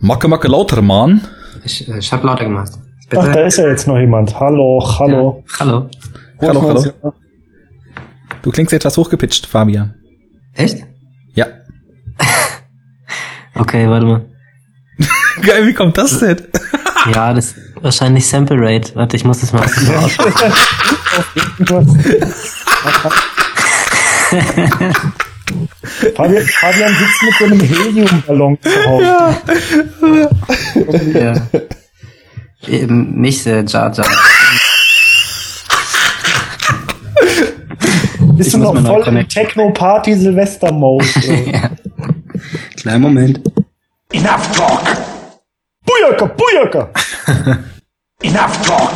[0.00, 1.20] Macke, Macke, lauter, Mann.
[1.64, 2.72] Ich, äh, ich habe lauter gemacht.
[3.14, 4.38] Ach, da ist ja jetzt noch jemand.
[4.38, 5.44] Hallo, hallo.
[5.46, 5.58] Ja.
[5.60, 5.90] Hallo.
[6.40, 7.12] Hallo, hallo.
[8.42, 9.94] Du klingst etwas hochgepitcht, Fabian.
[10.54, 10.86] Echt?
[11.34, 11.46] Ja.
[13.54, 14.24] Okay, warte mal.
[15.42, 16.40] Geil, wie kommt das denn?
[17.12, 18.94] Ja, das ist wahrscheinlich Sample Rate.
[18.94, 20.16] Warte, ich muss das mal aus.
[26.14, 30.18] Fabian, Fabian sitzt mit so einem Heliumballon zu Hause.
[31.18, 31.34] ja.
[32.68, 34.06] Eben nicht sehr Jar Jar.
[38.36, 39.28] Bist Ich du noch voll im.
[39.28, 41.04] Techno-Party-Silvester-Mode?
[41.52, 41.70] ja.
[42.76, 43.40] Kleinen Moment.
[44.12, 44.82] Enough talk!
[45.84, 46.90] Bujaka, Bujaka!
[48.22, 48.92] Enough talk!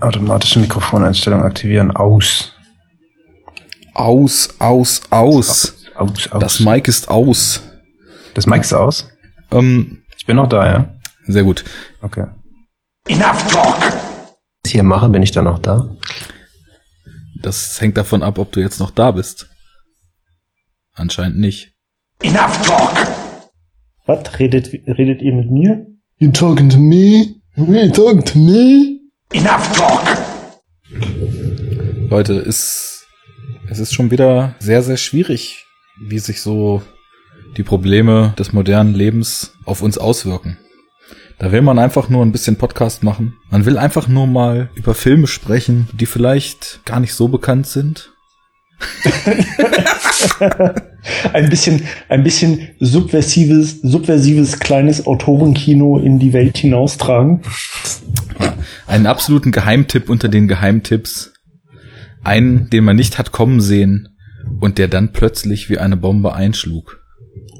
[0.00, 1.90] Automatische Mikrofoneinstellung aktivieren.
[1.96, 2.55] Aus.
[3.96, 5.74] Aus, aus, aus.
[5.94, 6.40] Aus, aus.
[6.40, 7.62] Das Mic ist aus.
[8.34, 9.08] das Mic ist aus?
[9.50, 10.94] Ähm, Ich bin noch da, ja?
[11.26, 11.64] sehr gut.
[12.02, 12.26] Okay.
[13.08, 13.80] Enough talk!
[13.80, 15.88] Was ich hier mache, bin ich dann noch da?
[17.40, 19.48] Das hängt davon ab, ob du jetzt noch da bist.
[20.92, 21.72] Anscheinend nicht.
[22.22, 22.92] Enough talk!
[24.04, 24.38] Was?
[24.38, 25.86] Redet, redet ihr mit mir?
[26.18, 27.36] You talking to me?
[27.56, 29.00] You talking to me?
[29.32, 30.02] Enough talk!
[32.10, 32.95] Leute, ist,
[33.68, 35.66] es ist schon wieder sehr, sehr schwierig,
[36.00, 36.82] wie sich so
[37.56, 40.58] die Probleme des modernen Lebens auf uns auswirken.
[41.38, 43.34] Da will man einfach nur ein bisschen Podcast machen.
[43.50, 48.12] Man will einfach nur mal über Filme sprechen, die vielleicht gar nicht so bekannt sind.
[51.32, 57.42] Ein bisschen, ein bisschen subversives, subversives kleines Autorenkino in die Welt hinaustragen.
[58.86, 61.32] Einen absoluten Geheimtipp unter den Geheimtipps.
[62.26, 64.08] Einen, den man nicht hat kommen sehen
[64.60, 67.00] und der dann plötzlich wie eine Bombe einschlug.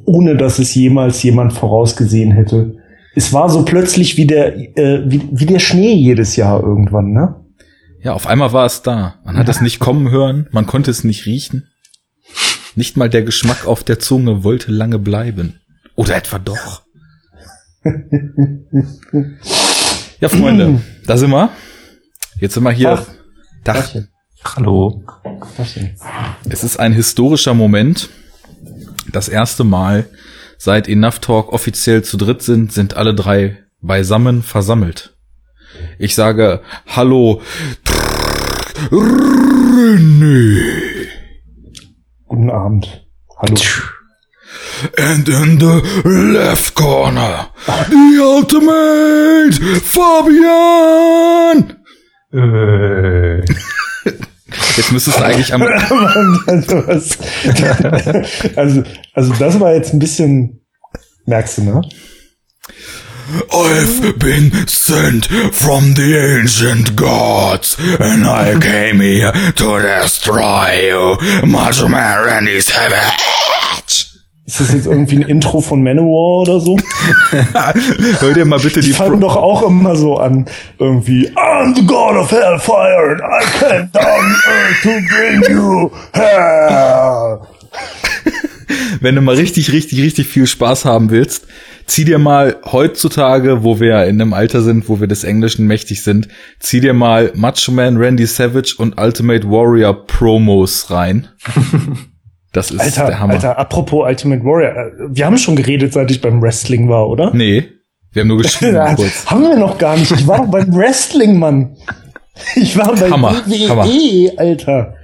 [0.05, 2.77] ohne dass es jemals jemand vorausgesehen hätte.
[3.17, 7.35] Es war so plötzlich wie der, äh, wie, wie der Schnee jedes Jahr irgendwann, ne?
[8.03, 9.17] Ja, auf einmal war es da.
[9.25, 11.69] Man hat es nicht kommen hören, man konnte es nicht riechen.
[12.77, 15.61] Nicht mal der Geschmack auf der Zunge wollte lange bleiben.
[15.97, 16.83] Oder etwa doch.
[20.21, 21.51] Ja, Freunde, da sind wir.
[22.39, 23.05] Jetzt sind wir hier.
[23.65, 23.93] Tag.
[23.93, 24.09] Tag.
[24.45, 25.03] Hallo.
[26.49, 28.11] Es ist ein historischer Moment.
[29.13, 30.09] Das erste Mal,
[30.59, 35.17] seit Enough Talk offiziell zu dritt sind, sind alle drei beisammen versammelt.
[35.99, 37.43] Ich sage Hallo
[38.91, 40.61] René.
[42.27, 43.07] Guten Abend.
[43.39, 43.55] Hallo.
[44.99, 47.49] And in the left corner,
[47.89, 51.77] the ultimate Fabian.
[52.33, 53.43] Äh,
[54.77, 55.63] Jetzt müsstest du eigentlich am
[56.47, 57.19] also, was,
[58.57, 58.83] also,
[59.15, 60.61] also das war jetzt ein bisschen,
[61.27, 61.83] merkst du, ne?
[63.51, 71.89] I've been sent from the ancient gods, and I came here to destroy you, Macho
[71.89, 73.76] Man Randy Savage.
[74.47, 76.77] Ist das jetzt irgendwie ein Intro von Manowar oder so?
[78.21, 80.47] Hör dir mal bitte die Die fangen Pro doch auch immer so an,
[80.79, 87.41] irgendwie, I'm the God of Hellfire and I came down earth to bring you hell.
[89.01, 91.47] Wenn du mal richtig, richtig, richtig viel Spaß haben willst,
[91.87, 96.03] zieh dir mal heutzutage, wo wir in einem Alter sind, wo wir des Englischen mächtig
[96.03, 96.29] sind,
[96.61, 101.29] zieh dir mal Macho Man Randy Savage und Ultimate Warrior Promos rein.
[102.57, 103.35] Das ist Alter, der Hammer.
[103.35, 107.31] Alter, apropos Ultimate Warrior, äh, wir haben schon geredet, seit ich beim Wrestling war, oder?
[107.35, 107.69] Nee,
[108.13, 109.27] wir haben nur geschrieben kurz.
[109.27, 110.11] haben wir noch gar nicht.
[110.11, 111.77] Ich war doch beim Wrestling, Mann.
[112.55, 113.85] Ich war bei Hammer, WWE, Hammer.
[114.39, 114.95] Alter.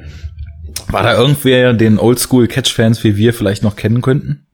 [0.89, 4.47] War da irgendwer, den Oldschool-Catch-Fans wie wir vielleicht noch kennen könnten?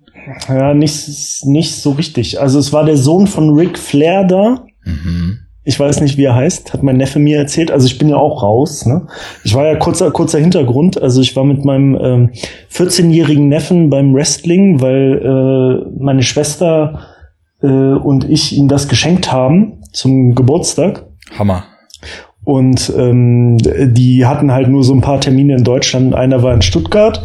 [0.49, 1.09] Ja, nicht,
[1.45, 2.41] nicht so richtig.
[2.41, 4.67] Also es war der Sohn von Ric Flair da.
[4.85, 5.39] Mhm.
[5.65, 7.71] Ich weiß nicht, wie er heißt, hat mein Neffe mir erzählt.
[7.71, 8.87] Also ich bin ja auch raus.
[8.87, 9.07] Ne?
[9.45, 11.01] Ich war ja kurzer, kurzer Hintergrund.
[11.01, 12.31] Also ich war mit meinem ähm,
[12.73, 17.01] 14-jährigen Neffen beim Wrestling, weil äh, meine Schwester
[17.63, 21.07] äh, und ich ihm das geschenkt haben zum Geburtstag.
[21.39, 21.65] Hammer.
[22.45, 26.15] Und ähm, die hatten halt nur so ein paar Termine in Deutschland.
[26.15, 27.23] Einer war in Stuttgart.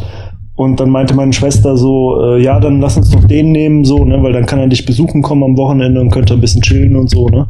[0.56, 4.04] Und dann meinte meine Schwester so, äh, ja, dann lass uns doch den nehmen, so,
[4.04, 6.94] ne, weil dann kann er dich besuchen kommen am Wochenende und könnte ein bisschen chillen
[6.94, 7.48] und so, ne.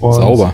[0.00, 0.52] Und, Sauber.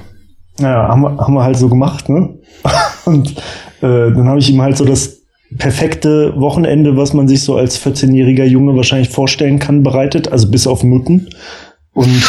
[0.61, 2.39] Naja, haben wir, haben wir halt so gemacht, ne.
[3.05, 3.33] Und
[3.81, 5.23] äh, dann habe ich ihm halt so das
[5.59, 10.69] perfekte Wochenende, was man sich so als 14-jähriger Junge wahrscheinlich vorstellen kann, bereitet, also bis
[10.69, 11.31] auf Nutten.
[11.93, 12.23] Und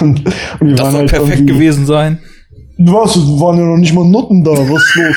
[0.00, 0.24] und
[0.60, 2.18] wir Das waren soll halt perfekt gewesen sein.
[2.84, 3.16] Was?
[3.40, 4.52] Waren ja noch nicht mal Nutten da.
[4.52, 5.16] Was ist los?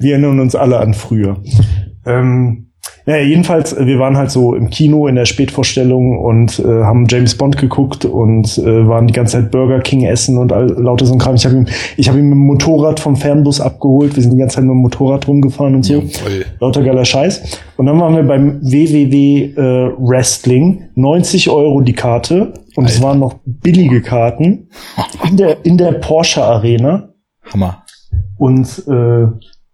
[0.00, 1.36] Wir erinnern uns alle an früher.
[2.06, 2.68] Ähm,
[3.04, 7.06] Ja, jedenfalls, äh, wir waren halt so im Kino in der Spätvorstellung und äh, haben
[7.08, 11.04] James Bond geguckt und äh, waren die ganze Zeit Burger King essen und all, lauter
[11.06, 11.34] so ein Kram.
[11.34, 14.14] Ich habe ihn, ich habe ihn mit dem Motorrad vom Fernbus abgeholt.
[14.14, 15.94] Wir sind die ganze Zeit mit dem Motorrad rumgefahren und so.
[15.94, 16.46] Jawohl.
[16.60, 17.58] Lauter geiler Scheiß.
[17.76, 20.84] Und dann waren wir beim WWW äh, Wrestling.
[20.94, 22.52] 90 Euro die Karte.
[22.74, 23.06] Und es Alter.
[23.06, 24.70] waren noch billige Karten
[25.28, 27.10] in der, in der Porsche Arena.
[27.52, 27.84] Hammer.
[28.38, 29.26] Und äh,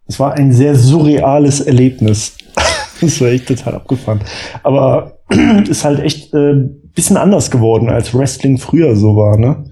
[0.06, 2.36] es war ein sehr surreales Erlebnis.
[3.00, 4.20] das war echt total abgefahren.
[4.62, 5.18] Aber
[5.68, 6.54] ist halt echt äh,
[6.94, 9.64] bisschen anders geworden, als Wrestling früher so war, ne?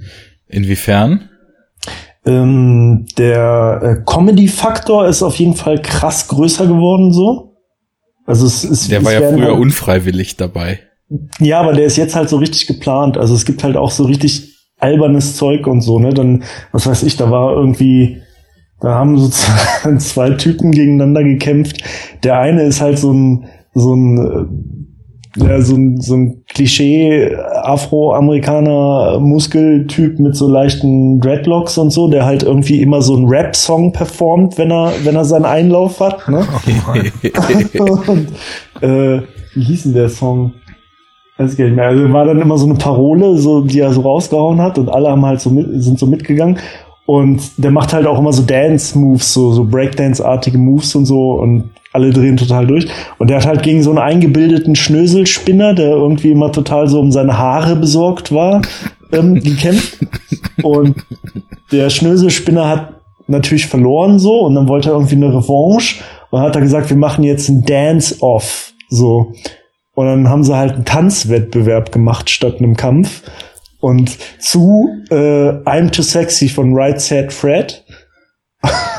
[0.46, 1.28] Inwiefern?
[2.24, 7.56] Ähm, der äh, Comedy-Faktor ist auf jeden Fall krass größer geworden so.
[8.26, 10.80] Also es ist Der es war ja früher halt, unfreiwillig dabei.
[11.38, 13.16] Ja, aber der ist jetzt halt so richtig geplant.
[13.16, 16.12] Also es gibt halt auch so richtig albernes Zeug und so, ne?
[16.12, 16.42] Dann,
[16.72, 18.22] was weiß ich, da war irgendwie,
[18.80, 19.28] da haben so
[19.98, 21.82] zwei, Typen gegeneinander gekämpft.
[22.24, 27.36] Der eine ist halt so ein, so ein, äh, ja, so ein, so ein Klischee
[27.62, 33.92] Afroamerikaner Muskeltyp mit so leichten Dreadlocks und so, der halt irgendwie immer so einen Rap-Song
[33.92, 36.46] performt, wenn er, wenn er seinen Einlauf hat, ne?
[38.06, 38.28] und,
[38.82, 39.20] äh,
[39.54, 40.54] wie hieß denn der Song?
[41.38, 41.88] Weiß ich nicht mehr.
[41.88, 45.10] Also war dann immer so eine Parole, so, die er so rausgehauen hat und alle
[45.10, 46.58] haben halt so mit, sind so mitgegangen.
[47.04, 51.70] Und der macht halt auch immer so Dance-Moves, so, so Breakdance-artige Moves und so und
[51.92, 52.88] alle drehen total durch.
[53.18, 57.12] Und der hat halt gegen so einen eingebildeten Schnöselspinner, der irgendwie immer total so um
[57.12, 58.60] seine Haare besorgt war,
[59.12, 59.98] ähm, gekämpft.
[60.62, 60.96] Und
[61.70, 62.94] der Schnöselspinner hat
[63.28, 66.96] natürlich verloren so und dann wollte er irgendwie eine Revanche und hat er gesagt, wir
[66.96, 68.72] machen jetzt ein Dance-Off.
[68.88, 69.32] So.
[69.96, 73.22] Und dann haben sie halt einen Tanzwettbewerb gemacht statt einem Kampf.
[73.80, 77.84] Und zu äh, I'm Too Sexy von Right Said Fred.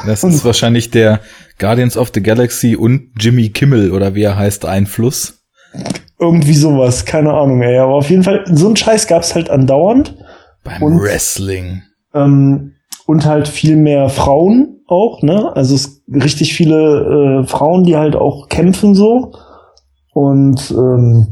[0.05, 1.19] Das ist wahrscheinlich der
[1.59, 5.45] Guardians of the Galaxy und Jimmy Kimmel oder wie er heißt Einfluss.
[6.19, 7.77] Irgendwie sowas, keine Ahnung, ey.
[7.77, 10.15] Aber auf jeden Fall, so einen Scheiß gab's halt andauernd.
[10.63, 11.83] Beim Und- Wrestling.
[12.13, 12.73] Ähm,
[13.05, 15.51] und halt viel mehr Frauen auch, ne?
[15.55, 19.33] Also es richtig viele äh, Frauen, die halt auch kämpfen so.
[20.17, 21.27] Und ähm,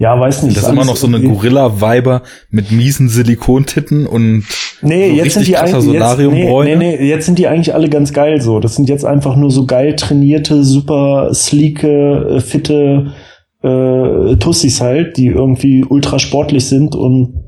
[0.00, 0.56] ja, weiß nicht.
[0.56, 4.44] Das ist immer noch so eine Gorilla-Weiber mit miesen Silikontitten und
[4.82, 7.88] Nee, so jetzt sind die eigentlich jetzt, nee, nee, nee, jetzt sind die eigentlich alle
[7.88, 8.58] ganz geil so.
[8.58, 13.12] Das sind jetzt einfach nur so geil trainierte, super sleeke, äh, fitte
[13.62, 17.43] äh, Tussis halt, die irgendwie ultra sportlich sind und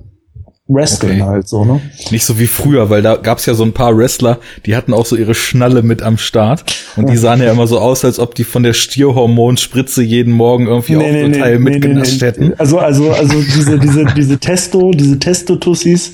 [0.69, 1.23] wrestlen Okay.
[1.23, 1.81] halt so, ne?
[2.11, 5.07] Nicht so wie früher, weil da gab's ja so ein paar Wrestler, die hatten auch
[5.07, 6.65] so ihre Schnalle mit am Start.
[6.97, 10.67] Und die sahen ja immer so aus, als ob die von der Stierhormonspritze jeden Morgen
[10.67, 12.55] irgendwie auf so Teil mitgenascht hätten.
[12.59, 16.13] Also, also, also diese, diese, diese Testo, diese Testo-Tussis,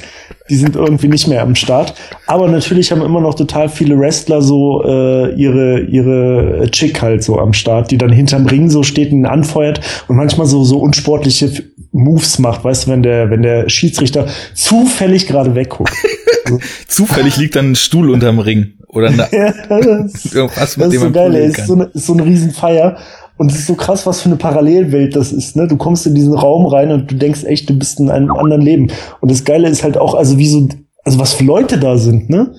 [0.51, 1.95] die sind irgendwie nicht mehr am Start.
[2.27, 7.39] Aber natürlich haben immer noch total viele Wrestler so äh, ihre, ihre Chick halt so
[7.39, 11.72] am Start, die dann hinterm Ring so steht und anfeuert und manchmal so, so unsportliche
[11.93, 15.93] Moves macht, weißt du, wenn der, wenn der Schiedsrichter zufällig gerade wegguckt.
[16.89, 18.75] Zufällig liegt dann ein Stuhl unterm Ring.
[18.89, 21.47] Oder eine, Ja, das- irgendwas, mit Das dem ist so geil, ey.
[21.47, 22.97] Ist so, eine, ist so eine Riesenfeier.
[23.39, 25.67] Und es ist so krass, was für eine Parallelwelt das ist, ne?
[25.67, 28.61] Du kommst in diesen Raum rein und du denkst echt, du bist in einem anderen
[28.63, 28.91] Leben.
[29.21, 30.69] Und das Geile ist halt auch, also wie so,
[31.05, 32.55] also was für Leute da sind, ne?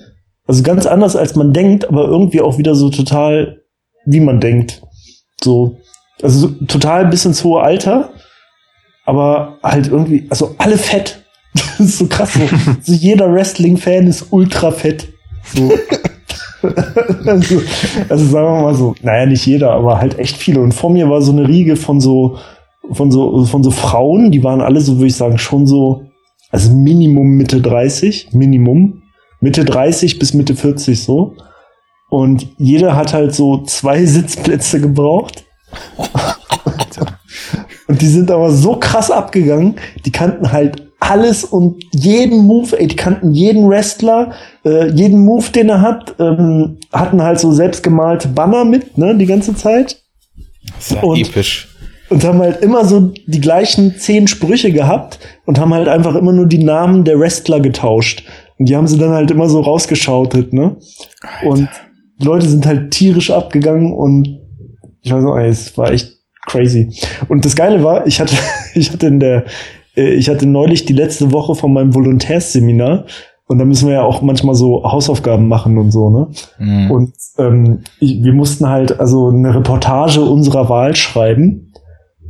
[0.46, 3.62] Also ganz anders als man denkt, aber irgendwie auch wieder so total,
[4.04, 4.82] wie man denkt.
[5.42, 5.76] So,
[6.20, 8.10] also so, total bis ins hohe Alter,
[9.04, 11.20] aber halt irgendwie, also alle fett.
[11.78, 12.32] Das ist so krass.
[12.32, 12.40] So,
[12.82, 15.12] so jeder Wrestling-Fan ist ultra fett.
[15.54, 15.72] So.
[17.26, 17.62] also,
[18.08, 20.60] also sagen wir mal so, naja, nicht jeder, aber halt echt viele.
[20.60, 22.38] Und vor mir war so eine Riege von so,
[22.90, 26.06] von so, von so Frauen, die waren alle so, würde ich sagen, schon so,
[26.50, 29.02] also Minimum Mitte 30, Minimum.
[29.40, 31.36] Mitte 30 bis Mitte 40 so.
[32.08, 35.44] Und jeder hat halt so zwei Sitzplätze gebraucht.
[37.86, 42.86] Und die sind aber so krass abgegangen, die kannten halt alles und jeden Move, ey,
[42.86, 44.32] die kannten jeden Wrestler,
[44.64, 49.26] äh, jeden Move, den er hat, ähm, hatten halt so selbstgemalte Banner mit, ne, die
[49.26, 50.02] ganze Zeit.
[50.78, 51.68] Ist ja und- episch.
[52.10, 56.32] Und haben halt immer so die gleichen zehn Sprüche gehabt und haben halt einfach immer
[56.32, 58.24] nur die Namen der Wrestler getauscht.
[58.58, 60.76] Und die haben sie dann halt immer so rausgeschautet, ne?
[61.46, 61.68] Und
[62.20, 64.28] die Leute sind halt tierisch abgegangen und
[65.02, 66.12] ich weiß noch, ey, es war echt
[66.46, 66.90] crazy.
[67.28, 68.34] Und das Geile war, ich hatte,
[68.74, 69.44] ich hatte in der,
[69.96, 73.06] äh, ich hatte neulich die letzte Woche von meinem Volontärsseminar
[73.46, 76.28] und da müssen wir ja auch manchmal so Hausaufgaben machen und so, ne?
[76.58, 76.90] Mhm.
[76.90, 81.72] Und ähm, ich, wir mussten halt also eine Reportage unserer Wahl schreiben.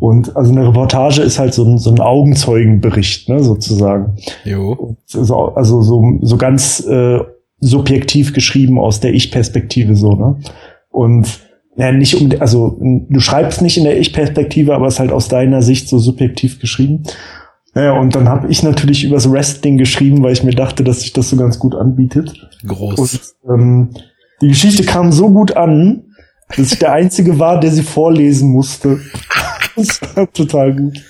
[0.00, 4.16] Und also eine Reportage ist halt so ein, so ein Augenzeugenbericht, ne, sozusagen.
[4.44, 4.96] Jo.
[5.06, 7.20] So, also so, so ganz äh,
[7.60, 10.36] subjektiv geschrieben aus der Ich-Perspektive so, ne?
[10.90, 11.40] Und
[11.76, 15.28] ja, nicht um, also du schreibst nicht in der Ich-Perspektive, aber es ist halt aus
[15.28, 17.02] deiner Sicht so subjektiv geschrieben.
[17.74, 21.12] Naja, und dann habe ich natürlich übers Wrestling geschrieben, weil ich mir dachte, dass sich
[21.12, 22.48] das so ganz gut anbietet.
[22.64, 23.34] Groß.
[23.42, 23.90] Und ähm,
[24.40, 26.04] die Geschichte kam so gut an,
[26.56, 29.00] dass ich der Einzige war, der sie vorlesen musste.
[29.76, 31.02] Das war total gut.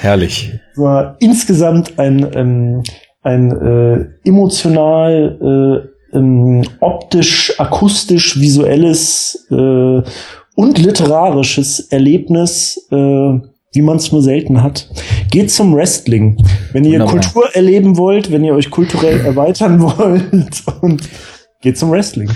[0.00, 0.52] Herrlich.
[0.70, 2.84] Es war insgesamt ein, ähm,
[3.22, 10.02] ein äh, emotional, äh, ähm, optisch, akustisch, visuelles äh,
[10.54, 12.94] und literarisches Erlebnis, äh,
[13.74, 14.88] wie man es nur selten hat.
[15.30, 16.36] Geht zum Wrestling.
[16.72, 17.14] Wenn ihr Wunderbar.
[17.20, 21.08] Kultur erleben wollt, wenn ihr euch kulturell erweitern wollt und
[21.62, 22.28] geht zum Wrestling.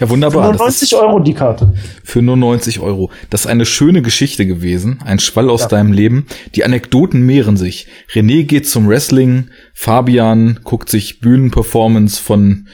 [0.00, 0.42] Ja, Für wunderbar.
[0.44, 1.74] nur Das 90 ist Euro die Karte.
[2.02, 3.10] für nur 90 Euro.
[3.28, 4.98] Das ist eine schöne Geschichte gewesen.
[5.04, 6.24] Ein Schwall aus deinem Leben.
[6.54, 7.86] Die Anekdoten mehren sich.
[8.14, 9.50] René geht zum Wrestling.
[9.74, 12.66] Fabian guckt sich Bühnenperformance von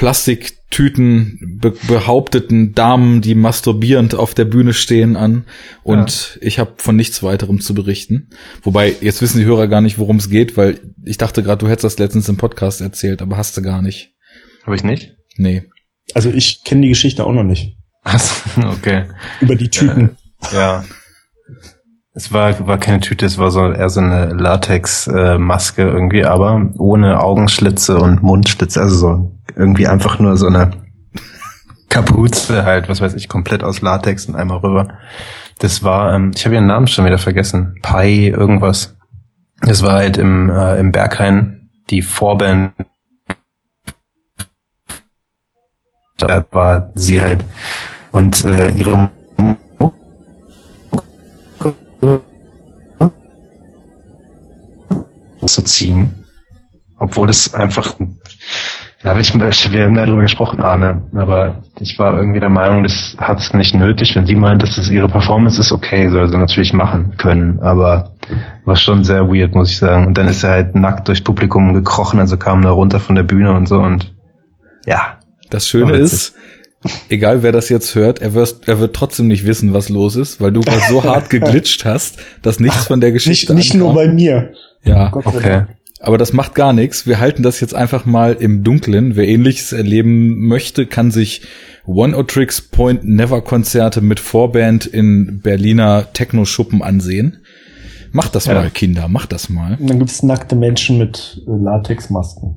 [0.00, 5.44] Plastiktüten be behaupteten Damen, die masturbierend auf der Bühne stehen an.
[5.82, 8.30] Und ich habe von nichts weiterem zu berichten.
[8.62, 11.68] Wobei, jetzt wissen die Hörer gar nicht, worum es geht, weil ich dachte gerade, du
[11.68, 14.14] hättest das letztens im Podcast erzählt, aber hast du gar nicht.
[14.64, 15.16] Habe ich nicht?
[15.36, 15.64] Nee.
[16.14, 17.76] Also ich kenne die Geschichte auch noch nicht.
[18.02, 18.32] Achso,
[18.70, 19.04] okay.
[19.42, 20.16] Über die Tüten.
[20.50, 20.82] Ja.
[22.14, 27.20] Es war, war keine Tüte, es war so eher so eine Latex-Maske irgendwie, aber ohne
[27.22, 30.72] Augenschlitze und Mundschlitze, also so irgendwie einfach nur so eine
[31.88, 34.98] Kapuze halt, was weiß ich, komplett aus Latex und einmal rüber.
[35.58, 38.96] Das war, ähm, ich habe ihren Namen schon wieder vergessen, Pai irgendwas.
[39.60, 42.72] Das war halt im, äh, im Berghain die Vorband.
[46.16, 47.44] Da war sie halt
[48.12, 49.10] und äh, ihre
[55.46, 56.24] zu ziehen.
[56.98, 57.96] Obwohl es einfach,
[59.02, 63.16] da habe ich, wir haben darüber gesprochen, Arne, aber ich war irgendwie der Meinung, das
[63.18, 64.14] hat es nicht nötig.
[64.14, 68.12] Wenn sie meint, dass es ihre Performance ist, okay, soll sie natürlich machen können, aber
[68.66, 70.06] war schon sehr weird, muss ich sagen.
[70.06, 73.22] Und dann ist er halt nackt durchs Publikum gekrochen, also kam da runter von der
[73.22, 74.12] Bühne und so und
[74.86, 75.18] ja.
[75.48, 76.34] Das Schöne ist,
[77.08, 80.40] egal wer das jetzt hört, er wird, er wird trotzdem nicht wissen, was los ist,
[80.40, 84.06] weil du so hart geglitscht hast, dass nichts von der Nicht, Geschichte nicht nur ankam.
[84.06, 84.52] bei mir.
[84.84, 85.62] Ja, Gott sei Okay.
[86.02, 87.06] Aber das macht gar nichts.
[87.06, 89.16] Wir halten das jetzt einfach mal im Dunkeln.
[89.16, 91.42] Wer ähnliches erleben möchte, kann sich
[91.86, 97.44] One O Tricks Point Never Konzerte mit Vorband in Berliner Techno-Schuppen ansehen.
[98.12, 98.54] Macht das Ja.
[98.54, 99.76] mal, Kinder, macht das mal.
[99.78, 102.56] Und dann gibt's nackte Menschen mit äh, Latexmasken.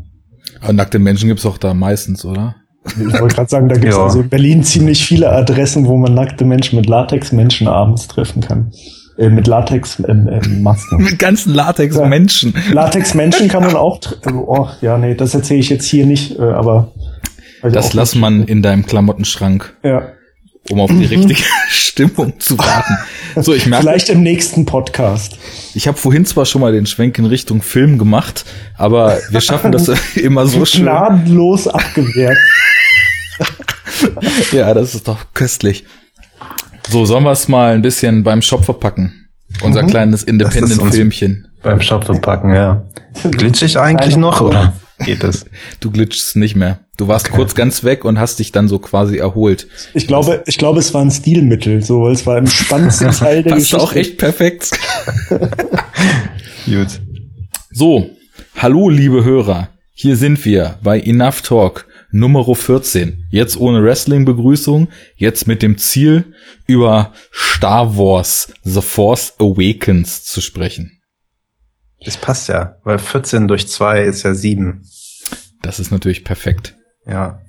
[0.61, 2.55] Aber nackte Menschen gibt's auch da meistens, oder?
[2.85, 4.03] Ich wollte gerade sagen, da gibt's Ja.
[4.05, 8.71] also in Berlin ziemlich viele Adressen, wo man nackte Menschen mit Latexmenschen abends treffen kann.
[9.17, 10.27] Äh, mit Latex-Masken.
[10.27, 10.97] Äh, Masken.
[11.03, 12.53] Mit ganzen Latex-Menschen.
[12.71, 13.99] Latex-Menschen kann man auch.
[14.33, 16.91] Oh, ja, nee, das erzähle ich jetzt hier nicht, äh, aber.
[17.61, 20.09] Das lass man in deinem Klamottenschrank, Ja.
[20.69, 22.97] um auf die richtige Stimmung zu warten.
[23.35, 25.37] So, ich merke, Vielleicht im nächsten Podcast.
[25.75, 28.45] ich habe vorhin zwar schon mal den Schwenk in Richtung Film gemacht,
[28.77, 30.83] aber wir schaffen das immer so schön.
[30.83, 32.37] Gnadenlos abgewehrt.
[34.51, 35.85] Ja, das ist doch köstlich.
[36.93, 39.27] So, sollen wir es mal ein bisschen beim Shop verpacken?
[39.63, 39.87] Unser Mhm.
[39.87, 41.47] kleines Independent-Filmchen.
[41.63, 42.85] Beim Shop verpacken, ja.
[43.31, 44.73] Glitsch ich eigentlich noch oder
[45.03, 45.45] geht das?
[45.79, 46.81] Du glitschst nicht mehr.
[46.97, 49.65] Du warst kurz ganz weg und hast dich dann so quasi erholt.
[49.95, 53.41] Ich glaube, ich glaube, es war ein Stilmittel, so, weil es war im spannendsten Teil
[53.41, 53.83] der Passt Geschichte.
[53.83, 54.69] auch echt perfekt.
[56.67, 56.99] Gut.
[57.71, 58.11] So,
[58.55, 59.69] hallo liebe Hörer.
[59.95, 63.25] Hier sind wir bei Enough Talk Nummer 14.
[63.31, 66.35] Jetzt ohne Wrestling-Begrüßung, jetzt mit dem Ziel,
[66.67, 71.01] über Star Wars The Force Awakens zu sprechen.
[72.05, 74.83] Das passt ja, weil 14 durch 2 ist ja 7.
[75.63, 76.75] Das ist natürlich perfekt.
[77.07, 77.41] Ja.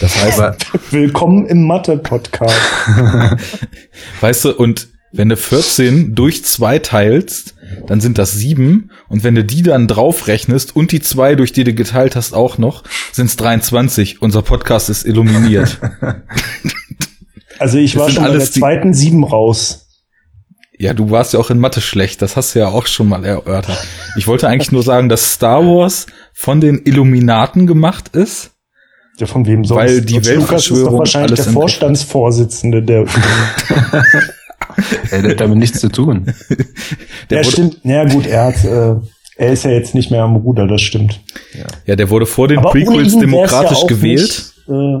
[0.00, 2.56] Das heißt, Willkommen im Mathe-Podcast.
[4.20, 7.54] weißt du, und wenn du 14 durch 2 teilst,
[7.86, 8.90] dann sind das 7.
[9.08, 12.58] Und wenn du die dann draufrechnest und die 2, durch die du geteilt hast, auch
[12.58, 14.22] noch, sind es 23.
[14.22, 15.78] Unser Podcast ist illuminiert.
[17.58, 19.88] Also ich war schon bei der zweiten sieben raus.
[20.78, 23.24] Ja, du warst ja auch in Mathe schlecht, das hast du ja auch schon mal
[23.24, 23.84] erörtert.
[24.16, 28.52] Ich wollte eigentlich nur sagen, dass Star Wars von den Illuminaten gemacht ist.
[29.18, 29.80] Ja, von wem sonst?
[29.80, 33.06] Weil die Lucas ist doch Weltverschwörung wahrscheinlich alles der Vorstandsvorsitzende der.
[35.10, 36.32] der hat damit nichts zu tun.
[37.30, 37.80] Der ja, stimmt.
[37.84, 38.96] Ja, gut, er hat, äh,
[39.36, 41.20] er ist ja jetzt nicht mehr am Ruder, das stimmt.
[41.86, 44.52] ja, der wurde vor den Aber Prequels ja demokratisch auch gewählt.
[44.66, 45.00] Nicht, äh,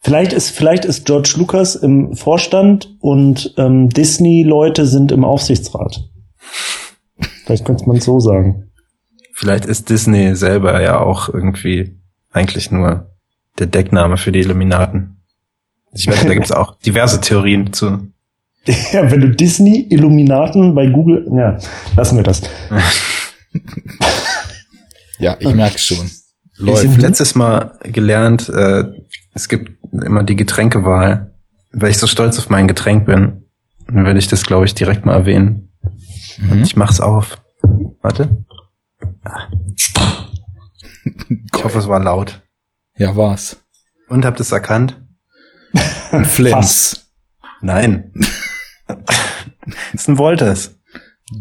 [0.00, 6.00] vielleicht ist, vielleicht ist George Lucas im Vorstand und ähm, Disney-Leute sind im Aufsichtsrat.
[7.44, 8.70] Vielleicht könnte man es so sagen.
[9.32, 12.00] Vielleicht ist Disney selber ja auch irgendwie
[12.32, 13.10] eigentlich nur
[13.58, 15.22] der Deckname für die Illuminaten.
[15.92, 18.08] Ich wette, da gibt's auch diverse Theorien zu.
[18.92, 21.56] Ja, wenn du Disney, Illuminaten bei Google, ja,
[21.96, 22.42] lassen wir das.
[25.18, 26.06] Ja, ich merke schon.
[26.06, 26.86] Ich Läuft.
[26.86, 28.84] habe letztes Mal gelernt, äh,
[29.34, 31.32] es gibt immer die Getränkewahl.
[31.72, 33.44] Weil ich so stolz auf mein Getränk bin,
[33.86, 35.72] dann will ich das, glaube ich, direkt mal erwähnen.
[36.38, 36.62] Mhm.
[36.62, 37.38] Ich mach's auf.
[38.00, 38.44] Warte.
[39.24, 39.48] Ah.
[41.28, 42.42] Ich hoffe, es war laut.
[42.96, 43.56] Ja, war's.
[44.08, 45.00] Und habt ihr es erkannt?
[46.24, 47.10] Flens.
[47.60, 48.12] Nein.
[48.86, 48.96] das
[49.94, 50.74] ist ein Wolters.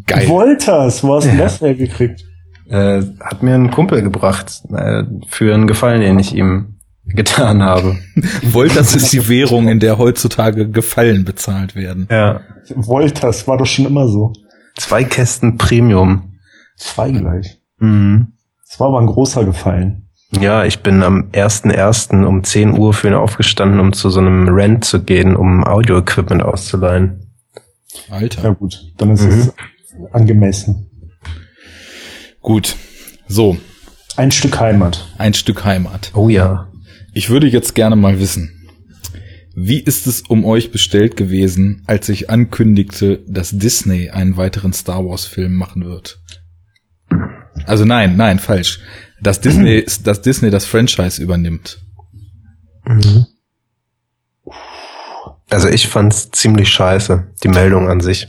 [0.08, 0.28] Geil.
[0.30, 1.44] Wolters, wo hast du Ja.
[1.44, 2.24] das hergekriegt?
[2.68, 7.98] Äh, hat mir ein Kumpel gebracht äh, für einen Gefallen, den ich ihm getan habe.
[8.44, 12.08] Wolters ist die Währung, in der heutzutage Gefallen bezahlt werden.
[12.10, 12.42] Ja.
[12.74, 14.34] Wolters war doch schon immer so.
[14.76, 16.34] Zwei Kästen Premium.
[16.78, 17.62] Zwei gleich.
[17.78, 18.34] Mhm.
[18.68, 20.10] Das war aber ein großer Gefallen.
[20.42, 22.26] Ja, ich bin am 1.1.
[22.26, 26.42] um 10 Uhr für ihn aufgestanden, um zu so einem Rent zu gehen, um Audio-Equipment
[26.42, 27.25] auszuleihen.
[28.10, 28.56] Ja Alter.
[28.56, 29.54] gut, dann ist es
[30.12, 30.90] angemessen.
[32.42, 32.76] Gut.
[33.28, 33.58] So,
[34.18, 35.08] Ein Stück Heimat.
[35.18, 36.12] ein Stück Heimat.
[36.14, 36.72] Oh ja.
[37.14, 38.52] Ich würde jetzt gerne mal wissen,
[39.56, 45.06] wie ist es um euch bestellt gewesen, als ich ankündigte, dass Disney einen weiteren Star
[45.06, 46.20] Wars Film machen wird?
[47.66, 48.80] Also nein, nein, falsch.
[49.22, 51.80] Dass Disney, dass Disney das Franchise übernimmt.
[55.50, 58.28] Also ich fand's ziemlich scheiße, die Meldung an sich.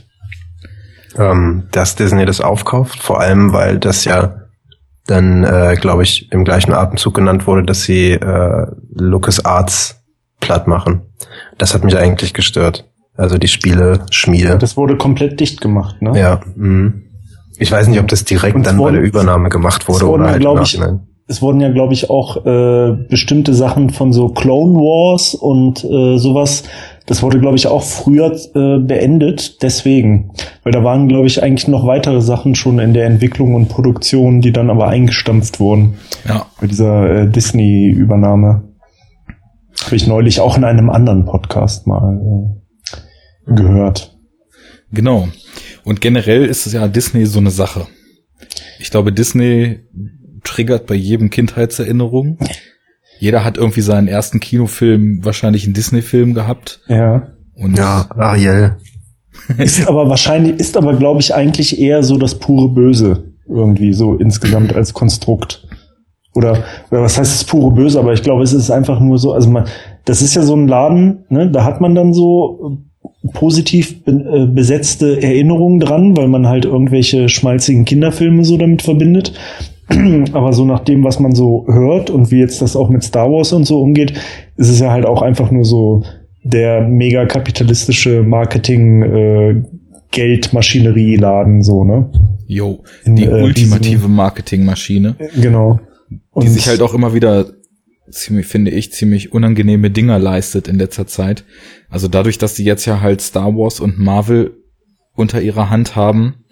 [1.17, 4.41] Ähm, dass Disney das aufkauft, vor allem weil das ja
[5.07, 10.01] dann, äh, glaube ich, im gleichen Atemzug genannt wurde, dass sie äh, Lucas Arts
[10.41, 11.01] platt machen.
[11.57, 12.85] Das hat mich eigentlich gestört.
[13.15, 14.57] Also die Spiele, Schmiede.
[14.59, 16.19] Das wurde komplett dicht gemacht, ne?
[16.19, 16.41] Ja.
[16.55, 17.03] Mhm.
[17.57, 20.05] Ich weiß nicht, ob das direkt es dann bei wurden- der Übernahme gemacht es wurde
[20.05, 20.79] wurden oder halt im glaub ich.
[21.29, 26.17] Es wurden ja, glaube ich, auch äh, bestimmte Sachen von so Clone Wars und äh,
[26.17, 26.63] sowas.
[27.05, 29.61] Das wurde, glaube ich, auch früher äh, beendet.
[29.61, 30.31] Deswegen,
[30.63, 34.39] weil da waren, glaube ich, eigentlich noch weitere Sachen schon in der Entwicklung und Produktion,
[34.41, 35.95] die dann aber eingestampft wurden
[36.27, 36.45] Ja.
[36.61, 38.63] bei dieser äh, Disney-Übernahme.
[39.85, 42.19] Habe ich neulich auch in einem anderen Podcast mal
[43.47, 44.17] äh, gehört.
[44.91, 45.27] Genau.
[45.83, 47.85] Und generell ist es ja Disney so eine Sache.
[48.79, 49.79] Ich glaube, Disney
[50.47, 52.39] triggert bei jedem Kindheitserinnerung.
[53.19, 56.81] Jeder hat irgendwie seinen ersten Kinofilm, wahrscheinlich einen Disney-Film gehabt.
[56.87, 57.33] Ja.
[57.55, 58.77] Und Ja, Ariel.
[59.57, 63.33] Ist aber wahrscheinlich, ist aber, glaube ich, eigentlich eher so das pure Böse.
[63.47, 65.65] Irgendwie so insgesamt als Konstrukt.
[66.35, 67.99] Oder, oder was heißt das pure Böse?
[67.99, 69.65] Aber ich glaube, es ist einfach nur so, also man,
[70.05, 72.77] das ist ja so ein Laden, ne, da hat man dann so
[73.23, 78.81] äh, positiv be äh, besetzte Erinnerungen dran, weil man halt irgendwelche schmalzigen Kinderfilme so damit
[78.81, 79.33] verbindet.
[80.33, 83.31] Aber so nach dem, was man so hört und wie jetzt das auch mit Star
[83.31, 84.13] Wars und so umgeht,
[84.57, 86.03] ist es ja halt auch einfach nur so
[86.43, 89.63] der mega kapitalistische Marketing äh,
[90.11, 92.09] Geldmaschinerie-Laden so, ne?
[92.47, 95.79] Jo, In, die äh, ultimative Marketingmaschine, Genau.
[96.31, 97.47] Und die sich halt auch immer wieder
[98.09, 101.43] ziemlich, finde ich, ziemlich unangenehme Dinger leistet in letzter Zeit.
[101.89, 104.55] Also dadurch, dass sie jetzt ja halt Star Wars und Marvel
[105.15, 106.45] unter ihrer Hand haben,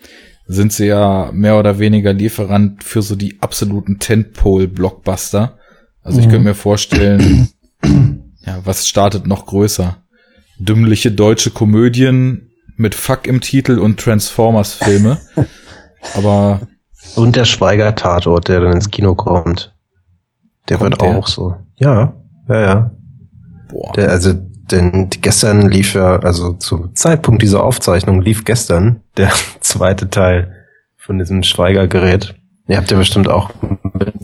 [0.47, 5.58] sind sie ja mehr oder weniger Lieferant für so die absoluten Tentpole-Blockbuster.
[6.03, 6.31] Also ich Mhm.
[6.31, 7.49] könnte mir vorstellen,
[8.45, 9.97] ja, was startet noch größer?
[10.60, 15.17] Dümmliche deutsche Komödien mit Fuck im Titel und Transformers-Filme.
[16.15, 16.62] Aber
[17.15, 19.73] Und der Schweiger Tatort, der dann ins Kino kommt.
[20.69, 21.17] Der Kommt wird der?
[21.17, 21.55] auch so.
[21.77, 22.13] Ja,
[22.47, 22.91] ja, ja.
[23.69, 24.34] boah, Der, also,
[24.71, 30.54] denn gestern lief ja, also zum Zeitpunkt dieser Aufzeichnung lief gestern der zweite Teil
[30.97, 32.36] von diesem Schweiger-Gerät.
[32.67, 33.51] Ihr habt ja bestimmt auch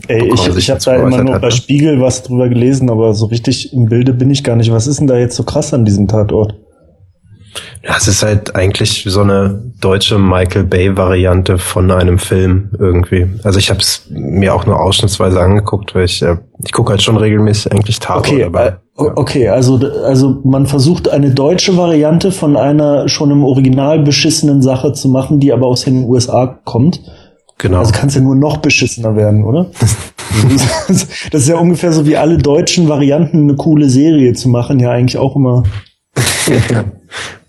[0.08, 1.52] Ey, ich, sich ich habe da immer nur hat, bei ne?
[1.52, 4.72] Spiegel was drüber gelesen, aber so richtig im Bilde bin ich gar nicht.
[4.72, 6.56] Was ist denn da jetzt so krass an diesem Tatort?
[7.84, 13.26] Ja, es ist halt eigentlich so eine deutsche Michael Bay-Variante von einem Film irgendwie.
[13.42, 17.02] Also ich habe es mir auch nur ausschnittsweise angeguckt, weil ich, äh, ich gucke halt
[17.02, 18.28] schon regelmäßig eigentlich Tatort.
[18.28, 23.42] Okay, aber, äh, okay, also also man versucht eine deutsche Variante von einer schon im
[23.44, 27.00] Original beschissenen Sache zu machen, die aber aus den USA kommt.
[27.58, 27.78] genau.
[27.78, 29.66] Also kann es ja nur noch beschissener werden, oder?
[31.30, 34.90] das ist ja ungefähr so wie alle deutschen Varianten, eine coole Serie zu machen, ja
[34.90, 35.64] eigentlich auch immer.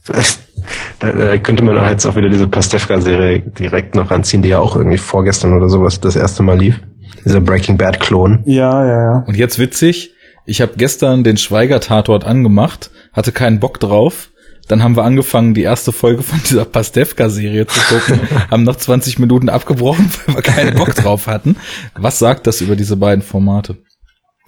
[1.00, 4.60] da, da könnte man auch jetzt auch wieder diese Pastewka-Serie direkt noch anziehen, die ja
[4.60, 6.80] auch irgendwie vorgestern oder sowas das erste Mal lief.
[7.26, 8.44] Dieser Breaking Bad-Klon.
[8.46, 9.24] Ja, ja, ja.
[9.26, 10.14] Und jetzt witzig,
[10.46, 14.30] ich habe gestern den Schweiger-Tatort angemacht, hatte keinen Bock drauf.
[14.68, 18.20] Dann haben wir angefangen, die erste Folge von dieser Pastewka-Serie zu gucken,
[18.52, 21.58] haben nach 20 Minuten abgebrochen, weil wir keinen Bock drauf hatten.
[21.96, 23.78] Was sagt das über diese beiden Formate?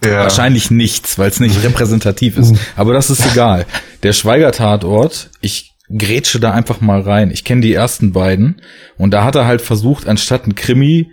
[0.04, 0.20] Ja.
[0.20, 2.54] Wahrscheinlich nichts, weil es nicht repräsentativ ist.
[2.76, 3.66] Aber das ist egal.
[4.02, 7.30] Der Schweiger-Tatort, ich grätsche da einfach mal rein.
[7.30, 8.60] Ich kenne die ersten beiden
[8.98, 11.10] und da hat er halt versucht, anstatt ein Krimi,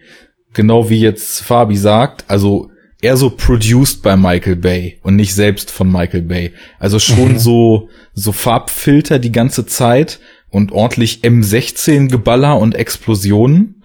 [0.53, 2.69] genau wie jetzt Fabi sagt, also
[3.01, 6.53] eher so produced bei Michael Bay und nicht selbst von Michael Bay.
[6.79, 10.19] Also schon so, so Farbfilter die ganze Zeit
[10.49, 13.83] und ordentlich M16 Geballer und Explosionen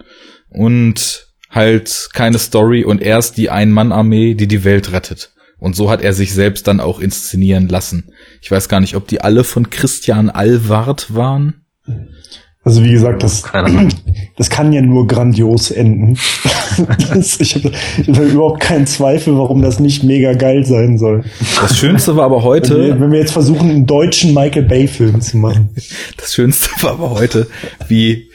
[0.49, 5.31] und halt keine Story und erst die Ein-Mann-Armee, die die Welt rettet.
[5.57, 8.11] Und so hat er sich selbst dann auch inszenieren lassen.
[8.41, 11.65] Ich weiß gar nicht, ob die alle von Christian Allward waren.
[12.63, 13.43] Also wie gesagt, das,
[14.37, 16.17] das kann ja nur grandios enden.
[17.13, 21.23] das, ich habe hab überhaupt keinen Zweifel, warum das nicht mega geil sein soll.
[21.61, 25.19] Das Schönste war aber Wenn wir, heute, wenn wir jetzt versuchen, einen deutschen Michael Bay-Film
[25.21, 25.69] zu machen.
[26.17, 27.47] das Schönste war aber heute,
[27.87, 28.29] wie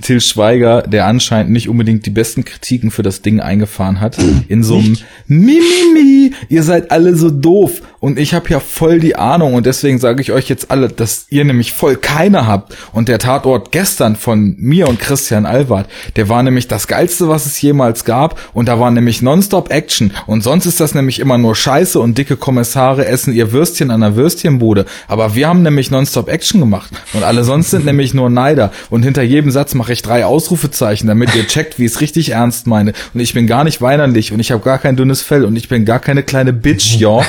[0.00, 4.64] Till Schweiger, der anscheinend nicht unbedingt die besten Kritiken für das Ding eingefahren hat, in
[4.64, 9.54] so einem Mimimi, ihr seid alle so doof und ich habe ja voll die Ahnung
[9.54, 12.76] und deswegen sage ich euch jetzt alle, dass ihr nämlich voll keine habt.
[12.92, 17.46] Und der Tatort gestern von mir und Christian Alward, der war nämlich das geilste, was
[17.46, 18.38] es jemals gab.
[18.52, 20.12] Und da war nämlich nonstop Action.
[20.26, 24.02] Und sonst ist das nämlich immer nur Scheiße und dicke Kommissare essen ihr Würstchen an
[24.02, 26.90] der Würstchenbude, aber wir haben nämlich nonstop Action gemacht.
[27.14, 28.70] Und alle sonst sind nämlich nur Neider.
[28.90, 32.32] Und hinter jedem Satz mache ich drei Ausrufezeichen, damit ihr checkt, wie ich es richtig
[32.32, 32.92] ernst meine.
[33.14, 34.30] Und ich bin gar nicht weinerlich.
[34.30, 35.46] Und ich habe gar kein dünnes Fell.
[35.46, 37.22] Und ich bin gar keine kleine Bitch, ja.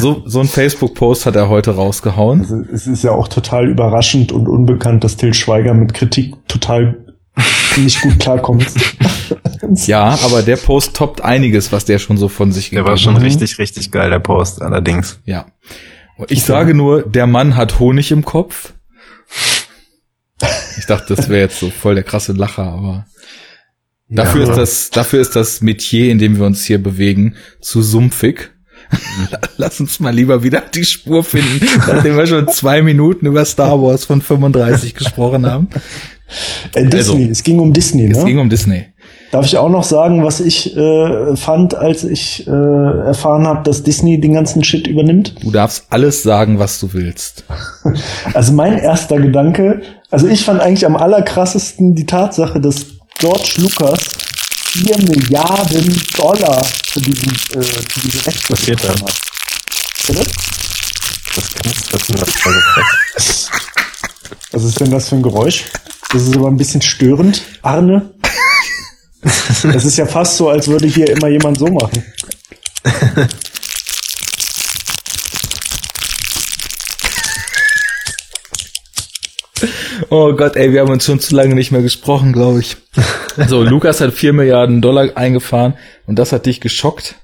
[0.00, 2.40] So, so ein Facebook-Post hat er heute rausgehauen.
[2.40, 7.06] Also es ist ja auch total überraschend und unbekannt, dass Till Schweiger mit Kritik total
[7.76, 8.66] nicht gut klarkommt.
[9.86, 13.16] Ja, aber der Post toppt einiges, was der schon so von sich Der war schon
[13.16, 15.20] richtig, richtig geil, der Post, allerdings.
[15.24, 15.46] Ja.
[16.28, 18.74] Ich sage nur, der Mann hat Honig im Kopf.
[20.78, 23.06] Ich dachte, das wäre jetzt so voll der krasse Lacher, aber
[24.08, 24.50] dafür Ja.
[24.50, 28.50] ist das, dafür ist das Metier, in dem wir uns hier bewegen, zu sumpfig.
[29.56, 33.80] Lass uns mal lieber wieder die Spur finden, nachdem wir schon zwei Minuten über Star
[33.82, 35.68] Wars von 35 gesprochen haben.
[36.74, 38.24] Äh, Disney, Also, es ging um Disney, Es ne?
[38.24, 38.86] ging um Disney.
[39.30, 43.82] Darf ich auch noch sagen, was ich äh, fand, als ich äh, erfahren habe, dass
[43.82, 45.34] Disney den ganzen Shit übernimmt?
[45.42, 47.44] Du darfst alles sagen, was du willst.
[48.34, 52.86] Also mein erster Gedanke, also ich fand eigentlich am allerkrassesten die Tatsache, dass
[53.18, 53.98] George Lucas
[54.72, 58.94] 4 Milliarden Dollar für, diesen, äh, für diese Rechte Was steht da?
[60.06, 60.26] Bitte?
[61.34, 62.84] Das kannst das ist voll gefreut.
[64.52, 65.64] Was ist denn das für ein Geräusch?
[66.12, 67.42] Das ist aber ein bisschen störend.
[67.62, 68.14] Arne?
[69.62, 72.04] Das ist ja fast so, als würde hier immer jemand so machen.
[80.10, 82.76] Oh Gott, ey, wir haben uns schon zu lange nicht mehr gesprochen, glaube ich.
[83.48, 85.74] So, Lukas hat 4 Milliarden Dollar eingefahren
[86.06, 87.16] und das hat dich geschockt.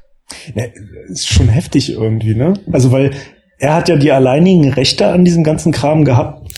[0.55, 0.65] Ja,
[1.09, 2.55] ist schon heftig irgendwie, ne?
[2.73, 3.11] Also, weil
[3.59, 6.49] er hat ja die alleinigen Rechte an diesem ganzen Kram gehabt,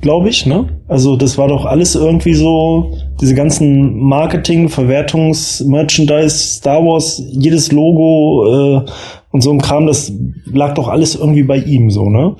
[0.00, 0.80] glaube ich, ne?
[0.88, 7.70] Also, das war doch alles irgendwie so, diese ganzen Marketing, Verwertungs, Merchandise, Star Wars, jedes
[7.72, 8.90] Logo äh,
[9.30, 10.12] und so ein Kram, das
[10.46, 12.36] lag doch alles irgendwie bei ihm, so, ne?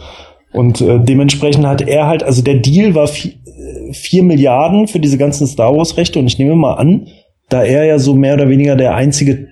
[0.53, 5.19] Und äh, dementsprechend hat er halt, also der Deal war äh, vier Milliarden für diese
[5.19, 7.07] ganzen Star Wars Rechte und ich nehme mal an,
[7.49, 9.49] da er ja so mehr oder weniger der einzige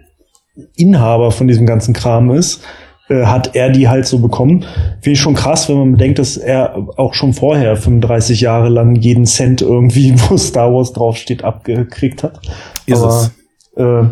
[0.76, 2.62] Inhaber von diesem ganzen Kram ist,
[3.08, 4.64] äh, hat er die halt so bekommen.
[5.00, 8.96] Finde ich schon krass, wenn man bedenkt, dass er auch schon vorher 35 Jahre lang
[8.96, 12.40] jeden Cent irgendwie, wo Star Wars draufsteht, abgekriegt hat.
[12.86, 13.30] Ist Aber
[13.76, 14.08] Äh,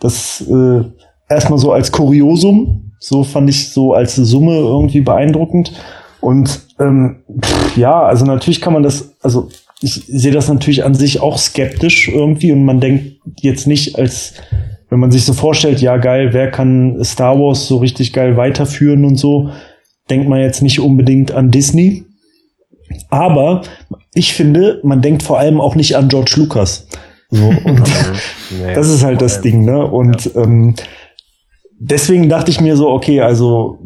[0.00, 0.82] das äh,
[1.28, 5.72] erstmal so als Kuriosum, so fand ich so als Summe irgendwie beeindruckend.
[6.20, 9.48] Und ähm, pff, ja, also natürlich kann man das, also
[9.80, 14.34] ich sehe das natürlich an sich auch skeptisch irgendwie und man denkt jetzt nicht als,
[14.90, 19.04] wenn man sich so vorstellt, ja geil, wer kann Star Wars so richtig geil weiterführen
[19.04, 19.50] und so,
[20.10, 22.04] denkt man jetzt nicht unbedingt an Disney.
[23.08, 23.62] Aber
[24.12, 26.86] ich finde, man denkt vor allem auch nicht an George Lucas.
[27.30, 27.82] So, und
[28.50, 28.74] Nee.
[28.74, 29.86] das ist halt das Ding, ne?
[29.86, 30.74] Und ähm,
[31.78, 33.78] deswegen dachte ich mir so, okay, also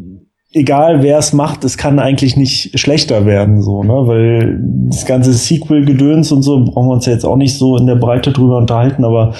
[0.55, 3.93] egal wer es macht, es kann eigentlich nicht schlechter werden, so, ne?
[3.93, 7.85] Weil das ganze Sequel-Gedöns und so brauchen wir uns ja jetzt auch nicht so in
[7.85, 9.33] der Breite drüber unterhalten, aber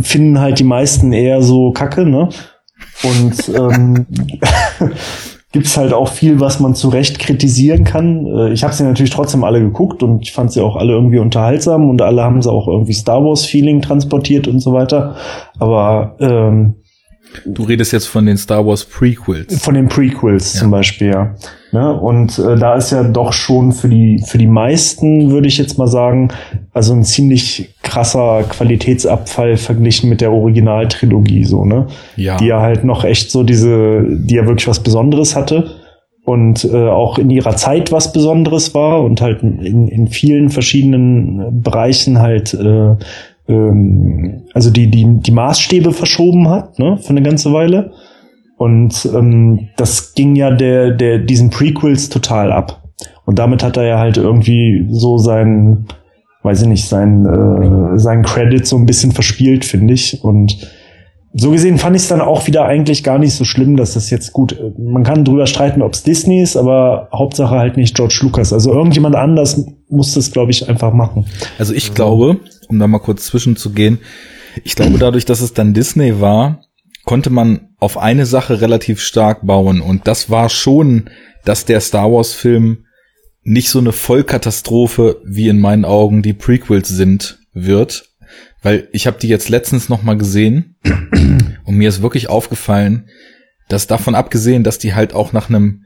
[0.00, 2.30] finden halt die meisten eher so Kacke, ne?
[3.02, 4.06] Und ähm,
[5.52, 8.26] gibt's halt auch viel, was man zu Recht kritisieren kann.
[8.26, 11.18] Äh, Ich habe sie natürlich trotzdem alle geguckt und ich fand sie auch alle irgendwie
[11.18, 15.16] unterhaltsam und alle haben sie auch irgendwie Star Wars-Feeling transportiert und so weiter.
[15.58, 16.76] Aber ähm,
[17.44, 19.60] Du redest jetzt von den Star Wars Prequels.
[19.62, 20.60] von den Prequels Ja.
[20.60, 21.34] zum Beispiel, ja.
[21.72, 21.92] Ne?
[22.00, 25.76] Und äh, da ist ja doch schon für die, für die meisten, würde ich jetzt
[25.78, 26.30] mal sagen,
[26.72, 31.86] Also ein ziemlich krasser Qualitätsabfall verglichen mit der Originaltrilogie, so, ne?
[32.16, 32.36] Ja.
[32.38, 35.70] Die ja halt noch echt so diese, die ja wirklich was Besonderes hatte
[36.24, 41.62] und äh, auch in ihrer Zeit was Besonderes war und halt in, in vielen verschiedenen
[41.62, 42.96] Bereichen halt äh,
[43.48, 47.92] ähm, also die, die, die Maßstäbe verschoben hat, ne, für eine ganze Weile.
[48.56, 52.82] Und ähm, das ging ja der, der diesen Prequels total ab.
[53.26, 55.86] Und damit hat er ja halt irgendwie so sein,
[56.42, 60.22] weiß ich nicht, sein, äh, sein Credit so ein bisschen verspielt, finde ich.
[60.24, 60.70] Und
[61.34, 64.08] so gesehen fand ich es dann auch wieder eigentlich gar nicht so schlimm, dass das
[64.08, 64.56] jetzt gut.
[64.78, 68.54] Man kann drüber streiten, ob es Disney ist, aber Hauptsache halt nicht George Lucas.
[68.54, 71.26] Also irgendjemand anders muss das, glaube ich, einfach machen.
[71.58, 73.98] Also ich glaube, um da mal kurz zwischenzugehen,
[74.64, 76.62] ich glaube dadurch, dass es dann Disney war,
[77.04, 79.80] konnte man auf eine Sache relativ stark bauen.
[79.80, 81.10] Und das war schon,
[81.44, 82.84] dass der Star Wars Film
[83.42, 88.10] nicht so eine Vollkatastrophe wie in meinen Augen die Prequels sind wird,
[88.62, 90.76] weil ich habe die jetzt letztens noch mal gesehen
[91.64, 93.08] und mir ist wirklich aufgefallen,
[93.68, 95.84] dass davon abgesehen, dass die halt auch nach einem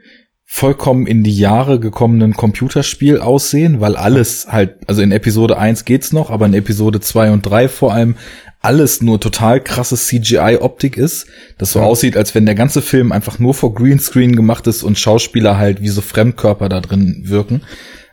[0.52, 6.12] vollkommen in die Jahre gekommenen Computerspiel aussehen, weil alles halt, also in Episode 1 geht's
[6.12, 8.16] noch, aber in Episode 2 und 3 vor allem
[8.60, 13.38] alles nur total krasse CGI-Optik ist, das so aussieht, als wenn der ganze Film einfach
[13.38, 17.62] nur vor Greenscreen gemacht ist und Schauspieler halt wie so Fremdkörper da drin wirken.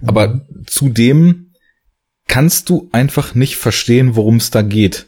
[0.05, 1.53] Aber zudem
[2.27, 5.07] kannst du einfach nicht verstehen, worum es da geht.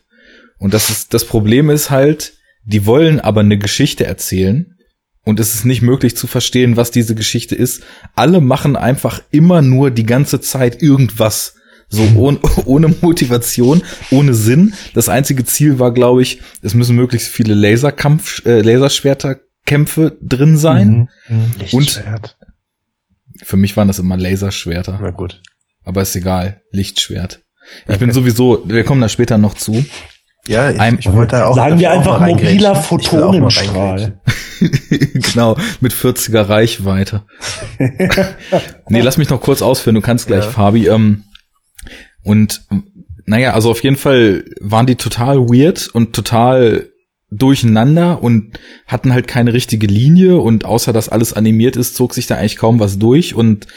[0.57, 2.33] Und das ist, das Problem ist halt,
[2.65, 4.78] die wollen aber eine Geschichte erzählen
[5.29, 7.83] und es ist nicht möglich zu verstehen, was diese Geschichte ist.
[8.15, 11.55] Alle machen einfach immer nur die ganze Zeit irgendwas.
[11.87, 14.73] So ohne, ohne Motivation, ohne Sinn.
[14.93, 21.09] Das einzige Ziel war, glaube ich, es müssen möglichst viele Laserkampf, äh, Laserschwerterkämpfe drin sein.
[21.27, 21.51] Mhm.
[21.59, 22.37] Lichtschwert.
[23.41, 24.99] Für mich waren das immer Laserschwerter.
[25.01, 25.41] Na gut.
[25.83, 26.61] Aber ist egal.
[26.71, 27.41] Lichtschwert.
[27.87, 29.85] Ich bin sowieso, wir kommen da später noch zu.
[30.47, 31.56] Ja, ich, Ein- ich wollte da auch.
[31.56, 34.19] Sagen wir auch einfach mobiler Photonenstrahl.
[35.13, 37.23] genau, mit 40er Reichweite.
[38.89, 40.49] nee, lass mich noch kurz ausführen, du kannst gleich, Ja.
[40.49, 40.88] Fabi.
[40.88, 41.23] Ähm,
[42.23, 42.62] und
[43.25, 46.89] naja, also auf jeden Fall waren die total weird und total
[47.32, 52.25] durcheinander und hatten halt keine richtige Linie und außer dass alles animiert ist, zog sich
[52.25, 53.67] da eigentlich kaum was durch und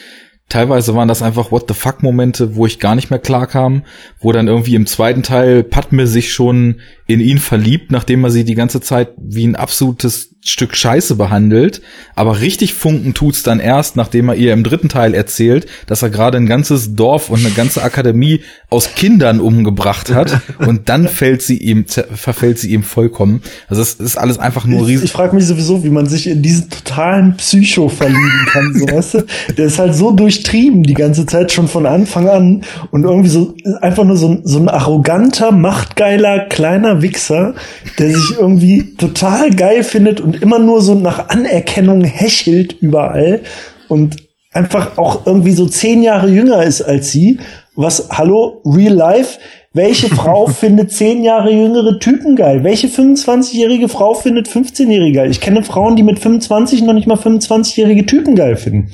[0.49, 3.85] teilweise waren das einfach What the fuck Momente, wo ich gar nicht mehr klar kam,
[4.21, 8.45] wo dann irgendwie im zweiten Teil Padme sich schon in ihn verliebt, nachdem er sie
[8.45, 11.83] die ganze Zeit wie ein absolutes Stück Scheiße behandelt,
[12.17, 16.11] aber richtig funken tut's dann erst, nachdem er ihr im dritten Teil erzählt, dass er
[16.11, 21.43] gerade ein ganzes Dorf und eine ganze Akademie aus Kindern umgebracht hat und dann fällt
[21.43, 23.41] sie ihm verfällt sie ihm vollkommen.
[23.69, 25.05] Also es ist alles einfach nur Ich, riesig.
[25.07, 29.15] ich frage mich sowieso, wie man sich in diesen totalen Psycho verlieben kann, so weißt
[29.15, 29.27] du?
[29.57, 33.55] Der ist halt so durchtrieben die ganze Zeit schon von Anfang an und irgendwie so
[33.81, 37.55] einfach nur so, ein- so ein arroganter, machtgeiler kleiner Wichser,
[37.99, 43.41] der sich irgendwie total geil findet und immer nur so nach Anerkennung hechelt überall
[43.89, 44.17] und
[44.53, 47.39] einfach auch irgendwie so zehn Jahre jünger ist als sie.
[47.75, 49.39] Was, hallo, real life?
[49.73, 52.63] Welche Frau findet zehn Jahre jüngere Typen geil?
[52.63, 55.31] Welche 25-jährige Frau findet 15-jährige geil?
[55.31, 58.91] Ich kenne Frauen, die mit 25 noch nicht mal 25-jährige Typen geil finden.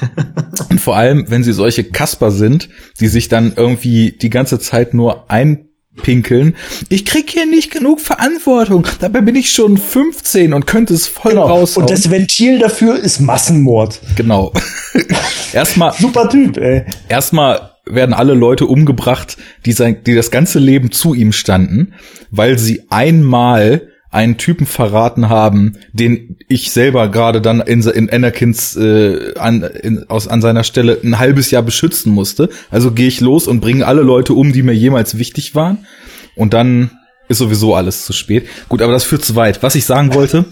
[0.70, 4.94] Und vor allem, wenn sie solche Kasper sind, die sich dann irgendwie die ganze Zeit
[4.94, 5.30] nur
[5.96, 6.56] einpinkeln.
[6.88, 8.86] Ich krieg hier nicht genug Verantwortung.
[9.00, 11.84] Dabei bin ich schon 15 und könnte es voll raushauen.
[11.84, 14.00] Und das Ventil dafür ist Massenmord.
[14.16, 14.52] genau.
[15.52, 16.84] erstmal, Super Typ, ey.
[17.08, 21.94] erstmal werden alle Leute umgebracht, die, sein, die das ganze Leben zu ihm standen,
[22.30, 28.74] weil sie einmal einen Typen verraten haben, den ich selber gerade dann in, in Anakins
[28.74, 32.48] äh, an, in, aus, an seiner Stelle ein halbes Jahr beschützen musste.
[32.70, 35.86] Also gehe ich los und bringe alle Leute um, die mir jemals wichtig waren.
[36.34, 36.92] Und dann
[37.28, 38.46] ist sowieso alles zu spät.
[38.70, 39.62] Gut, aber das führt zu weit.
[39.62, 40.46] Was ich sagen wollte,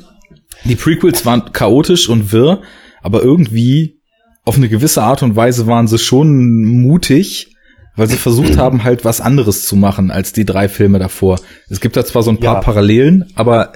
[0.65, 2.61] die Prequels waren chaotisch und wirr,
[3.03, 4.03] aber irgendwie
[4.45, 7.54] auf eine gewisse Art und Weise waren sie schon mutig,
[7.97, 11.41] weil sie versucht haben, halt was anderes zu machen als die drei Filme davor.
[11.69, 12.61] Es gibt da zwar so ein paar Ja.
[12.61, 13.73] Parallelen, aber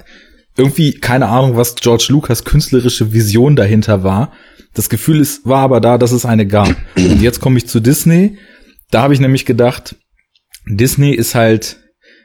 [0.56, 4.32] irgendwie keine Ahnung, was George Lucas künstlerische Vision dahinter war.
[4.74, 6.74] Das Gefühl ist, war aber da, dass es eine gab.
[6.96, 8.38] Und jetzt komme ich zu Disney.
[8.90, 9.96] Da habe ich nämlich gedacht,
[10.66, 11.78] Disney ist halt,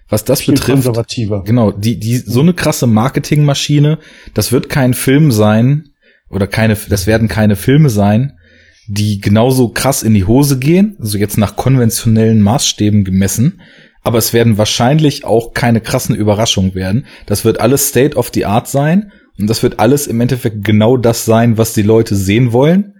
[0.09, 1.43] was das Viel betrifft, konservativer.
[1.43, 3.99] Genau, die, die, so eine krasse Marketingmaschine,
[4.33, 5.89] das wird kein Film sein,
[6.29, 8.37] oder keine, das werden keine Filme sein,
[8.87, 13.61] die genauso krass in die Hose gehen, also jetzt nach konventionellen Maßstäben gemessen,
[14.03, 17.05] aber es werden wahrscheinlich auch keine krassen Überraschungen werden.
[17.25, 20.97] Das wird alles State of the Art sein und das wird alles im Endeffekt genau
[20.97, 22.95] das sein, was die Leute sehen wollen.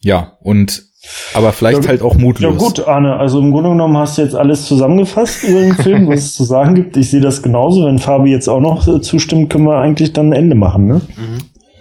[0.00, 0.84] Ja, und
[1.32, 2.52] aber vielleicht Ja, halt auch mutlos.
[2.52, 6.08] Ja gut, Arne, also im Grunde genommen hast du jetzt alles zusammengefasst über den Film,
[6.08, 6.96] was es zu sagen gibt.
[6.96, 7.86] Ich sehe das genauso.
[7.86, 11.00] Wenn Fabi jetzt auch noch äh, zustimmt, können wir eigentlich dann ein Ende machen, ne?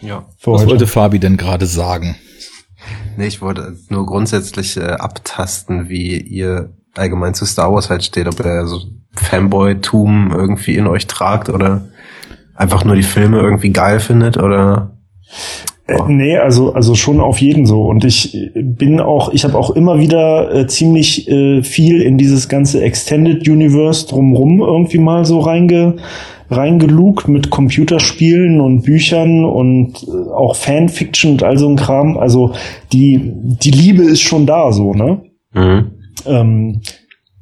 [0.01, 0.25] Ja.
[0.37, 0.71] Für Was heute.
[0.71, 2.15] wollte Fabi denn gerade sagen?
[3.17, 8.27] Nee, ich wollte nur grundsätzlich äh, abtasten, wie ihr allgemein zu Star Wars halt steht,
[8.27, 8.79] ob ihr so
[9.15, 11.87] Fanboy-Tum irgendwie in euch tragt oder
[12.55, 14.91] einfach nur die Filme irgendwie geil findet oder
[15.87, 17.83] Äh, nee, also also schon auf jeden so.
[17.83, 22.49] Und ich bin auch, ich habe auch immer wieder äh, ziemlich äh, viel in dieses
[22.49, 25.95] ganze Extended Universe drumrum irgendwie mal so reinge
[26.49, 32.17] reingelugt mit Computerspielen und Büchern und äh, auch Fanfiction und all so ein Kram.
[32.17, 32.53] Also
[32.93, 35.21] die die Liebe ist schon da so, ne?
[35.53, 35.91] mhm.
[36.25, 36.81] Ähm,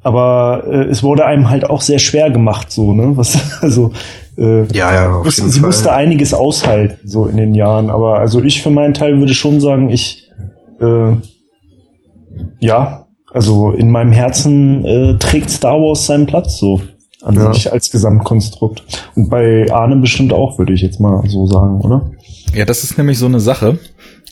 [0.06, 3.18] aber äh, es wurde einem halt auch sehr schwer gemacht, so, ne?
[3.18, 3.92] Was, also,
[4.38, 5.68] äh, Ja, ja, musste, sie Fall.
[5.68, 7.90] musste einiges aushalten, so in den Jahren.
[7.90, 10.30] Aber also ich für meinen Teil würde schon sagen, ich,
[10.80, 11.14] äh,
[12.60, 16.82] ja, also in meinem Herzen äh, trägt Star Wars seinen Platz so
[17.26, 17.54] an Ja.
[17.54, 18.84] sich als Gesamtkonstrukt.
[19.16, 22.12] Und bei Arne bestimmt auch, würde ich jetzt mal so sagen, oder?
[22.54, 23.80] Ja, das ist nämlich so eine Sache.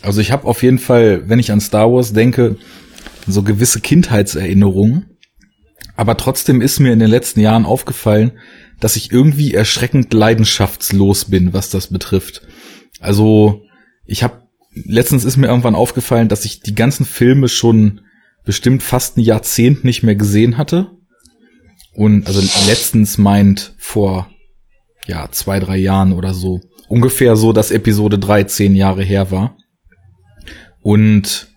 [0.01, 2.57] Also ich habe auf jeden Fall, wenn ich an Star Wars denke,
[3.27, 5.05] so gewisse Kindheitserinnerungen.
[5.95, 8.31] Aber trotzdem ist mir in den letzten Jahren aufgefallen,
[8.79, 12.41] dass ich irgendwie erschreckend leidenschaftslos bin, was das betrifft.
[12.99, 13.61] Also
[14.05, 18.01] ich habe letztens ist mir irgendwann aufgefallen, dass ich die ganzen Filme schon
[18.43, 20.91] bestimmt fast ein Jahrzehnt nicht mehr gesehen hatte.
[21.95, 24.29] Und also letztens meint vor
[25.05, 26.61] ja zwei drei Jahren oder so
[26.93, 29.57] ungefähr so, dass Episode 3 zehn Jahre her war.
[30.81, 31.47] Und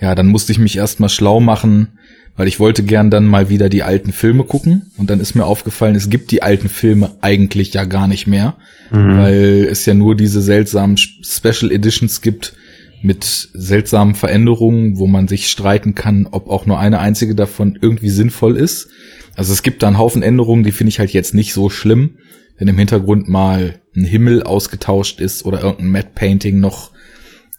[0.00, 1.98] ja, dann musste ich mich erstmal schlau machen,
[2.34, 4.92] weil ich wollte gern dann mal wieder die alten Filme gucken.
[4.96, 8.56] Und dann ist mir aufgefallen, es gibt die alten Filme eigentlich ja gar nicht mehr,
[8.90, 12.54] weil es ja nur diese seltsamen Special Editions gibt
[13.02, 18.10] mit seltsamen Veränderungen, wo man sich streiten kann, ob auch nur eine einzige davon irgendwie
[18.10, 18.88] sinnvoll ist.
[19.36, 22.18] Also es gibt da einen Haufen Änderungen, die finde ich halt jetzt nicht so schlimm,
[22.58, 26.90] wenn im Hintergrund mal ein Himmel ausgetauscht ist oder irgendein Matte Painting noch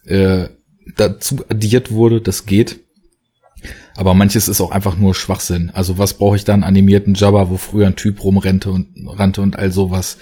[0.04, 0.48] äh,
[0.96, 2.80] dazu addiert wurde, das geht.
[3.96, 5.70] Aber manches ist auch einfach nur Schwachsinn.
[5.74, 9.42] Also was brauche ich da einen animierten Jabba, wo früher ein Typ rumrannte und rannte
[9.42, 10.18] und all sowas.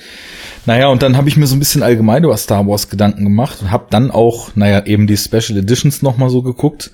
[0.64, 3.60] Naja, und dann habe ich mir so ein bisschen allgemein über Star Wars Gedanken gemacht
[3.60, 6.90] und habe dann auch, naja, eben die Special Editions nochmal so geguckt.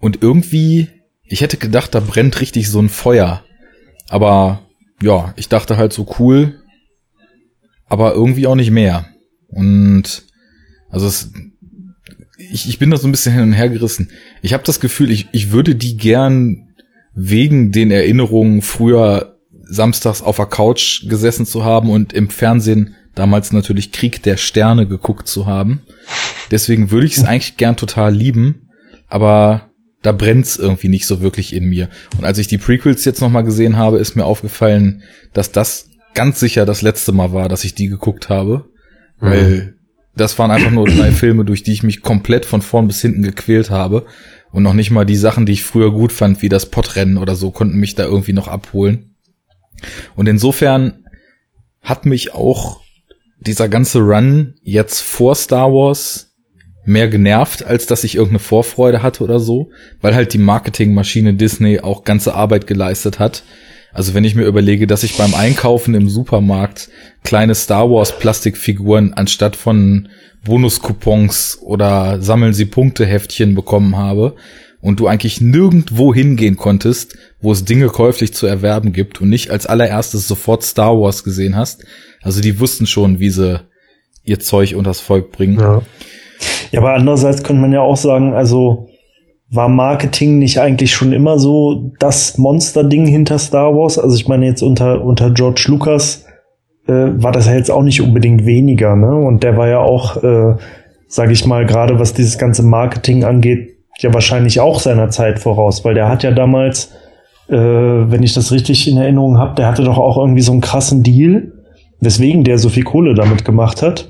[0.00, 0.88] Und irgendwie,
[1.24, 3.44] ich hätte gedacht, da brennt richtig so ein Feuer.
[4.08, 4.60] Aber
[5.02, 6.62] ja, ich dachte halt so cool,
[7.86, 9.06] aber irgendwie auch nicht mehr.
[9.48, 10.24] Und
[10.90, 11.32] also es,
[12.38, 14.10] ich, ich bin da so ein bisschen hin und her gerissen.
[14.42, 16.68] Ich habe das Gefühl, ich, ich würde die gern
[17.14, 23.52] wegen den Erinnerungen früher samstags auf der Couch gesessen zu haben und im Fernsehen damals
[23.52, 25.82] natürlich Krieg der Sterne geguckt zu haben.
[26.50, 28.68] Deswegen würde ich es eigentlich gern total lieben,
[29.08, 29.70] aber
[30.06, 31.88] da brennt's irgendwie nicht so wirklich in mir.
[32.16, 36.38] Und als ich die Prequels jetzt nochmal gesehen habe, ist mir aufgefallen, dass das ganz
[36.38, 38.66] sicher das letzte Mal war, dass ich die geguckt habe.
[39.18, 39.74] Weil
[40.14, 43.22] das waren einfach nur drei Filme, durch die ich mich komplett von vorn bis hinten
[43.22, 44.06] gequält habe.
[44.52, 47.34] Und noch nicht mal die Sachen, die ich früher gut fand, wie das Pottrennen oder
[47.34, 49.16] so, konnten mich da irgendwie noch abholen.
[50.14, 51.04] Und insofern
[51.80, 52.80] hat mich auch
[53.40, 56.25] dieser ganze Run jetzt vor Star Wars
[56.86, 59.70] mehr genervt, als dass ich irgendeine Vorfreude hatte oder so,
[60.00, 63.42] weil halt die Marketingmaschine Disney auch ganze Arbeit geleistet hat.
[63.92, 66.90] Also wenn ich mir überlege, dass ich beim Einkaufen im Supermarkt
[67.24, 70.08] kleine Star Wars Plastikfiguren anstatt von
[70.44, 74.36] Bonuscoupons oder sammeln Sie Punkte Heftchen bekommen habe
[74.80, 79.50] und du eigentlich nirgendwo hingehen konntest, wo es Dinge käuflich zu erwerben gibt und nicht
[79.50, 81.84] als allererstes sofort Star Wars gesehen hast.
[82.22, 83.60] Also die wussten schon, wie sie
[84.24, 85.58] ihr Zeug unters Volk bringen.
[85.58, 85.82] Ja.
[86.70, 88.88] Ja, aber andererseits könnte man ja auch sagen, also
[89.48, 93.98] war Marketing nicht eigentlich schon immer so das Monster-Ding hinter Star Wars?
[93.98, 96.26] Also ich meine jetzt unter, unter George Lucas
[96.88, 99.14] äh, war das ja jetzt auch nicht unbedingt weniger, ne?
[99.14, 100.56] Und der war ja auch, äh,
[101.08, 105.84] sage ich mal, gerade was dieses ganze Marketing angeht, ja wahrscheinlich auch seiner Zeit voraus,
[105.84, 106.92] weil der hat ja damals,
[107.48, 110.60] äh, wenn ich das richtig in Erinnerung habe, der hatte doch auch irgendwie so einen
[110.60, 111.52] krassen Deal,
[112.00, 114.08] weswegen der so viel Kohle damit gemacht hat.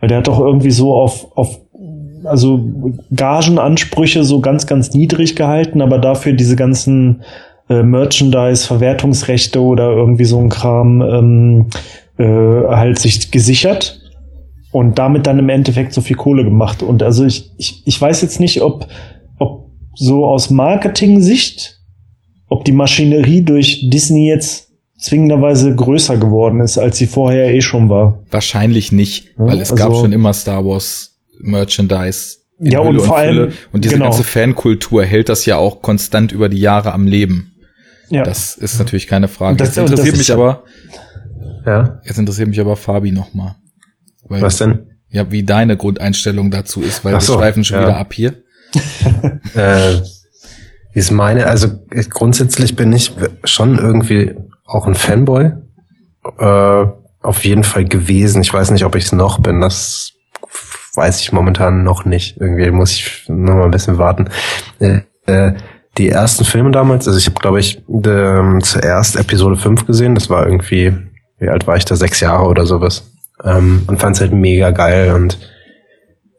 [0.00, 1.60] Weil der hat doch irgendwie so auf, auf
[2.24, 2.60] also
[3.14, 7.22] Gagenansprüche so ganz, ganz niedrig gehalten, aber dafür diese ganzen
[7.68, 11.66] äh, Merchandise, Verwertungsrechte oder irgendwie so ein Kram ähm,
[12.18, 14.00] äh, halt sich gesichert
[14.70, 16.82] und damit dann im Endeffekt so viel Kohle gemacht.
[16.82, 18.86] Und also ich, ich, ich weiß jetzt nicht, ob,
[19.38, 21.80] ob so aus Marketing-Sicht,
[22.48, 27.88] ob die Maschinerie durch Disney jetzt zwingenderweise größer geworden ist, als sie vorher eh schon
[27.88, 28.20] war.
[28.30, 32.88] Wahrscheinlich nicht, Ja, weil es also- gab schon immer Star Wars Merchandise in Ja, und
[32.96, 34.06] Hülle vor allem- und diese genau.
[34.10, 37.52] ganze Fankultur hält das ja auch konstant über die Jahre am Leben.
[38.10, 38.22] Ja.
[38.22, 39.52] Das ist natürlich keine Frage.
[39.52, 40.64] Und das- jetzt interessiert das mich aber,
[41.66, 42.00] Ja.
[42.04, 43.56] jetzt interessiert mich aber Fabi nochmal.
[44.28, 44.86] Was denn?
[45.08, 47.84] Ja, wie deine Grundeinstellung dazu ist, weil so, wir schweifen schon ja.
[47.84, 48.34] wieder ab hier.
[49.54, 50.00] Äh,
[50.92, 51.46] wie ist meine?
[51.46, 51.68] Also
[52.10, 53.12] grundsätzlich bin ich
[53.44, 55.52] schon irgendwie auch ein Fanboy.
[56.38, 56.84] Äh,
[57.20, 58.42] auf jeden Fall gewesen.
[58.42, 59.60] Ich weiß nicht, ob ich es noch bin.
[59.60, 60.12] Das
[60.94, 62.36] weiß ich momentan noch nicht.
[62.40, 64.28] Irgendwie muss ich noch mal ein bisschen warten.
[64.78, 65.54] Äh, äh,
[65.98, 70.14] die ersten Filme damals, also ich habe, glaube ich, ähm, zuerst Episode 5 gesehen.
[70.14, 70.92] Das war irgendwie,
[71.38, 71.96] wie alt war ich da?
[71.96, 73.12] Sechs Jahre oder sowas.
[73.42, 75.38] Ähm, und fand es halt mega geil und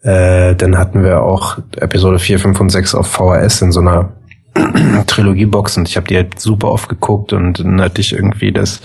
[0.03, 4.13] äh, dann hatten wir auch Episode 4, 5 und 6 auf VHS in so einer
[5.07, 8.81] Trilogiebox und ich habe die halt super oft geguckt und dann hatte ich irgendwie das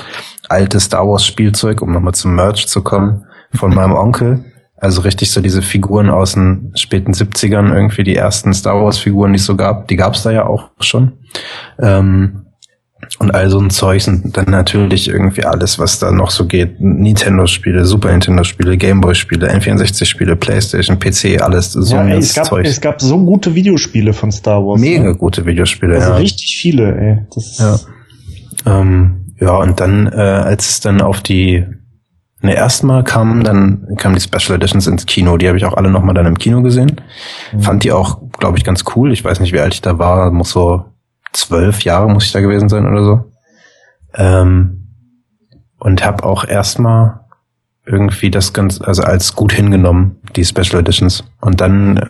[0.48, 4.44] alte Star Wars Spielzeug, um nochmal zum Merch zu kommen, von meinem Onkel.
[4.80, 9.32] Also richtig so diese Figuren aus den späten 70ern, irgendwie die ersten Star Wars Figuren,
[9.32, 11.12] die es so gab, die gab's da ja auch schon.
[11.78, 12.46] Ähm,
[13.18, 16.80] und all so ein Zeug und dann natürlich irgendwie alles, was da noch so geht.
[16.80, 22.66] Nintendo-Spiele, Super Nintendo-Spiele, Gameboy-Spiele, N64-Spiele, Playstation, PC, alles so ja, ein ey, es, gab, Zeug.
[22.66, 24.80] es gab so gute Videospiele von Star Wars.
[24.80, 25.16] Mega Ne?
[25.16, 26.16] gute Videospiele, Also ja.
[26.16, 27.18] richtig viele, ey.
[27.34, 28.80] Das Ja.
[28.80, 31.64] Ähm, ja, und dann, äh, als es dann auf die
[32.42, 35.36] Ne, erstmal kamen dann kamen die Special Editions ins Kino.
[35.36, 37.00] Die habe ich auch alle nochmal dann im Kino gesehen.
[37.58, 39.12] Fand die auch, glaube ich, ganz cool.
[39.12, 40.30] Ich weiß nicht, wie alt ich da war.
[40.30, 40.84] Muss so
[41.32, 43.24] zwölf Jahre muss ich da gewesen sein oder so.
[44.14, 44.88] Ähm,
[45.78, 47.20] und habe auch erstmal
[47.86, 51.24] irgendwie das ganz, also als gut hingenommen, die Special Editions.
[51.40, 52.06] Und dann äh,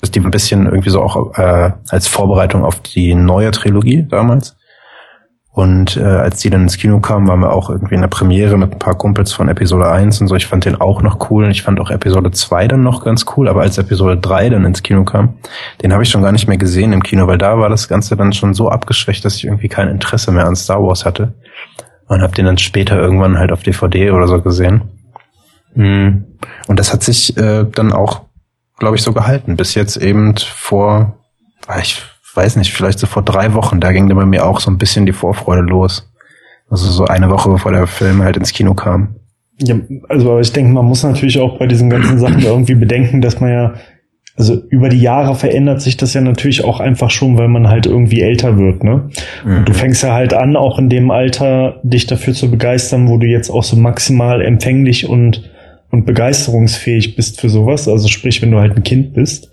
[0.00, 4.56] ist die ein bisschen irgendwie so auch äh, als Vorbereitung auf die neue Trilogie damals.
[5.54, 8.56] Und äh, als die dann ins Kino kamen, waren wir auch irgendwie in der Premiere
[8.56, 10.34] mit ein paar Kumpels von Episode 1 und so.
[10.34, 11.44] Ich fand den auch noch cool.
[11.44, 13.48] Und ich fand auch Episode 2 dann noch ganz cool.
[13.48, 15.34] Aber als Episode 3 dann ins Kino kam,
[15.82, 18.16] den habe ich schon gar nicht mehr gesehen im Kino, weil da war das Ganze
[18.16, 21.34] dann schon so abgeschwächt, dass ich irgendwie kein Interesse mehr an Star Wars hatte.
[22.08, 24.82] Und habe den dann später irgendwann halt auf DVD oder so gesehen.
[25.74, 26.24] Mm.
[26.66, 28.22] Und das hat sich äh, dann auch,
[28.78, 29.56] glaube ich, so gehalten.
[29.56, 31.18] Bis jetzt eben vor,
[31.66, 32.02] ah, ich
[32.34, 34.78] weiß nicht, vielleicht so vor drei Wochen, da ging dann bei mir auch so ein
[34.78, 36.10] bisschen die Vorfreude los.
[36.70, 39.16] Also so eine Woche bevor der Film halt ins Kino kam.
[39.58, 39.76] Ja,
[40.08, 43.40] also aber ich denke, man muss natürlich auch bei diesen ganzen Sachen irgendwie bedenken, dass
[43.40, 43.74] man ja,
[44.36, 47.84] also über die Jahre verändert sich das ja natürlich auch einfach schon, weil man halt
[47.84, 49.10] irgendwie älter wird, ne?
[49.44, 53.18] Und du fängst ja halt an, auch in dem Alter dich dafür zu begeistern, wo
[53.18, 55.50] du jetzt auch so maximal empfänglich und,
[55.90, 57.86] und begeisterungsfähig bist für sowas.
[57.86, 59.52] Also sprich, wenn du halt ein Kind bist.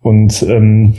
[0.00, 0.94] Und ähm,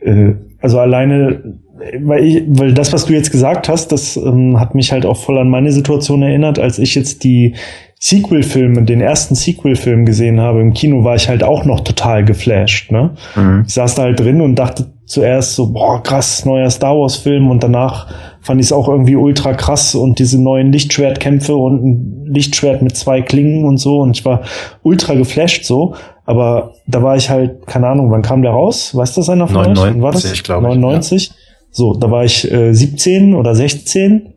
[0.00, 1.58] äh, also alleine,
[2.00, 5.16] weil, ich, weil das, was du jetzt gesagt hast, das ähm, hat mich halt auch
[5.16, 7.54] voll an meine Situation erinnert, als ich jetzt die
[8.00, 12.92] Sequel-Filme, den ersten Sequel-Film gesehen habe im Kino, war ich halt auch noch total geflasht.
[12.92, 13.10] Ne?
[13.34, 13.64] Mhm.
[13.66, 17.62] Ich saß da halt drin und dachte zuerst so, boah, krass, neuer Star Wars-Film und
[17.62, 22.82] danach fand ich es auch irgendwie ultra krass und diese neuen Lichtschwertkämpfe und ein Lichtschwert
[22.82, 24.42] mit zwei Klingen und so und ich war
[24.82, 25.94] ultra geflasht so,
[26.28, 28.94] aber da war ich halt, keine Ahnung, wann kam der raus?
[28.94, 29.68] Weiß das einer von euch?
[29.68, 30.42] 99, Wann war das?
[30.42, 31.30] glaube ich, 99?
[31.70, 34.34] So, da war ich äh, 17 oder 16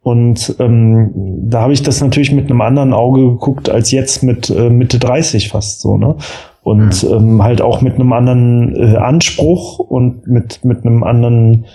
[0.00, 1.12] und ähm,
[1.46, 4.98] da habe ich das natürlich mit einem anderen Auge geguckt als jetzt mit äh, Mitte
[4.98, 6.16] 30 fast so, ne?
[6.62, 11.66] Und ähm, halt auch mit einem anderen äh, Anspruch und mit, mit einem anderen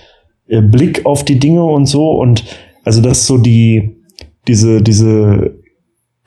[0.47, 2.09] äh, Blick auf die Dinge und so.
[2.13, 2.43] Und
[2.85, 4.01] also dass so die,
[4.47, 5.58] diese, diese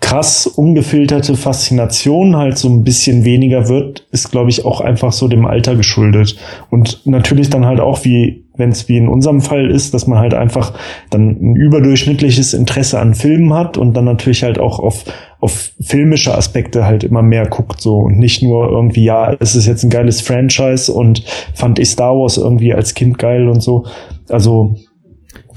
[0.03, 5.28] krass ungefilterte Faszination halt so ein bisschen weniger wird, ist, glaube ich, auch einfach so
[5.28, 6.36] dem Alter geschuldet.
[6.70, 10.18] Und natürlich dann halt auch, wie wenn es wie in unserem Fall ist, dass man
[10.18, 10.74] halt einfach
[11.09, 15.05] dann ein überdurchschnittliches Interesse an Filmen hat und dann natürlich halt auch auf,
[15.40, 19.66] auf filmische Aspekte halt immer mehr guckt so und nicht nur irgendwie, ja, es ist
[19.66, 21.24] jetzt ein geiles Franchise und
[21.55, 23.86] fand ich Star Wars irgendwie als Kind geil und so.
[24.28, 24.74] Also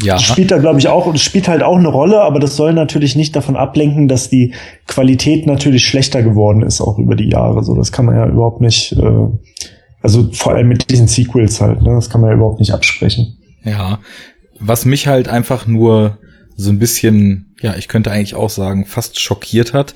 [0.05, 2.73] Ja, spielt da, glaube ich, auch, und spielt halt auch eine Rolle, aber das soll
[2.73, 4.53] natürlich nicht davon ablenken, dass die
[4.87, 7.63] Qualität natürlich schlechter geworden ist, auch über die Jahre.
[7.63, 9.27] So, das kann man ja überhaupt nicht, äh,
[10.01, 13.37] also vor allem mit diesen Sequels halt, ne, das kann man ja überhaupt nicht absprechen.
[13.63, 13.99] ja.
[14.57, 16.17] Was mich halt einfach nur
[16.55, 19.95] so ein bisschen, ja, ich könnte eigentlich auch sagen, fast schockiert hat,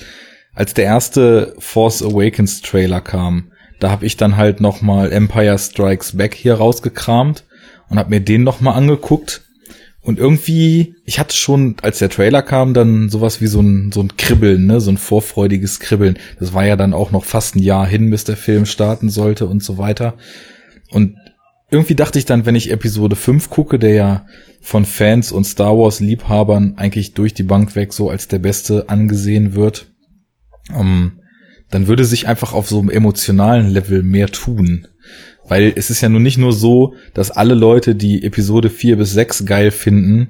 [0.54, 3.52] als der erste Force Awakens Trailer kam.
[3.80, 7.46] Da habe ich dann halt noch mal Empire Strikes Back hier rausgekramt
[7.90, 9.44] und habe mir den noch mal angeguckt.
[10.02, 14.02] Und irgendwie, ich hatte schon, als der Trailer kam, dann sowas wie so ein, so
[14.02, 16.18] ein Kribbeln, ne, so ein vorfreudiges Kribbeln.
[16.40, 19.46] Das war ja dann auch noch fast ein Jahr hin, bis der Film starten sollte
[19.46, 20.16] und so weiter.
[20.90, 21.16] Und
[21.70, 24.26] irgendwie dachte ich dann, wenn ich Episode 5 gucke, der ja
[24.62, 28.90] von Fans und Star Wars Liebhabern eigentlich durch die Bank weg so als der beste
[28.90, 29.92] angesehen wird,
[30.76, 31.20] ähm,
[31.70, 34.88] dann würde sich einfach auf so einem emotionalen Level mehr tun.
[35.50, 39.12] Weil es ist ja nun nicht nur so, dass alle Leute, die Episode 4 bis
[39.12, 40.30] 6 geil finden,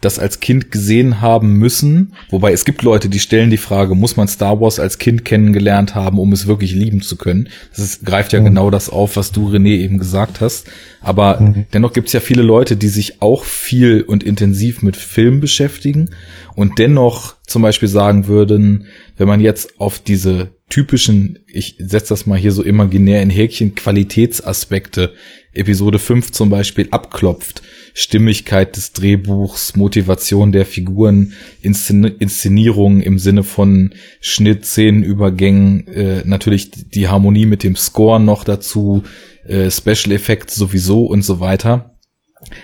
[0.00, 2.14] das als Kind gesehen haben müssen.
[2.30, 5.94] Wobei es gibt Leute, die stellen die Frage, muss man Star Wars als Kind kennengelernt
[5.94, 7.50] haben, um es wirklich lieben zu können?
[7.68, 8.46] Das ist, greift ja Mhm.
[8.46, 10.68] genau das auf, was du René eben gesagt hast.
[11.02, 11.66] Aber Mhm.
[11.74, 16.08] dennoch gibt es ja viele Leute, die sich auch viel und intensiv mit Film beschäftigen
[16.54, 18.86] und dennoch zum Beispiel sagen würden,
[19.18, 23.74] wenn man jetzt auf diese typischen, ich setze das mal hier so imaginär in Häkchen,
[23.74, 25.12] Qualitätsaspekte,
[25.52, 27.62] Episode 5 zum Beispiel abklopft,
[27.92, 36.70] Stimmigkeit des Drehbuchs, Motivation der Figuren, Inszen Inszenierung im Sinne von Schnitt, Szenenübergängen, äh, natürlich
[36.70, 39.02] die Harmonie mit dem Score noch dazu,
[39.44, 41.98] äh, Special Effects sowieso und so weiter,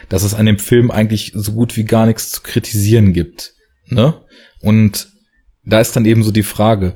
[0.09, 3.55] dass es an dem Film eigentlich so gut wie gar nichts zu kritisieren gibt.
[3.89, 4.15] Ne?
[4.61, 5.09] Und
[5.65, 6.95] da ist dann eben so die Frage,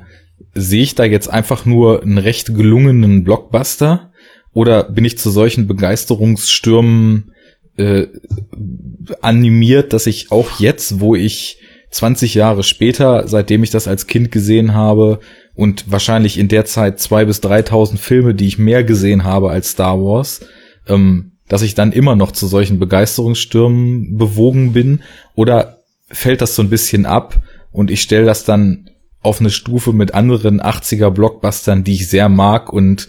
[0.54, 4.12] sehe ich da jetzt einfach nur einen recht gelungenen Blockbuster?
[4.52, 7.32] Oder bin ich zu solchen Begeisterungsstürmen
[7.76, 8.08] äh,
[9.22, 11.58] animiert, dass ich auch jetzt, wo ich
[11.90, 15.20] 20 Jahre später, seitdem ich das als Kind gesehen habe
[15.54, 19.70] und wahrscheinlich in der Zeit zwei bis 3.000 Filme, die ich mehr gesehen habe als
[19.70, 20.40] Star Wars,
[20.86, 25.02] ähm, dass ich dann immer noch zu solchen Begeisterungsstürmen bewogen bin?
[25.34, 25.78] Oder
[26.08, 27.40] fällt das so ein bisschen ab
[27.72, 28.89] und ich stelle das dann
[29.22, 33.08] auf eine Stufe mit anderen 80er Blockbustern, die ich sehr mag und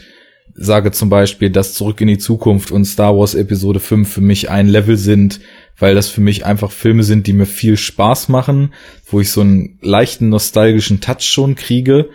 [0.54, 4.50] sage zum Beispiel, dass Zurück in die Zukunft und Star Wars Episode 5 für mich
[4.50, 5.40] ein Level sind,
[5.78, 8.74] weil das für mich einfach Filme sind, die mir viel Spaß machen,
[9.10, 12.10] wo ich so einen leichten nostalgischen Touch schon kriege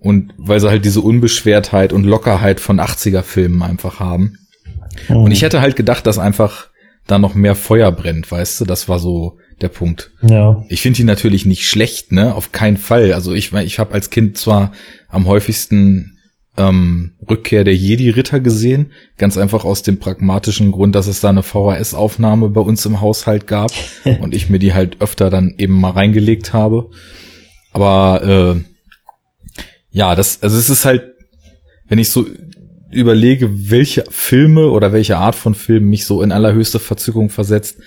[0.00, 4.38] und weil sie halt diese Unbeschwertheit und Lockerheit von 80er Filmen einfach haben.
[5.08, 6.68] Und ich hätte halt gedacht, dass einfach
[7.06, 10.10] da noch mehr Feuer brennt, weißt du, das war so der Punkt.
[10.22, 10.64] Ja.
[10.68, 12.34] Ich finde die natürlich nicht schlecht, ne?
[12.34, 13.12] Auf keinen Fall.
[13.12, 14.72] Also ich, ich habe als Kind zwar
[15.08, 16.18] am häufigsten
[16.58, 21.42] ähm, Rückkehr der Jedi-Ritter gesehen, ganz einfach aus dem pragmatischen Grund, dass es da eine
[21.42, 23.72] VHS-Aufnahme bei uns im Haushalt gab
[24.20, 26.90] und ich mir die halt öfter dann eben mal reingelegt habe.
[27.72, 28.22] Aber
[28.56, 28.60] äh,
[29.90, 31.14] ja, das, also es ist halt,
[31.88, 32.26] wenn ich so
[32.90, 37.78] überlege, welche Filme oder welche Art von Filmen mich so in allerhöchste Verzückung versetzt,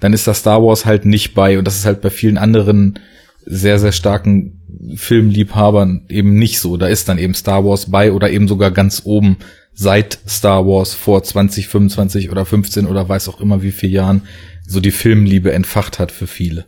[0.00, 2.98] dann ist das Star Wars halt nicht bei und das ist halt bei vielen anderen
[3.46, 4.60] sehr, sehr starken
[4.96, 6.76] Filmliebhabern eben nicht so.
[6.76, 9.38] Da ist dann eben Star Wars bei oder eben sogar ganz oben
[9.72, 14.22] seit Star Wars vor 20, 25 oder 15 oder weiß auch immer wie viel Jahren
[14.66, 16.66] so die Filmliebe entfacht hat für viele.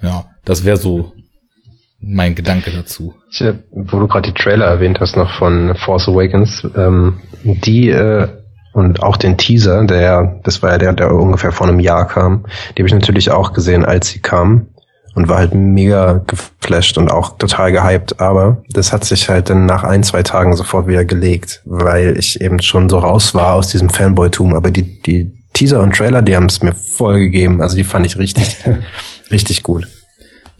[0.00, 1.12] Ja, das wäre so
[2.00, 3.14] mein Gedanke dazu.
[3.70, 8.28] Wo du gerade die Trailer erwähnt hast noch von Force Awakens, ähm, die äh,
[8.72, 12.44] und auch den Teaser, der, das war ja der, der ungefähr vor einem Jahr kam,
[12.76, 14.66] die habe ich natürlich auch gesehen, als sie kam
[15.14, 19.66] und war halt mega geflasht und auch total gehypt, aber das hat sich halt dann
[19.66, 23.68] nach ein, zwei Tagen sofort wieder gelegt, weil ich eben schon so raus war aus
[23.68, 27.76] diesem Fanboy-Tum, aber die, die Teaser und Trailer, die haben es mir voll gegeben, also
[27.76, 28.56] die fand ich richtig,
[29.30, 29.86] richtig gut.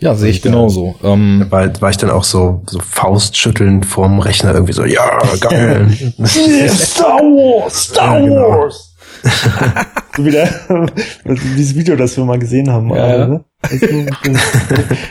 [0.03, 0.50] Ja, sehe ich Ja.
[0.50, 0.94] genauso.
[1.05, 5.88] Ähm, War, war ich dann auch so, so faustschüttelnd vorm Rechner irgendwie so, ja, geil.
[6.26, 8.48] Star Wars, Star Ja, genau.
[8.50, 8.88] Wars.
[10.16, 10.48] so wie der,
[11.57, 12.88] dieses Video, das wir mal gesehen haben.
[12.90, 13.26] Ja, alle, ja.
[13.28, 13.44] ne?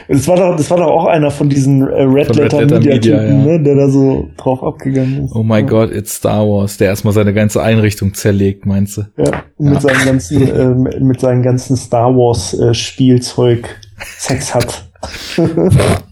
[0.09, 2.61] Das war doch, das war doch auch einer von diesen äh, Red Von Red Letter
[2.61, 3.45] Letter Media Media, Typen, ja.
[3.53, 5.31] ne, der da so drauf abgegangen ist.
[5.33, 5.61] oh my ja.
[5.61, 9.01] God, it's Star Wars, der erstmal seine ganze Einrichtung zerlegt, meinst du?
[9.17, 9.79] Ja, mit Ja.
[9.79, 13.69] seinem ganzen, ähm, mit seinem ganzen Star Wars äh, Spielzeug
[14.17, 14.89] Sex hat.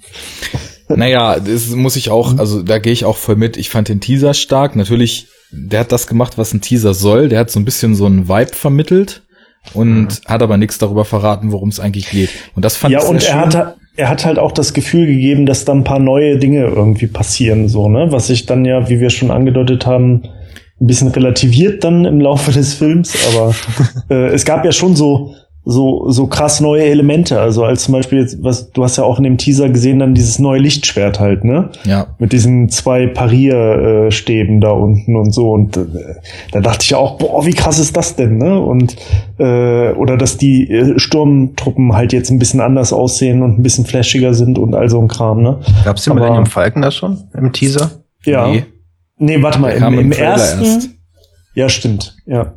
[0.89, 3.57] Naja, das muss ich auch, also da gehe ich auch voll mit.
[3.57, 4.75] Ich fand den Teaser stark.
[4.75, 7.29] Natürlich, der hat das gemacht, was ein Teaser soll.
[7.29, 9.21] Der hat so ein bisschen so einen Vibe vermittelt
[9.73, 12.29] und hat aber nichts darüber verraten, worum es eigentlich geht.
[12.55, 13.35] Und das fand ja, ich sehr und schön.
[13.35, 16.65] er hat, er hat halt auch das Gefühl gegeben, dass da ein paar neue Dinge
[16.65, 18.07] irgendwie passieren, so, ne?
[18.09, 20.23] Was sich dann ja, wie wir schon angedeutet haben,
[20.81, 23.53] ein bisschen relativiert dann im Laufe des Films, aber
[24.09, 25.35] äh, es gab ja schon so,
[25.65, 27.39] so, so krass neue Elemente.
[27.39, 30.15] Also als zum Beispiel jetzt, was, du hast ja auch in dem Teaser gesehen, dann
[30.15, 31.69] dieses neue Lichtschwert halt, ne?
[31.85, 35.51] ja, Mit diesen zwei Parierstäben da unten und so.
[35.51, 35.85] Und äh,
[36.51, 38.59] da dachte ich auch, boah, wie krass ist das denn, ne?
[38.59, 38.95] Und
[39.37, 43.85] äh, oder dass die äh, Sturmtruppen halt jetzt ein bisschen anders aussehen und ein bisschen
[43.85, 45.59] flashiger sind und all so ein Kram, ne?
[45.83, 47.91] Gab's den Millennium Falcon da schon im Teaser?
[48.25, 48.47] Ja.
[48.47, 48.65] Nee.
[49.17, 50.63] Nee, warte mal, im, im im ersten.
[50.63, 50.89] erst.
[51.53, 52.15] Ja, stimmt.
[52.25, 52.53] Ja.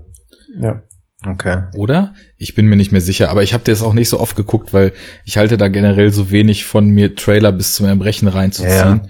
[0.60, 0.82] Ja.
[1.26, 1.64] Okay.
[1.74, 2.14] oder?
[2.36, 4.72] Ich bin mir nicht mehr sicher, aber ich habe das auch nicht so oft geguckt,
[4.72, 4.92] weil
[5.24, 8.72] ich halte da generell so wenig von mir Trailer bis zum Erbrechen reinzuziehen.
[8.72, 9.02] Ja.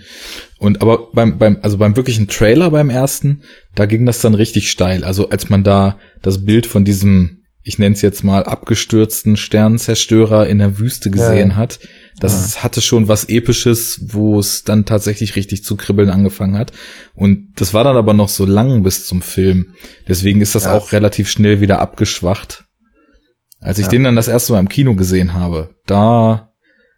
[0.59, 3.43] Und aber beim, beim, also beim wirklichen Trailer beim ersten,
[3.75, 5.05] da ging das dann richtig steil.
[5.05, 10.47] Also als man da das Bild von diesem ich nenne es jetzt mal, abgestürzten Sternenzerstörer
[10.49, 11.57] in der Wüste gesehen Ja.
[11.57, 11.79] hat.
[12.21, 16.73] Das hatte schon was Episches, wo es dann tatsächlich richtig zu kribbeln angefangen hat.
[17.15, 19.75] Und das war dann aber noch so lang bis zum Film.
[20.09, 20.75] Deswegen ist das Ja.
[20.77, 22.65] auch relativ schnell wieder abgeschwacht.
[23.61, 23.91] Als ich Ja.
[23.91, 26.49] den dann das erste Mal im Kino gesehen habe, da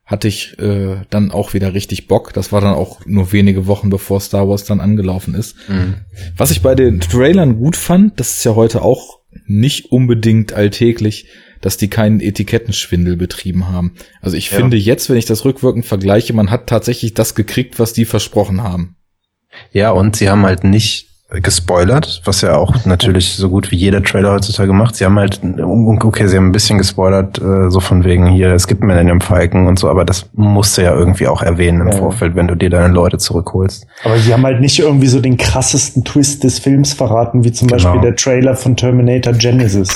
[0.06, 2.32] hatte ich äh, dann auch wieder richtig Bock.
[2.34, 5.56] Das war dann auch nur wenige Wochen bevor Star Wars dann angelaufen ist.
[5.68, 5.94] Mhm.
[6.36, 11.26] Was ich bei den Trailern gut fand, das ist ja heute auch nicht unbedingt alltäglich,
[11.60, 13.94] dass die keinen Etikettenschwindel betrieben haben.
[14.20, 14.58] Also ich Ja.
[14.58, 18.62] finde jetzt, wenn ich das rückwirkend vergleiche, man hat tatsächlich das gekriegt, was die versprochen
[18.62, 18.96] haben.
[19.72, 21.08] Ja, und sie haben halt nicht
[21.40, 24.96] gespoilert, was ja auch natürlich so gut wie jeder Trailer heutzutage macht.
[24.96, 28.66] Sie haben halt, okay, sie haben ein bisschen gespoilert, äh, so von wegen hier, es
[28.66, 31.96] gibt Millennium Falcon und so, aber das musst du ja irgendwie auch erwähnen im Ja.
[31.96, 33.86] Vorfeld, wenn du dir deine Leute zurückholst.
[34.04, 37.68] Aber sie haben halt nicht irgendwie so den krassesten Twist des Films verraten, wie zum
[37.68, 37.82] Genau.
[37.82, 39.88] Beispiel der Trailer von Terminator Genesis.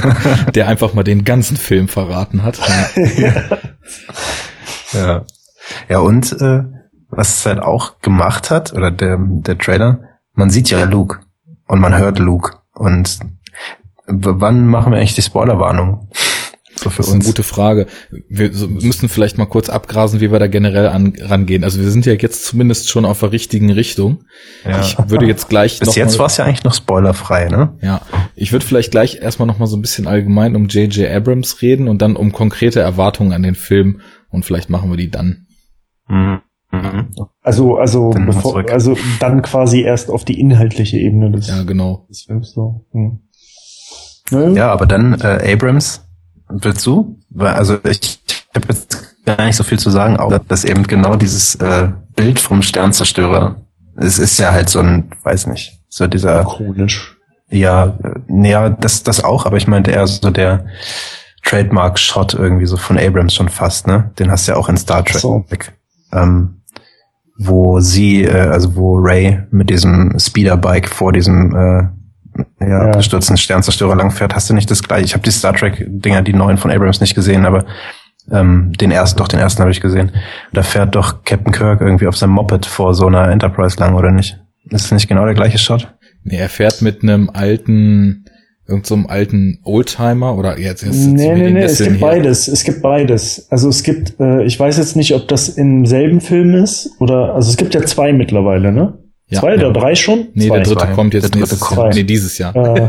[0.54, 2.58] Der einfach mal den ganzen Film verraten hat.
[4.92, 5.22] Ja.
[5.88, 6.62] Ja, und äh,
[7.10, 10.00] was es halt auch gemacht hat, oder der, der Trailer,
[10.32, 11.20] man sieht ja Luke
[11.66, 12.58] und man hört Luke.
[12.74, 13.18] Und
[14.06, 16.08] wann machen wir eigentlich die Spoilerwarnung?
[16.80, 17.86] So Das ist eine gute Frage.
[18.28, 21.62] Wir müssen vielleicht mal kurz abgrasen, wie wir da generell an, rangehen.
[21.62, 24.24] Also wir sind ja jetzt zumindest schon auf der richtigen Richtung.
[24.64, 24.80] ja.
[24.80, 27.76] Ich würde jetzt gleich Bis jetzt war es ja eigentlich noch spoilerfrei, ne?
[27.82, 28.00] Ja,
[28.34, 31.10] ich würde vielleicht gleich erstmal noch mal so ein bisschen allgemein um J.J.
[31.10, 34.00] Abrams reden und dann um konkrete Erwartungen an den Film
[34.30, 35.46] und vielleicht machen wir die dann.
[36.08, 36.40] Mhm.
[36.72, 37.08] Mhm.
[37.42, 42.06] Also, also, Dann bevor, also dann quasi erst auf die inhaltliche Ebene des, Ja, genau.
[42.08, 42.86] des Films so.
[42.92, 43.20] Hm.
[44.30, 44.52] Ne?
[44.54, 46.04] Ja, aber dann äh, Abrams,
[46.48, 47.18] willst du?
[47.30, 50.84] Weil, Also ich, ich habe jetzt gar nicht so viel zu sagen, auch dass eben
[50.86, 53.56] genau dieses äh, Bild vom Sternzerstörer,
[53.96, 57.16] es ist ja halt so ein, weiß nicht, so dieser Chronisch.
[57.50, 60.66] Ja, äh, ja, das, das auch, aber ich meinte eher so der
[61.44, 64.12] Trademark-Shot irgendwie so von Abrams schon fast, ne?
[64.18, 65.20] Den hast du ja auch in Star Trek.
[65.20, 65.44] So.
[66.12, 66.59] Ähm,
[67.42, 71.88] wo sie, äh, also wo Ray mit diesem Speederbike vor diesem äh,
[72.60, 72.80] ja, Ja.
[72.88, 75.04] abgestürzten Sternzerstörer langfährt, hast du nicht das gleiche.
[75.06, 77.64] Ich habe die Star Trek-Dinger, die neuen von Abrams nicht gesehen, aber
[78.30, 80.12] ähm, den ersten, doch, den ersten habe ich gesehen.
[80.52, 84.10] Da fährt doch Captain Kirk irgendwie auf seinem Moped vor so einer Enterprise lang, oder
[84.10, 84.38] nicht?
[84.64, 85.92] Ist das nicht genau der gleiche Shot?
[86.22, 88.26] Nee, er fährt mit einem alten,
[88.70, 92.00] irgend so einem alten Oldtimer oder jetzt, jetzt Nee, nee, nee, es gibt hier.
[92.00, 92.48] beides.
[92.48, 93.46] Es gibt beides.
[93.50, 97.34] Also es gibt, äh, ich weiß jetzt nicht, ob das im selben Film ist oder,
[97.34, 98.98] also es gibt ja zwei mittlerweile, ne?
[99.28, 99.68] Ja, zwei ja.
[99.68, 100.28] oder drei schon?
[100.34, 100.56] Nee, zwei.
[100.56, 100.92] der dritte Zwei.
[100.92, 101.78] kommt jetzt Der dritte kommt.
[101.80, 101.94] Jahr.
[101.94, 102.56] Nee, dieses Jahr.
[102.56, 102.88] Äh,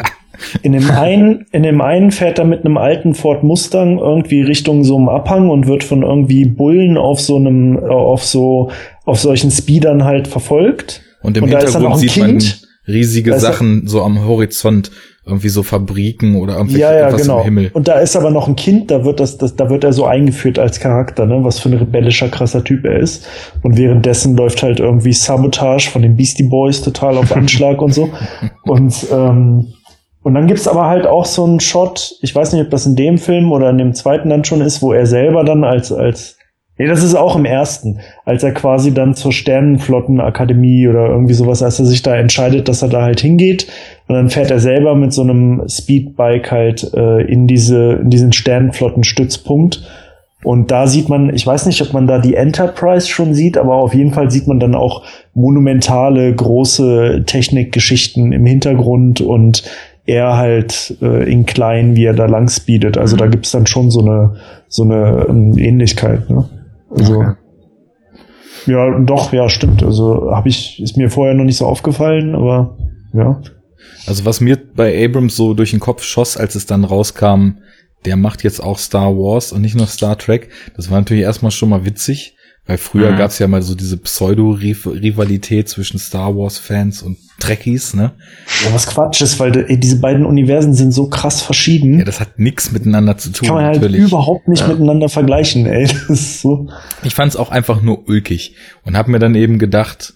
[0.64, 4.84] in dem einen, in dem einen fährt er mit einem alten Ford Mustang irgendwie Richtung
[4.84, 8.72] so einem Abhang und wird von irgendwie Bullen auf so einem, äh, auf so,
[9.06, 11.02] auf solchen Speedern halt verfolgt.
[11.22, 12.62] Und im und da ist dann Hintergrund auch ein sieht man Kind.
[12.88, 14.90] riesige Da ist Sachen so am Horizont,
[15.26, 17.40] irgendwie so Fabriken oder irgendwelche Ja, ja, genau.
[17.40, 17.72] im Himmel.
[17.74, 20.06] Und da ist aber noch ein Kind, da wird das, das, da wird er so
[20.06, 23.28] eingeführt als Charakter, ne, was für ein rebellischer, krasser Typ er ist.
[23.62, 28.10] Und währenddessen läuft halt irgendwie Sabotage von den Beastie Boys total auf Anschlag und so.
[28.64, 29.74] Und, ähm,
[30.24, 32.96] und dann gibt's aber halt auch so einen Shot, ich weiß nicht, ob das in
[32.96, 36.38] dem Film oder in dem zweiten dann schon ist, wo er selber dann als, als,
[36.78, 41.62] nee, das ist auch im ersten, als er quasi dann zur Sternenflottenakademie oder irgendwie sowas,
[41.64, 43.68] als er sich da entscheidet, dass er da halt hingeht.
[44.08, 48.34] Und dann fährt er selber mit so einem Speedbike halt äh, in diese, in diesen
[48.34, 49.84] Sternenflottenstützpunkt.
[50.44, 53.76] Und da sieht man, ich weiß nicht, ob man da die Enterprise schon sieht, aber
[53.76, 55.04] auf jeden Fall sieht man dann auch
[55.36, 59.64] monumentale, große Technikgeschichten im Hintergrund und
[60.08, 62.98] er halt äh, in klein, wie er da lang speedet.
[62.98, 64.36] Also da gibt's dann schon so eine,
[64.68, 66.28] so eine ähm, Ähnlichkeit.
[66.30, 66.46] Ne?
[66.92, 67.34] Also, Okay.
[68.68, 69.84] ja, doch, ja, stimmt.
[69.84, 72.78] Also habe ich, ist mir vorher noch nicht so aufgefallen, aber
[73.14, 73.42] ja.
[74.08, 77.60] Also was mir bei Abrams so durch den Kopf schoss, als es dann rauskam,
[78.06, 80.50] der macht jetzt auch Star Wars und nicht nur Star Trek.
[80.76, 82.36] Das war natürlich erstmal schon mal witzig,
[82.66, 83.18] weil früher Mhm.
[83.18, 88.12] gab's ja mal so diese Pseudo-Rivalität zwischen Star Wars-Fans und Trekkies, ne?
[88.64, 91.99] Ja, was Quatsch ist, weil ey, diese beiden Universen sind so krass verschieden.
[91.99, 94.01] Ja, das hat nichts miteinander zu tun, kann man halt natürlich.
[94.01, 95.88] überhaupt nicht miteinander vergleichen, ey.
[96.07, 96.70] Das ist so.
[97.03, 100.14] Ich fand es auch einfach nur ulkig und habe mir dann eben gedacht,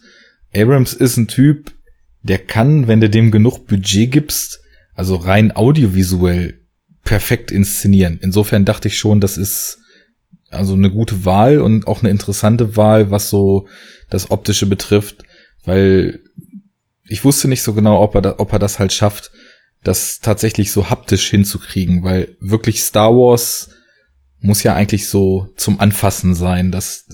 [0.55, 1.71] Abrams ist ein Typ,
[2.21, 4.59] der kann, wenn du dem genug Budget gibst,
[4.93, 6.59] also rein audiovisuell
[7.03, 8.19] perfekt inszenieren.
[8.21, 9.79] Insofern dachte ich schon, das ist
[10.55, 13.67] also eine gute Wahl und auch eine interessante Wahl, was so
[14.09, 15.23] das Optische betrifft,
[15.63, 16.19] weil
[17.07, 19.31] ich wusste nicht so genau, ob er, da, ob er das halt schafft,
[19.83, 23.69] das tatsächlich so haptisch hinzukriegen, weil wirklich Star Wars
[24.39, 27.05] muss ja eigentlich so zum Anfassen sein, das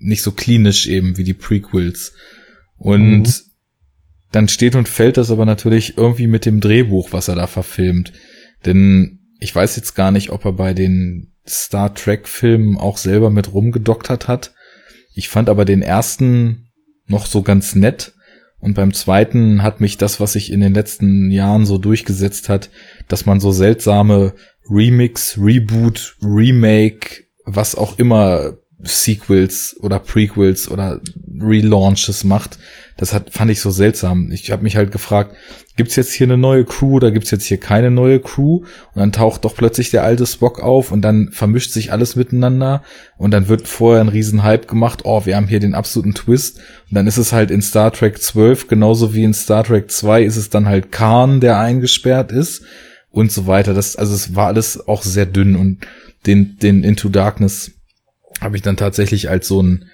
[0.00, 2.12] nicht so klinisch eben wie die Prequels.
[2.76, 3.32] Und Mhm.
[4.32, 8.12] dann steht und fällt das aber natürlich irgendwie mit dem Drehbuch, was er da verfilmt.
[8.66, 13.30] Denn ich weiß jetzt gar nicht, ob er bei den Star Trek Filmen auch selber
[13.30, 14.54] mit rumgedoktert hat.
[15.14, 16.68] Ich fand aber den ersten
[17.06, 18.14] noch so ganz nett.
[18.60, 22.70] Und beim zweiten hat mich das, was sich in den letzten Jahren so durchgesetzt hat,
[23.06, 24.34] dass man so seltsame
[24.68, 31.00] Remix, Reboot, Remake, was auch immer Sequels oder Prequels oder
[31.40, 32.58] Relaunches macht.
[32.98, 34.32] Das hat, fand ich so seltsam.
[34.32, 35.36] Ich habe mich halt gefragt,
[35.76, 38.56] gibt's jetzt hier eine neue Crew oder gibt's jetzt hier keine neue Crew?
[38.56, 42.82] Und dann taucht doch plötzlich der alte Spock auf und dann vermischt sich alles miteinander
[43.16, 46.58] und dann wird vorher ein Riesenhype gemacht, oh, wir haben hier den absoluten Twist.
[46.58, 50.24] Und dann ist es halt in Star Trek 12, genauso wie in Star Trek 2
[50.24, 52.64] ist es dann halt Khan, der eingesperrt ist
[53.12, 53.74] und so weiter.
[53.74, 55.86] Das, also es war alles auch sehr dünn und
[56.26, 57.70] den, den Into Darkness
[58.40, 59.84] habe ich dann tatsächlich als so ein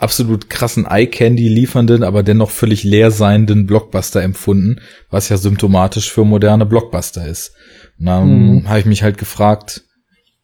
[0.00, 4.80] absolut krassen Eye-Candy liefernden, aber dennoch völlig leer seienden Blockbuster empfunden,
[5.10, 7.54] was ja symptomatisch für moderne Blockbuster ist.
[7.98, 8.68] Und dann mhm.
[8.68, 9.84] habe ich mich halt gefragt,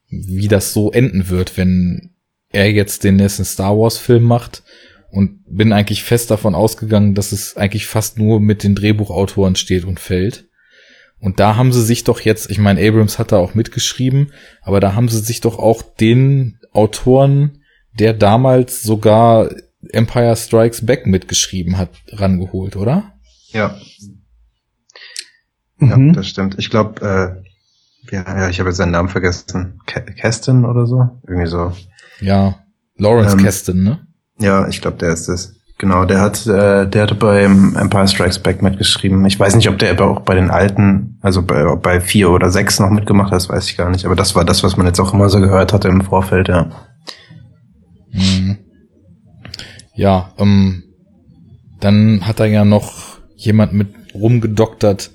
[0.08, 2.10] wie das so enden wird, wenn
[2.50, 4.62] er jetzt den nächsten Star Wars Film macht
[5.10, 9.84] und bin eigentlich fest davon ausgegangen, dass es eigentlich fast nur mit den Drehbuchautoren steht
[9.84, 10.48] und fällt.
[11.18, 14.80] Und da haben sie sich doch jetzt, ich meine, Abrams hat da auch mitgeschrieben, aber
[14.80, 17.62] da haben sie sich doch auch den Autoren
[17.98, 19.48] der damals sogar
[19.90, 23.12] Empire Strikes Back mitgeschrieben hat, rangeholt, oder?
[23.50, 23.76] Ja.
[25.78, 26.08] Mhm.
[26.08, 26.56] Ja, das stimmt.
[26.58, 29.80] Ich glaube, äh, ja, ja, ich habe jetzt seinen Namen vergessen.
[30.20, 31.20] Keston oder so?
[31.26, 31.72] Irgendwie so.
[32.20, 32.56] Ja,
[32.96, 34.06] Lawrence Ähm, Keston, ne?
[34.38, 35.54] Ja, ich glaube, der ist es.
[35.78, 39.26] Genau, der hat, äh, der hatte beim Empire Strikes Back mitgeschrieben.
[39.26, 42.50] Ich weiß nicht, ob der aber auch bei den alten, also bei, bei vier oder
[42.50, 44.06] sechs noch mitgemacht hat, das weiß ich gar nicht.
[44.06, 46.70] Aber das war das, was man jetzt auch immer so gehört hatte im Vorfeld, ja.
[48.16, 48.58] Mhm.
[49.94, 50.84] Ja, ähm,
[51.80, 55.10] dann hat er ja noch jemand mit rumgedoktert,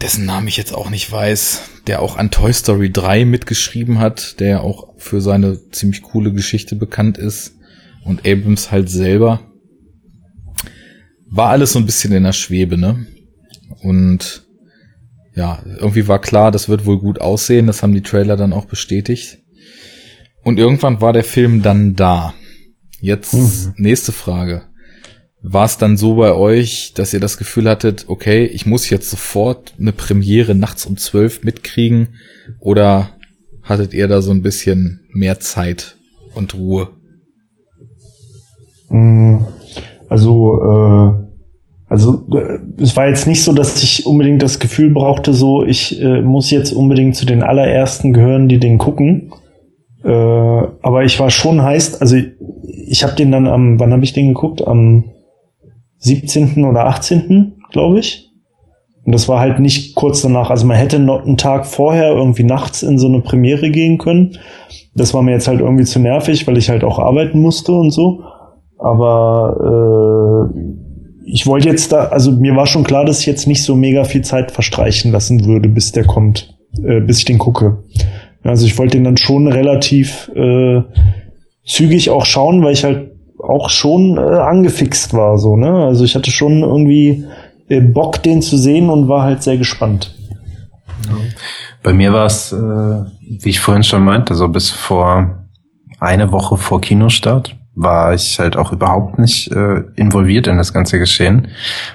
[0.00, 4.40] dessen Namen ich jetzt auch nicht weiß, der auch an Toy Story 3 mitgeschrieben hat,
[4.40, 7.56] der auch für seine ziemlich coole Geschichte bekannt ist
[8.04, 9.40] und Abrams halt selber.
[11.26, 13.06] War alles so ein bisschen in der Schwebe, ne?
[13.82, 14.46] Und
[15.34, 18.66] ja, irgendwie war klar, das wird wohl gut aussehen, das haben die Trailer dann auch
[18.66, 19.39] bestätigt.
[20.42, 22.34] Und irgendwann war der Film dann da.
[23.00, 23.74] Jetzt Mhm.
[23.76, 24.62] nächste Frage.
[25.42, 29.08] War es dann so bei euch, dass ihr das Gefühl hattet, okay, ich muss jetzt
[29.08, 32.08] sofort eine Premiere nachts um zwölf mitkriegen?
[32.58, 33.10] Oder
[33.62, 35.96] hattet ihr da so ein bisschen mehr Zeit
[36.34, 36.88] und Ruhe?
[38.90, 39.38] Mm,
[40.08, 41.12] Also, äh,
[41.88, 46.00] also äh, es war jetzt nicht so, dass ich unbedingt das Gefühl brauchte, so ich
[46.02, 49.32] äh, muss jetzt unbedingt zu den allerersten gehören, die den gucken.
[50.04, 52.28] Äh, aber ich war schon heiß, also ich,
[52.64, 54.66] ich habe den dann am, wann habe ich den geguckt?
[54.66, 55.04] Am
[55.98, 56.64] 17.
[56.64, 57.56] oder 18.
[57.70, 58.30] glaube ich.
[59.04, 60.50] Und das war halt nicht kurz danach.
[60.50, 64.38] Also man hätte noch einen Tag vorher irgendwie nachts in so eine Premiere gehen können.
[64.94, 67.90] Das war mir jetzt halt irgendwie zu nervig, weil ich halt auch arbeiten musste und
[67.90, 68.22] so.
[68.78, 70.60] Aber äh,
[71.24, 74.04] ich wollte jetzt da, also mir war schon klar, dass ich jetzt nicht so mega
[74.04, 77.84] viel Zeit verstreichen lassen würde, bis der kommt, äh, bis ich den gucke.
[78.42, 80.82] Also ich wollte den dann schon relativ äh,
[81.66, 85.86] zügig auch schauen, weil ich halt auch schon äh, angefixt war, so, ne?
[85.86, 87.24] Also ich hatte schon irgendwie
[87.68, 90.14] äh, Bock, den zu sehen und war halt sehr gespannt.
[91.82, 95.46] Bei mir war es, äh, wie ich vorhin schon meinte, so bis vor
[95.98, 100.98] eine Woche vor Kinostart war ich halt auch überhaupt nicht äh, involviert in das ganze
[100.98, 101.48] Geschehen.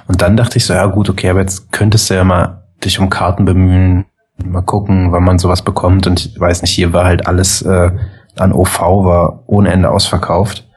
[0.07, 2.99] Und dann dachte ich so, ja gut, okay, aber jetzt könntest du ja mal dich
[2.99, 4.05] um Karten bemühen,
[4.43, 6.07] mal gucken, wann man sowas bekommt.
[6.07, 7.91] Und ich weiß nicht, hier war halt alles äh,
[8.37, 10.67] an OV, war ohne Ende ausverkauft.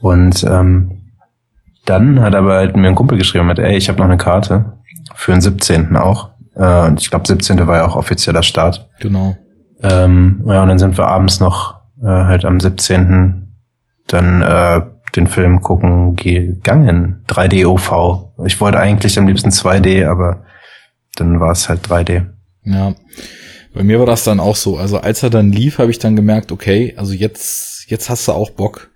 [0.00, 1.12] Und ähm,
[1.84, 4.78] dann hat aber halt mir ein Kumpel geschrieben mit, ey, ich habe noch eine Karte
[5.14, 5.96] für den 17.
[5.96, 6.30] auch.
[6.54, 7.66] Äh, und ich glaube, 17.
[7.66, 8.88] war ja auch offizieller Start.
[9.00, 9.36] Genau.
[9.82, 13.54] Ähm, ja, und dann sind wir abends noch äh, halt am 17.
[14.06, 14.82] dann äh,
[15.16, 17.24] den Film gucken gegangen.
[17.28, 18.44] 3D OV.
[18.44, 20.42] Ich wollte eigentlich am liebsten 2D, aber
[21.16, 22.26] dann war es halt 3D.
[22.68, 22.94] Ja.
[23.74, 24.76] Bei mir war das dann auch so.
[24.76, 28.32] Also als er dann lief, habe ich dann gemerkt, okay, also jetzt, jetzt hast du
[28.32, 28.90] auch Bock.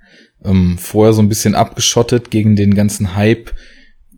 [0.45, 3.53] Ähm, vorher so ein bisschen abgeschottet gegen den ganzen Hype.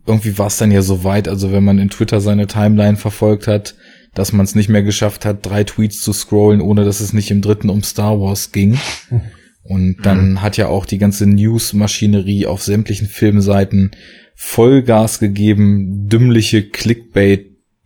[0.07, 3.47] Irgendwie war es dann ja so weit, also wenn man in Twitter seine Timeline verfolgt
[3.47, 3.75] hat,
[4.13, 7.31] dass man es nicht mehr geschafft hat, drei Tweets zu scrollen, ohne dass es nicht
[7.31, 8.79] im dritten um Star Wars ging.
[9.63, 13.91] Und dann hat ja auch die ganze News-Maschinerie auf sämtlichen Filmseiten
[14.35, 16.69] Vollgas gegeben, dümmliche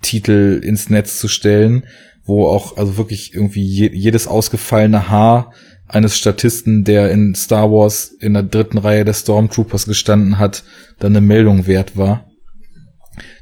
[0.02, 1.86] Clickbait-Titel ins Netz zu stellen,
[2.24, 5.54] wo auch also wirklich irgendwie je, jedes ausgefallene Haar
[5.88, 10.64] eines Statisten, der in Star Wars in der dritten Reihe der Stormtroopers gestanden hat,
[11.00, 12.26] dann eine Meldung wert war.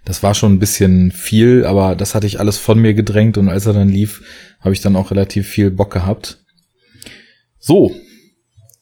[0.06, 3.50] Das war schon ein bisschen viel, aber das hatte ich alles von mir gedrängt und
[3.50, 4.24] als er dann lief,
[4.62, 6.40] habe ich dann auch relativ viel Bock gehabt.
[7.60, 7.94] So,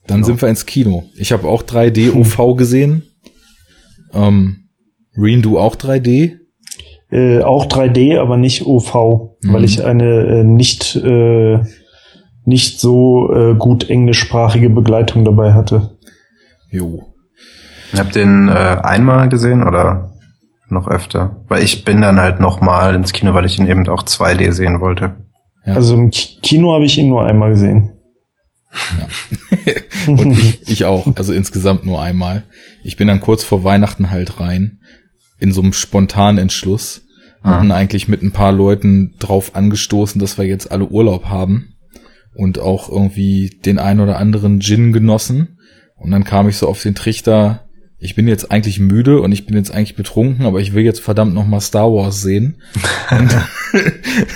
[0.05, 0.27] dann Genau.
[0.27, 1.09] sind wir ins Kino.
[1.15, 3.01] Ich habe auch 3D UV gesehen.
[4.13, 4.69] Ähm,
[5.17, 6.37] Reen, du auch 3D?
[7.15, 8.93] Äh, auch 3D, aber nicht OV,
[9.41, 9.53] Mhm.
[9.53, 11.59] weil ich eine äh, nicht, äh,
[12.43, 15.97] nicht so äh, gut englischsprachige Begleitung dabei hatte.
[16.69, 17.03] Jo.
[17.95, 20.11] Habt ihr den äh, einmal gesehen oder
[20.69, 21.43] noch öfter?
[21.47, 24.51] Weil ich bin dann halt noch mal ins Kino, weil ich ihn eben auch 2D
[24.51, 25.15] sehen wollte.
[25.65, 25.75] Ja.
[25.75, 27.91] Also im Ki- Kino habe ich ihn nur einmal gesehen.
[30.07, 31.07] Und ich, ich auch.
[31.15, 32.43] Also insgesamt nur einmal.
[32.83, 34.79] Ich bin dann kurz vor Weihnachten halt rein.
[35.39, 37.01] In so einem spontanen Entschluss.
[37.45, 37.59] Ah.
[37.59, 41.75] Hatten eigentlich mit ein paar Leuten drauf angestoßen, dass wir jetzt alle Urlaub haben.
[42.33, 45.59] Und auch irgendwie den ein oder anderen Gin genossen.
[45.95, 47.65] Und dann kam ich so auf den Trichter,
[47.97, 50.99] ich bin jetzt eigentlich müde und ich bin jetzt eigentlich betrunken, aber ich will jetzt
[50.99, 52.61] verdammt noch mal Star Wars sehen.
[53.11, 53.35] Und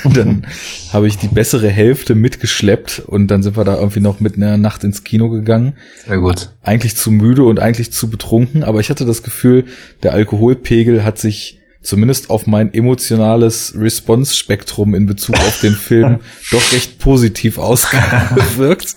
[0.16, 0.46] dann
[0.94, 4.58] habe ich die bessere Hälfte mitgeschleppt und dann sind wir da irgendwie noch mit einer
[4.58, 5.74] Nacht ins Kino gegangen.
[6.06, 6.52] Sehr gut.
[6.62, 9.66] Eigentlich zu müde und eigentlich zu betrunken, aber ich hatte das Gefühl,
[10.04, 16.20] der Alkoholpegel hat sich zumindest auf mein emotionales Response-Spektrum in Bezug auf den Film
[16.52, 18.96] doch recht positiv ausgewirkt.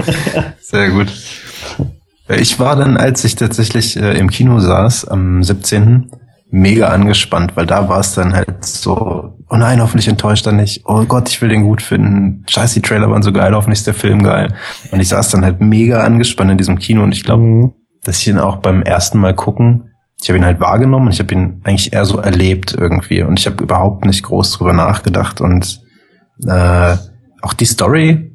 [0.60, 1.08] Sehr gut.
[2.28, 6.10] Ich war dann, als ich tatsächlich äh, im Kino saß, am 17.
[6.50, 10.82] mega angespannt, weil da war es dann halt so, oh nein, hoffentlich enttäuscht er nicht.
[10.86, 12.44] Oh Gott, ich will den gut finden.
[12.48, 14.54] Scheiße, die Trailer waren so geil, hoffentlich ist der Film geil.
[14.90, 17.72] Und ich saß dann halt mega angespannt in diesem Kino und ich glaube, Mhm.
[18.04, 19.90] dass ich ihn auch beim ersten Mal gucken,
[20.24, 23.38] ich habe ihn halt wahrgenommen und ich habe ihn eigentlich eher so erlebt irgendwie und
[23.38, 25.82] ich habe überhaupt nicht groß drüber nachgedacht und
[26.46, 26.96] äh,
[27.42, 28.32] auch die Story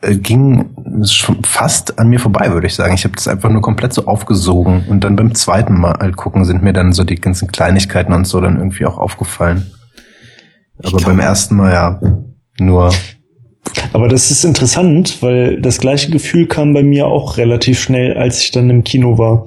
[0.00, 0.70] äh, ging
[1.04, 2.94] schon fast an mir vorbei, würde ich sagen.
[2.94, 6.44] Ich habe das einfach nur komplett so aufgesogen und dann beim zweiten Mal halt gucken
[6.44, 9.70] sind mir dann so die ganzen Kleinigkeiten und so dann irgendwie auch aufgefallen.
[10.80, 12.00] Aber glaub- beim ersten Mal ja
[12.58, 12.92] nur
[13.92, 18.42] Aber das ist interessant, weil das gleiche Gefühl kam bei mir auch relativ schnell, als
[18.42, 19.46] ich dann im Kino war.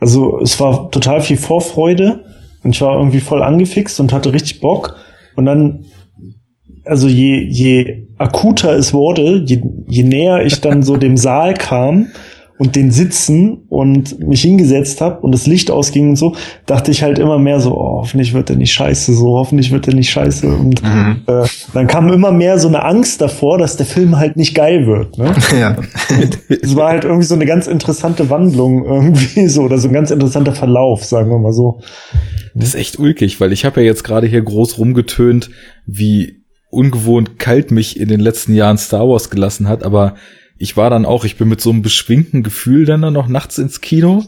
[0.00, 2.24] Also es war total viel Vorfreude
[2.62, 4.96] und ich war irgendwie voll angefixt und hatte richtig Bock.
[5.36, 5.84] Und dann,
[6.84, 12.08] also je, je akuter es wurde, je, je näher ich dann so dem Saal kam
[12.56, 16.36] und den Sitzen und mich hingesetzt habe und das Licht ausging und so,
[16.66, 19.88] dachte ich halt immer mehr so, oh, hoffentlich wird er nicht scheiße, so hoffentlich wird
[19.88, 20.46] er nicht scheiße.
[20.46, 21.22] Und Mhm.
[21.26, 24.86] äh, dann kam immer mehr so eine Angst davor, dass der Film halt nicht geil
[24.86, 25.18] wird.
[25.18, 25.34] Ne?
[25.60, 25.76] ja.
[26.48, 30.12] Es war halt irgendwie so eine ganz interessante Wandlung irgendwie so oder so ein ganz
[30.12, 31.80] interessanter Verlauf, sagen wir mal so.
[32.54, 35.50] Das ist echt ulkig, weil ich habe ja jetzt gerade hier groß rumgetönt,
[35.86, 40.14] wie ungewohnt kalt mich in den letzten Jahren Star Wars gelassen hat, aber
[40.58, 43.58] ich war dann auch, ich bin mit so einem beschwingten Gefühl dann, dann noch nachts
[43.58, 44.24] ins Kino,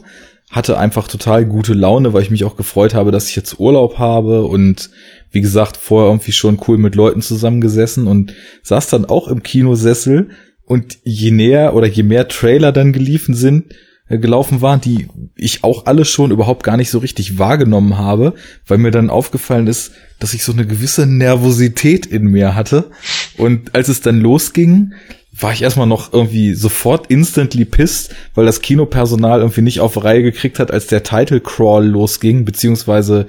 [0.49, 3.99] hatte einfach total gute Laune, weil ich mich auch gefreut habe, dass ich jetzt Urlaub
[3.99, 4.89] habe und
[5.31, 10.29] wie gesagt, vorher irgendwie schon cool mit Leuten zusammengesessen und saß dann auch im Kinosessel
[10.65, 13.73] und je näher oder je mehr Trailer dann geliefen sind,
[14.09, 18.33] äh, gelaufen waren, die ich auch alle schon überhaupt gar nicht so richtig wahrgenommen habe,
[18.65, 22.91] weil mir dann aufgefallen ist, dass ich so eine gewisse Nervosität in mir hatte.
[23.37, 24.93] Und als es dann losging,
[25.39, 30.23] war ich erstmal noch irgendwie sofort instantly pissed, weil das Kinopersonal irgendwie nicht auf Reihe
[30.23, 33.27] gekriegt hat, als der Title Crawl losging, beziehungsweise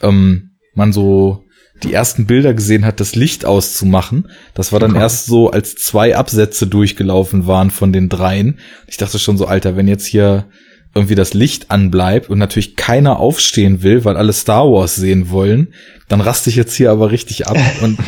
[0.00, 1.44] ähm, man so
[1.82, 4.30] die ersten Bilder gesehen hat, das Licht auszumachen.
[4.54, 8.58] Das war dann erst so, als zwei Absätze durchgelaufen waren von den dreien.
[8.86, 10.46] Ich dachte schon so, Alter, wenn jetzt hier
[10.94, 15.72] irgendwie das Licht anbleibt und natürlich keiner aufstehen will, weil alle Star Wars sehen wollen,
[16.08, 17.56] dann raste ich jetzt hier aber richtig ab.
[17.80, 17.98] Und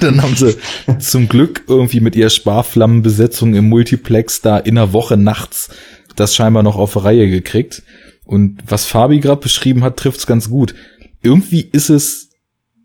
[0.00, 0.56] dann haben sie
[1.00, 5.70] zum Glück irgendwie mit ihrer Sparflammenbesetzung im Multiplex da in einer Woche nachts
[6.14, 7.82] das scheinbar noch auf Reihe gekriegt.
[8.24, 10.74] Und was Fabi gerade beschrieben hat, trifft's ganz gut.
[11.22, 12.30] Irgendwie ist es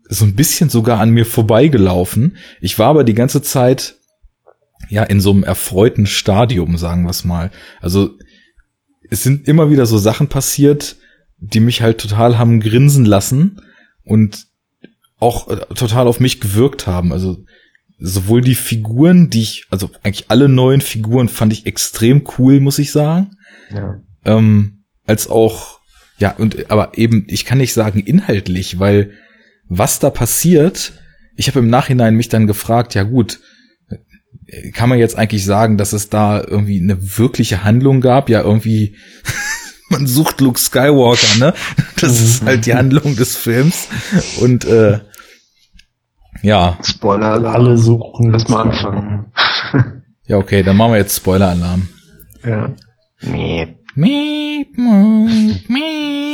[0.08, 2.36] so ein bisschen sogar an mir vorbeigelaufen.
[2.60, 3.96] Ich war aber die ganze Zeit
[4.88, 7.50] ja in so einem erfreuten Stadium, sagen wir es mal.
[7.80, 8.10] Also
[9.10, 10.96] es sind immer wieder so Sachen passiert,
[11.38, 13.60] die mich halt total haben grinsen lassen
[14.04, 14.46] und
[15.18, 17.12] auch äh, total auf mich gewirkt haben.
[17.12, 17.44] Also
[17.98, 22.78] sowohl die Figuren, die ich, also eigentlich alle neuen Figuren fand ich extrem cool, muss
[22.78, 23.30] ich sagen
[23.70, 24.00] ja.
[24.24, 25.80] ähm, als auch,
[26.18, 29.12] ja, und aber eben, ich kann nicht sagen inhaltlich, weil
[29.68, 30.92] was da passiert,
[31.36, 33.40] ich habe im Nachhinein mich dann gefragt, ja gut,
[34.72, 38.28] kann man jetzt eigentlich sagen, dass es da irgendwie eine wirkliche Handlung gab?
[38.28, 38.96] Ja, irgendwie,
[39.90, 41.54] man sucht Luke Skywalker, ne?
[42.00, 43.88] Das ist halt die Handlung des Films.
[44.40, 45.00] Und äh,
[46.42, 47.44] ja, Spoiler.
[47.44, 48.30] Alle suchen.
[48.30, 49.32] Lass mal anfangen.
[50.26, 51.88] ja, okay, dann machen wir jetzt Spoiler-Alarm.
[52.44, 52.70] ja.
[53.20, 53.74] Nee.
[53.96, 56.28] Miep, miep, miep.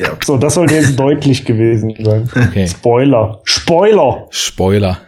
[0.00, 0.16] Ja.
[0.24, 2.28] So, das sollte jetzt deutlich gewesen sein.
[2.34, 2.66] Okay.
[2.66, 3.40] Spoiler.
[3.44, 4.26] Spoiler.
[4.30, 4.98] Spoiler.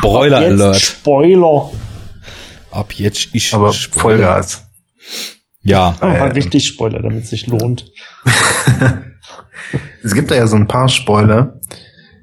[0.00, 0.80] Broiler Alert.
[0.80, 1.70] Spoiler.
[2.70, 4.18] Ab jetzt ist Aber Spoiler.
[4.18, 4.66] Vollgas.
[5.62, 5.96] Ja.
[6.00, 7.90] Aber richtig Spoiler, damit es sich lohnt.
[10.02, 11.60] Es gibt da ja so ein paar Spoiler,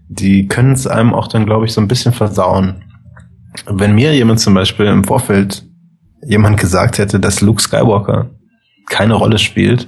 [0.07, 2.83] die können es einem auch dann, glaube ich, so ein bisschen versauen.
[3.65, 5.65] Wenn mir jemand zum Beispiel im Vorfeld
[6.23, 8.29] jemand gesagt hätte, dass Luke Skywalker
[8.89, 9.87] keine Rolle spielt,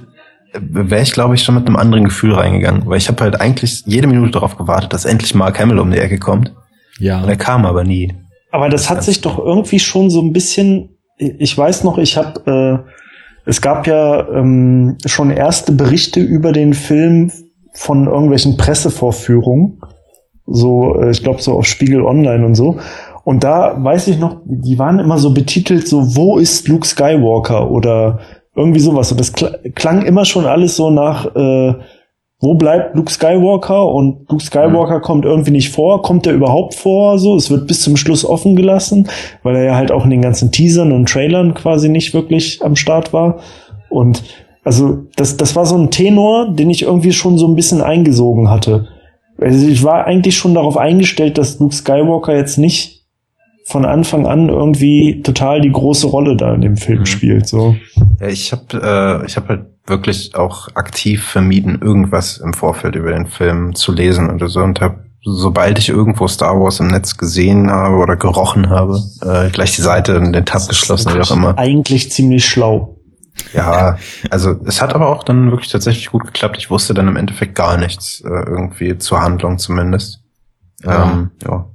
[0.54, 2.86] wäre ich, glaube ich, schon mit einem anderen Gefühl reingegangen.
[2.86, 5.98] Weil ich habe halt eigentlich jede Minute darauf gewartet, dass endlich Mark Hamill um die
[5.98, 6.54] Ecke kommt.
[6.98, 7.22] Ja.
[7.22, 8.14] Und er kam aber nie.
[8.50, 12.84] Aber das hat sich doch irgendwie schon so ein bisschen, ich weiß noch, ich habe,
[12.86, 17.32] äh, es gab ja ähm, schon erste Berichte über den Film
[17.72, 19.80] von irgendwelchen Pressevorführungen,
[20.46, 22.78] so, äh, ich glaube so auf Spiegel Online und so.
[23.24, 27.70] Und da weiß ich noch, die waren immer so betitelt, so, wo ist Luke Skywalker
[27.70, 28.20] oder
[28.54, 29.10] irgendwie sowas.
[29.10, 31.74] Und das kl klang immer schon alles so nach, äh,
[32.40, 33.86] wo bleibt Luke Skywalker?
[33.86, 37.82] Und Luke Skywalker kommt irgendwie nicht vor, kommt er überhaupt vor, so, es wird bis
[37.82, 39.08] zum Schluss offen gelassen,
[39.42, 42.76] weil er ja halt auch in den ganzen Teasern und Trailern quasi nicht wirklich am
[42.76, 43.38] Start war.
[43.88, 44.24] Und
[44.64, 48.50] also das, das war so ein Tenor, den ich irgendwie schon so ein bisschen eingesogen
[48.50, 48.88] hatte.
[49.40, 53.01] Also ich war eigentlich schon darauf eingestellt, dass Luke Skywalker jetzt nicht
[53.72, 57.06] von Anfang an irgendwie total die große Rolle da in dem Film Mhm.
[57.06, 57.74] spielt, so.
[58.20, 63.10] Ja, ich habe äh, ich hab halt wirklich auch aktiv vermieden, irgendwas im Vorfeld über
[63.10, 67.16] den Film zu lesen oder so und habe, sobald ich irgendwo Star Wars im Netz
[67.16, 71.30] gesehen habe oder gerochen habe, äh, gleich die Seite und den Tab geschlossen, wie auch
[71.32, 71.58] immer.
[71.58, 72.96] Eigentlich ziemlich schlau.
[73.54, 73.96] Ja,
[74.30, 76.56] also es hat aber auch dann wirklich tatsächlich gut geklappt.
[76.58, 80.20] Ich wusste dann im Endeffekt gar nichts, äh, irgendwie zur Handlung zumindest.
[80.84, 81.10] Ja.
[81.12, 81.66] Ähm, ja.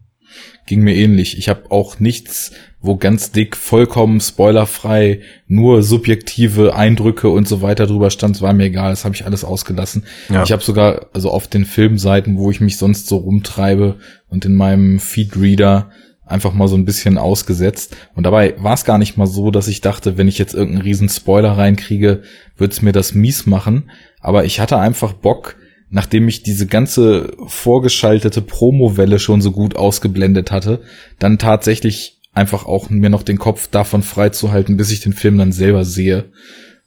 [0.67, 1.37] Ging mir ähnlich.
[1.37, 2.51] Ich habe auch nichts,
[2.81, 8.35] wo ganz dick, vollkommen spoilerfrei, nur subjektive Eindrücke und so weiter drüber stand.
[8.35, 10.03] Es war mir egal, das habe ich alles ausgelassen.
[10.29, 10.43] Ja.
[10.43, 13.95] Ich habe sogar, also auf den Filmseiten, wo ich mich sonst so rumtreibe
[14.29, 15.89] und in meinem Feedreader
[16.25, 17.95] einfach mal so ein bisschen ausgesetzt.
[18.13, 20.83] Und dabei war es gar nicht mal so, dass ich dachte, wenn ich jetzt irgendeinen
[20.83, 22.23] riesen Spoiler reinkriege,
[22.57, 23.89] wird's mir das mies machen.
[24.19, 25.55] Aber ich hatte einfach Bock,
[25.89, 30.81] nachdem ich diese ganze vorgeschaltete Promowelle schon so gut ausgeblendet hatte,
[31.19, 35.51] dann tatsächlich einfach auch mir noch den Kopf davon freizuhalten, bis ich den Film dann
[35.51, 36.31] selber sehe.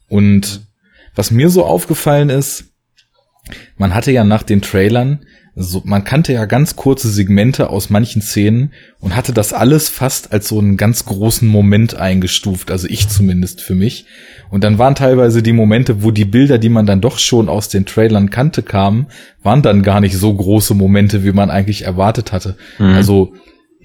[0.07, 0.61] Und
[1.15, 2.65] was mir so aufgefallen ist,
[3.75, 5.25] man hatte ja nach den Trailern,
[5.55, 10.31] so, man kannte ja ganz kurze Segmente aus manchen Szenen und hatte das alles fast
[10.31, 14.05] als so einen ganz großen Moment eingestuft, also ich zumindest für mich.
[14.49, 17.67] Und dann waren teilweise die Momente, wo die Bilder, die man dann doch schon aus
[17.67, 19.07] den Trailern kannte, kamen,
[19.43, 22.55] waren dann gar nicht so große Momente, wie man eigentlich erwartet hatte.
[22.95, 23.33] Also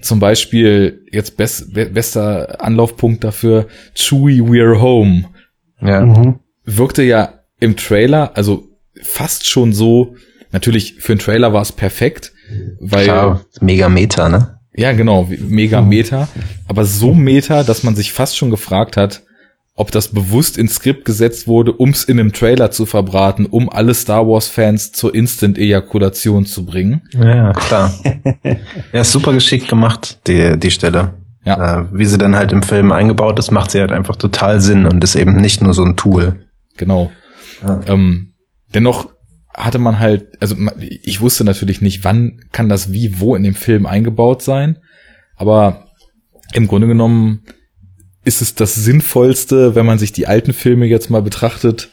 [0.01, 5.25] zum Beispiel jetzt best, be- bester Anlaufpunkt dafür, Chewie We're Home
[5.81, 6.05] Ja.
[6.05, 6.39] Mhm.
[6.63, 8.69] wirkte ja im Trailer, also
[9.01, 10.15] fast schon so,
[10.51, 12.33] natürlich für einen Trailer war es perfekt,
[12.79, 14.59] weil Klar, mega Meta, ne?
[14.75, 16.27] ja genau, mega Meta,
[16.67, 19.23] aber so Meta, dass man sich fast schon gefragt hat,
[19.77, 23.69] ob das bewusst ins Skript gesetzt wurde, um es in einem Trailer zu verbraten, um
[23.69, 27.03] alle Star Wars Fans zur Instant Ejakulation zu bringen.
[27.13, 27.93] Ja, klar.
[28.91, 31.13] ja, ist super geschickt gemacht, die, die Stelle.
[31.45, 31.81] Ja.
[31.81, 34.87] Äh, wie sie dann halt im Film eingebaut ist, macht sie halt einfach total Sinn
[34.87, 36.47] und ist eben nicht nur so ein Tool.
[36.75, 37.11] Genau.
[37.63, 37.79] Ja.
[37.87, 38.33] Ähm,
[38.73, 39.09] dennoch
[39.57, 43.55] hatte man halt, also ich wusste natürlich nicht, wann kann das wie wo in dem
[43.55, 44.77] Film eingebaut sein,
[45.35, 45.87] aber
[46.53, 47.41] im Grunde genommen
[48.23, 51.89] ist es das Sinnvollste, wenn man sich die alten Filme jetzt mal betrachtet,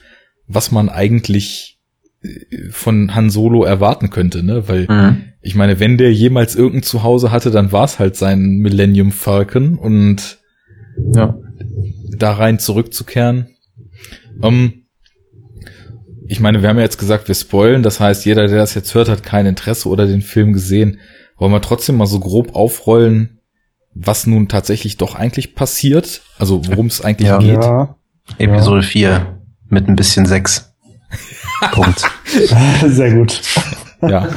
[0.46, 1.80] was man eigentlich
[2.22, 4.68] äh, von Han Solo erwarten könnte, ne?
[4.68, 5.22] Weil Mhm.
[5.40, 9.78] ich meine, wenn der jemals irgendein Zuhause hatte, dann war es halt sein Millennium Falcon
[9.78, 10.38] und
[11.14, 11.36] Ja.
[12.18, 13.48] da rein zurückzukehren.
[14.42, 14.83] Ähm,
[16.26, 18.94] ich meine, wir haben ja jetzt gesagt, wir spoilen, das heißt, jeder, der das jetzt
[18.94, 20.98] hört, hat kein Interesse oder den Film gesehen.
[21.36, 23.40] Wollen wir trotzdem mal so grob aufrollen,
[23.94, 26.22] was nun tatsächlich doch eigentlich passiert?
[26.38, 27.38] Also worum es eigentlich Ja.
[27.38, 27.62] geht?
[27.62, 27.96] Ja.
[28.38, 30.72] Episode 4 mit ein bisschen 6.
[31.72, 32.02] Punkt.
[32.88, 33.40] Sehr gut.
[34.02, 34.28] Ja,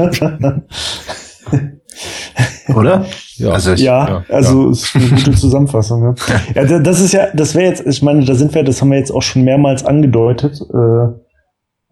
[2.76, 3.06] Oder?
[3.36, 3.50] ja.
[3.50, 6.04] Also ich, ja, also ist eine gute Zusammenfassung.
[6.04, 6.36] Ja.
[6.56, 8.92] ja, da- das ist ja, das wäre jetzt, ich meine, da sind wir, das haben
[8.92, 10.60] wir jetzt auch schon mehrmals angedeutet.
[10.62, 11.08] Äh,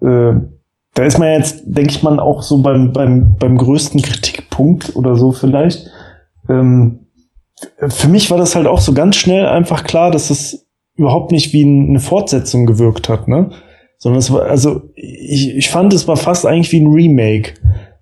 [0.05, 0.33] äh,
[0.93, 5.15] da ist man jetzt, denke ich mal, auch so beim, beim, beim größten Kritikpunkt oder
[5.15, 5.87] so vielleicht.
[6.49, 7.07] Ähm,
[7.87, 11.51] für mich war das halt auch so ganz schnell einfach klar, dass es überhaupt nicht
[11.53, 13.49] wie ein- eine Fortsetzung gewirkt hat, ne?
[13.97, 17.53] Sondern es war, also ich, ich fand, es war fast eigentlich wie ein Remake.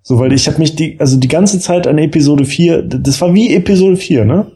[0.02, 3.20] So, weil ich habe mich die, also die ganze Zeit an Episode 4, d- das
[3.20, 4.46] war wie Episode 4, ne?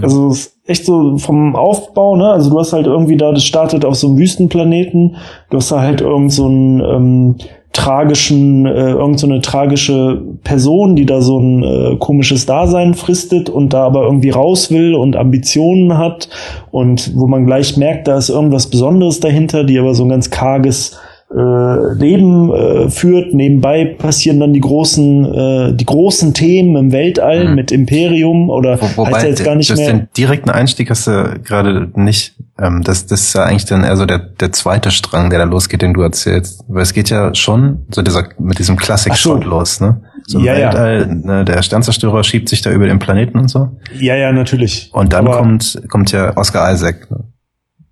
[0.00, 2.28] Also es ist echt so vom Aufbau, ne?
[2.30, 5.16] Also du hast halt irgendwie da, das startet auf so einem Wüstenplaneten,
[5.50, 7.36] du hast da halt irgend so einen ähm,
[7.72, 13.48] tragischen, äh, irgend so eine tragische Person, die da so ein äh, komisches Dasein fristet
[13.48, 16.28] und da aber irgendwie raus will und Ambitionen hat
[16.70, 20.30] und wo man gleich merkt, da ist irgendwas Besonderes dahinter, die aber so ein ganz
[20.30, 20.98] karges
[21.30, 23.34] äh, Leben äh, führt.
[23.34, 27.54] Nebenbei passieren dann die großen, äh, die großen Themen im Weltall Mhm.
[27.54, 29.92] mit Imperium oder Wo, wobei, heißt ja jetzt gar nicht das mehr.
[29.92, 32.34] den direkten Einstieg hast du gerade nicht.
[32.60, 35.44] Ähm, das, das ist ja eigentlich dann eher so der, der zweite Strang, der da
[35.44, 36.64] losgeht, den du erzählst.
[36.66, 38.84] Weil es geht ja schon so dieser, mit diesem so.
[38.84, 40.00] Classic-Shot los, ne?
[40.26, 40.68] So Ja, ja.
[40.72, 43.68] Weltall, ne, der Sternzerstörer schiebt sich da über den Planeten und so.
[43.98, 44.90] Ja, ja, natürlich.
[44.92, 47.10] Und dann Aber- kommt, kommt ja Oscar Isaac.
[47.10, 47.24] Ne?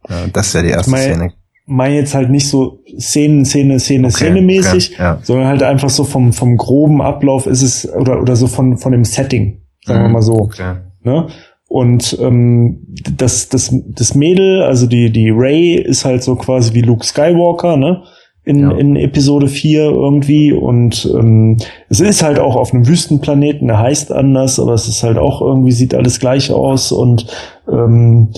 [0.09, 1.33] Ja, das ist ja die erste mein- Szene.
[1.67, 5.19] Meine jetzt halt nicht so Szenen, Szene, Szene, Okay, Szene mäßig, okay, ja.
[5.23, 8.93] sondern halt einfach so vom, vom groben Ablauf ist es, oder, oder so von, von
[8.93, 10.35] dem Setting, sagen wir mal so.
[10.35, 10.77] Okay.
[11.03, 11.27] Ne?
[11.69, 12.87] Und ähm,
[13.17, 17.77] das, das, das Mädel, also die, die Ray, ist halt so quasi wie Luke Skywalker,
[17.77, 18.05] ne?
[18.45, 18.71] In, Ja.
[18.77, 20.53] in Episode 4 irgendwie.
[20.53, 21.57] Und ähm,
[21.89, 25.43] es ist halt auch auf einem Wüstenplaneten, der heißt anders, aber es ist halt auch
[25.43, 27.27] irgendwie, sieht alles gleich aus und
[27.69, 28.29] ähm,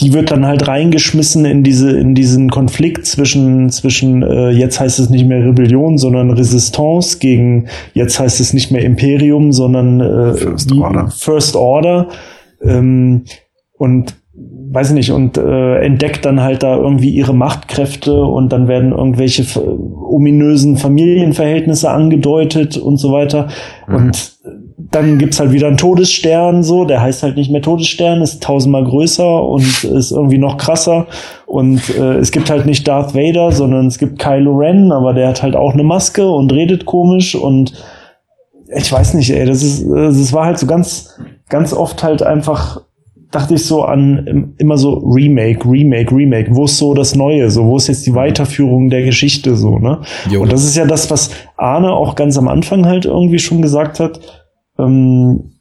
[0.00, 4.98] die wird dann halt reingeschmissen in diese in diesen Konflikt zwischen zwischen äh, jetzt heißt
[4.98, 10.34] es nicht mehr Rebellion, sondern Resistance gegen jetzt heißt es nicht mehr Imperium, sondern äh,
[10.34, 11.08] First Order.
[11.10, 12.08] First Order
[12.62, 13.24] ähm,
[13.78, 14.16] und
[14.68, 19.42] weiß nicht und äh, entdeckt dann halt da irgendwie ihre Machtkräfte und dann werden irgendwelche
[19.42, 23.48] f- ominösen Familienverhältnisse angedeutet und so weiter
[23.88, 23.94] Mhm.
[23.96, 24.35] und
[24.96, 28.84] dann gibt's halt wieder einen Todesstern, so, der heißt halt nicht mehr Todesstern, ist tausendmal
[28.84, 31.06] größer und ist irgendwie noch krasser.
[31.46, 35.28] Und äh, es gibt halt nicht Darth Vader, sondern es gibt Kylo Ren, aber der
[35.28, 37.72] hat halt auch eine Maske und redet komisch und
[38.74, 41.14] ich weiß nicht, ey, das ist, das war halt so ganz,
[41.48, 42.80] ganz oft halt einfach,
[43.30, 46.48] dachte ich so an im- immer so Remake, Remake, Remake.
[46.50, 47.48] Wo ist so das Neue?
[47.50, 50.00] So, wo ist jetzt die Weiterführung der Geschichte so, ne?
[50.30, 50.42] Jo.
[50.42, 54.00] Und das ist ja das, was Arne auch ganz am Anfang halt irgendwie schon gesagt
[54.00, 54.18] hat.
[54.78, 55.52] Ähm,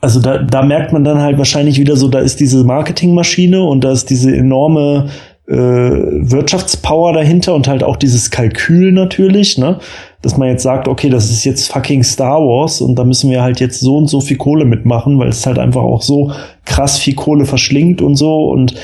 [0.00, 3.84] also da, da merkt man dann halt wahrscheinlich wieder so, da ist diese Marketingmaschine und
[3.84, 5.08] da ist diese enorme
[5.46, 9.78] äh, Wirtschaftspower dahinter und halt auch dieses Kalkül natürlich, ne?
[10.22, 13.42] Dass man jetzt sagt, okay, das ist jetzt fucking Star Wars und da müssen wir
[13.42, 16.30] halt jetzt so und so viel Kohle mitmachen, weil es halt einfach auch so
[16.64, 18.74] krass viel Kohle verschlingt und so und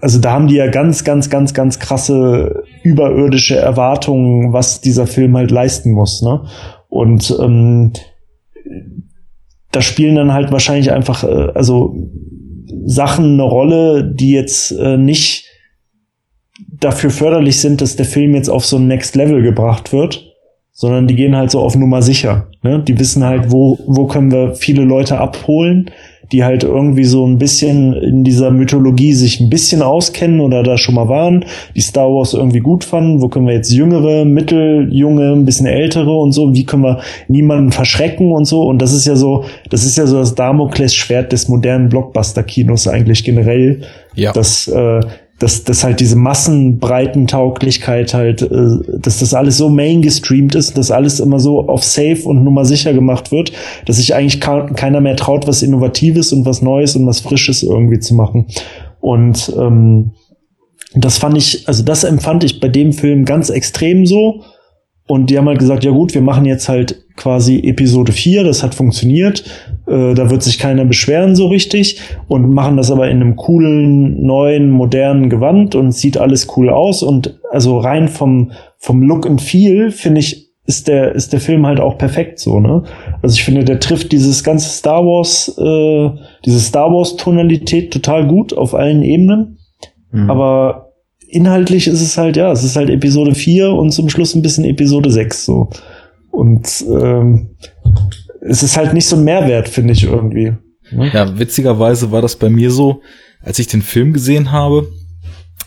[0.00, 5.36] also da haben die ja ganz, ganz, ganz, ganz krasse überirdische Erwartungen, was dieser Film
[5.36, 6.42] halt leisten muss, ne?
[6.90, 7.92] Und ähm,
[9.70, 11.96] da spielen dann halt wahrscheinlich einfach äh, also
[12.86, 15.46] Sachen eine Rolle, die jetzt äh, nicht
[16.80, 20.32] dafür förderlich sind, dass der Film jetzt auf so ein Next Level gebracht wird,
[20.72, 22.48] sondern die gehen halt so auf Nummer sicher.
[22.62, 22.82] Ne?
[22.86, 25.90] Die wissen halt, wo, wo können wir viele Leute abholen,
[26.32, 30.76] die halt irgendwie so ein bisschen in dieser Mythologie sich ein bisschen auskennen oder da
[30.76, 31.44] schon mal waren,
[31.74, 36.12] die Star Wars irgendwie gut fanden, wo können wir jetzt jüngere, mitteljunge, ein bisschen ältere
[36.12, 38.62] und so, wie können wir niemanden verschrecken und so?
[38.62, 43.24] Und das ist ja so, das ist ja so das Damoklesschwert des modernen Blockbuster-Kinos eigentlich
[43.24, 43.82] generell,
[44.14, 44.32] Ja.
[44.32, 45.00] dass äh,
[45.38, 50.90] dass, dass halt diese Massenbreitentauglichkeit halt, äh, dass das alles so main gestreamt ist, dass
[50.90, 53.52] alles immer so auf safe und nummer sicher gemacht wird,
[53.86, 57.98] dass sich eigentlich keiner mehr traut, was Innovatives und was Neues und was Frisches irgendwie
[57.98, 58.46] zu machen.
[59.00, 60.12] Und ähm,
[60.94, 64.42] das fand ich, also das empfand ich bei dem Film ganz extrem so.
[65.06, 68.62] Und die haben halt gesagt, ja gut, wir machen jetzt halt quasi Episode 4, das
[68.62, 69.44] hat funktioniert,
[69.86, 74.22] äh, da wird sich keiner beschweren so richtig und machen das aber in einem coolen,
[74.22, 79.40] neuen, modernen Gewand und sieht alles cool aus und also rein vom, vom Look and
[79.40, 82.84] Feel finde ich, ist der, ist der Film halt auch perfekt so, ne?
[83.20, 88.26] Also ich finde, der trifft dieses ganze Star Wars, äh, diese Star Wars Tonalität total
[88.26, 89.58] gut auf allen Ebenen,
[90.14, 90.30] Mhm.
[90.30, 90.92] aber
[91.28, 94.64] inhaltlich ist es halt, ja, es ist halt Episode 4 und zum Schluss ein bisschen
[94.64, 95.70] Episode 6 so.
[96.30, 97.50] Und ähm,
[98.44, 100.52] es ist halt nicht so ein Mehrwert, finde ich irgendwie.
[100.90, 103.02] Ja, witzigerweise war das bei mir so,
[103.40, 104.92] als ich den Film gesehen habe.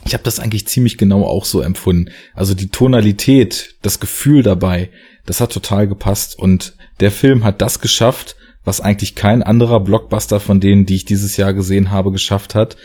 [0.06, 2.12] Ich habe das eigentlich ziemlich genau auch so empfunden.
[2.34, 4.90] Also die Tonalität, das Gefühl dabei,
[5.26, 6.38] das hat total gepasst.
[6.38, 11.06] Und der Film hat das geschafft, was eigentlich kein anderer Blockbuster von denen, die ich
[11.06, 12.78] dieses Jahr gesehen habe, geschafft hat.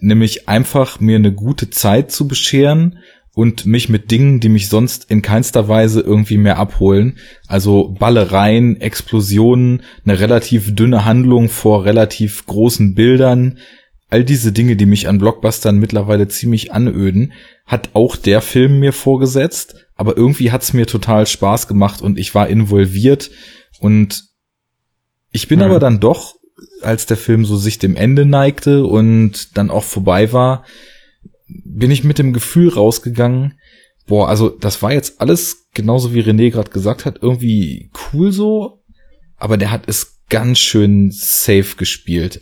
[0.00, 2.98] Nämlich einfach mir eine gute Zeit zu bescheren
[3.34, 7.18] und mich mit Dingen, die mich sonst in keinster Weise irgendwie mehr abholen.
[7.48, 13.58] Also Ballereien, Explosionen, eine relativ dünne Handlung vor relativ großen Bildern.
[14.08, 17.32] All diese Dinge, die mich an Blockbustern mittlerweile ziemlich anöden,
[17.66, 19.74] hat auch der Film mir vorgesetzt.
[19.96, 23.30] Aber irgendwie hat's mir total Spaß gemacht und ich war involviert
[23.80, 24.24] und
[25.32, 25.64] Ich bin Mhm.
[25.64, 26.36] aber dann doch,
[26.82, 30.64] als der Film so sich dem Ende neigte und dann auch vorbei war,
[31.64, 33.54] bin ich mit dem Gefühl rausgegangen,
[34.06, 38.82] boah, also das war jetzt alles genauso wie René gerade gesagt hat, irgendwie cool so,
[39.36, 42.40] aber der hat es ganz schön safe gespielt.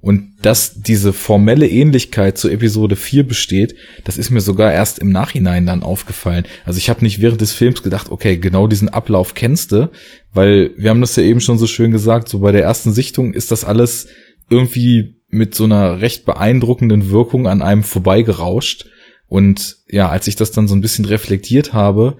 [0.00, 5.10] Und dass diese formelle Ähnlichkeit zu Episode 4 besteht, das ist mir sogar erst im
[5.10, 6.44] Nachhinein dann aufgefallen.
[6.64, 9.92] Also ich habe nicht während des Films gedacht, okay, genau diesen Ablauf kennst du,
[10.34, 13.32] weil wir haben das ja eben schon so schön gesagt, so bei der ersten Sichtung
[13.32, 14.08] ist das alles
[14.50, 18.86] irgendwie mit so einer recht beeindruckenden Wirkung an einem vorbeigerauscht.
[19.26, 22.18] Und ja, als ich das dann so ein bisschen reflektiert habe,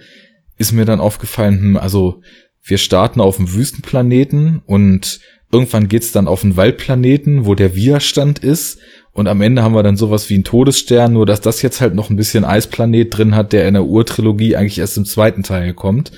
[0.56, 2.22] ist mir dann aufgefallen, hm, also
[2.64, 5.20] wir starten auf dem Wüstenplaneten und
[5.52, 8.78] irgendwann geht's dann auf einen Waldplaneten, wo der Widerstand ist.
[9.12, 11.94] Und am Ende haben wir dann sowas wie einen Todesstern, nur dass das jetzt halt
[11.94, 15.74] noch ein bisschen Eisplanet drin hat, der in der Urtrilogie eigentlich erst im zweiten Teil
[15.74, 16.12] kommt.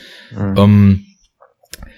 [0.57, 1.07] Ähm,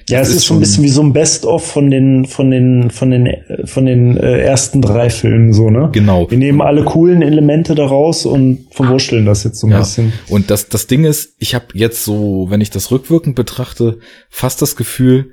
[0.09, 2.91] Ja, es ist ist so ein bisschen wie so ein Best-of von den, von den,
[2.91, 5.89] von den, von den äh, ersten drei Filmen, so, ne?
[5.93, 6.31] genau.
[6.31, 9.81] Wir nehmen alle coolen Elemente daraus und verwurschteln das jetzt so ein Ja.
[9.81, 10.13] bisschen.
[10.29, 13.99] Und das, das Ding ist, ich habe jetzt so, wenn ich das rückwirkend betrachte,
[14.31, 15.31] fast das Gefühl,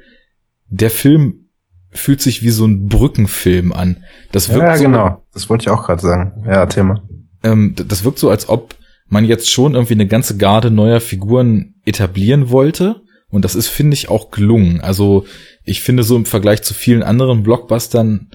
[0.70, 1.50] der Film
[1.92, 3.98] fühlt sich wie so ein Brückenfilm an.
[4.32, 5.24] Das wirkt Ja, so, genau.
[5.34, 6.44] Das wollte ich auch gerade sagen.
[6.48, 7.04] Ja, Thema.
[7.44, 8.76] ähm, das wirkt so, als ob
[9.08, 13.03] man jetzt schon irgendwie eine ganze Garde neuer Figuren etablieren wollte.
[13.34, 14.80] Und das ist, finde ich, auch gelungen.
[14.80, 15.26] Also
[15.64, 18.30] ich finde so im Vergleich zu vielen anderen Blockbustern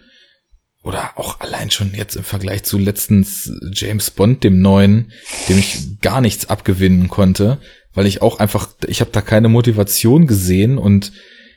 [0.82, 5.12] oder auch allein schon jetzt im Vergleich zu letztens James Bond, dem neuen,
[5.48, 7.58] dem ich gar nichts abgewinnen konnte,
[7.94, 11.12] weil ich auch einfach, ich habe da keine Motivation gesehen und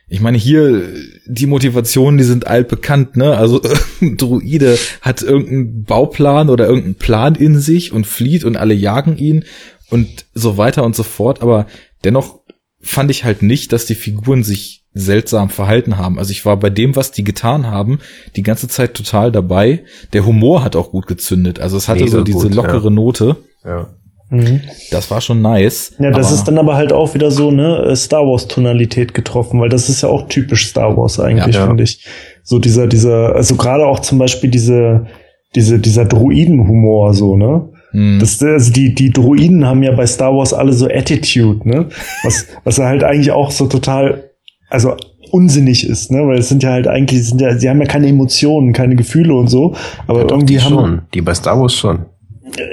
[0.08, 0.92] ich meine, hier,
[1.26, 3.36] die Motivationen, die sind altbekannt, ne?
[3.36, 3.60] Also
[4.00, 9.16] irgendein Druide hat irgendeinen Bauplan oder irgendeinen Plan in sich und flieht und alle jagen
[9.16, 9.46] ihn
[9.90, 11.40] und so weiter und so fort.
[11.40, 11.66] Aber
[12.04, 12.41] dennoch
[12.82, 16.18] fand ich halt nicht, dass die Figuren sich seltsam verhalten haben.
[16.18, 18.00] Also ich war bei dem, was die getan haben,
[18.36, 19.84] die ganze Zeit total dabei.
[20.12, 21.60] Der Humor hat auch gut gezündet.
[21.60, 22.90] Also es hatte Mega so diese gut, lockere ja.
[22.90, 23.36] Note.
[23.64, 23.88] Ja.
[24.28, 24.60] Mhm.
[24.90, 25.94] Das war schon nice.
[25.98, 29.60] Ja, das ist dann aber halt auch wieder so eine äh, Star Wars Tonalität getroffen,
[29.60, 31.66] weil das ist ja auch typisch Star Wars eigentlich, Ja, ja.
[31.66, 32.06] finde ich.
[32.42, 35.06] So dieser, dieser, also gerade auch zum Beispiel diese,
[35.54, 37.71] diese, dieser Druidenhumor, so, ne?
[37.92, 38.18] Hm.
[38.18, 41.88] Das, also die, die Druiden haben ja bei Star Wars alle so Attitude, ne?
[42.24, 44.30] Was, was ja halt eigentlich auch so total,
[44.68, 44.96] also
[45.30, 46.26] unsinnig ist, ne?
[46.26, 48.96] Weil es sind ja halt eigentlich, sie sind ja, sie haben ja keine Emotionen, keine
[48.96, 49.74] Gefühle und so,
[50.06, 51.02] aber irgendwie die haben, schon.
[51.14, 52.06] Die bei Star Wars schon.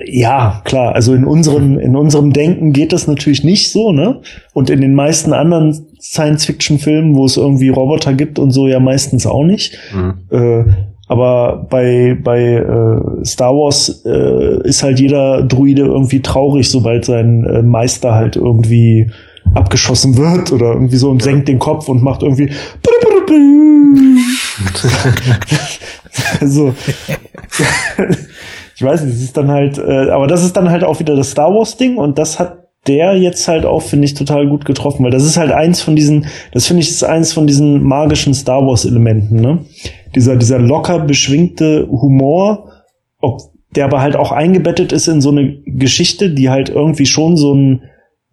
[0.05, 0.95] ja, klar.
[0.95, 4.21] Also in unserem, in unserem Denken geht das natürlich nicht so, ne?
[4.53, 9.25] Und in den meisten anderen Science-Fiction-Filmen, wo es irgendwie Roboter gibt und so, ja meistens
[9.25, 9.77] auch nicht.
[9.93, 10.13] Mhm.
[10.31, 10.63] Äh,
[11.09, 17.43] aber bei, bei äh, Star Wars äh, ist halt jeder Druide irgendwie traurig, sobald sein
[17.45, 19.11] äh, Meister halt irgendwie
[19.55, 22.51] abgeschossen wird oder irgendwie so und senkt den Kopf und macht irgendwie
[26.45, 26.75] so
[28.75, 31.15] ich weiß nicht, es ist dann halt, äh, aber das ist dann halt auch wieder
[31.15, 34.65] das Star Wars Ding und das hat der jetzt halt auch, finde ich, total gut
[34.65, 37.83] getroffen, weil das ist halt eins von diesen, das finde ich, ist eins von diesen
[37.83, 39.65] magischen Star Wars Elementen, ne?
[40.15, 42.71] Dieser, dieser locker beschwingte Humor,
[43.19, 43.41] ob
[43.75, 47.53] der aber halt auch eingebettet ist in so eine Geschichte, die halt irgendwie schon so
[47.53, 47.83] ein,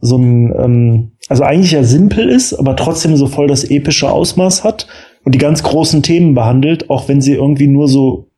[0.01, 4.64] so ein, ähm, also eigentlich ja simpel ist, aber trotzdem so voll das epische Ausmaß
[4.64, 4.86] hat
[5.24, 8.31] und die ganz großen Themen behandelt, auch wenn sie irgendwie nur so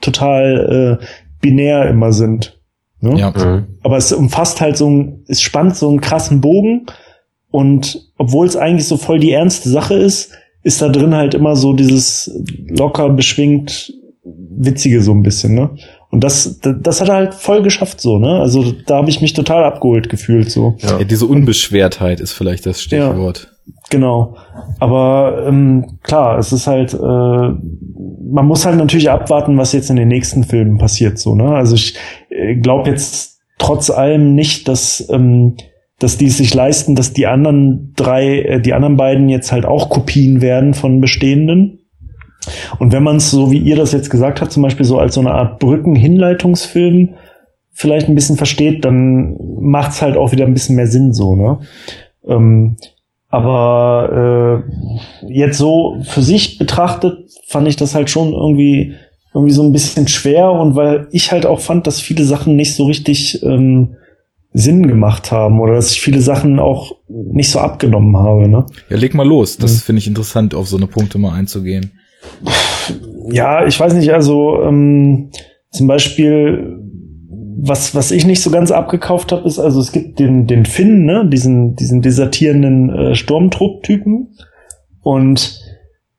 [0.00, 1.04] total äh,
[1.40, 2.57] binär immer sind.
[3.00, 3.18] Ne?
[3.18, 3.30] Ja.
[3.30, 3.66] Mhm.
[3.82, 6.86] Aber es umfasst halt so ein, es spannt so einen krassen Bogen
[7.50, 11.56] und obwohl es eigentlich so voll die ernste Sache ist, ist da drin halt immer
[11.56, 12.30] so dieses
[12.68, 13.92] locker beschwingt
[14.24, 15.70] witzige so ein bisschen, ne?
[16.10, 18.40] Und das, das, hat er halt voll geschafft so, ne?
[18.40, 20.76] Also da habe ich mich total abgeholt gefühlt so.
[20.78, 20.98] Ja.
[20.98, 23.47] Ja, diese Unbeschwertheit ist vielleicht das Stichwort.
[23.90, 24.36] Genau.
[24.80, 29.96] Aber ähm, klar, es ist halt, äh, man muss halt natürlich abwarten, was jetzt in
[29.96, 31.54] den nächsten Filmen passiert, so, ne?
[31.54, 31.96] Also ich
[32.28, 35.56] äh, glaube jetzt trotz allem nicht, dass, ähm,
[35.98, 39.64] dass die es sich leisten, dass die anderen drei, äh, die anderen beiden jetzt halt
[39.64, 41.80] auch Kopien werden von bestehenden.
[42.78, 45.14] Und wenn man es so wie ihr das jetzt gesagt habt, zum Beispiel so als
[45.14, 47.14] so eine Art Brückenhinleitungsfilm
[47.72, 51.36] vielleicht ein bisschen versteht, dann macht es halt auch wieder ein bisschen mehr Sinn so,
[51.36, 51.60] ne?
[52.26, 52.76] Ähm,
[53.28, 54.64] aber
[55.24, 58.94] äh, jetzt so für sich betrachtet fand ich das halt schon irgendwie
[59.34, 62.74] irgendwie so ein bisschen schwer und weil ich halt auch fand, dass viele Sachen nicht
[62.74, 63.96] so richtig ähm,
[64.54, 68.48] Sinn gemacht haben oder dass ich viele Sachen auch nicht so abgenommen habe.
[68.48, 68.64] Ne?
[68.88, 69.58] Ja, leg mal los.
[69.58, 69.80] Das Mhm.
[69.80, 71.92] finde ich interessant, auf so eine Punkte mal einzugehen.
[73.30, 75.30] Ja, ich weiß nicht, also ähm,
[75.70, 76.78] zum Beispiel,
[77.60, 81.04] was, was ich nicht so ganz abgekauft habe, ist, also es gibt den, den Finn,
[81.04, 84.36] ne, diesen, diesen desertierenden äh, Sturmtrupp-Typen.
[85.02, 85.60] Und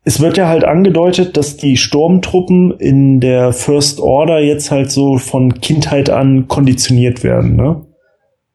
[0.03, 5.17] es wird ja halt angedeutet, dass die Sturmtruppen in der First Order jetzt halt so
[5.17, 7.85] von Kindheit an konditioniert werden, ne?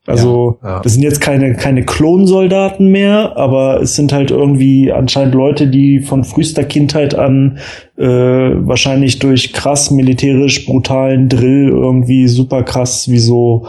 [0.07, 0.81] Also, Ja, ja.
[0.81, 6.01] das sind jetzt keine, keine Klonsoldaten mehr, aber es sind halt irgendwie anscheinend Leute, die
[6.01, 7.59] von frühester Kindheit an
[7.97, 13.67] äh, wahrscheinlich durch krass militärisch brutalen Drill irgendwie super krass wie so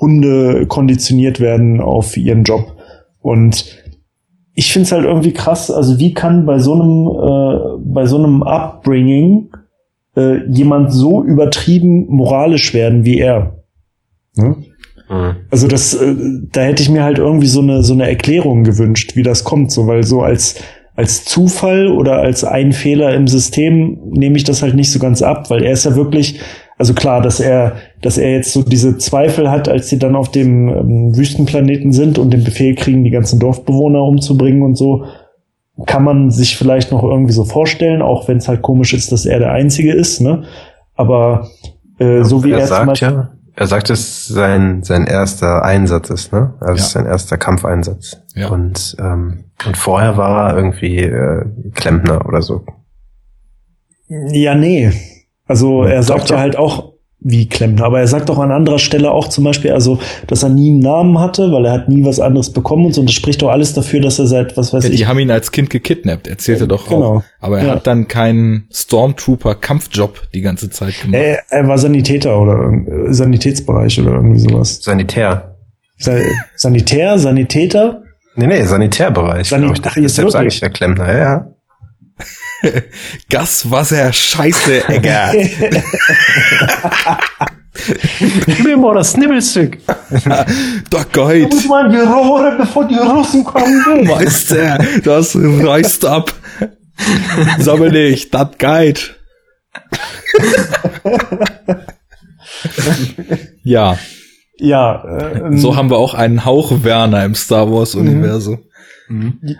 [0.00, 2.76] Hunde konditioniert werden auf ihren Job.
[3.20, 3.64] Und
[4.54, 8.16] ich finde es halt irgendwie krass, also wie kann bei so einem, äh, bei so
[8.16, 9.50] einem Upbringing
[10.16, 13.62] äh, jemand so übertrieben moralisch werden wie er?
[14.34, 14.56] Ne?
[15.08, 15.36] Mhm.
[15.50, 16.14] Also das, äh,
[16.52, 19.70] da hätte ich mir halt irgendwie so eine so eine Erklärung gewünscht, wie das kommt,
[19.70, 20.56] so weil so als
[20.96, 25.20] als Zufall oder als ein Fehler im System nehme ich das halt nicht so ganz
[25.20, 26.40] ab, weil er ist ja wirklich,
[26.78, 30.30] also klar, dass er, dass er jetzt so diese Zweifel hat, als sie dann auf
[30.30, 35.04] dem ähm, Wüstenplaneten sind und den Befehl kriegen, die ganzen Dorfbewohner umzubringen und so,
[35.86, 39.26] kann man sich vielleicht noch irgendwie so vorstellen, auch wenn es halt komisch ist, dass
[39.26, 40.44] er der Einzige ist, ne?
[40.94, 41.48] Aber
[41.98, 45.64] äh, so wie er, er, zum sagt Beispiel, ja, er sagt, dass sein sein erster
[45.64, 46.54] Einsatz ist, ne?
[46.60, 46.88] Also Ja.
[46.88, 48.18] sein erster Kampfeinsatz.
[48.34, 48.48] Ja.
[48.48, 52.64] Und ähm, und vorher war er irgendwie äh, Klempner oder so.
[54.08, 54.92] Ja, nee.
[55.46, 56.40] Also er ja doch.
[56.40, 59.98] halt auch wie Klempner, aber er sagt auch an anderer Stelle auch zum Beispiel, also,
[60.26, 63.00] dass er nie einen Namen hatte, weil er hat nie was anderes bekommen und so.
[63.00, 65.18] Und das spricht doch alles dafür, dass er seit, was weiß Ja, ich, die haben
[65.18, 67.16] ihn als Kind gekidnappt, erzählte doch Genau.
[67.18, 67.22] auch.
[67.40, 67.72] Aber er Ja.
[67.72, 71.20] hat dann keinen Stormtrooper-Kampfjob die ganze Zeit gemacht.
[71.20, 74.82] er, er war Sanitäter oder irgend- Sanitätsbereich oder irgendwie sowas.
[74.82, 75.56] Sanitär.
[75.98, 76.12] Sa
[76.56, 78.02] Sanitär, Sanitäter?
[78.36, 79.48] Nee, nee, Sanitärbereich.
[79.48, 79.82] Sanit- glaub ich.
[79.86, 80.56] Ach, jetzt Deshalb sage wirklich?
[80.56, 81.46] ich ja Klempner, ja, ja.
[83.30, 85.32] Gas, Wasser, Scheiße, Egger.
[88.64, 89.78] Mir mal das Nibbelstück.
[90.90, 94.04] Doch Gott, man die Rohre, bevor die Russen kommen.
[94.06, 96.32] Meister, das reißt ab.
[97.58, 99.16] Sammel nicht, das geht.
[103.62, 103.98] ja,
[104.58, 108.60] Ja, äh, so haben wir auch einen Hauch Werner im Star Wars Universum.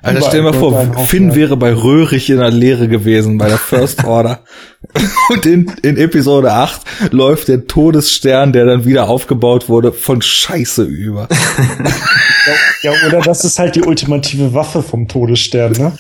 [0.03, 3.59] Alter, stell dir mal vor, Finn wäre bei Röhrig in der Lehre gewesen, bei der
[3.59, 4.45] First Order.
[5.31, 10.85] Und in, in Episode 8 läuft der Todesstern, der dann wieder aufgebaut wurde, von Scheiße
[10.85, 11.29] über.
[12.83, 15.99] Ja, oder das ist halt die ultimative Waffe vom Todesstern, ne?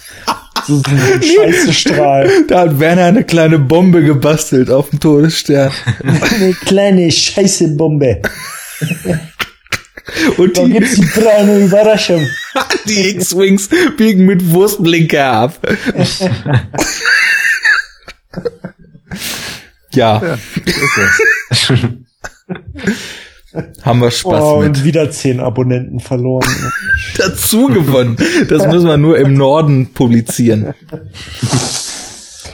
[0.65, 2.31] So ein Scheißestrahl.
[2.47, 5.73] Da hat Werner eine kleine Bombe gebastelt auf dem Todesstern.
[6.05, 8.23] Eine kleine Scheißebombe.
[10.37, 12.27] Und Da die, gibt's die braune Überraschung.
[12.89, 15.59] die X-Wings biegen mit Wurstblinker ab.
[19.93, 20.37] ja,
[23.83, 24.69] haben wir Spaß Oh, mit.
[24.69, 26.49] und wieder zehn Abonnenten verloren.
[27.17, 28.17] dazu gewonnen.
[28.49, 30.75] Das müssen wir nur im Norden publizieren.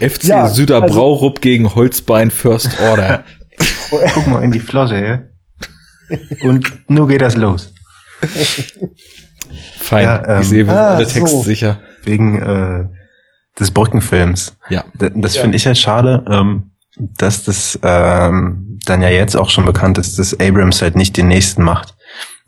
[0.00, 3.24] FC Ja, Süderbraurup gegen Holzbein First Order.
[4.14, 5.22] Guck mal in die Flotte, ja.
[6.42, 7.72] Und nur geht das los.
[9.78, 10.04] Fein.
[10.04, 11.20] Ja, ähm, ich sehe, wir ah, alle so.
[11.20, 11.80] textsicher.
[12.04, 12.84] Wegen äh,
[13.58, 14.56] des Brückenfilms.
[14.70, 14.84] Ja.
[14.94, 19.64] D- Das finde ich halt schade, ähm, dass das ähm, dann ja jetzt auch schon
[19.64, 21.94] bekannt ist, dass Abrams halt nicht den nächsten macht.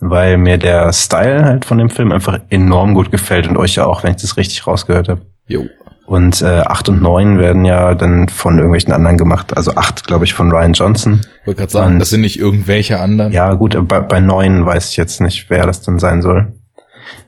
[0.00, 3.86] Weil mir der Style halt von dem Film einfach enorm gut gefällt und euch ja
[3.86, 5.22] auch, wenn ich das richtig rausgehört habe.
[5.46, 5.64] Jo.
[6.06, 9.56] Und äh, 8 und 9 werden ja dann von irgendwelchen anderen gemacht.
[9.56, 11.20] Also 8, glaube ich, von Ryan Johnson.
[11.46, 13.32] Wollte gerade sagen, Und- das sind nicht irgendwelche anderen.
[13.32, 16.52] Ja, gut, aber bei, bei 9 weiß ich jetzt nicht, wer das dann sein soll.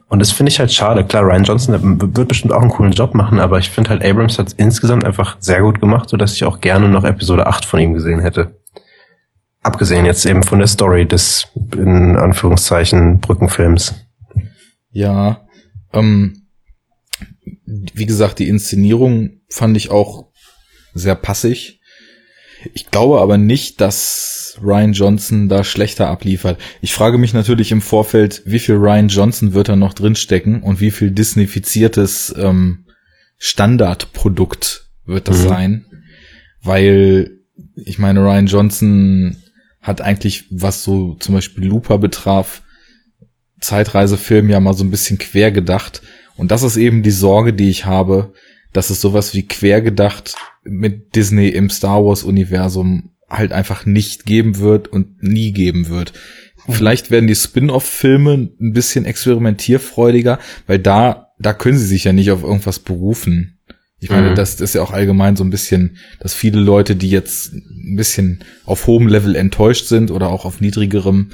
[0.09, 1.03] Und das finde ich halt schade.
[1.05, 4.39] Klar, Ryan Johnson wird bestimmt auch einen coolen Job machen, aber ich finde halt, Abrams
[4.39, 7.81] hat es insgesamt einfach sehr gut gemacht, sodass ich auch gerne noch Episode 8 von
[7.81, 8.55] ihm gesehen hätte.
[9.65, 13.95] Abgesehen jetzt eben von der Story des, in Anführungszeichen, Brückenfilms.
[14.93, 15.41] Ja,
[15.93, 16.46] ähm,
[17.67, 20.29] wie gesagt, die Inszenierung fand ich auch
[20.95, 21.81] sehr passig.
[22.75, 26.59] Ich glaube aber nicht, dass Ryan Johnson da schlechter abliefert.
[26.81, 30.81] Ich frage mich natürlich im Vorfeld, wie viel Ryan Johnson wird da noch drinstecken und
[30.81, 32.87] wie viel disneyfiziertes ähm,
[33.39, 35.49] Standardprodukt wird das Mhm.
[35.49, 35.87] sein.
[36.63, 37.31] Weil,
[37.77, 39.37] ich meine, Ryan Johnson
[39.81, 42.63] hat eigentlich, was so zum Beispiel Looper betraf,
[43.61, 46.03] Zeitreisefilm ja mal so ein bisschen quer gedacht.
[46.37, 48.33] Und das ist eben die Sorge, die ich habe,
[48.73, 50.35] dass es sowas wie quer gedacht
[50.65, 56.13] mit Disney im Star Wars Universum halt einfach nicht geben wird und nie geben wird.
[56.69, 62.31] Vielleicht werden die Spin-off-Filme ein bisschen experimentierfreudiger, weil da, da können sie sich ja nicht
[62.33, 63.59] auf irgendwas berufen.
[63.99, 64.35] Ich meine, Mhm.
[64.35, 68.45] das ist ja auch allgemein so ein bisschen, dass viele Leute, die jetzt ein bisschen
[68.65, 71.31] auf hohem Level enttäuscht sind oder auch auf niedrigerem,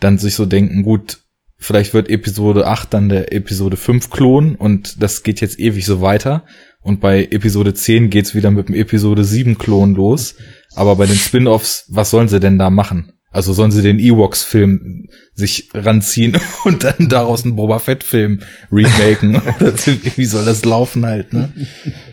[0.00, 1.20] dann sich so denken, gut,
[1.62, 6.00] vielleicht wird Episode 8 dann der Episode 5 Klon und das geht jetzt ewig so
[6.00, 6.44] weiter.
[6.82, 10.34] Und bei Episode 10 geht's wieder mit dem Episode 7 Klon los.
[10.74, 13.12] Aber bei den Spin-offs, was sollen sie denn da machen?
[13.30, 18.40] Also sollen sie den Ewoks-Film sich ranziehen und dann daraus einen Boba Fett-Film
[18.70, 19.36] remaken?
[19.60, 19.72] Oder
[20.16, 21.52] wie soll das laufen halt, ne?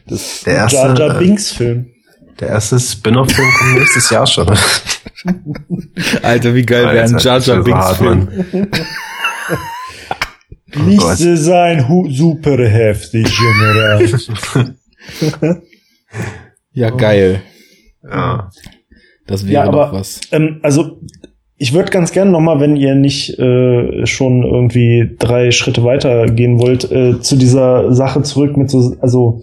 [0.07, 1.88] Das, Der erste, Jar Jar äh, Binks Film.
[2.39, 4.47] der erste Spin-off-Film kommt nächstes Jahr schon.
[6.21, 7.99] Alter, wie geil wäre ein Jar Jar das
[10.85, 14.05] Nicht so sein super heftig, General.
[16.73, 17.41] Ja, geil.
[18.03, 18.49] Ja.
[19.27, 20.21] Das wäre Ja, aber- doch was.
[20.31, 20.99] ähm, also
[21.57, 26.26] ich würde ganz gerne noch mal, wenn ihr nicht äh, schon irgendwie drei Schritte weiter
[26.27, 29.41] gehen wollt, äh, zu dieser Sache zurück mit so, also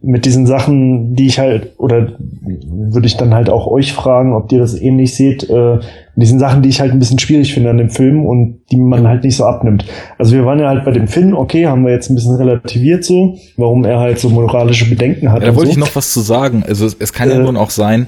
[0.00, 4.52] mit diesen Sachen, die ich halt, oder würde ich dann halt auch euch fragen, ob
[4.52, 5.74] ihr das ähnlich seht, äh,
[6.14, 8.76] mit diesen Sachen, die ich halt ein bisschen schwierig finde an dem Film und die
[8.76, 9.84] man halt nicht so abnimmt.
[10.16, 13.04] Also wir waren ja halt bei dem Finn, okay, haben wir jetzt ein bisschen relativiert
[13.04, 15.42] so, warum er halt so moralische Bedenken hat.
[15.42, 15.72] Ja, da wollte so.
[15.72, 16.62] ich noch was zu sagen.
[16.66, 17.42] Also es, es kann ja Äh.
[17.42, 18.06] nun auch sein,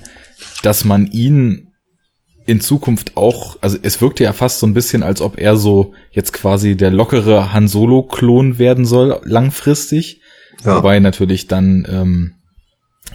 [0.63, 1.67] dass man ihn
[2.47, 5.93] in Zukunft auch, also es wirkte ja fast so ein bisschen, als ob er so
[6.13, 10.20] jetzt quasi der lockere Han Solo-Klon werden soll, langfristig.
[10.65, 10.77] Ja.
[10.77, 12.33] Wobei natürlich dann ähm,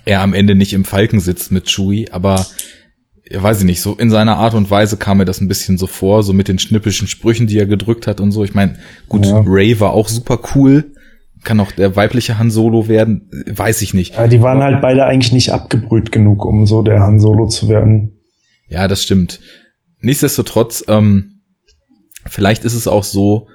[0.05, 2.45] er am Ende nicht im Falken sitzt mit Chewie, aber
[3.29, 5.77] ja, weiß ich nicht, so in seiner Art und Weise kam mir das ein bisschen
[5.77, 8.43] so vor, so mit den schnippischen Sprüchen, die er gedrückt hat und so.
[8.43, 8.77] Ich meine,
[9.09, 9.43] gut, Ja.
[9.45, 10.91] Ray war auch super cool.
[11.43, 14.17] Kann auch der weibliche Han Solo werden, weiß ich nicht.
[14.17, 17.67] Aber die waren halt beide eigentlich nicht abgebrüht genug, um so der Han Solo zu
[17.69, 18.19] werden.
[18.67, 19.39] Ja, das stimmt.
[19.99, 21.41] Nichtsdestotrotz, ähm,
[22.25, 23.47] vielleicht ist es auch so,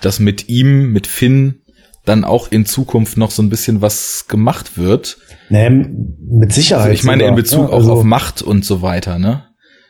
[0.00, 1.62] dass mit ihm, mit Finn,
[2.06, 5.18] dann auch in Zukunft noch so ein bisschen was gemacht wird.
[5.50, 6.84] Nee, mit Sicherheit.
[6.86, 7.36] Also ich meine in sogar.
[7.36, 9.44] Bezug Ja, auch also- auf Macht und so weiter, ne?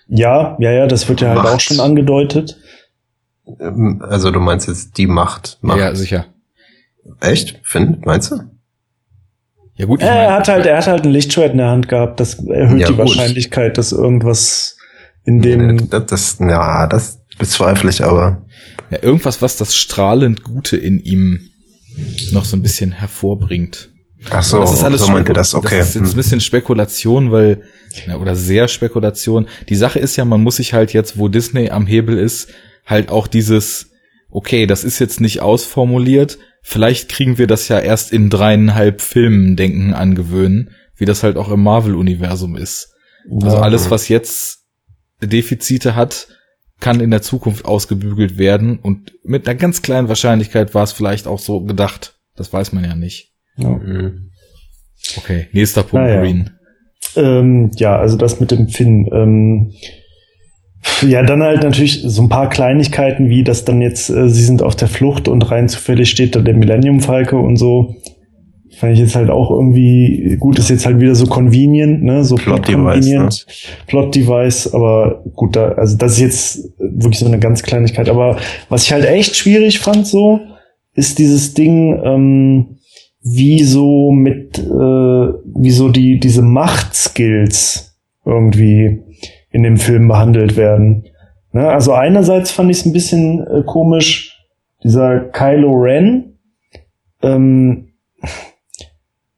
[0.09, 1.55] Ja, ja, ja, das wird ja halt Macht.
[1.55, 2.59] auch schon angedeutet.
[3.61, 5.59] Ähm, Also du meinst jetzt die Macht.
[5.63, 5.79] Macht.
[5.79, 6.27] Ja, sicher.
[7.21, 7.61] Echt?
[7.63, 8.41] Finn, meinst du?
[9.77, 11.69] Ja gut, ich Ja, er mein, hat halt, er hat halt ein Lichtschwert in der
[11.69, 12.19] Hand gehabt.
[12.19, 12.99] Das erhöht Ja, die gut.
[13.01, 14.77] Wahrscheinlichkeit, dass irgendwas
[15.25, 15.91] in dem.
[15.91, 18.43] Das, das, ja, das bezweifle ich aber.
[18.91, 21.41] ja, irgendwas, was das strahlend Gute in ihm
[22.33, 23.91] noch so ein bisschen hervorbringt.
[24.31, 25.79] Ach so, das ist alles so meint ihr Spekul- das, okay.
[25.79, 26.17] Das ist jetzt ein Hm.
[26.17, 27.63] bisschen Spekulation, weil,
[28.07, 29.47] ja, oder sehr Spekulation.
[29.69, 32.49] Die Sache ist ja, man muss sich halt jetzt, wo Disney am Hebel ist,
[32.85, 33.91] halt auch dieses,
[34.31, 39.55] okay, das ist jetzt nicht ausformuliert, vielleicht kriegen wir das ja erst in dreieinhalb Filmen
[39.55, 42.95] denken angewöhnen, wie das halt auch im Marvel-Universum ist.
[43.43, 44.61] Also alles, was jetzt
[45.23, 46.29] Defizite hat,
[46.81, 51.27] kann in der Zukunft ausgebügelt werden und mit einer ganz kleinen Wahrscheinlichkeit war es vielleicht
[51.27, 52.19] auch so gedacht.
[52.37, 53.33] Das weiß man ja nicht.
[53.57, 53.71] Ja.
[53.71, 54.31] Mhm.
[55.17, 56.21] Okay, nächster Punkt, Naja.
[56.21, 56.51] Green.
[57.17, 59.09] Ähm, ja, also das mit dem Finn.
[59.13, 59.73] Ähm,
[61.03, 64.63] ja, dann halt natürlich so ein paar Kleinigkeiten, wie dass dann jetzt, äh, sie sind
[64.63, 67.97] auf der Flucht und rein zufällig steht da der Millennium Falke und so.
[68.77, 72.35] Fand ich jetzt halt auch irgendwie, gut, ist jetzt halt wieder so convenient, ne, so
[72.35, 73.47] Plot plot Device, convenient,
[73.87, 78.09] Plot Device, aber gut, da, also das ist jetzt wirklich so eine ganz Kleinigkeit.
[78.09, 78.37] Aber
[78.69, 80.41] was ich halt echt schwierig fand, so,
[80.95, 82.77] ist dieses Ding, ähm,
[83.23, 89.03] wie so mit, äh, wie so die, diese Machtskills irgendwie
[89.51, 91.07] in dem Film behandelt werden.
[91.53, 91.69] Ne?
[91.69, 94.39] Also einerseits fand ich es ein bisschen äh, komisch,
[94.85, 96.39] dieser Kylo Ren,
[97.23, 97.89] ähm,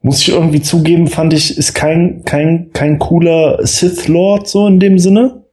[0.00, 4.78] muss ich irgendwie zugeben, fand ich, ist kein, kein, kein cooler Sith Lord so in
[4.78, 5.44] dem Sinne.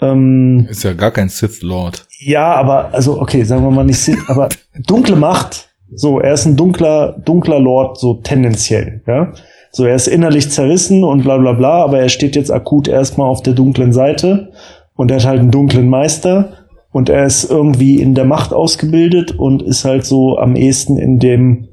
[0.00, 2.06] Ähm, Ist ja gar kein Sith Lord.
[2.18, 4.48] ja, aber, also, okay, sagen wir mal nicht Sith, aber
[4.86, 5.70] dunkle Macht.
[5.94, 9.32] So, er ist ein dunkler, dunkler Lord, so tendenziell, ja.
[9.70, 13.28] So, er ist innerlich zerrissen und bla bla bla, aber er steht jetzt akut erstmal
[13.28, 14.52] auf der dunklen Seite
[14.94, 19.32] und er hat halt einen dunklen Meister und er ist irgendwie in der Macht ausgebildet
[19.32, 21.68] und ist halt so am ehesten in dem,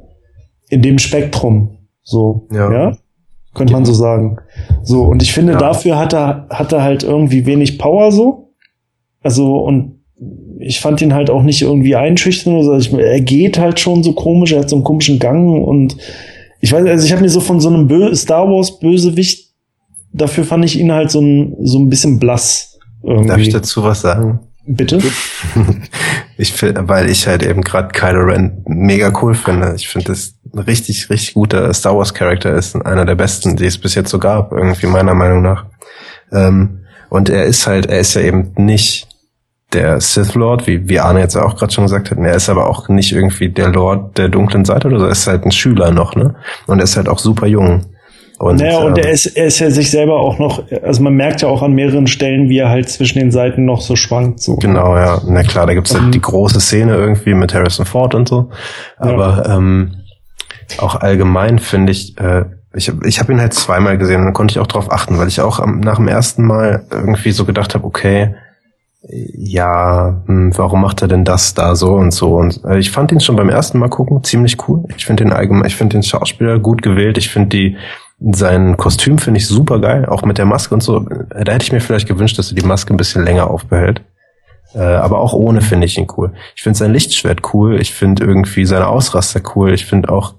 [0.72, 1.78] in dem Spektrum.
[2.04, 2.72] So, Ja.
[2.72, 2.98] ja.
[3.54, 4.38] Könnte man so sagen.
[4.82, 5.60] So, und ich finde, Ja.
[5.60, 8.54] dafür hat er, hat er halt irgendwie wenig Power so.
[9.22, 10.00] Also, und
[10.60, 12.56] ich fand ihn halt auch nicht irgendwie einschüchtern.
[12.56, 15.98] Also ich, er geht halt schon so komisch, er hat so einen komischen Gang und
[16.62, 19.50] ich weiß, also ich habe mir so von so einem Bö Star Wars Bösewicht,
[20.14, 22.80] dafür fand ich ihn halt so ein, so ein bisschen blass.
[23.04, 23.28] Irgendwie.
[23.28, 24.40] Darf ich dazu was sagen?
[24.68, 25.00] Bitte?
[26.42, 29.74] Ich finde, weil ich halt eben gerade Kylo Ren mega cool finde.
[29.76, 33.68] Ich finde das ein richtig, richtig guter Star Wars Charakter ist einer der besten, die
[33.68, 35.68] es bis jetzt so gab, irgendwie meiner Meinung nach.
[36.32, 39.08] Ähm, und er ist halt, er ist ja eben nicht
[39.72, 42.18] der Sith Lord, wie, wie Arne jetzt auch gerade schon gesagt hat.
[42.18, 45.06] Er ist aber auch nicht irgendwie der Lord der dunklen Seite oder so.
[45.06, 46.34] Er ist halt ein Schüler noch, ne?
[46.66, 47.86] Und er ist halt auch super jung.
[48.42, 51.14] Und, naja, und ähm, er ist, er ist ja sich selber auch noch, also man
[51.14, 54.40] merkt ja auch an mehreren Stellen, wie er halt zwischen den Seiten noch so schwankt.
[54.40, 54.56] So.
[54.56, 55.22] Genau, ja.
[55.28, 58.50] Na klar, da gibt's Ähm, halt die große Szene irgendwie mit Harrison Ford und so.
[58.98, 59.94] Aber ähm,
[60.80, 64.34] auch allgemein finde ich, äh, ich habe ich hab ihn halt zweimal gesehen und dann
[64.34, 67.46] konnte ich auch drauf achten, weil ich auch am, nach dem ersten Mal irgendwie so
[67.46, 68.34] gedacht habe, okay,
[69.08, 72.36] ja, hm, warum macht er denn das da so und so?
[72.36, 74.84] Und äh, ich fand ihn schon beim ersten Mal gucken ziemlich cool.
[74.96, 77.18] Ich finde den allgemein, ich finde den Schauspieler gut gewählt.
[77.18, 77.78] Ich finde die
[78.32, 81.00] sein Kostüm finde ich super geil, auch mit der Maske und so.
[81.00, 84.02] Da hätte ich mir vielleicht gewünscht, dass er die Maske ein bisschen länger aufbehält.
[84.74, 86.32] Äh, aber auch ohne finde ich ihn cool.
[86.56, 87.82] Ich finde sein Lichtschwert cool.
[87.82, 89.74] Ich finde irgendwie seine Ausraster cool.
[89.74, 90.36] Ich finde auch,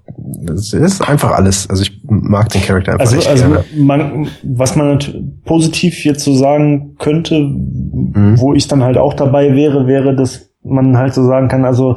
[0.48, 1.68] es ist einfach alles.
[1.68, 3.64] Also ich mag den Charakter einfach Also, echt also gerne.
[3.76, 4.98] man, was man
[5.44, 8.38] positiv jetzt so sagen könnte, Mhm.
[8.40, 11.96] wo ich dann halt auch dabei wäre, wäre, dass man halt so sagen kann, also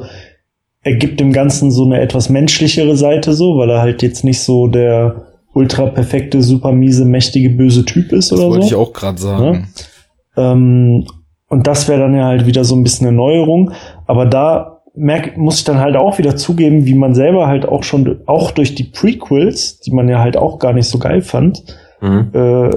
[0.82, 4.42] er gibt dem Ganzen so eine etwas menschlichere Seite so, weil er halt jetzt nicht
[4.42, 5.24] so der
[5.56, 8.68] ultra perfekte, super miese, mächtige, böse Typ ist Das oder wollte so.
[8.68, 9.70] ich auch gerade sagen.
[10.38, 11.08] Ähm,
[11.50, 13.72] und das wäre dann ja halt wieder so ein bisschen eine Neuerung.
[14.06, 17.84] Aber da merk, muss ich dann halt auch wieder zugeben, wie man selber halt auch
[17.84, 21.64] schon, auch durch die Prequels, die man ja halt auch gar nicht so geil fand,
[22.02, 22.30] Mhm.
[22.34, 22.70] äh,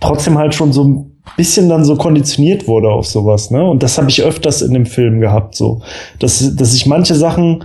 [0.00, 3.64] trotzdem halt schon so ein bisschen dann so konditioniert wurde auf sowas, ne?
[3.68, 5.80] Und das habe ich öfters in dem Film gehabt, so.
[6.18, 7.64] Dass, dass ich manche Sachen,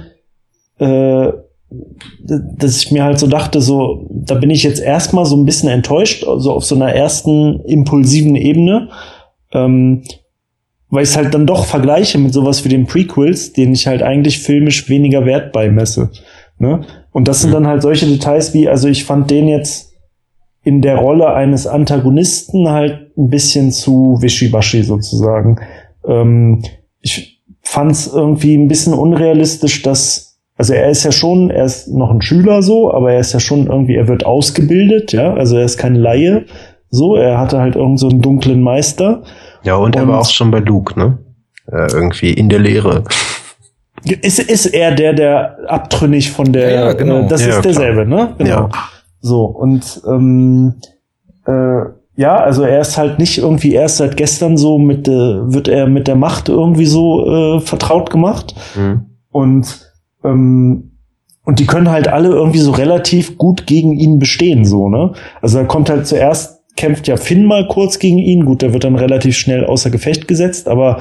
[0.80, 1.28] äh,
[2.24, 5.70] dass ich mir halt so dachte, so, da bin ich jetzt erstmal so ein bisschen
[5.70, 8.90] enttäuscht, also auf so einer ersten impulsiven Ebene,
[9.54, 10.04] ähm,
[10.90, 14.04] weil ich es halt dann doch vergleiche mit sowas wie den Prequels, denen ich halt
[14.04, 16.12] eigentlich filmisch weniger Wert beimesse.
[16.60, 16.82] Ne?
[17.12, 19.94] Und das sind dann halt solche Details wie, also ich fand den jetzt
[20.64, 25.60] in der Rolle eines Antagonisten halt ein bisschen zu wischiwaschi sozusagen.
[26.06, 26.64] Ähm,
[27.02, 30.31] ich fand es irgendwie ein bisschen unrealistisch, dass
[30.62, 33.40] also er ist ja schon, er ist noch ein Schüler so, aber er ist ja
[33.40, 36.46] schon irgendwie, er wird ausgebildet, ja, also er ist kein Laie,
[36.92, 39.24] so, er hatte halt irgend so einen dunklen Meister.
[39.64, 41.18] Ja, und er Und- war auch schon bei Luke, ne?
[41.72, 43.06] Äh, irgendwie in der Lehre.
[44.04, 47.22] Ist, ist er der, der abtrünnig von der, Ja, ja, genau.
[47.22, 47.62] äh, das Ja, ist klar.
[47.64, 48.36] derselbe, ne?
[48.38, 48.50] Genau.
[48.50, 48.70] Ja.
[49.20, 50.76] So, und ähm,
[51.48, 51.82] äh,
[52.18, 55.88] ja, also er ist halt nicht irgendwie erst seit gestern so mit, äh, wird er
[55.88, 58.54] mit der Macht irgendwie so äh, vertraut gemacht.
[58.76, 59.08] Mhm.
[59.32, 59.91] Und
[60.24, 60.92] ähm,
[61.44, 65.14] und die können halt alle irgendwie so relativ gut gegen ihn bestehen, so, ne?
[65.42, 68.84] Also da kommt halt zuerst, kämpft ja Finn mal kurz gegen ihn, gut, der wird
[68.84, 71.00] dann relativ schnell außer Gefecht gesetzt, aber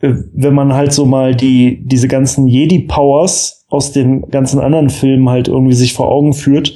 [0.00, 5.28] äh, wenn man halt so mal die, diese ganzen Jedi-Powers aus den ganzen anderen Filmen
[5.28, 6.74] halt irgendwie sich vor Augen führt,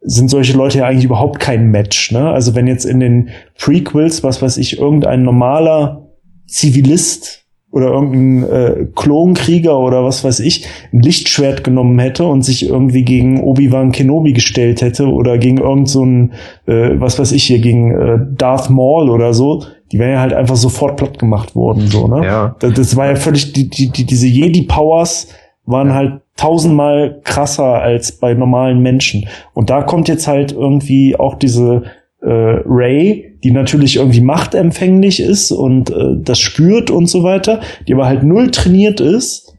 [0.00, 2.30] sind solche Leute ja eigentlich überhaupt kein Match, ne?
[2.30, 6.08] Also wenn jetzt in den Prequels, was weiß ich, irgendein normaler
[6.46, 7.47] Zivilist
[7.78, 13.04] oder irgendein äh, Klonkrieger oder was weiß ich ein Lichtschwert genommen hätte und sich irgendwie
[13.04, 16.32] gegen Obi-Wan Kenobi gestellt hätte oder gegen irgend so ein,
[16.66, 20.34] äh, was weiß ich hier, gegen äh, Darth Maul oder so, die wären ja halt
[20.34, 22.26] einfach sofort platt gemacht worden, so, ne?
[22.26, 22.56] Ja.
[22.58, 25.28] Das, das war ja völlig, die, die, die, diese Jedi-Powers
[25.64, 29.26] waren halt tausendmal krasser als bei normalen Menschen.
[29.54, 31.82] Und da kommt jetzt halt irgendwie auch diese
[32.20, 37.94] äh, Ray, die natürlich irgendwie machtempfänglich ist und äh, das spürt und so weiter, die
[37.94, 39.54] aber halt null trainiert ist,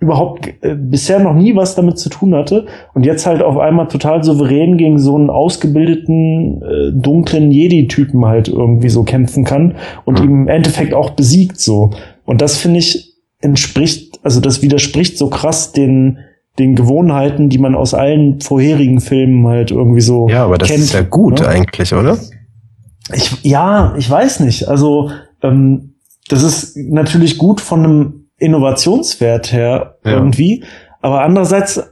[0.00, 3.88] überhaupt äh, bisher noch nie was damit zu tun hatte und jetzt halt auf einmal
[3.88, 10.20] total souverän gegen so einen ausgebildeten äh, dunklen Jedi-Typen halt irgendwie so kämpfen kann und
[10.20, 11.90] ihm im Endeffekt auch besiegt so.
[12.24, 16.18] Und das finde ich entspricht, also das widerspricht so krass den
[16.58, 20.80] den Gewohnheiten, die man aus allen vorherigen Filmen halt irgendwie so Ja, aber das kennt,
[20.84, 21.48] ist ja gut ne?
[21.48, 22.16] eigentlich, oder?
[23.12, 24.68] Ich, ja, ich weiß nicht.
[24.68, 25.10] Also
[25.42, 25.94] ähm,
[26.28, 30.12] das ist natürlich gut von einem Innovationswert her Ja.
[30.12, 30.64] irgendwie,
[31.00, 31.82] aber andererseits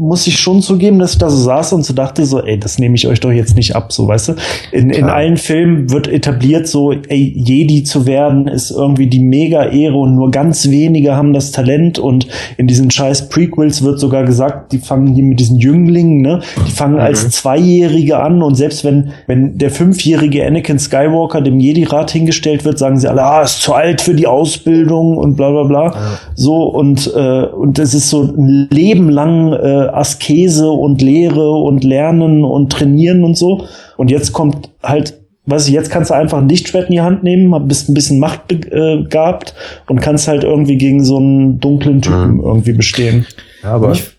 [0.00, 2.78] muss ich schon zugeben, dass ich da so saß und so dachte so, ey, das
[2.78, 4.34] nehme ich euch doch jetzt nicht ab, so weißt du.
[4.72, 9.64] In, in allen Filmen wird etabliert so, ey, Jedi zu werden ist irgendwie die mega
[9.64, 14.24] Ehre und nur ganz wenige haben das Talent und in diesen scheiß Prequels wird sogar
[14.24, 16.40] gesagt, die fangen hier mit diesen Jünglingen, ne?
[16.66, 17.00] Die fangen Mhm.
[17.00, 22.78] als Zweijährige an und selbst wenn, wenn der fünfjährige Anakin Skywalker dem Jedi-Rat hingestellt wird,
[22.78, 25.94] sagen sie alle, ah, ist zu alt für die Ausbildung und bla bla bla.
[26.34, 31.84] So, und, äh, und das ist so ein Leben lang äh, Askese und Lehre und
[31.84, 33.66] Lernen und Trainieren und so.
[33.96, 37.22] Und jetzt kommt halt, weiß ich, jetzt kannst du einfach ein Lichtschwert in die Hand
[37.22, 39.54] nehmen, bist ein bisschen machtbegabt
[39.88, 42.40] und kannst halt irgendwie gegen so einen dunklen Typen Mhm.
[42.44, 43.26] irgendwie bestehen.
[43.62, 44.10] Ja, aber Ich-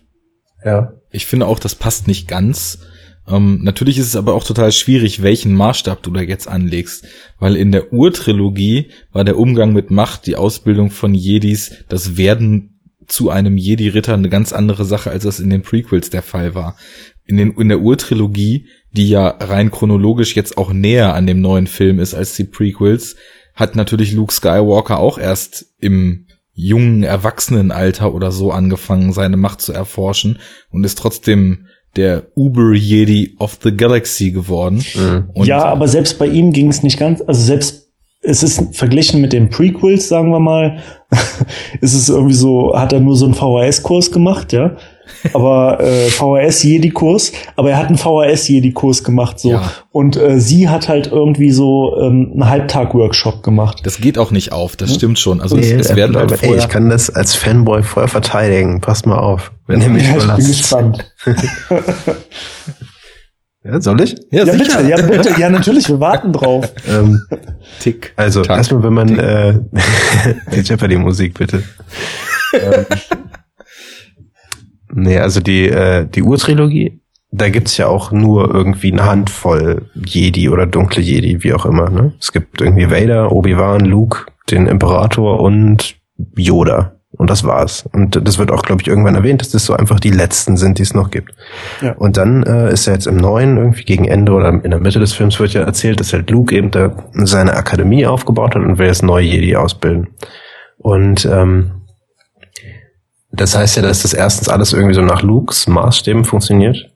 [0.64, 0.92] ja.
[1.10, 2.78] Ich finde auch, das passt nicht ganz.
[3.30, 7.04] Ähm, natürlich ist es aber auch total schwierig, welchen Maßstab du da jetzt anlegst,
[7.38, 12.71] weil in der Urtrilogie war der Umgang mit Macht, die Ausbildung von Jedis, das Werden
[13.12, 16.76] zu einem Jedi-Ritter eine ganz andere Sache, als das in den Prequels der Fall war.
[17.26, 21.66] In, den, in der Urtrilogie, die ja rein chronologisch jetzt auch näher an dem neuen
[21.66, 23.16] Film ist als die Prequels,
[23.54, 29.74] hat natürlich Luke Skywalker auch erst im jungen Erwachsenenalter oder so angefangen, seine Macht zu
[29.74, 30.38] erforschen
[30.70, 31.66] und ist trotzdem
[31.96, 34.82] der Uber-Jedi of the Galaxy geworden.
[35.34, 37.91] Und ja, aber selbst bei ihm ging es nicht ganz, also selbst
[38.22, 40.78] es ist verglichen mit den Prequels, sagen wir mal,
[41.80, 44.76] ist es irgendwie so, hat er nur so einen VHS-Kurs gemacht, ja.
[45.34, 49.50] Aber äh, VHS-Jedi-Kurs, aber er hat einen VHS-Jedi-Kurs gemacht, so.
[49.50, 49.72] Ja.
[49.90, 53.80] Und äh, sie hat halt irgendwie so ähm, einen Halbtag-Workshop gemacht.
[53.84, 55.40] das geht auch nicht auf, das stimmt schon.
[55.40, 58.80] Also Nee, es, es werden halt ey, ich kann das als Fanboy voll verteidigen.
[58.80, 59.52] Passt mal auf.
[59.66, 61.12] Wenn ihr mich Ja, ich bin gespannt.
[63.64, 64.16] Ja, soll ich?
[64.32, 64.78] ja, Ja, sicher.
[64.82, 66.72] bitte, ja, bitte, ja, natürlich, wir warten drauf.
[66.88, 67.20] Ähm,
[67.80, 68.12] Tick.
[68.16, 68.56] also Tack.
[68.58, 69.60] erstmal, wenn man äh,
[70.54, 71.62] die Jeopardy-Musik bitte.
[72.54, 72.84] ähm,
[74.92, 80.48] nee, also die äh, die Urtrilogie, da gibt's ja auch nur irgendwie eine Handvoll Jedi
[80.48, 81.88] oder dunkle Jedi, wie auch immer.
[81.88, 82.12] Ne?
[82.20, 85.96] Es gibt irgendwie Vader, Obi-Wan, Luke, den Imperator und
[86.36, 86.96] Yoda.
[87.12, 87.84] Und das war's.
[87.92, 90.78] Und das wird auch, glaube ich, irgendwann erwähnt, dass das so einfach die letzten sind,
[90.78, 91.34] die es noch gibt.
[91.82, 91.92] Ja.
[91.92, 94.98] Und dann äh, ist er jetzt im neuen, irgendwie gegen Ende oder in der Mitte
[94.98, 98.78] des Films wird ja erzählt, dass halt Luke eben da seine Akademie aufgebaut hat und
[98.78, 100.08] will jetzt neue Jedi ausbilden.
[100.78, 101.82] Und ähm,
[103.30, 106.91] das heißt ja, dass das erstens alles irgendwie so nach Lukes Maßstäben funktioniert.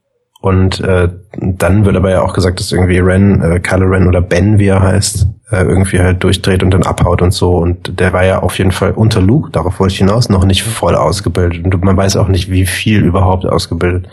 [0.47, 1.09] Und äh,
[1.40, 4.68] dann wird aber ja auch gesagt, dass irgendwie Ren, äh, Kylo Ren oder Ben, wie
[4.68, 7.51] er heißt, äh, irgendwie halt durchdreht und dann abhaut und so.
[7.51, 10.62] Und der war ja auf jeden Fall unter Luke, darauf wollte ich hinaus, noch nicht
[10.62, 11.64] voll ausgebildet.
[11.64, 14.06] Und man weiß auch nicht, wie viel überhaupt ausgebildet.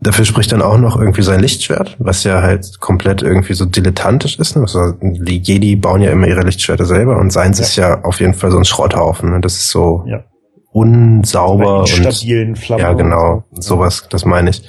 [0.00, 4.38] Dafür spricht dann auch noch irgendwie sein Lichtschwert, was ja halt komplett irgendwie so dilettantisch
[4.38, 4.54] ist.
[4.54, 4.60] Ne?
[4.60, 8.34] Also die Jedi bauen ja immer ihre Lichtschwerter selber und seins ist ja auf jeden
[8.34, 9.30] Fall so ein Schrotthaufen.
[9.30, 9.40] Ne?
[9.40, 10.24] Das ist so Ja.
[10.72, 11.88] Unsauber und
[12.56, 12.80] Flammen.
[12.82, 14.62] ja, genau, sowas, das meine ich.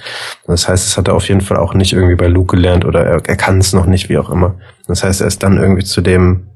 [0.46, 3.06] Das heißt, es hat er auf jeden Fall auch nicht irgendwie bei Luke gelernt oder
[3.06, 4.56] er, er kann es noch nicht, wie auch immer.
[4.88, 6.48] Das heißt, er ist dann irgendwie zu dem,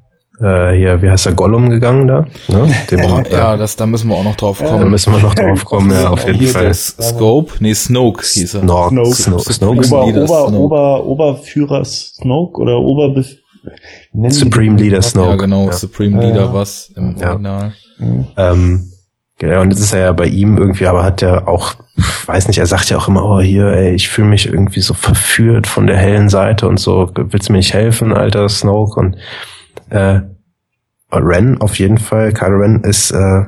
[0.41, 2.25] äh, hier, wie heißt der, Gollum gegangen da?
[2.49, 2.73] Ne?
[2.91, 2.99] Dem,
[3.31, 4.91] Ja, das, da müssen wir auch noch drauf da kommen.
[4.91, 6.65] müssen wir noch drauf kommen, ja, auf jeden Hier Fall.
[6.65, 8.61] der Scope, nee, Snoke hieß er.
[8.63, 9.15] Snoke, Snoke.
[9.15, 10.57] Snoke, Snoke, Supreme Ober, Ober, Snoke.
[10.57, 13.37] Ober, Oberführer Snoke oder Oberbef
[14.29, 15.29] Supreme Leader Snoke.
[15.29, 15.71] Ja, genau, Ja.
[15.73, 16.27] Supreme Ja.
[16.29, 17.29] Leader was im Ja.
[17.31, 17.73] Original.
[18.37, 18.91] Ähm,
[19.37, 21.75] genau, und jetzt ist er ja bei ihm irgendwie, aber hat er auch,
[22.25, 24.93] weiß nicht, er sagt ja auch immer, oh hier, ey, ich fühle mich irgendwie so
[24.93, 28.99] verführt von der hellen Seite und so, willst du mir nicht helfen, alter Snoke?
[28.99, 29.17] Und
[29.89, 30.21] äh,
[31.11, 33.45] Ren auf jeden Fall, Kylo Ren ist, äh,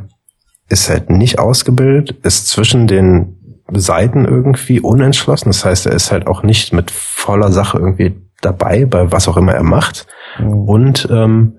[0.70, 3.36] ist halt nicht ausgebildet, ist zwischen den
[3.72, 5.50] Seiten irgendwie unentschlossen.
[5.50, 9.38] Das heißt, er ist halt auch nicht mit voller Sache irgendwie dabei, bei was auch
[9.38, 10.08] immer er macht.
[10.40, 11.58] Und ähm,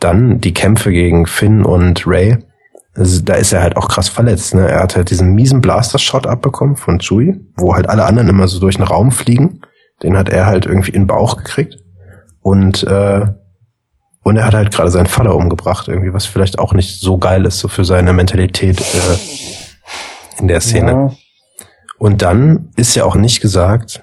[0.00, 2.38] dann die Kämpfe gegen Finn und Ray.
[2.96, 4.54] Also, da ist er halt auch krass verletzt.
[4.54, 4.68] Ne?
[4.68, 8.58] Er hat halt diesen miesen Blaster-Shot abbekommen von Chewie, wo halt alle anderen immer so
[8.58, 9.60] durch den Raum fliegen.
[10.02, 11.76] Den hat er halt irgendwie in den Bauch gekriegt.
[12.40, 13.26] Und, äh,
[14.22, 17.44] und er hat halt gerade seinen Vater umgebracht, irgendwie, was vielleicht auch nicht so geil
[17.44, 20.90] ist, so für seine Mentalität äh, in der Szene.
[20.90, 21.10] Ja.
[21.98, 24.02] Und dann ist ja auch nicht gesagt,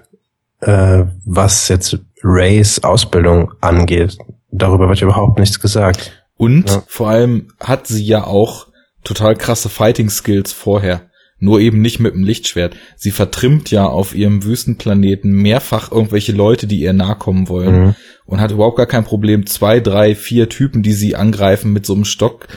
[0.61, 4.17] äh, was jetzt Rays Ausbildung angeht.
[4.51, 6.11] Darüber wird ja überhaupt nichts gesagt.
[6.37, 6.83] Und Ja.
[6.87, 8.67] vor allem hat sie ja auch
[9.03, 11.09] total krasse Fighting Skills vorher.
[11.39, 12.75] Nur eben nicht mit dem Lichtschwert.
[12.95, 17.81] Sie vertrimmt ja auf ihrem Wüstenplaneten mehrfach irgendwelche Leute, die ihr nahe kommen wollen.
[17.81, 17.95] Mhm.
[18.25, 21.93] Und hat überhaupt gar kein Problem, zwei, drei, vier Typen, die sie angreifen, mit so
[21.93, 22.47] einem Stock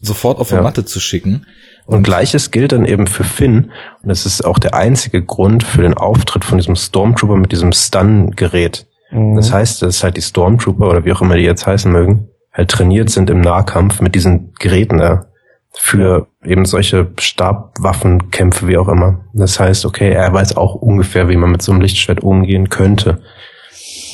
[0.00, 0.62] sofort auf die Ja.
[0.62, 1.46] Matte zu schicken.
[1.86, 3.72] Und gleiches gilt dann eben für Finn.
[4.02, 7.72] Und das ist auch der einzige Grund für den Auftritt von diesem Stormtrooper mit diesem
[7.72, 8.86] Stun-Gerät.
[9.10, 9.36] Mhm.
[9.36, 12.70] Das heißt, dass halt die Stormtrooper oder wie auch immer die jetzt heißen mögen, halt
[12.70, 15.26] trainiert sind im Nahkampf mit diesen Geräten da
[15.78, 19.24] für eben solche Stabwaffenkämpfe, wie auch immer.
[19.34, 23.20] Das heißt, okay, er weiß auch ungefähr, wie man mit so einem Lichtschwert umgehen könnte.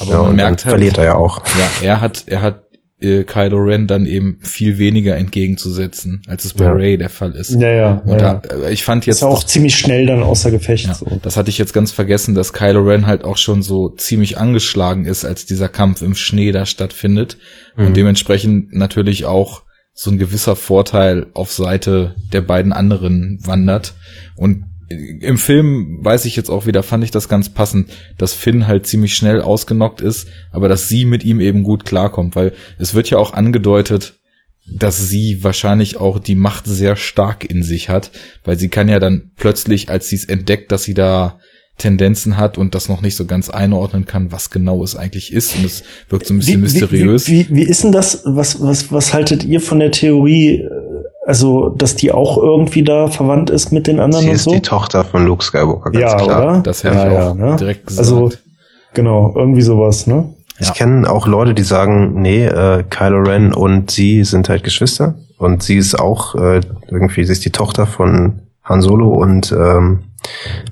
[0.01, 1.43] Aber Ja, man und merkt dann halt, verliert er ja auch.
[1.59, 2.63] ja, er hat, er hat
[3.01, 6.73] äh, Kylo Ren dann eben viel weniger entgegenzusetzen, als es bei Ja.
[6.73, 7.51] Ray der Fall ist.
[7.51, 8.03] Ja, ja.
[8.05, 8.35] Und ja.
[8.35, 10.87] da, äh, ich fand ist jetzt ja auch das- ziemlich schnell dann außer Gefecht.
[10.87, 11.19] Ja, so.
[11.23, 15.05] das hatte ich jetzt ganz vergessen, dass Kylo Ren halt auch schon so ziemlich angeschlagen
[15.05, 17.39] ist, als dieser Kampf im Schnee da stattfindet.
[17.77, 17.87] Mhm.
[17.89, 19.63] Und dementsprechend natürlich auch
[19.95, 23.95] so ein gewisser Vorteil auf Seite der beiden anderen wandert.
[24.37, 28.67] Und im Film weiß ich jetzt auch wieder, fand ich das ganz passend, dass Finn
[28.67, 32.95] halt ziemlich schnell ausgenockt ist, aber dass sie mit ihm eben gut klarkommt, weil es
[32.95, 34.19] wird ja auch angedeutet,
[34.67, 38.11] dass sie wahrscheinlich auch die Macht sehr stark in sich hat,
[38.45, 41.41] weil sie kann ja dann plötzlich, als sie es entdeckt, dass sie da
[41.79, 45.57] Tendenzen hat und das noch nicht so ganz einordnen kann, was genau es eigentlich ist
[45.57, 47.29] und es wirkt so ein bisschen mysteriös.
[47.29, 48.23] Wie, wie, wie ist denn das?
[48.25, 50.71] Was, was, was haltet ihr von der Theorie, äh,
[51.27, 54.53] also, dass die auch irgendwie da verwandt ist mit den anderen Sie und ist so?
[54.53, 56.43] die Tochter von Luke Skywalker, ganz ja, klar.
[56.53, 56.61] oder?
[56.63, 57.57] Das hätte ja, ich ja, auch ne?
[57.57, 57.99] direkt gesagt.
[58.09, 58.33] Also,
[58.95, 60.35] genau, irgendwie sowas, ne?
[60.59, 60.75] Ich Ja.
[60.75, 65.63] kenne auch Leute, die sagen, nee, äh, Kylo Ren und sie sind halt Geschwister Und
[65.63, 70.01] sie ist auch äh, irgendwie, sie ist die Tochter von Han Solo und ähm,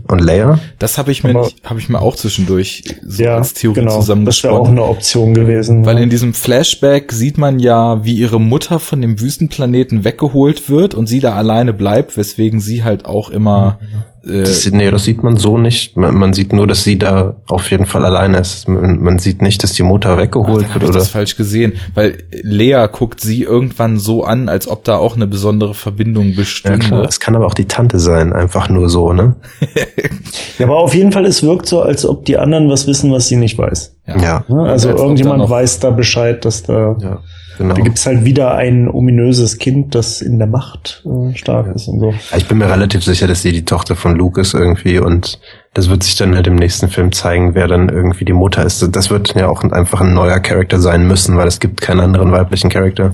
[0.09, 0.59] und Leia.
[0.79, 3.91] Das habe ich mir habe ich mir auch zwischendurch so Ja, als Theorie genau.
[3.99, 4.19] Das wäre
[4.55, 4.71] auch zusammengesponnen.
[4.73, 5.85] eine Option gewesen.
[5.87, 6.03] Weil ne?
[6.05, 11.07] in diesem Flashback sieht man ja, wie ihre Mutter von dem Wüstenplaneten weggeholt wird und
[11.07, 13.79] sie da alleine bleibt, weswegen sie halt auch immer
[14.25, 15.97] äh, Das, nee, das sieht man so nicht.
[15.97, 18.69] Man, man sieht nur, dass sie da auf jeden Fall alleine ist.
[18.69, 20.99] Man, man sieht nicht, dass die Mutter weggeholt Ach, wird ich oder.
[20.99, 25.27] das falsch gesehen, weil Lea guckt sie irgendwann so an, als ob da auch eine
[25.27, 26.79] besondere Verbindung Ja, bestünde.
[26.81, 27.05] klar.
[27.05, 29.37] Es kann aber auch die Tante sein, einfach nur so, ne?
[30.59, 33.29] ja, aber auf jeden Fall, es wirkt so, als ob die anderen was wissen, was
[33.29, 33.97] sie nicht weiß.
[34.07, 34.45] Ja.
[34.49, 34.63] Ne?
[34.63, 37.19] Also da irgendjemand noch- weiß da Bescheid, dass da, Ja,
[37.59, 37.75] genau.
[37.75, 42.01] da gibt's halt wieder ein ominöses Kind, das in der Macht äh, stark ist und
[42.01, 42.15] so.
[42.37, 45.39] Ich bin mir relativ sicher, dass sie die Tochter von Luke ist irgendwie und
[45.75, 48.85] das wird sich dann halt im nächsten Film zeigen, wer dann irgendwie die Mutter ist.
[48.97, 52.33] Das wird ja auch einfach ein neuer Charakter sein müssen, weil es gibt keinen anderen
[52.33, 53.13] weiblichen Charakter,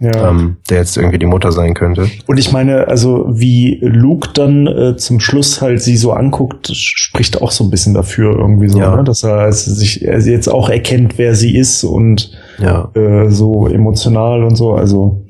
[0.00, 0.30] Ja.
[0.30, 2.08] ähm, der jetzt irgendwie die Mutter sein könnte.
[2.28, 7.42] Und ich meine, also wie Luke dann äh, zum Schluss halt sie so anguckt, spricht
[7.42, 8.94] auch so ein bisschen dafür irgendwie so, Ja.
[8.94, 9.02] ne?
[9.02, 12.90] dass er also sich er jetzt auch erkennt, wer sie ist und Ja.
[12.94, 14.74] äh, so emotional und so.
[14.74, 15.24] Also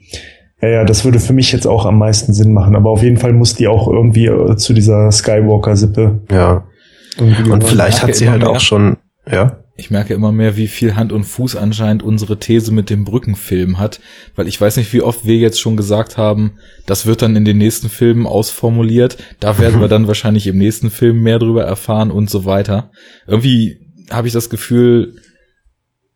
[0.61, 2.77] ja, ja, das würde für mich jetzt auch am meisten Sinn machen.
[2.77, 6.19] Aber auf jeden Fall muss die auch irgendwie äh, zu dieser Skywalker-Sippe.
[6.31, 6.65] Ja.
[7.19, 8.97] Und vielleicht hat sie halt auch schon,
[9.31, 9.59] ja.
[9.81, 13.79] Ich merke immer mehr, wie viel Hand und Fuß anscheinend unsere These mit dem Brückenfilm
[13.79, 14.01] hat,
[14.35, 17.45] weil ich weiß nicht, wie oft wir jetzt schon gesagt haben, das wird dann in
[17.45, 22.11] den nächsten Filmen ausformuliert, da werden wir dann wahrscheinlich im nächsten Film mehr drüber erfahren
[22.11, 22.91] und so weiter.
[23.29, 23.79] Irgendwie
[24.11, 25.15] habe ich das Gefühl,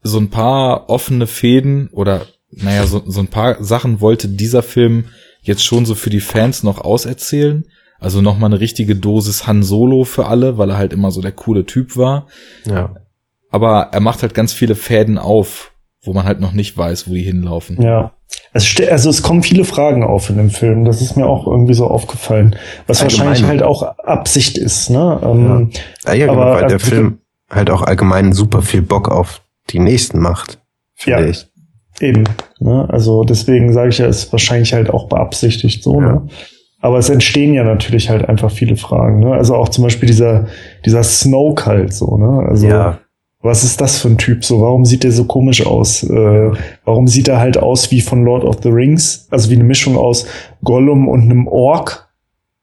[0.03, 5.05] so ein paar offene Fäden oder naja, so, so ein paar Sachen wollte dieser Film
[5.41, 7.65] jetzt schon so für die Fans noch auserzählen.
[8.01, 11.31] Also nochmal eine richtige Dosis Han Solo für alle, weil er halt immer so der
[11.31, 12.27] coole Typ war
[12.67, 12.97] Ja.
[13.53, 15.71] Aber er macht halt ganz viele Fäden auf,
[16.05, 17.81] wo man halt noch nicht weiß, wo die hinlaufen.
[17.81, 18.13] Ja.
[18.53, 20.85] Also, ste- also es kommen viele Fragen auf in dem Film.
[20.85, 22.57] Das ist mir auch irgendwie so aufgefallen.
[22.87, 23.27] Was Allgemein.
[23.29, 25.21] wahrscheinlich halt auch Absicht ist, ne?
[25.23, 25.71] Ähm,
[26.07, 27.19] Ja, ja genau, Aber, weil der äh, Film
[27.51, 30.59] halt auch allgemein super viel Bock auf die nächsten macht,
[30.95, 31.29] finde Ja.
[31.29, 31.47] ich.
[32.01, 32.25] Eben.
[32.59, 32.87] Ne?
[32.89, 36.01] Also deswegen sage ich ja, ist wahrscheinlich halt auch beabsichtigt so.
[36.01, 36.13] Ja.
[36.15, 36.27] Ne?
[36.81, 39.21] Aber es entstehen ja natürlich halt einfach viele Fragen.
[39.21, 39.33] Ne?
[39.35, 40.47] Also auch zum Beispiel dieser
[40.85, 42.17] dieser Snoke halt so.
[42.17, 42.49] Ne?
[42.49, 42.99] Also Ja.
[43.43, 44.61] Was ist das für ein Typ so?
[44.61, 46.03] Warum sieht der so komisch aus?
[46.05, 46.51] Äh,
[46.85, 49.27] warum sieht er halt aus wie von Lord of the Rings?
[49.31, 50.27] Also wie eine Mischung aus
[50.63, 52.09] Gollum und einem Ork.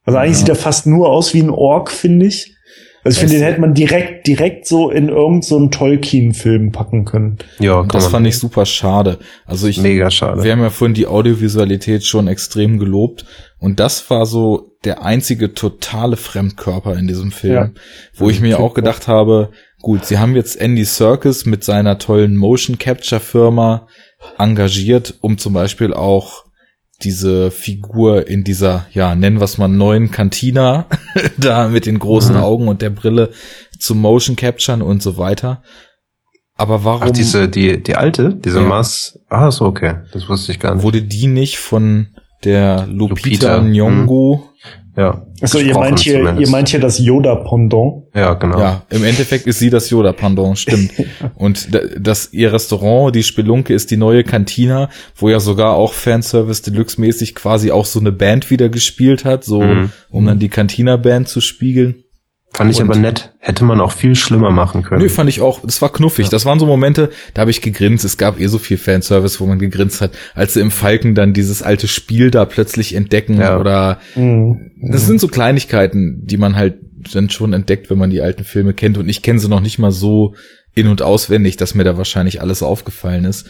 [0.05, 0.39] Also eigentlich Ja.
[0.39, 2.55] sieht er fast nur aus wie ein Ork, finde ich.
[3.03, 7.37] Also ich finde, den hätte man direkt, direkt so in irgendeinen so Tolkien-Film packen können.
[7.59, 9.19] Ja, das fand ich super schade.
[9.45, 10.43] Also ich, mega schade.
[10.43, 13.25] wir haben ja vorhin die Audiovisualität schon extrem gelobt
[13.57, 17.69] und das war so der einzige totale Fremdkörper in diesem Film, Ja.
[18.15, 19.49] wo ich mir auch gedacht habe,
[19.81, 23.87] gut, sie haben jetzt Andy Serkis mit seiner tollen Motion Capture Firma
[24.37, 26.45] engagiert, um zum Beispiel auch
[27.01, 30.87] diese Figur in dieser, ja, nennen wir es mal neuen Cantina,
[31.37, 32.41] da mit den großen Mhm.
[32.43, 33.31] Augen und der Brille
[33.79, 35.63] zu Motion Capturen und so weiter.
[36.55, 38.67] Aber warum Ach, diese, die, die alte, diese Ja.
[38.67, 39.17] Mars.
[39.29, 39.99] Ah, so, okay.
[40.11, 40.83] Das wusste ich gar nicht.
[40.83, 42.07] wurde die nicht von
[42.43, 44.41] der Lupita, Lupita, Nyong'o?
[44.99, 45.25] Ja.
[45.41, 46.41] Also ihr meint hier, zumindest.
[46.41, 48.03] ihr meint hier das Yoda-Pendant.
[48.13, 48.59] Ja, genau.
[48.59, 50.91] Ja, im Endeffekt ist sie das Yoda, pardon, stimmt.
[51.35, 55.93] Und da- das, ihr Restaurant, die Spelunke, ist die neue Cantina, wo ja sogar auch
[55.93, 59.91] Fanservice Deluxe-mäßig quasi auch so eine Band wieder gespielt hat, so, Mhm.
[60.09, 62.03] um dann die Cantina-Band zu spiegeln.
[62.59, 63.33] Fand ich Und- aber nett.
[63.39, 65.01] Hätte man auch viel schlimmer machen können.
[65.01, 66.27] Nö, fand ich auch, das war knuffig.
[66.29, 68.03] Das waren so Momente, da habe ich gegrinst.
[68.03, 71.33] Es gab eh so viel Fanservice, wo man gegrinst hat, als sie im Falken dann
[71.33, 73.57] dieses alte Spiel da plötzlich entdecken Ja.
[73.59, 74.71] oder Mhm.
[74.91, 76.75] Das sind so Kleinigkeiten, die man halt
[77.13, 78.97] dann schon entdeckt, wenn man die alten Filme kennt.
[78.97, 80.35] Und ich kenne sie noch nicht mal so
[80.75, 83.47] in- und auswendig, dass mir da wahrscheinlich alles aufgefallen ist.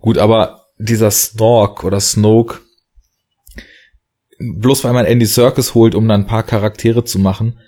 [0.00, 2.58] Gut, aber dieser Snork oder Snoke,
[4.38, 7.58] bloß weil man Andy Serkis holt, um dann ein paar Charaktere zu machen,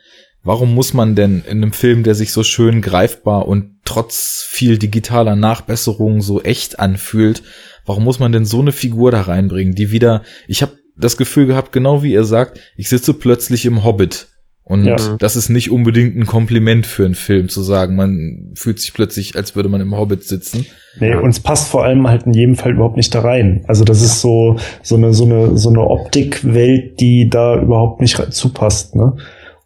[0.44, 4.78] warum muss man denn in einem Film, der sich so schön greifbar und trotz viel
[4.78, 7.43] digitaler Nachbesserungen so echt anfühlt,
[7.86, 11.47] warum muss man denn so eine Figur da reinbringen, die wieder, ich habe das Gefühl
[11.47, 14.28] gehabt, genau wie ihr sagt, ich sitze plötzlich im Hobbit.
[14.64, 14.97] Und Ja.
[15.19, 17.97] das ist nicht unbedingt ein Kompliment für einen Film zu sagen.
[17.97, 20.64] Man fühlt sich plötzlich, als würde man im Hobbit sitzen.
[21.01, 23.64] Nee, und es passt vor allem halt in jedem Fall überhaupt nicht da rein.
[23.66, 28.16] Also das ist so, so eine, so eine, so eine Optikwelt, die da überhaupt nicht
[28.32, 29.16] zupasst, ne?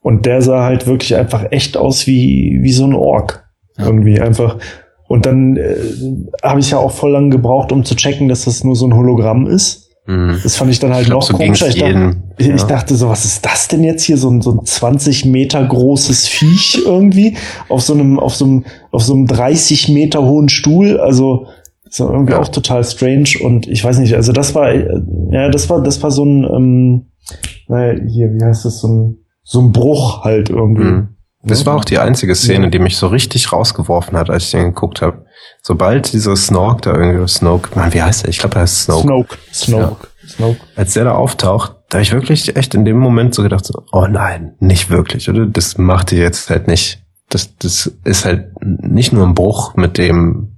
[0.07, 3.45] Und der sah halt wirklich einfach echt aus wie, wie so ein Ork.
[3.77, 3.87] Ja.
[3.87, 4.57] Irgendwie einfach.
[5.09, 5.75] Und dann äh,
[6.45, 8.95] habe ich ja auch voll lang gebraucht, um zu checken, dass das nur so ein
[8.95, 9.91] Hologramm ist.
[10.07, 10.39] Mhm.
[10.45, 11.67] Das fand ich dann halt Ich glaub, noch so komischer.
[11.67, 12.55] Ich, dachte- jedem, ich, ja.
[12.69, 14.17] dachte so, was ist das denn jetzt hier?
[14.17, 17.37] So ein, so ein 20 Meter großes Viech irgendwie
[17.69, 21.01] auf so einem, auf so einem, auf so einem 30 Meter hohen Stuhl.
[21.01, 21.47] Also,
[21.91, 22.41] So irgendwie Ja.
[22.41, 24.87] auch total strange und ich weiß nicht, also das war, äh,
[25.33, 27.07] ja, das war, das war so ein, ähm,
[27.69, 29.17] naja, hier, wie heißt das, so ein,
[29.47, 30.85] so ein Bruch halt irgendwie.
[30.85, 31.09] Mhm.
[31.45, 34.65] Das war auch die einzige Szene, die mich so richtig rausgeworfen hat, als ich den
[34.65, 35.25] geguckt habe.
[35.63, 38.31] Sobald dieser Snork da irgendwie, Snoke, Mann, wie heißt er?
[38.31, 39.07] Ich glaube, er heißt Snoke.
[39.07, 39.39] Snoke.
[39.53, 40.09] Snoke.
[40.27, 40.61] Snoke.
[40.75, 43.85] Als der da auftaucht, da habe ich wirklich echt in dem Moment so gedacht, so,
[43.93, 45.47] oh nein, nicht wirklich, oder?
[45.47, 47.06] Das macht ihr jetzt halt nicht.
[47.29, 50.53] Das, das ist halt nicht nur ein Bruch mit dem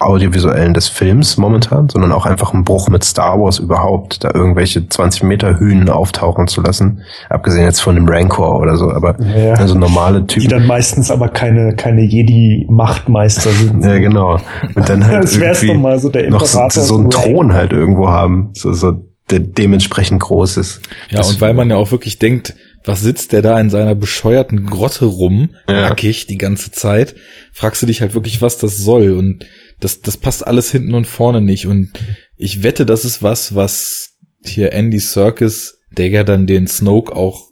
[0.00, 4.88] Audiovisuellen des Films momentan, sondern auch einfach ein Bruch mit Star Wars überhaupt, da irgendwelche
[4.88, 7.02] 20 Meter Hühnen auftauchen zu lassen.
[7.28, 10.48] Abgesehen jetzt von dem Rancor oder so, aber Ja, also normale Die Typen.
[10.48, 13.84] dann meistens aber keine, keine Jedi-Machtmeister sind.
[13.84, 14.38] Ja, genau.
[14.74, 17.52] Und dann halt Das wär's irgendwie mal so, der noch so, Imperator so einen Thron
[17.52, 18.92] halt irgendwo haben, so, so
[19.30, 20.80] der dementsprechend groß ist.
[21.10, 22.54] Ja, Das- und weil man ja auch wirklich denkt,
[22.84, 25.88] was sitzt der da in seiner bescheuerten Grotte rum, Ja.
[25.88, 27.14] nackig die ganze Zeit,
[27.52, 29.12] fragst du dich halt wirklich, was das soll.
[29.12, 29.46] Und
[29.80, 31.66] das, das passt alles hinten und vorne nicht.
[31.66, 31.92] Und
[32.36, 34.10] ich wette, das ist was, was
[34.44, 37.48] hier Andy Serkis, der ja dann den Snoke auch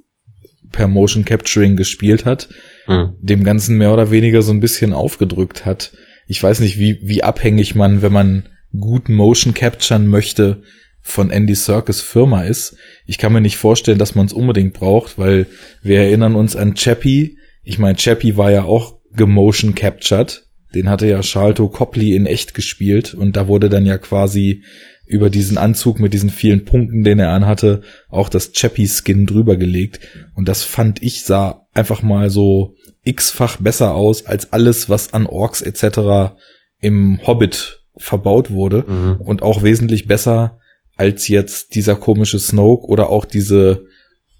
[0.70, 2.48] per Motion Capturing gespielt hat,
[2.86, 3.14] Hm.
[3.20, 5.92] dem Ganzen mehr oder weniger so ein bisschen aufgedrückt hat.
[6.26, 8.48] Ich weiß nicht, wie, wie abhängig man, wenn man
[8.78, 10.62] gut Motion capturen möchte,
[11.02, 12.76] von Andy Serkis Firma ist.
[13.06, 15.46] Ich kann mir nicht vorstellen, dass man es unbedingt braucht, weil
[15.82, 17.38] wir erinnern uns an Chappie.
[17.64, 20.46] Ich meine, Chappie war ja auch gemotion captured.
[20.74, 24.62] Den hatte ja Charlton Copley in echt gespielt und da wurde dann ja quasi
[25.06, 30.00] über diesen Anzug mit diesen vielen Punkten, den er anhatte, auch das Chappie-Skin drüber gelegt.
[30.34, 35.26] Und das fand ich sah einfach mal so x-fach besser aus als alles, was an
[35.26, 36.34] Orks etc.
[36.80, 39.16] im Hobbit verbaut wurde Mhm.
[39.20, 40.58] und auch wesentlich besser
[40.96, 43.86] als jetzt dieser komische Snoke oder auch diese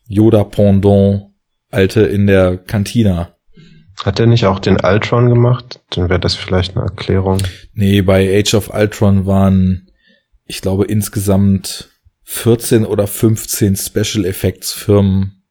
[0.09, 1.31] Yoda-Pendant
[1.70, 3.35] alte in der Kantina.
[4.05, 5.81] Hat er nicht auch den Ultron gemacht?
[5.91, 7.39] Dann wäre das vielleicht eine Erklärung.
[7.74, 9.89] Nee, bei Age of Ultron waren,
[10.45, 11.91] ich glaube, insgesamt
[12.24, 15.43] 14 oder 15 Special Effects Firmen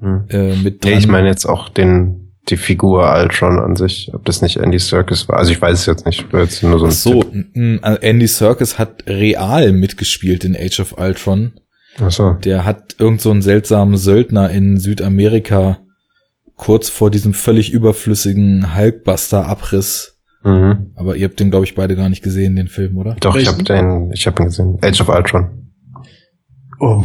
[0.00, 0.24] Hm.
[0.28, 0.98] äh, mit Nee, dran.
[0.98, 5.28] ich meine jetzt auch den, die Figur Ultron an sich, ob das nicht Andy Serkis
[5.28, 5.38] war.
[5.38, 7.22] Also ich weiß es jetzt nicht, jetzt nur so ein Ach so,
[7.54, 11.52] n- Andy Serkis hat real mitgespielt in Age of Ultron.
[12.00, 12.32] Ach so.
[12.32, 15.78] Der hat irgend so einen seltsamen Söldner in Südamerika
[16.56, 20.18] kurz vor diesem völlig überflüssigen Hulkbuster-Abriss.
[20.44, 20.90] Mhm.
[20.96, 23.16] Aber ihr habt den, glaube ich, beide gar nicht gesehen, den Film, oder?
[23.20, 23.52] Doch, ich Welchen?
[23.52, 24.78] habe den, ich habe ihn gesehen.
[24.82, 25.63] Age of Ultron.
[26.86, 27.02] Oh,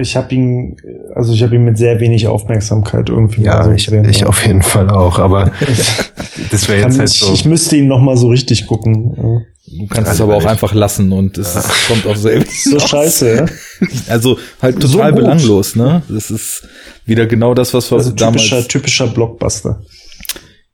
[0.00, 0.76] ich habe ihn,
[1.14, 4.08] also ich habe ihn mit sehr wenig Aufmerksamkeit irgendwie Ja, so ich, gesehen.
[4.08, 4.26] ich ja.
[4.26, 5.52] auf jeden Fall auch, aber
[6.50, 7.32] das wäre jetzt halt ich, so.
[7.32, 9.14] ich müsste ihn noch mal so richtig gucken.
[9.16, 9.78] Ja.
[9.78, 11.54] Du kannst es Also aber auch ich- einfach lassen und es
[11.86, 12.64] kommt auch selbst.
[12.64, 13.46] So scheiße, ja?
[14.08, 15.20] Also halt So total gut.
[15.20, 16.02] belanglos, ne?
[16.08, 16.66] Das ist
[17.06, 19.82] wieder genau das, was wir Also damals, typischer, typischer Blockbuster.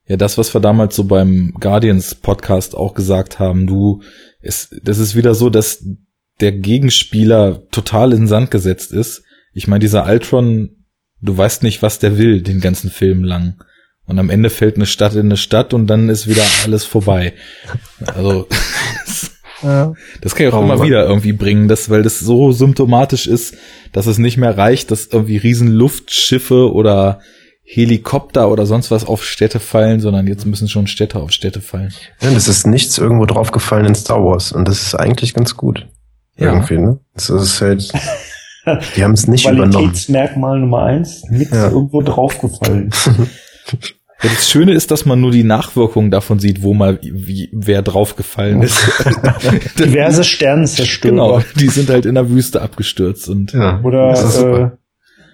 [0.07, 3.67] ja, das, was wir damals so beim Guardians Podcast auch gesagt haben.
[3.67, 4.01] Du,
[4.41, 5.85] es, das ist wieder so, dass
[6.41, 9.23] der Gegenspieler total in den Sand gesetzt ist.
[9.53, 10.85] Ich meine, dieser Ultron,
[11.21, 13.63] du weißt nicht, was der will, den ganzen Film lang.
[14.07, 17.35] Und am Ende fällt eine Stadt in eine Stadt und dann ist wieder alles vorbei.
[18.15, 18.47] Also,
[19.63, 19.95] Ja.
[20.21, 23.57] Das kann ich auch Oh immer wieder irgendwie bringen, das, weil das so symptomatisch ist,
[23.93, 27.21] dass es nicht mehr reicht, dass irgendwie riesen Luftschiffe oder
[27.65, 31.93] Helikopter oder sonst was auf Städte fallen, sondern jetzt müssen schon Städte auf Städte fallen.
[32.21, 35.87] Ja, das ist nichts irgendwo draufgefallen in Star Wars und das ist eigentlich ganz gut.
[36.39, 36.53] Ja.
[36.53, 36.99] Irgendwie, ne?
[37.15, 37.93] Das ist halt,
[38.97, 39.73] die haben es nicht übernommen.
[39.73, 41.69] Qualitätsmerkmal Nummer eins, nichts Ja.
[41.71, 42.91] irgendwo draufgefallen.
[44.21, 47.83] Ja, das Schöne ist, dass man nur die Nachwirkungen davon sieht, wo mal wie, wer
[47.83, 48.85] draufgefallen ist.
[49.79, 51.13] Diverse Sternenzerstörer.
[51.13, 54.71] genau, die sind halt in der Wüste abgestürzt und Ja, Oder das ist äh,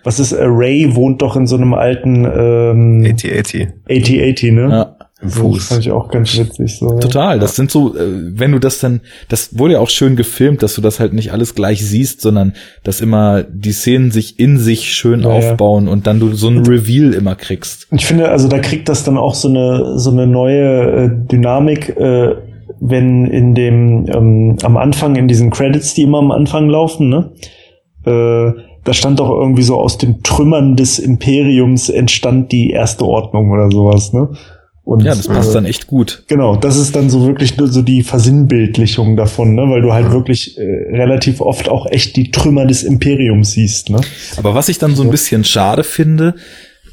[0.02, 4.68] was ist, äh, Ray wohnt doch in so einem alten ähm, 8080 8080, ne?
[4.70, 5.68] ja, im So, Das Fuß.
[5.68, 6.78] fand ich auch ganz witzig.
[6.78, 6.96] So, ja.
[7.00, 8.00] Total, das sind so, äh,
[8.38, 11.32] wenn du das dann, das wurde ja auch schön gefilmt, dass du das halt nicht
[11.32, 12.52] alles gleich siehst, sondern
[12.84, 15.34] dass immer die Szenen sich in sich schön Ja, ja.
[15.50, 17.88] aufbauen und dann du so ein Reveal immer kriegst.
[17.90, 21.96] Ich finde, also da kriegt das dann auch so eine so eine neue äh, Dynamik,
[21.96, 22.34] äh,
[22.80, 27.32] wenn in dem ähm, am Anfang in diesen Credits, die immer am Anfang laufen, ne?
[28.04, 28.52] Äh,
[28.84, 33.70] da stand doch irgendwie so aus den Trümmern des Imperiums entstand die erste Ordnung oder
[33.70, 34.28] sowas, ne?
[34.84, 36.24] Und, Ja, das passt äh, dann echt gut.
[36.28, 39.62] Genau, das ist dann so wirklich nur so die Versinnbildlichung davon, ne?
[39.62, 43.88] weil du halt wirklich äh, relativ oft auch echt die Trümmer des Imperiums siehst.
[43.88, 44.00] Ne?
[44.36, 46.34] Aber was ich dann so ein bisschen schade finde,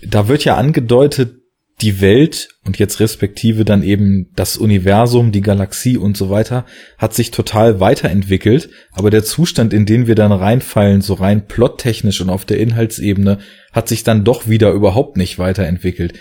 [0.08, 1.41] da wird ja angedeutet,
[1.82, 6.66] die Welt und jetzt respektive dann eben das Universum, die Galaxie und so weiter,
[6.98, 12.22] hat sich total weiterentwickelt, aber der Zustand, in den wir dann reinfallen, so rein plottechnisch
[12.22, 13.40] und auf der Inhaltsebene,
[13.72, 16.14] hat sich dann doch wieder überhaupt nicht weiterentwickelt.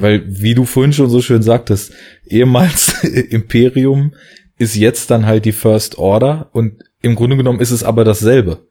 [0.00, 1.92] Weil, wie du vorhin schon so schön sagtest,
[2.26, 4.14] ehemals Imperium
[4.58, 8.66] ist jetzt dann halt die First Order und im Grunde genommen ist es aber dasselbe.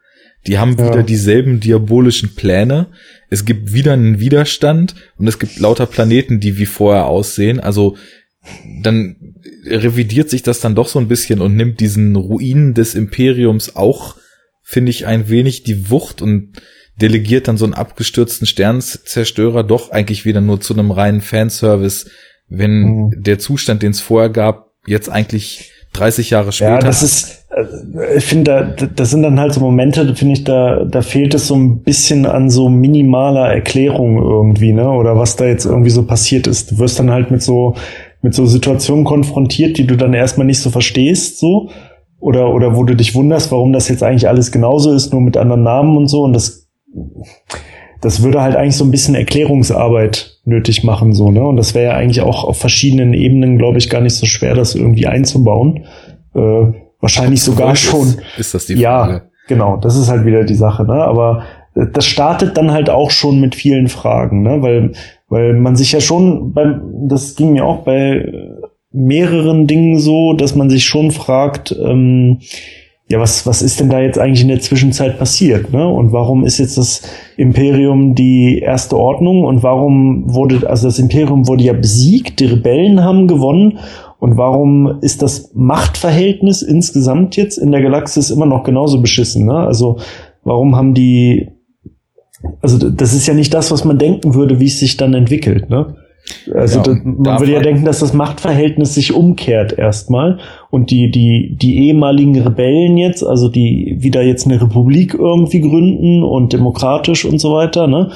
[0.47, 0.87] Die haben Ja.
[0.89, 2.87] wieder dieselben diabolischen Pläne.
[3.29, 7.59] Es gibt wieder einen Widerstand und es gibt lauter Planeten, die wie vorher aussehen.
[7.59, 7.95] Also
[8.81, 9.35] dann
[9.65, 14.15] revidiert sich das dann doch so ein bisschen und nimmt diesen Ruinen des Imperiums auch,
[14.63, 16.53] finde ich, ein wenig die Wucht und
[16.99, 22.09] delegiert dann so einen abgestürzten Sternzerstörer doch eigentlich wieder nur zu einem reinen Fanservice,
[22.49, 23.11] wenn Mhm.
[23.23, 26.71] der Zustand, den es vorher gab, jetzt eigentlich 30 Jahre später.
[26.71, 27.40] Ja, das ist,
[28.15, 31.47] ich finde, da, das sind dann halt so Momente, finde ich, da, da fehlt es
[31.47, 34.89] so ein bisschen an so minimaler Erklärung irgendwie, ne?
[34.89, 36.71] Oder was da jetzt irgendwie so passiert ist.
[36.71, 37.75] Du wirst dann halt mit so,
[38.21, 41.69] mit so Situationen konfrontiert, die du dann erstmal nicht so verstehst, so.
[42.19, 45.35] Oder, oder wo du dich wunderst, warum das jetzt eigentlich alles genauso ist, nur mit
[45.35, 46.21] anderen Namen und so.
[46.21, 46.69] Und das,
[47.99, 51.43] das würde halt eigentlich so ein bisschen Erklärungsarbeit nötig machen, so, ne?
[51.43, 54.53] Und das wäre ja eigentlich auch auf verschiedenen Ebenen, glaube ich, gar nicht so schwer,
[54.53, 55.85] das irgendwie einzubauen.
[56.33, 56.71] Äh,
[57.01, 58.07] wahrscheinlich sogar schon.
[58.07, 59.21] Ist, ist das die Ja, Frage?
[59.47, 60.93] genau, das ist halt wieder die Sache, ne?
[61.03, 61.43] Aber
[61.93, 64.61] das startet dann halt auch schon mit vielen Fragen, ne?
[64.61, 64.91] Weil,
[65.29, 68.25] weil man sich ja schon beim, das ging mir auch bei
[68.91, 72.39] mehreren Dingen so, dass man sich schon fragt, ähm,
[73.07, 75.85] ja, was, was ist denn da jetzt eigentlich in der Zwischenzeit passiert, ne?
[75.87, 77.01] Und warum ist jetzt das
[77.35, 83.03] Imperium die erste Ordnung und warum wurde, also das Imperium wurde ja besiegt, die Rebellen
[83.03, 83.79] haben gewonnen
[84.21, 89.55] und warum ist das Machtverhältnis insgesamt jetzt in der Galaxis immer noch genauso beschissen, ne?
[89.55, 89.97] Also,
[90.43, 91.49] warum haben die,
[92.61, 95.71] also das ist ja nicht das, was man denken würde, wie es sich dann entwickelt,
[95.71, 95.95] ne?
[96.53, 100.37] Also Ja, da, und man würde ja denken, dass das Machtverhältnis sich umkehrt erstmal
[100.69, 106.21] und die die die ehemaligen Rebellen jetzt, also die wieder jetzt eine Republik irgendwie gründen
[106.23, 108.11] und demokratisch und so weiter, ne?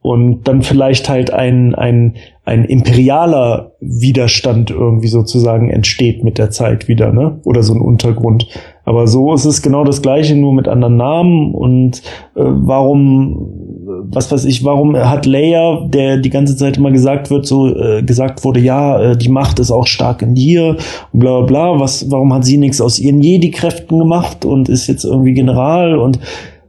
[0.00, 6.88] Und dann vielleicht halt ein ein ein imperialer Widerstand irgendwie sozusagen entsteht mit der Zeit
[6.88, 7.40] wieder, ne?
[7.44, 8.48] Oder so ein Untergrund.
[8.84, 11.98] Aber so ist es genau das gleiche, nur mit anderen Namen und
[12.34, 13.58] äh, warum
[14.04, 18.02] was weiß ich, warum hat Leia, der die ganze Zeit immer gesagt wird, so äh,
[18.02, 20.76] gesagt wurde, ja, äh, die Macht ist auch stark in dir,
[21.12, 24.86] und bla bla bla, was, warum hat sie nichts aus ihren Jedi-Kräften gemacht und ist
[24.86, 26.18] jetzt irgendwie General und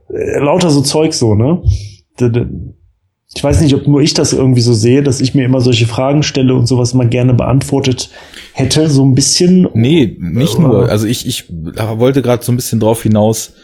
[0.08, 1.62] äh, lauter so Zeug so, ne?
[2.20, 2.46] D-
[3.36, 5.86] Ich weiß nicht, ob nur ich das irgendwie so sehe, dass ich mir immer solche
[5.86, 8.10] Fragen stelle und sowas mal gerne beantwortet
[8.52, 9.68] hätte, so ein bisschen.
[9.74, 10.88] Nee, nicht nur.
[10.88, 13.54] Also ich, ich wollte gerade so ein bisschen drauf hinaus,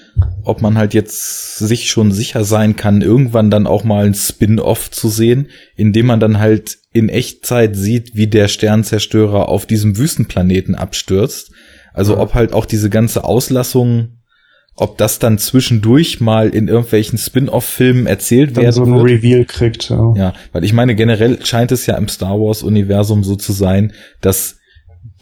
[0.42, 4.90] ob man halt jetzt sich schon sicher sein kann, irgendwann dann auch mal ein Spin-off
[4.90, 10.74] zu sehen, indem man dann halt in Echtzeit sieht, wie der Sternzerstörer auf diesem Wüstenplaneten
[10.74, 11.52] abstürzt.
[11.92, 14.19] Also ob halt auch diese ganze Auslassung,
[14.76, 19.04] ob das dann zwischendurch mal in irgendwelchen Spin-off-Filmen erzählt dann werden so ein wird.
[19.04, 19.90] Reveal kriegt.
[19.90, 20.14] Ja.
[20.16, 24.56] Ja, weil ich meine, generell scheint es ja im Star Wars-Universum so zu sein, dass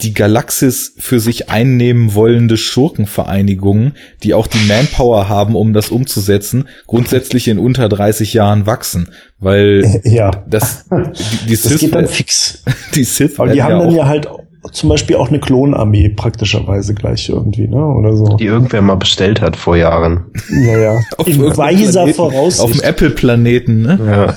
[0.02, 6.68] die Galaxis für sich einnehmen wollende Schurkenvereinigungen, die auch die Manpower haben, um das umzusetzen,
[6.86, 9.08] grundsätzlich in unter 30 Jahren wachsen.
[9.40, 12.62] Weil Ja, das, die, die das Sith, geht dann fix.
[12.94, 14.28] die Sith Aber die haben dann auch, ja halt
[14.72, 17.84] zum Beispiel auch eine Klonarmee praktischerweise gleich irgendwie, ne?
[17.84, 18.36] Oder so.
[18.36, 20.24] Die irgendwer mal bestellt hat vor Jahren.
[20.50, 21.00] Ja, ja.
[21.16, 22.60] auf In weiser Planeten- Voraussicht.
[22.64, 23.98] Auf dem Apple-Planeten, ne?
[24.06, 24.34] Ja.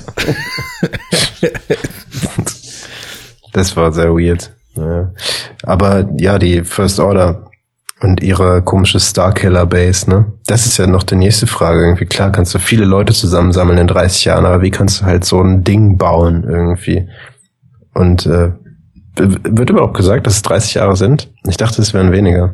[3.54, 4.54] das war sehr weird.
[4.76, 5.12] Ja.
[5.64, 7.48] Aber ja, die First Order
[8.02, 10.34] und ihre komische Starkiller Base, ne?
[10.48, 11.82] Das ist ja noch die nächste Frage.
[11.84, 15.24] Irgendwie klar kannst du viele Leute zusammensammeln in 30 Jahren, aber wie kannst du halt
[15.26, 17.08] so ein Ding bauen irgendwie?
[17.94, 18.54] Und äh,
[19.16, 21.32] wird überhaupt gesagt, dass es 30 Jahre sind?
[21.48, 22.54] Ich dachte, es wären weniger.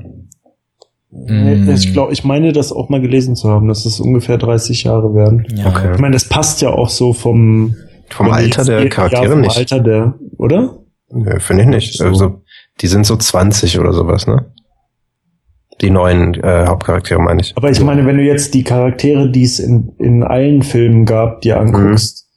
[1.11, 1.69] Mm.
[1.69, 5.13] Ich glaube, ich meine das auch mal gelesen zu haben, dass es ungefähr 30 Jahre
[5.13, 5.45] werden.
[5.55, 5.67] Ja.
[5.67, 5.91] Okay.
[5.95, 7.75] Ich meine, das passt ja auch so vom
[8.09, 9.57] Vom Alter der ja, Charaktere vom nicht.
[9.57, 10.79] Alter der, oder?
[11.11, 11.97] Nö, Finde ich nicht.
[11.97, 12.05] So.
[12.05, 12.41] Also,
[12.81, 14.51] die sind so 20 oder sowas, ne?
[15.81, 17.55] Die neuen äh, Hauptcharaktere meine ich.
[17.55, 21.41] Aber ich meine, wenn du jetzt die Charaktere, die es in, in allen Filmen gab,
[21.41, 22.27] dir anguckst,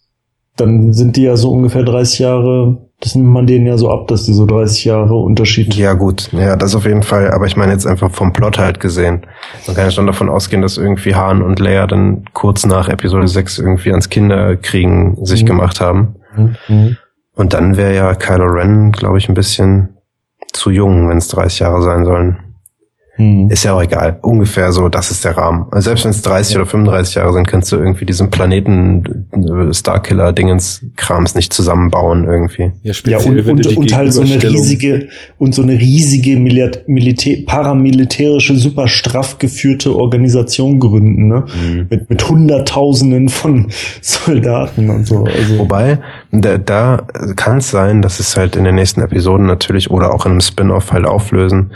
[0.56, 4.08] dann sind die ja so ungefähr 30 Jahre, das nimmt man denen ja so ab,
[4.08, 6.28] dass die so 30 Jahre Unterschied Ja, gut.
[6.32, 7.30] Ja, das auf jeden Fall.
[7.32, 9.22] Aber ich meine jetzt einfach vom Plot halt gesehen.
[9.66, 13.26] Man kann ja schon davon ausgehen, dass irgendwie Han und Leia dann kurz nach Episode
[13.26, 15.46] 6 irgendwie ans Kinderkriegen sich Mhm.
[15.46, 16.16] gemacht haben.
[16.68, 16.96] Mhm.
[17.34, 19.96] Und dann wäre ja Kylo Ren, glaube ich, ein bisschen
[20.52, 22.36] zu jung, wenn es 30 Jahre sein sollen.
[23.20, 23.50] Mhm.
[23.50, 24.18] Ist ja auch egal.
[24.22, 25.66] Ungefähr so, das ist der Rahmen.
[25.70, 29.74] Also selbst wenn es 30 oder 35 Jahre sind, kannst du irgendwie diesen Planeten äh,
[29.74, 32.72] Starkiller-Dingens Krams nicht zusammenbauen irgendwie.
[32.82, 37.38] Ja, Ja, und, und, und halt so eine riesige und so eine riesige Mil Militär
[37.46, 41.44] paramilitärische, super straff geführte Organisation gründen, ne?
[41.88, 43.68] Mit, mit Hunderttausenden von
[44.00, 45.24] Soldaten und so.
[45.24, 45.98] Also, Wobei,
[46.32, 47.06] da, da
[47.36, 50.40] kann es sein, dass es halt in den nächsten Episoden natürlich oder auch in einem
[50.40, 51.72] Spin-off halt auflösen,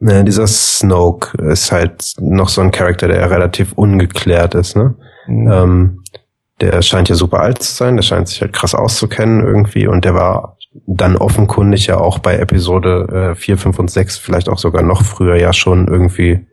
[0.00, 4.94] Ne, dieser Snoke ist halt noch so ein Charakter, der relativ ungeklärt ist, ne?
[5.26, 5.50] Mhm.
[5.50, 6.04] Ähm,
[6.60, 10.04] der scheint ja super alt zu sein, der scheint sich halt krass auszukennen irgendwie und
[10.04, 10.56] der war
[10.86, 15.02] dann offenkundig ja auch bei Episode äh, 4, 5 und 6, vielleicht auch sogar noch
[15.02, 16.46] früher ja schon irgendwie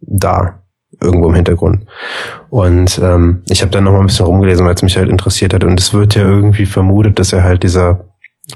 [0.00, 0.62] da,
[1.00, 1.86] irgendwo im Hintergrund.
[2.50, 5.54] Und ähm, ich habe dann noch mal ein bisschen rumgelesen, weil es mich halt interessiert
[5.54, 8.04] hat und es wird ja irgendwie vermutet, dass er halt dieser,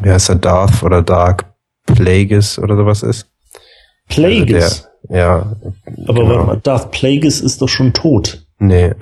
[0.02, 1.46] wie heißt er, Darth oder Dark
[1.86, 3.30] Plagueis oder sowas ist.
[4.08, 4.88] Plagueis.
[5.08, 5.56] Der, ja,
[6.06, 6.28] Aber genau.
[6.34, 8.46] warte mal, Darth Plagueis ist doch schon tot.
[8.58, 8.94] nee, äh.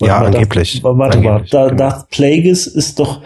[0.00, 0.80] Warte ja, mal, angeblich.
[0.80, 1.76] Darth, warte mal, Angeblich, da, genau.
[1.76, 3.20] Darth Plagueis ist doch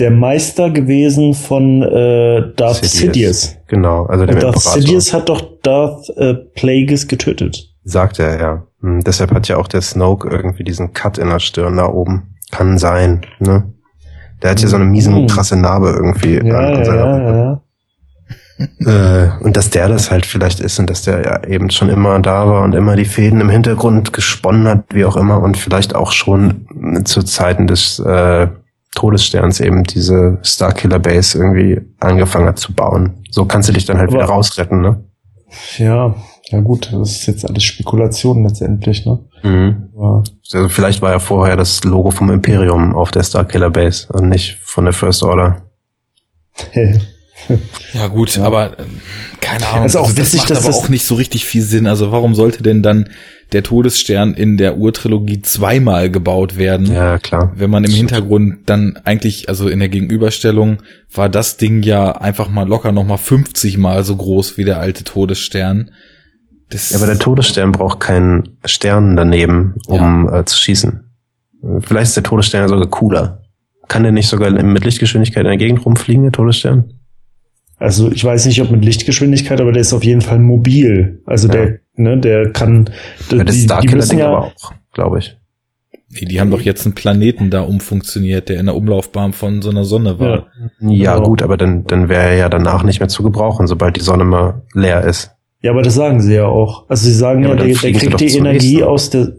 [0.00, 3.56] der Meister gewesen von äh, Darth Sidious.
[3.68, 4.72] Genau, also der Darth Imperator.
[4.82, 7.68] Sidious hat doch Darth äh, Plagueis getötet.
[7.84, 8.66] Sagt er, ja.
[8.80, 12.34] Hm, deshalb hat ja auch der Snoke irgendwie diesen Cut in der Stirn da oben.
[12.50, 13.70] Kann sein, ne?
[14.42, 15.26] Der hat hier so eine miesen, Mhm.
[15.26, 17.60] krasse Narbe irgendwie Ja, an, an ja, ja, ja.
[18.58, 22.20] Äh, und dass der das halt vielleicht ist und dass der ja eben schon immer
[22.20, 25.94] da war und immer die Fäden im Hintergrund gesponnen hat, wie auch immer, und vielleicht
[25.96, 28.46] auch schon zu Zeiten des äh,
[28.94, 33.24] Todessterns eben diese Starkiller Base irgendwie angefangen hat zu bauen.
[33.30, 35.02] So kannst du dich dann halt Aber- wieder rausretten, ne?
[35.78, 36.14] Ja,
[36.50, 39.18] ja gut, das ist jetzt alles Spekulation letztendlich, ne?
[39.42, 39.88] Mhm.
[39.96, 40.22] Ja.
[40.52, 44.58] Also vielleicht war ja vorher das Logo vom Imperium auf der Starkiller Base und nicht
[44.62, 45.62] von der First Order.
[47.92, 48.82] Ja gut, aber äh,
[49.40, 49.82] keine Ahnung.
[49.82, 51.86] Also auch das witzig, macht dass aber das- auch nicht so richtig viel Sinn.
[51.86, 53.08] Also warum sollte denn dann
[53.52, 56.86] der Todesstern in der Urtrilogie zweimal gebaut werden?
[56.92, 57.52] Ja, klar.
[57.54, 60.78] Wenn man im Hintergrund dann eigentlich, also in der Gegenüberstellung,
[61.12, 64.80] war das Ding ja einfach mal locker noch mal 50 mal so groß wie der
[64.80, 65.90] alte Todesstern.
[66.70, 71.00] Das Ja, aber der Todesstern braucht keinen Stern daneben, um äh, zu schießen.
[71.80, 73.42] Vielleicht ist der Todesstern ja sogar cooler.
[73.86, 76.92] Kann der nicht sogar mit Lichtgeschwindigkeit in der Gegend rumfliegen, der Todesstern?
[77.84, 81.22] Also ich weiß nicht, ob mit Lichtgeschwindigkeit, aber der ist auf jeden Fall mobil.
[81.26, 81.54] Also Ja.
[81.54, 82.90] der, ne, der kann.
[83.30, 85.36] Die, Ja, das die, die Starkiller müssen Ding ja, aber auch, glaube ich.
[86.10, 89.70] nee, die haben doch jetzt einen Planeten da umfunktioniert, der in der Umlaufbahn von so
[89.70, 90.46] einer Sonne war.
[90.80, 90.88] ja.
[90.90, 91.28] Ja, Genau.
[91.28, 94.24] gut, aber dann, dann wäre er ja danach nicht mehr zu gebrauchen, sobald die Sonne
[94.24, 95.30] mal leer ist.
[95.62, 96.88] ja, aber das sagen sie ja auch.
[96.88, 98.82] Also sie sagen Ja, ja, der, der kriegt die Energie nächsten.
[98.88, 99.32] aus der.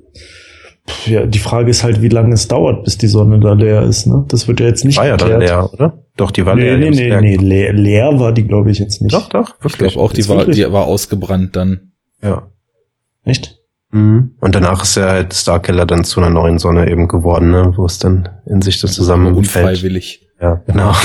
[0.87, 3.81] Pff, Ja, die Frage ist halt, wie lange es dauert, bis die Sonne da leer
[3.83, 4.05] ist.
[4.05, 4.23] Ne?
[4.27, 5.49] Das wird ja jetzt nicht War ja dann geklärt.
[5.49, 6.04] leer, oder?
[6.17, 6.77] Doch, die war Nee, leer.
[6.77, 7.21] nee, nee, leer.
[7.21, 9.13] nee, leer, leer war die, glaube ich, jetzt nicht.
[9.13, 9.93] Doch, doch, Ich wirklich.
[9.93, 10.55] glaube auch, die war, wirklich?
[10.57, 11.91] die war ausgebrannt dann.
[12.21, 12.49] Ja.
[13.25, 13.57] Echt?
[13.91, 14.35] Mhm.
[14.39, 17.73] Und danach ist ja halt Starkiller dann zu einer neuen Sonne eben geworden, ne?
[17.75, 19.37] wo es dann in sich das zusammenfällt.
[19.37, 20.21] Unfreiwillig.
[20.41, 20.93] Ja, genau.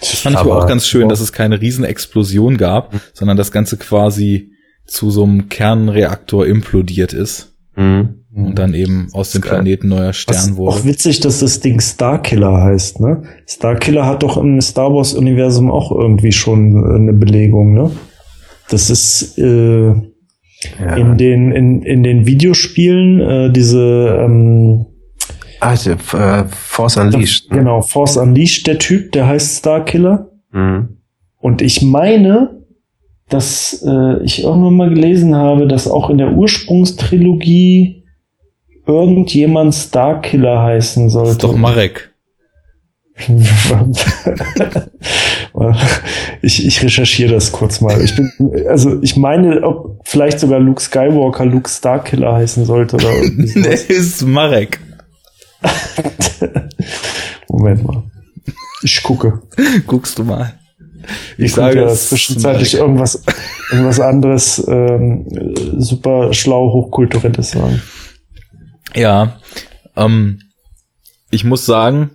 [0.00, 3.50] Das fand ich aber Aber- auch ganz schön, dass es keine Riesenexplosion gab, sondern das
[3.50, 4.52] Ganze quasi
[4.86, 8.24] zu so einem Kernreaktor implodiert ist Mhm.
[8.36, 9.40] Und dann eben aus dem.
[9.42, 10.70] Planeten neuer Was Stern wurde.
[10.76, 13.22] auch witzig, dass das Ding Starkiller heißt, ne?
[13.48, 17.90] Starkiller hat doch im Star Wars Universum auch irgendwie schon äh, eine Belegung, ne?
[18.70, 20.96] Das ist äh, Ja.
[20.96, 24.86] in den in, in den Videospielen äh, diese ähm,
[25.60, 27.50] Ah, äh, Force Unleashed.
[27.50, 27.58] ne?
[27.58, 30.98] genau Force Unleashed der Typ, der heißt Starkiller Mhm.
[31.38, 32.62] und ich meine,
[33.28, 38.04] dass äh, ich irgendwann mal gelesen habe, dass auch in der Ursprungstrilogie
[38.86, 41.26] irgendjemand Starkiller heißen sollte.
[41.28, 42.12] Das ist doch Marek.
[46.42, 47.98] ich, ich recherchiere das kurz mal.
[48.02, 48.30] Ich bin,
[48.68, 53.84] also ich meine, ob vielleicht sogar Luke Skywalker Luke Starkiller heißen sollte oder sowas.
[53.84, 54.80] ist Marek.
[57.48, 58.02] Moment mal.
[58.82, 59.40] Ich gucke.
[59.86, 60.52] Guckst du mal.
[61.38, 63.22] Ich Ich sage ja es ist zwischenzeitlich irgendwas,
[63.70, 67.80] irgendwas anderes ähm, äh, super schlau hochkulturelles sagen.
[68.96, 69.38] Ja,
[69.94, 70.40] ähm,
[71.30, 72.10] ich muss sagen,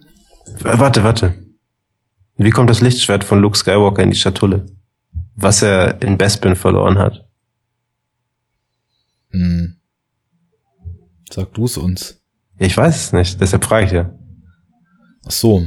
[0.59, 1.35] Warte, warte.
[2.35, 4.65] Wie kommt das Lichtschwert von Luke Skywalker in die Schatulle?
[5.35, 7.25] Was er in Bespin verloren hat.
[9.29, 9.77] hm,
[11.31, 12.19] sag du es uns.
[12.57, 14.13] Ich weiß es nicht, deshalb frage ich ja.
[15.25, 15.65] Ach so,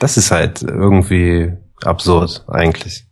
[0.00, 3.05] Das ist halt irgendwie absurd, eigentlich.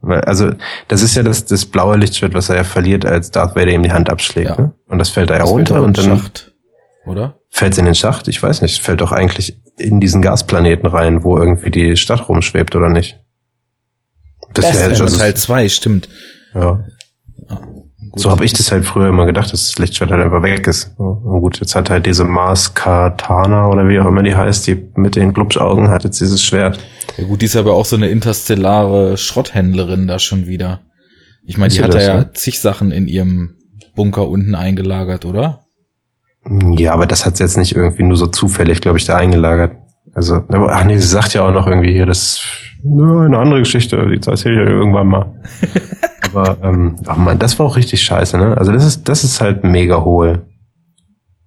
[0.00, 0.52] Weil, also,
[0.86, 3.82] das ist ja das, das blaue Lichtschwert, was er ja verliert, als Darth Vader ihm
[3.82, 4.50] die Hand abschlägt.
[4.50, 4.60] Ja.
[4.60, 4.72] Ne?
[4.86, 6.52] Und das fällt da ja runter und in dann den Schacht,
[7.04, 7.40] oder?
[7.50, 8.28] fällt es in den Schacht.
[8.28, 12.76] Ich weiß nicht, fällt doch eigentlich in diesen Gasplaneten rein, wo irgendwie die Stadt rumschwebt,
[12.76, 13.20] oder nicht?
[14.54, 16.08] Das Das ist also, Teil 2, stimmt.
[16.54, 16.84] ja.
[18.18, 20.92] So habe ich das halt früher immer gedacht, dass das Lichtschwert halt einfach weg ist.
[20.98, 24.88] Und gut, jetzt hat halt diese Mars Katana oder wie auch immer die heißt, die
[24.96, 26.78] mit den Glubschaugen hat jetzt dieses Schwert.
[27.16, 30.80] Ja gut, die ist aber auch so eine interstellare Schrotthändlerin da schon wieder.
[31.44, 32.30] Ich meine, Ist die hat da das, ja ne?
[32.34, 33.54] zig Sachen in ihrem
[33.94, 35.64] Bunker unten eingelagert, oder?
[36.76, 39.72] Ja, aber das hat sie jetzt nicht irgendwie nur so zufällig, glaube ich, da eingelagert.
[40.14, 42.42] Also, aber- ach nee, sie sagt ja auch noch irgendwie hier, dass
[42.84, 45.34] Nö, eine andere Geschichte, die erzähle ich ja irgendwann mal.
[46.32, 48.56] Aber, ähm, ach man, das war auch richtig scheiße, ne?
[48.56, 50.42] Also das ist, das ist halt mega hohl.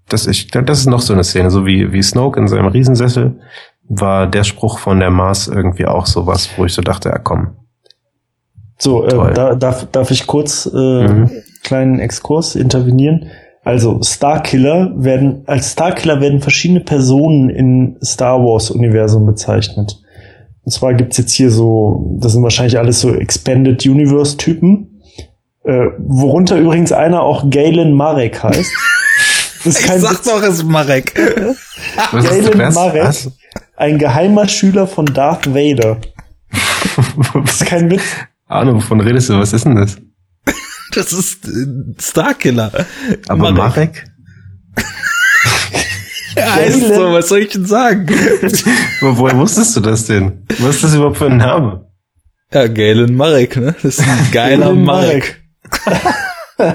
[0.10, 3.40] Das, ich, das ist noch so eine Szene, so wie, wie Snoke in seinem Riesensessel
[3.88, 7.56] war der Spruch von der Mars irgendwie auch sowas, wo ich so dachte, ja komm.
[8.78, 11.30] So, äh, da, darf, darf ich kurz äh, Mhm.
[11.64, 13.28] kleinen Exkurs intervenieren?
[13.64, 20.01] Also Starkiller werden als Starkiller werden verschiedene Personen in Star Wars Universum bezeichnet.
[20.64, 25.02] Und zwar gibt's jetzt hier so, das sind wahrscheinlich alles so Expanded Universe Typen,
[25.64, 28.72] äh, worunter übrigens einer auch Galen Marek heißt.
[29.64, 30.24] Das ist kein Witz.
[30.24, 31.14] doch, es ist Marek.
[31.14, 32.74] Galen?
[32.74, 33.32] Marek, Was?
[33.78, 35.98] ein geheimer Schüler von Darth Vader.
[37.46, 38.02] Das ist kein Witz.
[38.48, 39.38] Ahnung, wovon redest du?
[39.38, 39.98] Was ist denn das?
[40.96, 41.48] Das ist
[42.00, 42.72] Starkiller.
[43.28, 44.11] Aber Marek?
[46.36, 48.08] Ja, heißt so, was soll ich denn sagen?
[49.02, 50.46] Wo- Woher wusstest du das denn?
[50.60, 51.88] Was ist das überhaupt für ein Name?
[52.54, 53.74] Ja, Galen Marek, ne?
[53.82, 55.42] Das ist ein geiler Marek.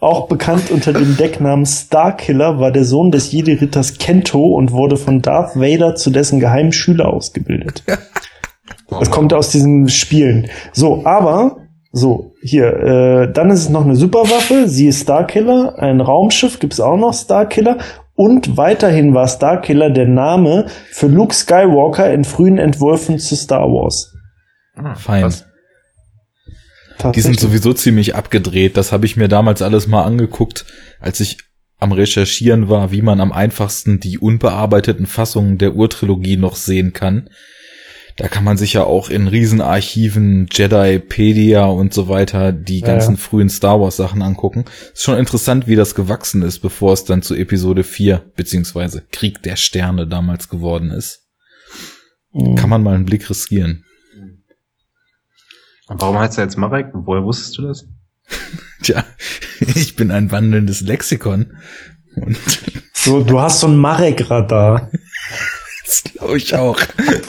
[0.00, 5.22] Auch bekannt unter dem Decknamen Starkiller war der Sohn des Jedi-Ritters Kento und wurde von
[5.22, 7.82] Darth Vader zu dessen geheimen Schüler ausgebildet.
[8.90, 10.48] Das kommt aus diesen Spielen.
[10.72, 11.63] So, aber,
[11.96, 16.80] so, hier, äh, dann ist es noch eine Superwaffe, sie ist Starkiller, ein Raumschiff gibt's
[16.80, 17.78] auch noch, Starkiller,
[18.16, 24.12] und weiterhin war Starkiller der Name für Luke Skywalker in frühen Entwürfen zu Star Wars.
[24.96, 25.22] Fein.
[25.22, 25.46] Was?
[27.14, 28.76] Die sind sowieso ziemlich abgedreht.
[28.76, 30.64] Das habe ich mir damals alles mal angeguckt,
[31.00, 31.38] als ich
[31.78, 37.28] am Recherchieren war, wie man am einfachsten die unbearbeiteten Fassungen der Urtrilogie noch sehen kann.
[38.16, 43.14] Da kann man sich ja auch in Riesenarchiven, Jedipedia und so weiter die Ja, ganzen
[43.14, 43.20] ja.
[43.20, 44.64] frühen Star Wars Sachen angucken.
[44.92, 49.42] Ist schon interessant, wie das gewachsen ist, bevor es dann zu Episode 4 beziehungsweise Krieg
[49.42, 51.26] der Sterne damals geworden ist.
[52.32, 52.54] Mhm.
[52.54, 53.84] Kann man mal einen Blick riskieren.
[55.88, 56.90] Und warum heißt er jetzt Marek?
[56.92, 57.86] Woher wusstest du das?
[58.82, 59.04] Tja,
[59.74, 61.56] ich bin ein wandelndes Lexikon.
[62.16, 62.38] Und
[62.92, 64.90] So, du hast so ein Marek-Radar.
[65.84, 66.78] das glaube ich auch.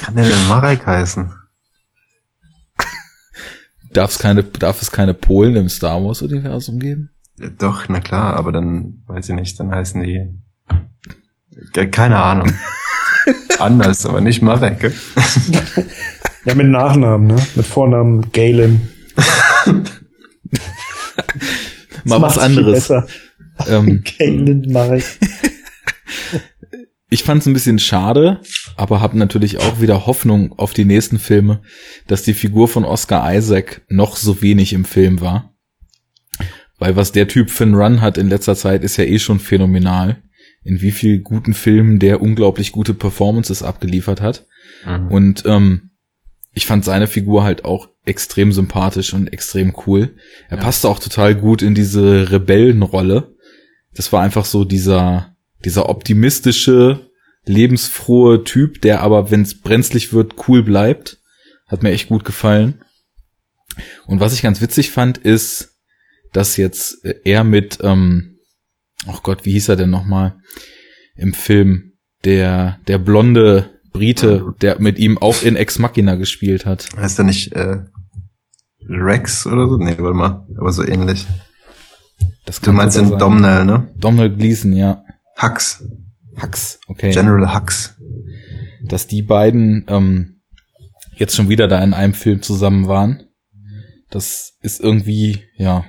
[0.01, 1.31] Kann der denn Marek heißen?
[3.91, 7.11] Darf es keine, darf es keine Polen im Star Wars Universum geben?
[7.37, 10.27] Ja, doch, na klar, aber dann, weiß ich nicht, dann heißen die,
[11.75, 12.51] Ja, keine Ahnung.
[13.59, 14.79] Anders, aber nicht Marek.
[14.81, 14.93] gell?
[16.43, 17.47] Ja, mit Nachnamen, ne?
[17.55, 18.89] Mit Vornamen Galen.
[22.03, 22.73] Mal was anderes.
[22.73, 23.07] besser.
[23.67, 25.05] Ähm, Galen Marek.
[27.15, 28.41] ich fand es ein bisschen schade,
[28.75, 31.61] aber habe natürlich auch wieder Hoffnung auf die nächsten Filme,
[32.07, 35.55] dass die Figur von Oscar Isaac noch so wenig im Film war.
[36.77, 39.39] Weil was der Typ für einen Run hat in letzter Zeit, ist ja eh schon
[39.39, 40.23] phänomenal.
[40.65, 44.45] In wie viel guten Filmen der unglaublich gute Performances abgeliefert hat.
[44.85, 45.07] Mhm.
[45.07, 45.91] Und ähm,
[46.53, 50.15] ich fand seine Figur halt auch extrem sympathisch und extrem cool.
[50.49, 50.63] Er Ja.
[50.63, 53.35] passte auch total gut in diese Rebellenrolle.
[53.93, 55.34] Das war einfach so dieser,
[55.65, 57.09] dieser optimistische,
[57.45, 61.19] lebensfrohe Typ, der aber, wenn es brenzlig wird, cool bleibt.
[61.67, 62.83] Hat mir echt gut gefallen.
[64.05, 65.75] Und was ich ganz witzig fand, ist,
[66.31, 68.37] dass jetzt äh, er mit, ähm,
[69.07, 70.37] ach Gott, wie hieß er denn nochmal
[71.15, 71.93] im Film,
[72.23, 76.89] der, der blonde Brite, der mit ihm auch in Ex Machina gespielt hat.
[76.97, 77.77] Heißt er nicht äh,
[78.87, 79.77] Rex oder so?
[79.77, 81.25] Nee, warte mal, aber so ähnlich.
[82.45, 83.19] Das Du meinst den sein.
[83.19, 83.87] Domhnall, ne?
[83.97, 85.04] Donald Gleason, ja.
[85.41, 85.83] Hux.
[86.41, 87.11] Hux, okay.
[87.11, 87.95] General Hux.
[88.83, 90.41] Dass die beiden ähm,
[91.15, 93.23] jetzt schon wieder da in einem Film zusammen waren.
[94.09, 95.85] Das ist irgendwie, ja,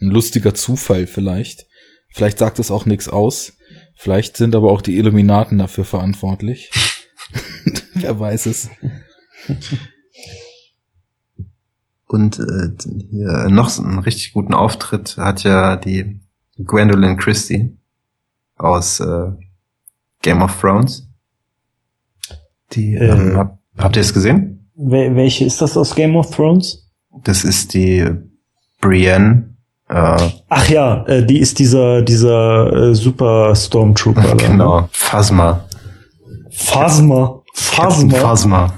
[0.00, 1.66] ein lustiger Zufall vielleicht.
[2.12, 3.52] Vielleicht sagt es auch nichts aus.
[3.94, 6.70] Vielleicht sind aber auch die Illuminaten dafür verantwortlich.
[7.94, 8.70] Wer weiß es.
[12.06, 12.70] Und äh,
[13.10, 16.20] hier noch so einen richtig guten Auftritt hat ja die
[16.56, 17.79] Gwendolyn Christie
[18.60, 19.30] aus äh,
[20.22, 21.08] Game of Thrones.
[22.72, 23.08] Die, Äh.
[23.10, 24.70] ähm, hab, habt ihr es gesehen?
[24.76, 26.90] Wel welche ist das aus Game of Thrones?
[27.24, 28.06] Das ist die
[28.80, 29.54] Brienne.
[29.88, 34.20] Äh, Ach ja, äh, die ist dieser, dieser äh, Super Stormtrooper.
[34.34, 34.36] ne?
[34.36, 35.64] genau, Phasma.
[36.50, 37.42] Phasma.
[37.54, 38.14] Phasma.
[38.18, 38.74] Phasma.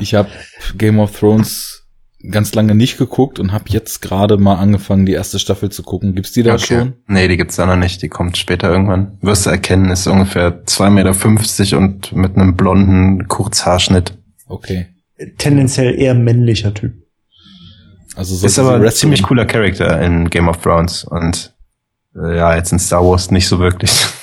[0.00, 0.28] Ich habe
[0.76, 1.75] Game of Thrones
[2.30, 6.14] ganz lange nicht geguckt und habe jetzt gerade mal angefangen, die erste Staffel zu gucken.
[6.14, 6.94] Gibt's die da schon?
[7.06, 8.02] Nee, die gibt's da noch nicht.
[8.02, 9.18] Die kommt später irgendwann.
[9.20, 10.90] Wirst du erkennen, ist ungefähr 2,50
[11.70, 14.14] Meter und mit einem blonden Kurzhaarschnitt.
[14.48, 14.86] Okay.
[15.38, 16.92] Tendenziell eher männlicher Typ.
[18.16, 21.54] Also so Ist aber ein ziemlich cooler Charakter in Game of Thrones und
[22.14, 23.92] äh, ja, jetzt in Star Wars nicht so wirklich.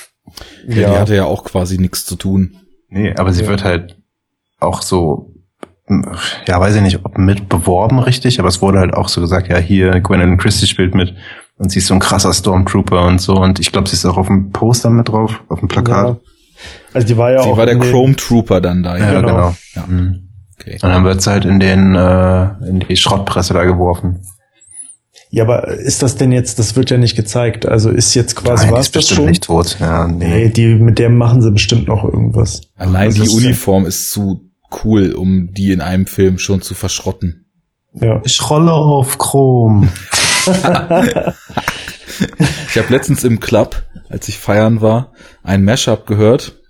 [0.66, 2.56] Ja, Die hatte ja auch quasi nichts zu tun.
[2.88, 3.48] nee, aber sie Ja.
[3.50, 3.96] wird halt
[4.58, 5.33] auch so,
[6.46, 9.48] ja, weiß ich nicht, ob mit beworben richtig, aber es wurde halt auch so gesagt,
[9.48, 11.14] ja, hier, Gwendolyn Christie spielt mit
[11.58, 14.16] und sie ist so ein krasser Stormtrooper und so und ich glaube, sie ist auch
[14.16, 16.06] auf dem Poster mit drauf, auf dem Plakat.
[16.08, 16.16] Ja.
[16.94, 18.96] Also die war ja Sie auch war der Chrome Trooper dann da.
[18.96, 19.34] Ja, Ja, genau.
[19.34, 19.54] genau.
[19.74, 19.86] Ja.
[19.86, 20.28] Mhm.
[20.58, 20.74] Okay.
[20.74, 24.22] Und dann wird sie halt in den, äh, in die Schrottpresse da geworfen.
[25.30, 27.66] Ja, aber ist das denn jetzt, das wird ja nicht gezeigt.
[27.66, 29.26] Also ist jetzt quasi, Nein, die war ist das bestimmt schon?
[29.26, 29.76] nicht tot.
[29.80, 30.28] Ja, nee.
[30.28, 32.62] Nee, die, mit der machen sie bestimmt noch irgendwas.
[32.76, 34.43] Allein Also die Uniform ist zu
[34.84, 37.46] cool, um die in einem Film schon zu verschrotten.
[37.92, 38.20] Ja.
[38.24, 39.88] Ich rolle auf Chrom.
[42.68, 46.60] Ich habe letztens im Club, als ich feiern war, ein Mashup gehört.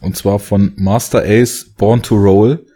[0.00, 2.66] Und zwar von Master Ace Born to Roll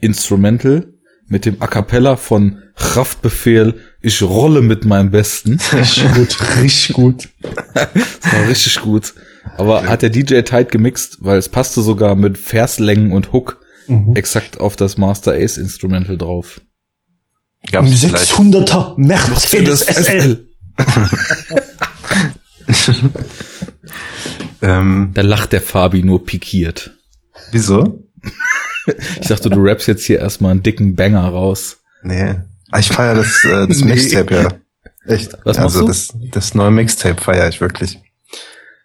[0.00, 0.92] Instrumental
[1.26, 5.58] mit dem A Cappella von Kraftbefehl Ich rolle mit meinem Besten.
[5.72, 7.28] Richtig gut, richtig gut.
[7.74, 9.14] Das war richtig gut.
[9.56, 13.59] Aber hat der DJ tight gemixt, weil es passte sogar mit Verslängen und Hook
[13.90, 14.14] Mhm.
[14.16, 16.60] exakt auf das Master Ace Instrumental drauf.
[17.70, 20.46] Gab's vielleicht 600er Mercedes SL.
[24.62, 26.96] ähm, Da lacht der Fabi nur pikiert.
[27.52, 28.04] wieso?
[29.20, 31.78] Ich dachte, du rappst jetzt hier erstmal einen dicken Banger raus.
[32.02, 32.36] Nee.
[32.70, 33.90] Ah, Ich feiere das, äh, das Nee.
[33.94, 34.48] Mixtape ja.
[35.06, 35.32] Echt.
[35.44, 35.86] Was machst also du?
[35.88, 38.00] das, das neue Mixtape feiere ich wirklich.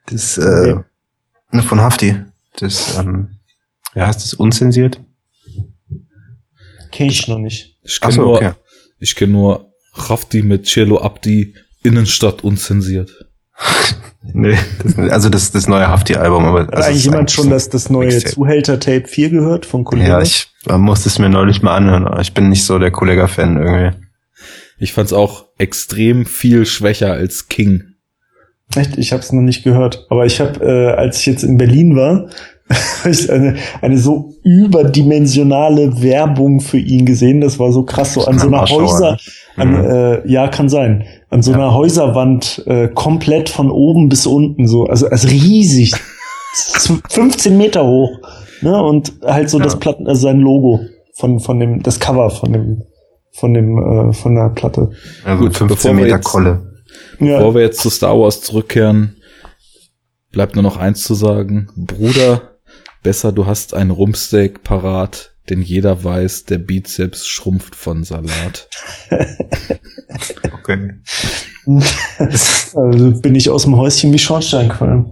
[0.08, 0.76] Das äh,
[1.52, 2.16] ne, von Hafti.
[2.60, 3.35] Das, ähm,
[3.96, 5.02] ja, heißt das unzensiert?
[6.92, 7.78] Kenn ich noch nicht.
[7.84, 8.52] Ich kenne so, nur, okay.
[9.00, 13.12] ich kenn nur Rafti mit Cello Abdi, Innenstadt unzensiert.
[14.34, 17.50] Nee, das, also das, das neue Hafti-Album, aber Hat also es eigentlich jemand schon so
[17.52, 18.18] das, das neue.
[18.18, 20.10] Zuhälter-Tape 4 gehört von Kollegen?
[20.10, 23.58] Ja, ich musste es mir neulich mal anhören, aber ich bin nicht so der Kollega-Fan
[23.58, 23.98] irgendwie.
[24.80, 27.96] Ich fand's auch extrem viel schwächer als King.
[28.76, 28.98] Echt?
[28.98, 30.08] Ich habe es noch nicht gehört.
[30.10, 32.30] Aber ich habe, äh, als ich jetzt in Berlin war,
[33.30, 37.42] eine, eine so überdimensionale Werbung für ihn gesehen.
[37.42, 39.18] Das war so krass, so an so einer Häuser,
[39.56, 39.86] an, Mhm.
[39.86, 44.86] äh, ja, kann sein, an so einer Häuserwand äh, komplett von oben bis unten so,
[44.86, 45.94] also, also riesig,
[46.56, 48.18] Z- 15 Meter hoch,
[48.62, 48.82] ne?
[48.82, 49.66] Und halt so Ja.
[49.66, 50.80] das Platten, also sein Logo
[51.14, 52.82] von von dem, das Cover von dem,
[53.34, 54.90] von dem, äh, von der Platte.
[55.24, 56.72] Also Gut, 15 bevor wir Meter jetzt- Kolle.
[57.20, 57.38] Ja.
[57.38, 59.18] Bevor wir jetzt zu Star Wars zurückkehren,
[60.32, 61.68] bleibt nur noch eins zu sagen.
[61.76, 62.55] Bruder,
[63.06, 68.68] besser du hast ein Rumpsteak parat, denn jeder weiß, der Bizeps schrumpft von Salat.
[70.52, 70.96] Okay.
[72.74, 75.06] Also bin ich aus dem Häuschen wie Schornsteinqualm.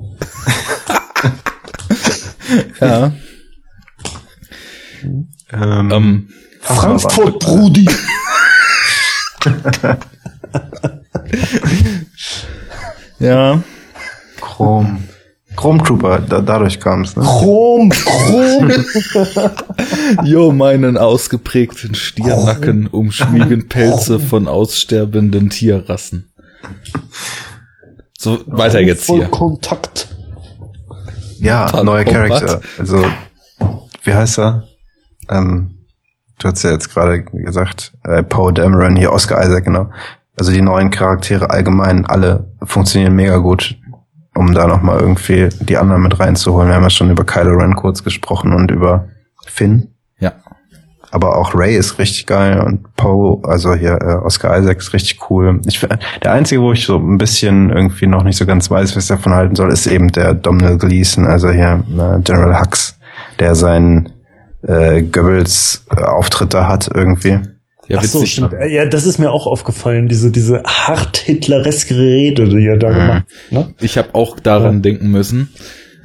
[2.81, 3.13] Ja.
[5.51, 6.29] Ähm, Ähm,
[6.61, 7.87] Frankfurt, Brudi.
[13.19, 13.61] ja.
[14.41, 15.03] Chrom.
[15.55, 17.23] Chrome Trooper, da, dadurch kam es, ne?
[17.23, 18.71] Chrom, Chrom.
[20.23, 26.31] Jo, meinen ausgeprägten Stiernacken umschmiegen Pelze von aussterbenden Tierrassen.
[28.17, 29.27] So, weiter jetzt hier.
[29.27, 30.07] Kontakt.
[31.39, 32.05] Ja, Total neuer.
[32.05, 32.61] Charakter.
[32.79, 33.03] Also,
[34.03, 34.63] wie heißt er?
[35.29, 35.85] Ähm,
[36.39, 39.89] du hast ja jetzt gerade gesagt, äh, Poe Dameron, hier Oscar Isaac, genau.
[40.35, 43.77] Also die neuen Charaktere allgemein, alle funktionieren mega gut,
[44.35, 46.69] um da nochmal irgendwie die anderen mit reinzuholen.
[46.69, 49.07] Wir haben ja schon über Kylo Ren kurz gesprochen und über
[49.45, 49.89] Finn.
[50.19, 50.33] Ja.
[51.11, 55.29] Aber auch Ray ist richtig geil und Poe, also hier äh, Oscar Isaac ist richtig
[55.29, 55.61] cool.
[55.65, 55.79] Ich,
[56.23, 59.09] der einzige, wo ich so ein bisschen irgendwie noch nicht so ganz weiß, was ich
[59.09, 62.97] davon halten soll, ist eben der Domhnall Gleeson, also hier äh, General Hux,
[63.39, 64.09] der seinen
[64.63, 67.39] äh, Goebbels äh, Auftritt da hat irgendwie.
[67.89, 68.53] Ja, Ach so, stimmt.
[68.69, 72.93] Ja, das ist mir auch aufgefallen, diese, diese hart hitlereske Rede, die er da Mhm.
[72.95, 73.51] gemacht hat.
[73.51, 73.73] Ne?
[73.81, 75.49] Ich habe auch daran denken müssen.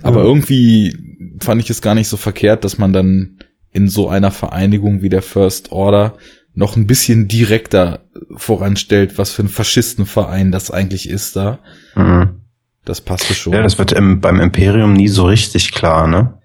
[0.02, 0.24] Aber Ja.
[0.26, 0.96] irgendwie
[1.40, 3.38] fand ich es gar nicht so verkehrt, dass man dann
[3.70, 6.16] in so einer Vereinigung wie der First Order
[6.54, 8.00] noch ein bisschen direkter
[8.36, 11.60] voranstellt, was für ein Faschistenverein das eigentlich ist da.
[11.94, 12.40] Mhm.
[12.84, 13.52] Das passte schon.
[13.52, 16.37] Ja, das wird im, beim Imperium nie so richtig klar, ne?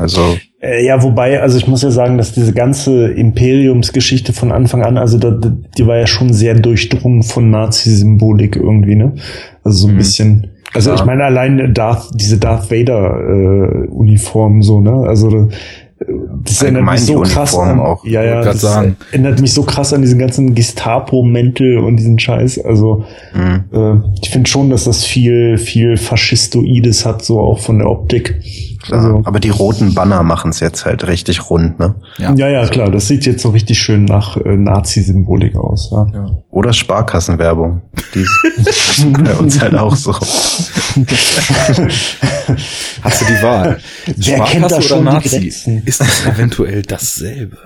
[0.00, 4.82] Also, Äh, ja, wobei, also ich muss ja sagen, dass diese ganze Imperiumsgeschichte von Anfang
[4.82, 9.12] an, also da, die war ja schon sehr durchdrungen von Nazi-Symbolik irgendwie, ne?
[9.64, 9.98] Also so ein Mhm.
[9.98, 10.46] bisschen.
[10.74, 11.00] Also Klar.
[11.00, 14.92] ich meine allein Darth, diese Darth Vader äh, Uniform so, ne?
[14.92, 15.46] Also äh,
[16.44, 18.96] das erinnert mich so krass an, auch, ja, ja, das sagen.
[19.12, 22.64] erinnert mich so krass an diesen ganzen Gestapo-Mäntel und diesen Scheiß.
[22.64, 23.04] Also
[23.34, 23.64] mh.
[23.72, 28.36] äh, ich finde schon, dass das viel, viel Faschistoides hat, so auch von der Optik.
[28.82, 29.00] Klar.
[29.00, 31.94] Also- Aber die roten Banner machen es jetzt halt richtig rund, ne?
[32.18, 32.32] Ja.
[32.34, 35.90] Ja, ja, klar, das sieht jetzt so richtig schön nach äh, Nazi-Symbolik aus.
[35.92, 36.30] Ja.
[36.50, 37.82] Oder Sparkassenwerbung.
[38.14, 40.12] Die ist bei uns halt auch so.
[43.02, 43.78] Hast du die Wahl?
[44.16, 45.82] Wer kennt da schon Grenzen?
[45.84, 47.56] Ist das eventuell dasselbe?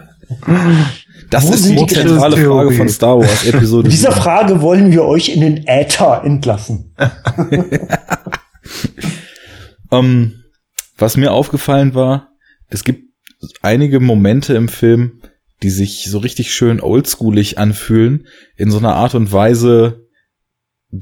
[1.31, 2.37] Das Wo ist die zentrale?
[2.37, 4.23] Frage von Star Wars Episode Mit dieser 7.
[4.23, 6.93] Frage wollen wir euch in den Äther entlassen.
[9.93, 10.44] Ähm,
[10.97, 12.33] was mir aufgefallen war,
[12.69, 13.05] es gibt
[13.63, 15.21] einige Momente im Film,
[15.63, 18.27] die sich so richtig schön oldschoolig anfühlen,
[18.57, 20.05] in so einer Art und Weise,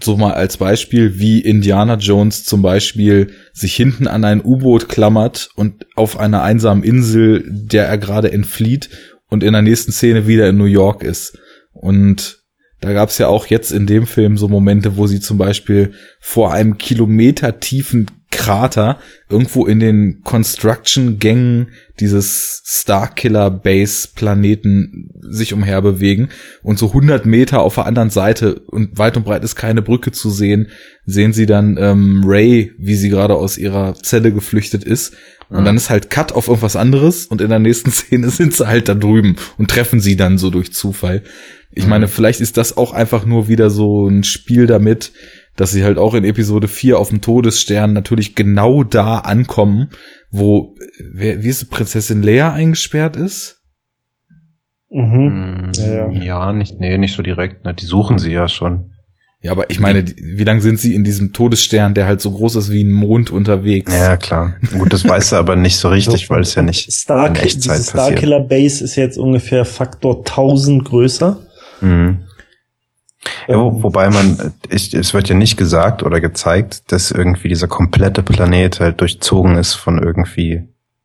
[0.01, 5.51] so mal als Beispiel, wie Indiana Jones zum Beispiel sich hinten an ein U-Boot klammert
[5.57, 8.89] und auf einer einsamen Insel, der er gerade entflieht
[9.29, 11.39] und in der nächsten Szene wieder in New York ist.
[11.73, 12.43] Und
[12.81, 16.53] da gab's ja auch jetzt in dem Film so Momente, wo sie zum Beispiel vor
[16.53, 18.99] einem Kilometer tiefen Krater
[19.29, 21.69] irgendwo in den Construction-Gängen
[22.01, 26.31] dieses Starkiller-Base-Planeten sich umherbewegen
[26.63, 30.11] und so 100 Meter auf der anderen Seite und weit und breit ist keine Brücke
[30.11, 30.67] zu sehen,
[31.07, 35.15] sehen sie dann ähm, Ray, wie sie gerade aus ihrer Zelle geflüchtet ist.
[35.49, 38.67] Und dann ist halt Cut auf irgendwas anderes und in der nächsten Szene sind sie
[38.67, 41.23] halt da drüben und treffen sie dann so durch Zufall.
[41.75, 45.13] Ich meine, vielleicht ist das auch einfach nur wieder so ein Spiel damit,
[45.57, 49.91] dass sie halt auch in Episode 4 auf dem Todesstern natürlich genau da ankommen,
[50.31, 50.75] wo,
[51.13, 53.61] wer, wie ist es, Prinzessin Leia eingesperrt ist?
[54.91, 55.73] Mhm.
[55.75, 56.23] Ja, ja.
[56.23, 57.65] ja, nicht, nee, nicht so direkt.
[57.65, 57.75] Ne?
[57.75, 58.91] Die suchen sie ja schon.
[59.43, 62.55] Ja, aber ich meine, wie lange sind sie in diesem Todesstern, der halt so groß
[62.57, 63.93] ist wie ein Mond unterwegs?
[63.93, 64.55] Ja, klar.
[64.79, 67.55] Gut, das weiß er aber nicht so richtig, weil es ja nicht Star in Echtzeit
[67.55, 67.89] diese passiert.
[67.89, 71.41] Starkiller Base ist jetzt ungefähr Faktor 1000 größer.
[71.81, 72.21] Mhm.
[73.49, 77.69] Ja, wo, wobei man, ich, es wird ja nicht gesagt oder gezeigt, dass irgendwie dieser
[77.69, 80.63] komplette Planet halt durchzogen ist von irgendwie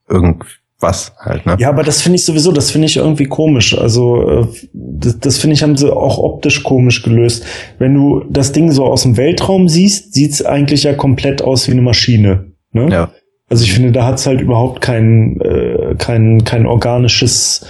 [0.10, 1.57] irgendwas halt, ne?
[1.60, 3.77] Ja, aber das finde ich sowieso, das finde ich irgendwie komisch.
[3.77, 7.45] Also äh, das, das finde ich, haben sie auch optisch komisch gelöst.
[7.77, 11.73] Wenn du das Ding so aus dem Weltraum siehst, sieht's eigentlich ja komplett aus wie
[11.73, 12.52] eine Maschine.
[12.72, 12.89] Ne?
[12.91, 13.11] Ja.
[13.49, 17.65] Also ich finde, da hat's halt überhaupt kein, äh, kein, kein organisches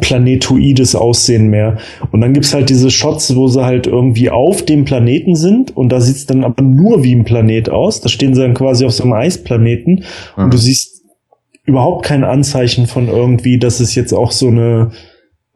[0.00, 1.78] planetoides Aussehen mehr.
[2.12, 5.90] Und dann gibt's halt diese Shots, wo sie halt irgendwie auf dem Planeten sind und
[5.90, 8.00] da sieht's dann aber nur wie ein Planet aus.
[8.00, 10.04] Da stehen sie dann quasi auf so einem Eisplaneten
[10.36, 10.44] Mhm.
[10.44, 11.02] und du siehst
[11.64, 14.90] überhaupt kein Anzeichen von irgendwie, dass es jetzt auch so eine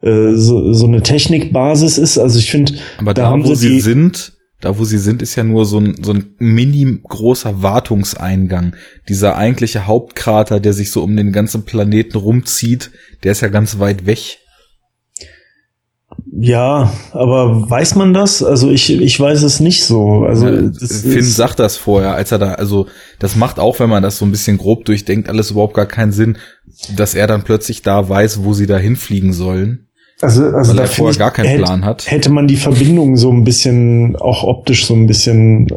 [0.01, 2.17] äh, so, so eine Technikbasis ist.
[2.17, 5.21] Also ich finde, Aber da da, haben wo sie sie sind, da wo sie sind,
[5.21, 8.75] ist ja nur so ein, so ein mini großer Wartungseingang.
[9.07, 12.91] Dieser eigentliche Hauptkrater, der sich so um den ganzen Planeten rumzieht,
[13.23, 14.39] der ist ja ganz weit weg.
[16.31, 18.43] ja, aber weiß man das?
[18.43, 20.23] Also ich, ich weiß es nicht so.
[20.25, 22.87] Also Finn sagt das vorher, als er da, also
[23.19, 26.11] das macht auch, wenn man das so ein bisschen grob durchdenkt, alles überhaupt gar keinen
[26.11, 26.37] Sinn,
[26.95, 29.88] dass er dann plötzlich da weiß, wo sie da hinfliegen sollen,
[30.21, 32.09] Also, also weil da er vorher ich, gar keinen hätte, Plan hat.
[32.11, 35.67] Hätte man die Verbindung so ein bisschen, auch optisch so ein bisschen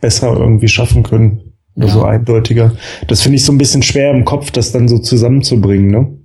[0.00, 1.52] besser irgendwie schaffen können.
[1.76, 1.92] Oder Ja.
[1.92, 2.72] so eindeutiger.
[3.06, 6.18] Das finde ich so ein bisschen schwer im Kopf, das dann so zusammenzubringen, ne?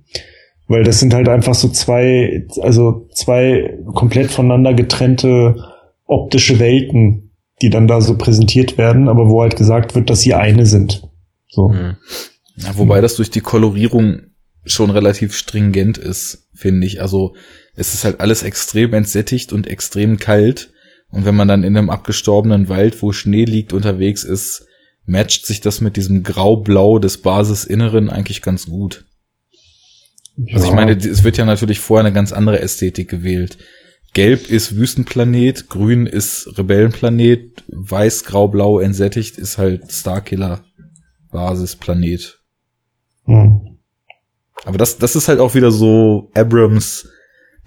[0.66, 5.56] Weil das sind halt einfach so zwei, also zwei komplett voneinander getrennte
[6.06, 7.30] optische Welten,
[7.60, 11.06] die dann da so präsentiert werden, aber wo halt gesagt wird, dass sie eine sind.
[11.48, 11.68] So.
[11.68, 11.96] Mhm.
[12.56, 14.22] Ja, wobei das durch die Kolorierung
[14.64, 17.00] schon relativ stringent ist, finde ich.
[17.00, 17.34] Also
[17.74, 20.72] es ist halt alles extrem entsättigt und extrem kalt.
[21.08, 24.66] Und wenn man dann in einem abgestorbenen Wald, wo Schnee liegt, unterwegs ist,
[25.06, 29.04] matcht sich das mit diesem Grau-Blau des Basisinneren eigentlich ganz gut.
[30.52, 30.74] Also ich Ja.
[30.74, 33.58] meine, es wird ja natürlich vorher eine ganz andere Ästhetik gewählt.
[34.14, 40.64] Gelb ist Wüstenplanet, grün ist Rebellenplanet, weiß, grau, blau entsättigt ist halt Starkiller
[41.30, 42.38] Basisplanet.
[43.24, 43.73] Hm.
[44.64, 47.08] Aber das, das ist halt auch wieder so Abrams,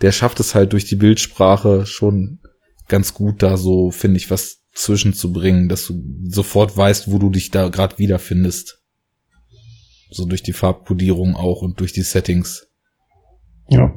[0.02, 2.40] der schafft es halt durch die Bildsprache schon
[2.88, 7.52] ganz gut da so, finde ich, was zwischenzubringen, dass du sofort weißt, wo du dich
[7.52, 8.82] da gerade wiederfindest.
[10.10, 12.68] So durch die Farbkodierung auch und durch die Settings.
[13.70, 13.94] Ja.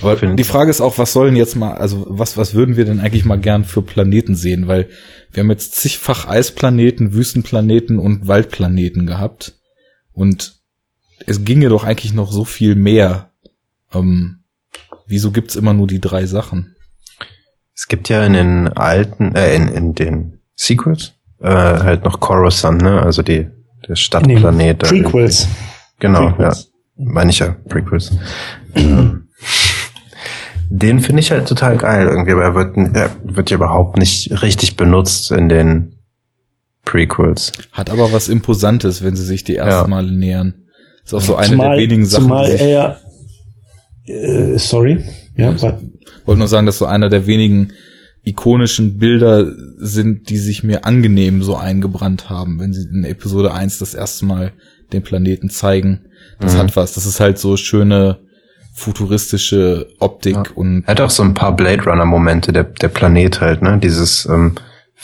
[0.00, 3.00] Aber die Frage ist auch, was sollen jetzt mal, also was, was würden wir denn
[3.00, 4.66] eigentlich mal gern für Planeten sehen?
[4.66, 4.88] Weil
[5.32, 9.58] wir haben jetzt zigfach Eisplaneten, Wüstenplaneten und Waldplaneten gehabt.
[10.12, 10.59] Und
[11.26, 13.30] es ginge doch eigentlich noch so viel mehr.
[13.92, 14.40] Ähm,
[15.06, 16.76] wieso gibt's immer nur die drei Sachen?
[17.74, 22.82] Es gibt ja in den alten, äh, in, in den Secrets äh, halt noch Coruscant,
[22.82, 23.02] ne?
[23.02, 23.48] Also die
[23.88, 24.80] der Stadtplanet.
[24.80, 25.42] Prequels.
[25.42, 25.56] irgendwie.
[26.00, 26.70] Genau, Prequels.
[26.96, 27.04] ja.
[27.04, 28.12] Meine ich ja, Prequels.
[28.74, 29.28] Ähm,
[30.68, 34.42] Den finde ich halt total geil irgendwie, aber er wird, er wird ja überhaupt nicht
[34.42, 35.96] richtig benutzt in den
[36.84, 37.52] Prequels.
[37.72, 39.96] Hat aber was Imposantes, wenn sie sich die ersten Ja.
[39.96, 40.54] Male nähern.
[41.04, 43.00] Ist auch so eine zumal, der wenigen Sachen, zumal er,
[44.06, 45.04] äh, sorry,
[45.36, 45.80] ja, Ja, wa-
[46.26, 47.72] wollte nur sagen, dass so einer der wenigen
[48.22, 49.46] ikonischen Bilder
[49.78, 54.26] sind, die sich mir angenehm so eingebrannt haben, wenn sie in Episode 1 das erste
[54.26, 54.52] Mal
[54.92, 56.00] den Planeten zeigen.
[56.38, 56.58] Das Mhm.
[56.58, 56.92] hat was.
[56.92, 58.18] Das ist halt so schöne
[58.74, 60.42] futuristische Optik Ja.
[60.54, 63.78] und Er hat auch so ein paar Blade Runner Momente, der, der Planet halt, ne?
[63.82, 64.54] Dieses, ähm,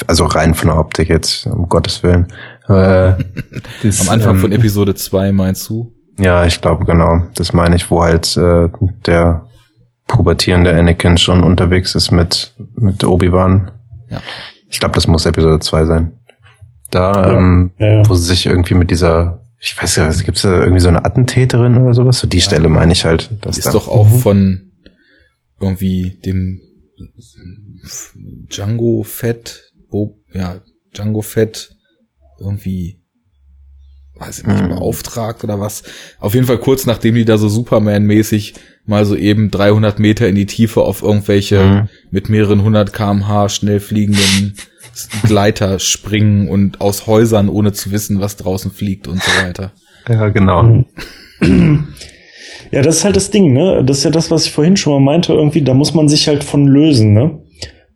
[0.06, 2.27] also rein von der Optik jetzt, um Gottes Willen.
[2.68, 3.14] Äh,
[3.82, 5.93] das, am Anfang ähm, von Episode 2 meinst du?
[6.18, 7.22] Ja, ich glaube genau.
[7.34, 8.68] Das meine ich, wo halt äh,
[9.06, 9.47] der
[10.06, 13.70] pubertierende Anakin schon unterwegs ist mit, mit Obi-Wan.
[14.09, 14.22] Ja.
[14.68, 16.12] Ich glaube, das muss Episode 2 sein.
[16.90, 17.38] Da, Ja.
[17.38, 18.09] ähm, Ja, ja.
[18.09, 21.05] wo sie sich irgendwie mit dieser, ich weiß ja, gibt es da irgendwie so eine
[21.05, 22.18] Attentäterin oder sowas?
[22.20, 23.30] So die Stelle meine ich halt.
[23.44, 24.18] dass ist da- doch auch Mhm.
[24.18, 24.70] von
[25.60, 26.60] irgendwie dem
[28.48, 30.56] Django Fett, Bo, ja,
[30.94, 31.76] Django Fett
[32.40, 33.00] irgendwie,
[34.18, 34.68] weiß ich nicht, Mhm.
[34.70, 35.82] beauftragt oder was.
[36.20, 38.54] Auf jeden Fall kurz nachdem die da so Superman-mäßig
[38.86, 41.88] mal so eben 300 Meter in die Tiefe auf irgendwelche Mhm.
[42.10, 44.54] mit mehreren hundert kmh schnell fliegenden
[45.24, 49.72] Gleiter springen und aus Häusern, ohne zu wissen, was draußen fliegt und so weiter.
[50.08, 50.84] Ja, genau.
[52.72, 53.82] Ja, das ist halt das Ding, ne?
[53.84, 56.26] Das ist ja das, was ich vorhin schon mal meinte, irgendwie, da muss man sich
[56.28, 57.40] halt von lösen, ne?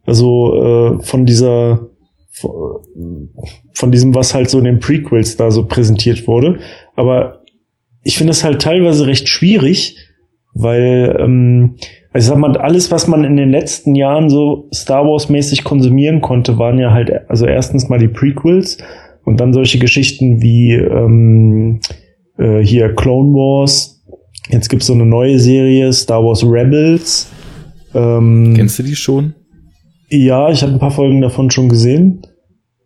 [0.06, 1.88] Also äh, von dieser
[2.42, 6.58] von diesem, was halt so in den Prequels da so präsentiert wurde.
[6.96, 7.42] Aber
[8.02, 9.96] ich finde es halt teilweise recht schwierig,
[10.54, 11.76] weil, ähm,
[12.12, 16.20] also ich sag mal, alles, was man in den letzten Jahren so Star Wars-mäßig konsumieren
[16.20, 18.78] konnte, waren ja halt, also erstens mal die Prequels
[19.24, 21.80] und dann solche Geschichten wie ähm,
[22.38, 24.02] äh, hier Clone Wars.
[24.48, 27.30] Jetzt gibt's so eine neue Serie, Star Wars Rebels.
[27.94, 29.34] Ähm, Kennst du die schon?
[30.10, 32.22] ja, ich habe ein paar Folgen davon schon gesehen.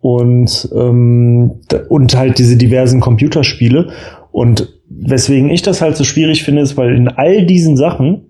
[0.05, 3.87] Und, ähm, und halt diese diversen Computerspiele.
[4.31, 8.21] Und weswegen ich das halt so schwierig finde, ist, weil in all diesen Sachen,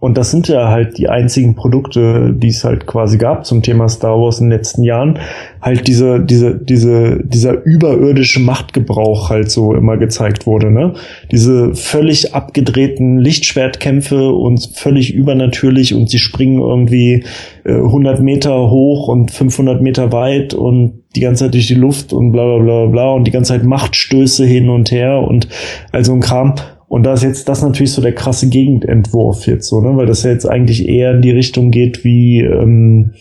[0.00, 3.88] und das sind ja halt die einzigen Produkte, die es halt quasi gab zum Thema
[3.88, 5.20] Star Wars in den letzten Jahren,
[5.60, 10.94] halt diese, diese, diese, dieser überirdische Machtgebrauch halt so immer gezeigt wurde, ne?
[11.30, 17.22] Diese völlig abgedrehten Lichtschwertkämpfe und völlig übernatürlich und sie springen irgendwie
[17.62, 22.12] äh, 100 Meter hoch und 500 Meter weit und die ganze Zeit durch die Luft
[22.12, 25.48] und bla bla bla bla und die ganze Zeit Machtstöße hin und her und
[25.90, 26.54] also ein Kram.
[26.88, 29.96] Und da ist jetzt das natürlich so der krasse Gegenentwurf jetzt so, ne?
[29.96, 33.12] Weil das ja jetzt eigentlich eher in die Richtung geht wie, ähm,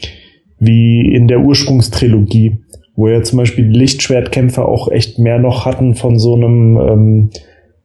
[0.60, 2.60] wie in der Ursprungstrilogie,
[2.96, 7.30] wo ja zum Beispiel die Lichtschwertkämpfer auch echt mehr noch hatten von so einem, ähm,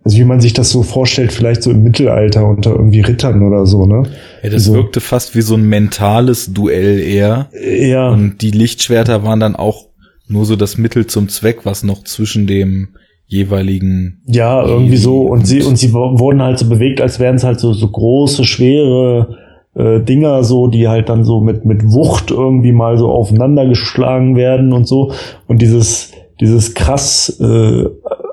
[0.04, 3.64] also wie man sich das so vorstellt, vielleicht so im Mittelalter unter irgendwie Rittern oder
[3.66, 4.04] so, ne?
[4.42, 4.74] Ja, das So.
[4.74, 7.48] wirkte fast wie so ein mentales Duell eher.
[7.80, 8.08] Ja.
[8.10, 9.86] Und die Lichtschwerter waren dann auch
[10.28, 12.88] nur so das Mittel zum Zweck, was noch zwischen dem
[13.26, 15.22] jeweiligen Ja, irgendwie so.
[15.22, 18.44] Und sie, und sie wurden halt so bewegt, als wären es halt so, so große,
[18.44, 19.36] schwere
[19.74, 24.36] äh, Dinger, so, die halt dann so mit, mit Wucht irgendwie mal so aufeinander geschlagen
[24.36, 25.12] werden und so.
[25.46, 27.84] Und dieses, dieses krass äh,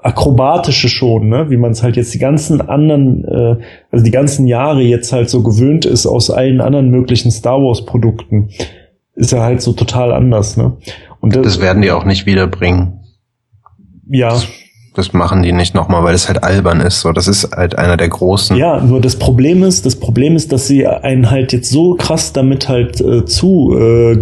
[0.04, 3.56] akrobatische schon, ne, wie man es halt jetzt die ganzen anderen, äh,
[3.92, 7.86] also die ganzen Jahre jetzt halt so gewöhnt ist aus allen anderen möglichen Star Wars
[7.86, 8.50] Produkten,
[9.16, 10.74] ist ja halt so total anders, ne?
[11.24, 13.00] Und Das werden die auch nicht wiederbringen.
[14.10, 14.38] ja.
[14.96, 17.02] Das machen die nicht nochmal, weil es halt albern ist.
[17.02, 18.56] So, das ist halt einer der großen.
[18.58, 22.32] Ja, nur das Problem ist, das Problem ist, dass sie einen halt jetzt so krass
[22.32, 24.16] damit halt äh, zu äh,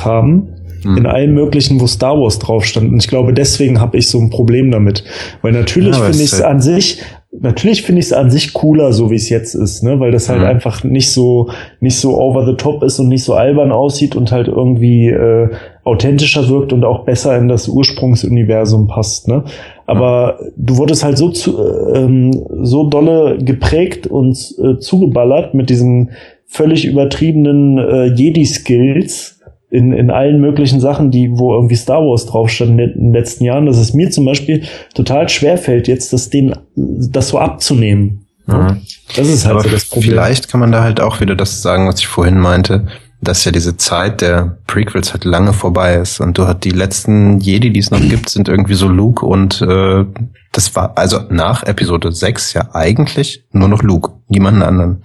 [0.00, 0.48] haben.
[0.82, 0.96] Hm.
[0.96, 2.90] In allen möglichen, wo Star Wars drauf stand.
[2.90, 5.04] Und ich glaube, deswegen habe ich so ein Problem damit.
[5.42, 7.02] Weil natürlich Ja, finde ich es halt- an sich,
[7.40, 9.98] natürlich finde ich es an sich cooler, so wie es jetzt ist, ne?
[10.00, 10.46] Weil das halt Mhm.
[10.46, 11.48] einfach nicht so,
[11.80, 15.48] nicht so over the top ist und nicht so albern aussieht und halt irgendwie äh,
[15.84, 19.44] authentischer wirkt und auch besser in das Ursprungsuniversum passt, ne?
[19.86, 21.56] Aber du wurdest halt so zu,
[21.94, 22.30] ähm,
[22.62, 26.10] so dolle geprägt und äh, zugeballert mit diesen
[26.46, 29.35] völlig übertriebenen äh, Jedi-Skills
[29.70, 33.44] in, in allen möglichen Sachen, die, wo irgendwie Star Wars drauf stand in den letzten
[33.44, 34.62] Jahren, dass es mir zum Beispiel
[34.94, 38.26] total schwer fällt, jetzt das, den, das so abzunehmen.
[38.46, 38.82] Mhm.
[39.16, 40.10] Das ist halt Aber so das Problem.
[40.10, 42.86] vielleicht kann man da halt auch wieder das sagen, was ich vorhin meinte,
[43.20, 47.40] dass ja diese Zeit der Prequels halt lange vorbei ist und du hast die letzten
[47.40, 50.04] Jedi, die es noch gibt, sind irgendwie so Luke und äh,
[50.52, 55.02] das war also nach Episode 6 ja eigentlich nur noch Luke, niemanden anderen.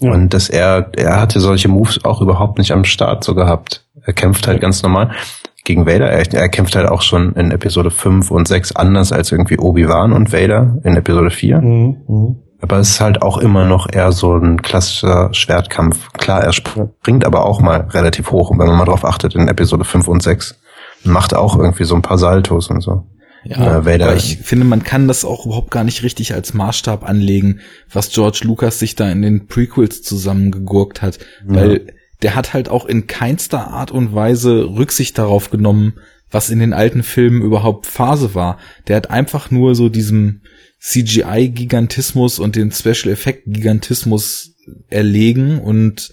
[0.00, 0.12] Ja.
[0.12, 3.84] Und dass er, er hatte solche Moves auch überhaupt nicht am Start so gehabt.
[4.04, 5.10] Er kämpft halt ganz normal
[5.64, 6.10] gegen Vader.
[6.10, 10.12] Er, er kämpft halt auch schon in Episode 5 und 6 anders als irgendwie Obi-Wan
[10.12, 11.60] und Vader in Episode 4.
[11.60, 12.36] Mhm, mhm.
[12.62, 16.12] Aber es ist halt auch immer noch eher so ein klassischer Schwertkampf.
[16.12, 19.84] Klar, er springt aber auch mal relativ hoch, wenn man mal drauf achtet in Episode
[19.84, 20.60] 5 und 6.
[21.04, 23.04] Macht auch irgendwie so ein paar Saltos und so.
[23.44, 26.52] Ja, Äh, Vader- aber ich finde, man kann das auch überhaupt gar nicht richtig als
[26.54, 27.60] Maßstab anlegen,
[27.90, 31.86] was George Lucas sich da in den Prequels zusammengegurkt hat, weil
[32.22, 35.94] der hat halt auch in keinster Art und Weise Rücksicht darauf genommen,
[36.30, 38.58] was in den alten Filmen überhaupt Phase war.
[38.88, 40.42] Der hat einfach nur so diesem
[40.78, 44.54] CGI-Gigantismus und den Special-Effekt-Gigantismus
[44.88, 46.12] erlegen und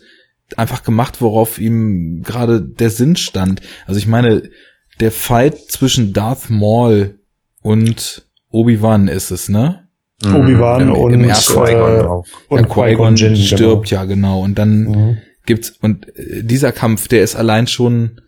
[0.56, 3.62] einfach gemacht, worauf ihm gerade der Sinn stand.
[3.86, 4.44] Also ich meine,
[5.00, 7.20] der Fight zwischen Darth Maul
[7.62, 9.88] und Obi-Wan ist es, ne?
[10.26, 12.26] Obi-Wan Im- im und, ersten Qui-Gon äh, auch.
[12.50, 13.46] und Qui-Gon Jinn, genau.
[13.46, 15.18] stirbt ja genau und dann Mhm.
[15.46, 18.22] gibt's und äh, dieser Kampf, der ist allein schon,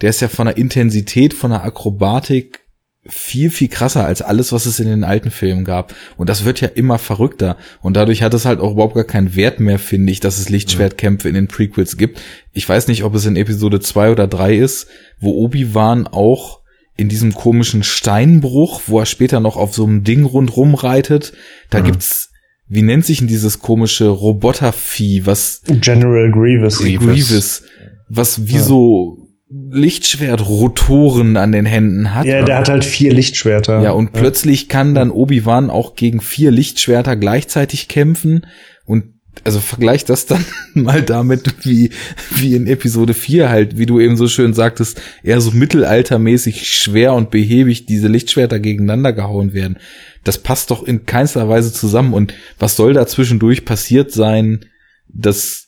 [0.00, 2.60] der ist ja von der Intensität, von der Akrobatik
[3.08, 5.94] viel viel krasser als alles, was es in den alten Filmen gab.
[6.16, 7.56] Und das wird ja immer verrückter.
[7.80, 10.50] Und dadurch hat es halt auch überhaupt gar keinen Wert mehr, finde ich, dass es
[10.50, 12.20] Lichtschwertkämpfe in den Prequels gibt.
[12.52, 14.88] Ich weiß nicht, ob es in Episode zwei oder drei ist,
[15.20, 16.60] wo Obi-Wan auch
[16.96, 21.32] in diesem komischen Steinbruch, wo er später noch auf so einem Ding rundrum reitet,
[21.70, 22.32] da gibt's,
[22.66, 26.78] wie nennt sich denn dieses komische Robotervieh, was General Grievous.
[26.78, 27.06] Grievous.
[27.06, 27.62] Grievous,
[28.08, 32.26] was wie so Lichtschwertrotoren an den Händen hat.
[32.26, 33.80] Ja, der hat halt vier Lichtschwerter.
[33.82, 38.46] Ja, und plötzlich kann dann Obi-Wan auch gegen vier Lichtschwerter gleichzeitig kämpfen
[38.84, 39.14] und
[39.44, 40.44] also vergleich das dann
[40.74, 41.90] mal damit, wie,
[42.34, 47.14] wie in Episode 4 halt, wie du eben so schön sagtest, eher so mittelaltermäßig schwer
[47.14, 49.78] und behäbig diese Lichtschwerter gegeneinander gehauen werden.
[50.24, 52.12] Das passt doch in keinster Weise zusammen.
[52.12, 54.66] Und was soll da zwischendurch passiert sein,
[55.08, 55.67] dass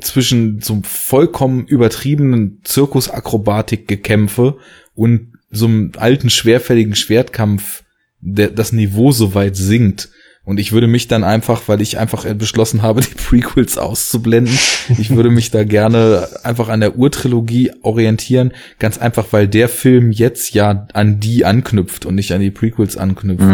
[0.00, 4.58] zwischen so einem vollkommen übertriebenen Zirkusakrobatik-Gekämpfe
[4.94, 7.84] und so einem alten, schwerfälligen Schwertkampf
[8.20, 10.10] der, das Niveau so weit sinkt.
[10.44, 14.58] Und ich würde mich dann einfach, weil ich einfach beschlossen habe, die Prequels auszublenden,
[14.98, 18.52] ich würde mich da gerne einfach an der Urtrilogie orientieren.
[18.78, 22.96] Ganz einfach, weil der Film jetzt ja an die anknüpft und nicht an die Prequels
[22.96, 23.44] anknüpft.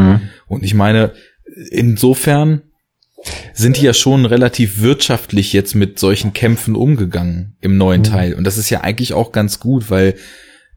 [0.47, 1.13] Und ich meine,
[1.71, 2.63] insofern
[3.53, 8.35] sind die ja schon relativ wirtschaftlich jetzt mit solchen Kämpfen umgegangen im neuen Teil.
[8.35, 10.15] Und das ist ja eigentlich auch ganz gut, weil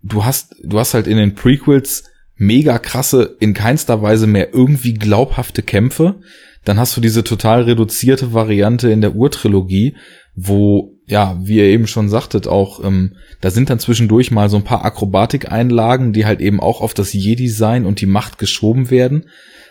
[0.03, 2.05] du hast, du hast halt in den Prequels
[2.35, 6.15] mega krasse, in keinster Weise mehr irgendwie glaubhafte Kämpfe.
[6.63, 9.95] Dann hast du diese total reduzierte Variante in der Urtrilogie,
[10.35, 14.57] wo, ja, wie ihr eben schon sagtet, auch, ähm, da sind dann zwischendurch mal so
[14.57, 19.29] ein paar Akrobatikeinlagen, die halt eben auch auf das Jedi-Sein und die Macht geschoben werden.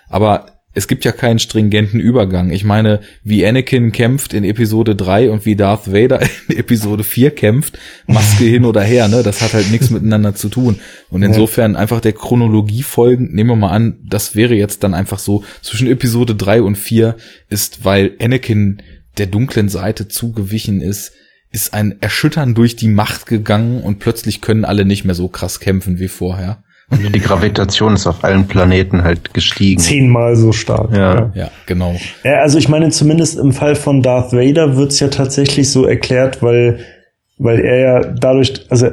[0.09, 2.51] Aber es gibt ja keinen stringenten Übergang.
[2.51, 7.31] Ich meine, wie Anakin kämpft in Episode 3 und wie Darth Vader in Episode 4
[7.31, 9.23] kämpft, Maske hin oder her, ne?
[9.23, 10.79] Das hat halt nichts miteinander zu tun.
[11.09, 15.19] Und insofern einfach der Chronologie folgend, nehmen wir mal an, das wäre jetzt dann einfach
[15.19, 17.17] so, zwischen Episode 3 und 4
[17.49, 18.83] ist, weil Anakin
[19.17, 21.13] der dunklen Seite zugewichen ist,
[21.53, 25.59] ist ein Erschüttern durch die Macht gegangen und plötzlich können alle nicht mehr so krass
[25.59, 26.63] kämpfen wie vorher.
[26.91, 29.81] Die Gravitation ist auf allen Planeten halt gestiegen.
[29.81, 30.93] Zehnmal so stark.
[30.93, 31.33] Ja.
[31.35, 31.97] Ja, genau.
[32.23, 36.43] Ja, also ich meine, zumindest im Fall von Darth Vader wird's ja tatsächlich so erklärt,
[36.43, 36.79] weil,
[37.39, 38.91] weil er ja dadurch, also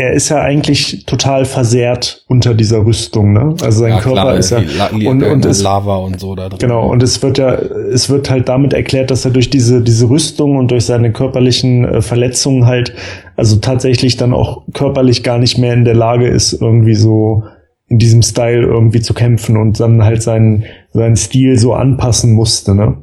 [0.00, 3.54] er ist ja eigentlich total versehrt unter dieser Rüstung, ne?
[3.62, 4.58] Also sein ja, Körper klar, ist ja
[4.90, 6.58] und, und, es, Lava und so da drin.
[6.58, 10.08] Genau, und es wird ja, es wird halt damit erklärt, dass er durch diese, diese
[10.08, 12.94] Rüstung und durch seine körperlichen äh, Verletzungen halt,
[13.36, 17.44] also tatsächlich dann auch körperlich gar nicht mehr in der Lage ist, irgendwie so
[17.88, 22.74] in diesem Style irgendwie zu kämpfen und dann halt seinen, seinen Stil so anpassen musste,
[22.74, 22.98] ne?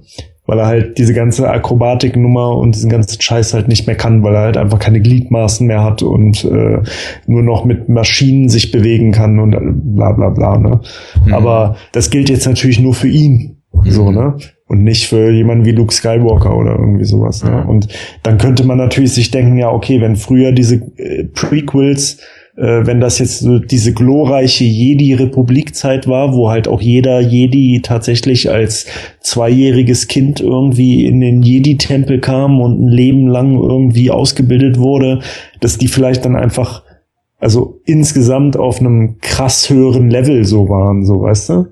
[0.48, 4.34] Weil er halt diese ganze Akrobatiknummer und diesen ganzen Scheiß halt nicht mehr kann, weil
[4.34, 6.80] er halt einfach keine Gliedmaßen mehr hat und äh,
[7.28, 10.80] nur noch mit Maschinen sich bewegen kann und äh, bla bla bla, ne?
[11.32, 13.58] Aber das gilt jetzt natürlich nur für ihn.
[13.86, 14.36] So, ne?
[14.68, 17.44] Und nicht für jemanden wie Luke Skywalker oder irgendwie sowas.
[17.44, 17.66] Ne?
[17.66, 17.88] Und
[18.24, 22.18] dann könnte man natürlich sich denken, ja, okay, wenn früher diese äh, Prequels,
[22.58, 28.50] äh, wenn das jetzt so diese glorreiche Jedi-Republik-Zeit war, wo halt auch jeder Jedi tatsächlich
[28.52, 28.88] als
[29.22, 35.22] zweijähriges Kind irgendwie in den Jedi-Tempel kam und ein Leben lang irgendwie ausgebildet wurde,
[35.62, 36.84] dass die vielleicht dann einfach
[37.40, 41.68] also insgesamt auf einem krass höheren Level so waren, so weißt du?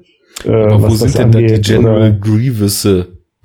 [0.46, 2.88] Äh, Aber wo sind denn da die General oder- Grievous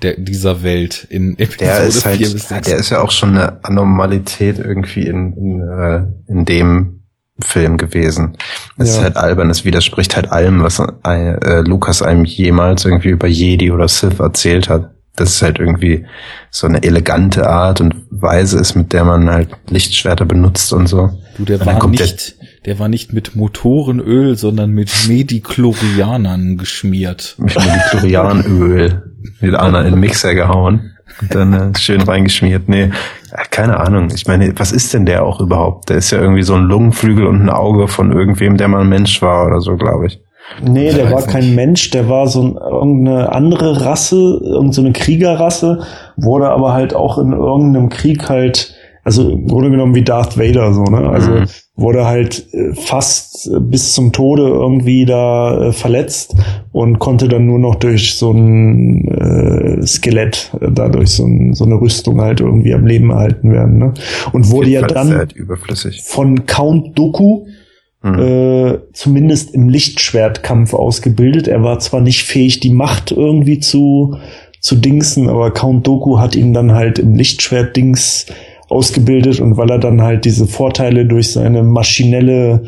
[0.03, 2.69] der, dieser Welt in Episode Der ist 4 halt, bis 6?
[2.69, 7.00] der ist ja auch schon eine Anormalität irgendwie in, in, äh, in dem
[7.43, 8.37] Film gewesen.
[8.79, 8.95] Es Ja.
[8.97, 13.71] ist halt albern, es widerspricht halt allem, was äh, Lukas einem jemals irgendwie über Jedi
[13.71, 14.91] oder Sith erzählt hat.
[15.17, 16.07] Das ist halt irgendwie
[16.51, 21.11] so eine elegante Art und Weise ist, mit der man halt Lichtschwerter benutzt und so.
[21.37, 27.35] du, der war nicht, der war nicht mit Motorenöl, sondern mit Medichlorianern geschmiert.
[27.39, 29.03] Mit Medichlorianöl
[29.41, 30.93] mit einer in den Mixer gehauen.
[31.21, 32.69] Und dann äh, schön reingeschmiert.
[32.69, 32.91] Nee,
[33.31, 34.09] ja, keine Ahnung.
[34.15, 35.89] Ich meine, was ist denn der auch überhaupt?
[35.89, 38.89] Der ist ja irgendwie so ein Lungenflügel und ein Auge von irgendwem, der mal ein
[38.89, 40.21] Mensch war oder so, glaube ich.
[40.63, 41.57] Nee, der war kein nicht.
[41.57, 45.81] Mensch, der war so ein, irgendeine andere Rasse, irgendeine so Kriegerrasse,
[46.17, 48.75] wurde aber halt auch in irgendeinem Krieg halt,
[49.05, 51.09] also im Grunde genommen wie Darth Vader so, ne?
[51.09, 51.47] Also Mhm.
[51.81, 56.37] Wurde halt äh, fast äh, bis zum Tode irgendwie da äh, verletzt
[56.73, 61.81] und konnte dann nur noch durch so ein äh, Skelett, dadurch so, ein, so eine
[61.81, 63.95] Rüstung halt irgendwie am Leben erhalten werden, ne?
[64.33, 66.03] Und wurde ja dann halt überflüssig.
[66.03, 67.47] von Count Dooku
[68.03, 68.19] Hm.
[68.19, 71.49] äh, zumindest im Lichtschwertkampf ausgebildet.
[71.49, 74.17] Er war zwar nicht fähig, die Macht irgendwie zu,
[74.61, 78.25] zu dingsen, aber Count Doku hat ihn dann halt im Lichtschwert-Dings
[78.71, 82.63] ausgebildet und weil er dann halt diese Vorteile durch seine maschinelle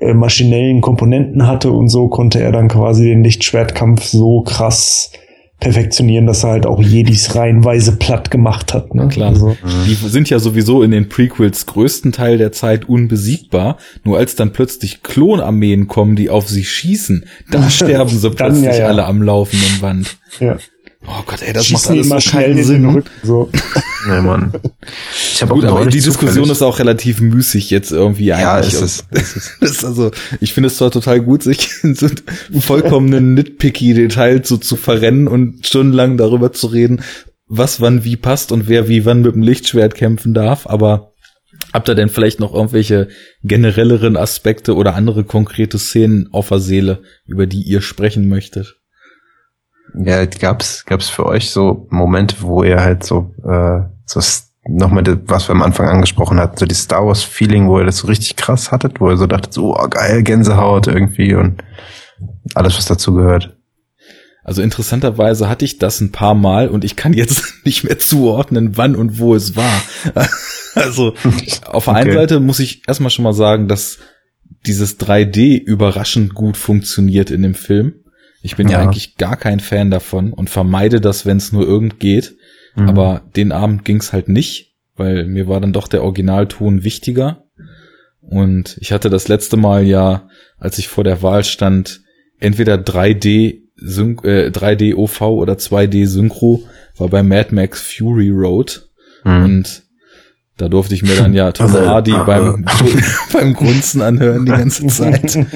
[0.00, 5.10] äh, maschinellen Komponenten hatte und so konnte er dann quasi den Lichtschwertkampf so krass
[5.60, 8.94] perfektionieren, dass er halt auch Jedis reihenweise platt gemacht hat.
[8.94, 9.04] Ne?
[9.04, 9.28] Na klar.
[9.30, 9.56] Also,
[9.86, 13.78] Die sind ja sowieso in den Prequels größten Teil der Zeit unbesiegbar.
[14.04, 18.64] Nur als dann plötzlich Klonarmeen kommen, die auf sie schießen, da sterben sie Dann, plötzlich
[18.66, 18.86] ja, ja.
[18.88, 20.18] alle am laufenden Band.
[20.40, 20.56] ja.
[21.06, 22.86] Oh Gott, ey, das Schießen macht alles immer so schnell keinen Sinn.
[22.90, 23.10] Rücken.
[23.22, 23.50] So.
[24.06, 24.52] Nee, Mann.
[25.32, 28.74] Ich auch Gut, aber die Diskussion ist auch relativ müßig jetzt irgendwie Ja, eigentlich.
[28.74, 29.04] ist es.
[29.10, 29.50] Ist es.
[29.60, 30.10] Das ist also,
[30.40, 32.08] ich finde es zwar total gut, sich in so
[32.60, 37.00] vollkommenen nitpicky Details so zu verrennen und stundenlang darüber zu reden,
[37.46, 41.12] was wann wie passt und wer wie wann mit dem Lichtschwert kämpfen darf, aber
[41.72, 43.08] habt ihr denn vielleicht noch irgendwelche
[43.42, 48.76] generelleren Aspekte oder andere konkrete Szenen auf der Seele, über die ihr sprechen möchtet?
[49.94, 54.20] Ja, gab's gab's für euch so Momente, wo ihr halt so äh, so
[54.66, 57.84] nochmal das, was wir am Anfang angesprochen hatten, so die Star Wars Feeling, wo ihr
[57.84, 61.62] das so richtig krass hattet, wo ihr so dachtet, so oh, geil Gänsehaut irgendwie und
[62.54, 63.56] alles was dazu gehört.
[64.42, 68.76] Also interessanterweise hatte ich das ein paar Mal und ich kann jetzt nicht mehr zuordnen,
[68.76, 69.82] wann und wo es war.
[70.76, 71.14] Also
[71.66, 72.18] auf der einen Okay.
[72.18, 73.98] Seite muss ich erstmal schon mal sagen, dass
[74.66, 78.03] dieses 3D überraschend gut funktioniert in dem Film.
[78.44, 78.84] Ich bin ja, Ja.
[78.84, 82.36] eigentlich gar kein Fan davon und vermeide das, wenn es nur irgend geht.
[82.76, 82.88] Mhm.
[82.90, 87.44] Aber den Abend ging's halt nicht, weil mir war dann doch der Originalton wichtiger.
[88.20, 92.02] Und ich hatte das letzte Mal ja, als ich vor der Wahl stand,
[92.38, 96.62] entweder 3D, Syn äh, 3D OV oder 2D Synchro,
[96.98, 98.88] war bei Mad Max Fury Road.
[99.24, 99.44] Mhm.
[99.44, 99.82] Und
[100.58, 102.66] da durfte ich mir dann ja Tom Also, Hardy äh, beim,
[103.32, 105.34] beim Grunzen anhören die ganze Zeit.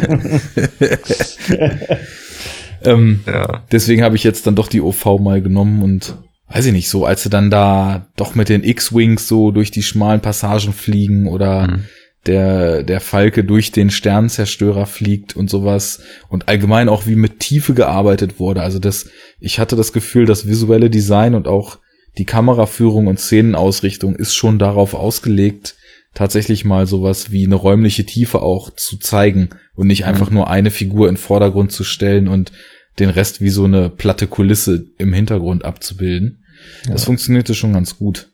[2.85, 3.65] ähm, ja.
[3.73, 6.17] deswegen habe ich jetzt dann doch die OV mal genommen und
[6.49, 9.83] weiß ich nicht, so als sie dann da doch mit den X-Wings so durch die
[9.83, 11.85] schmalen Passagen fliegen oder Mhm.
[12.27, 17.75] der, der Falke durch den Sternzerstörer fliegt und sowas und allgemein auch wie mit Tiefe
[17.75, 18.63] gearbeitet wurde.
[18.63, 21.79] Also das, ich hatte das Gefühl, das visuelle Design und auch
[22.17, 25.77] die Kameraführung und Szenenausrichtung ist schon darauf ausgelegt,
[26.15, 30.70] tatsächlich mal sowas wie eine räumliche Tiefe auch zu zeigen und nicht einfach nur eine
[30.70, 32.53] Figur in den Vordergrund zu stellen und
[32.99, 36.45] den Rest wie so eine platte Kulisse im Hintergrund abzubilden.
[36.87, 38.31] Das funktionierte schon ganz gut.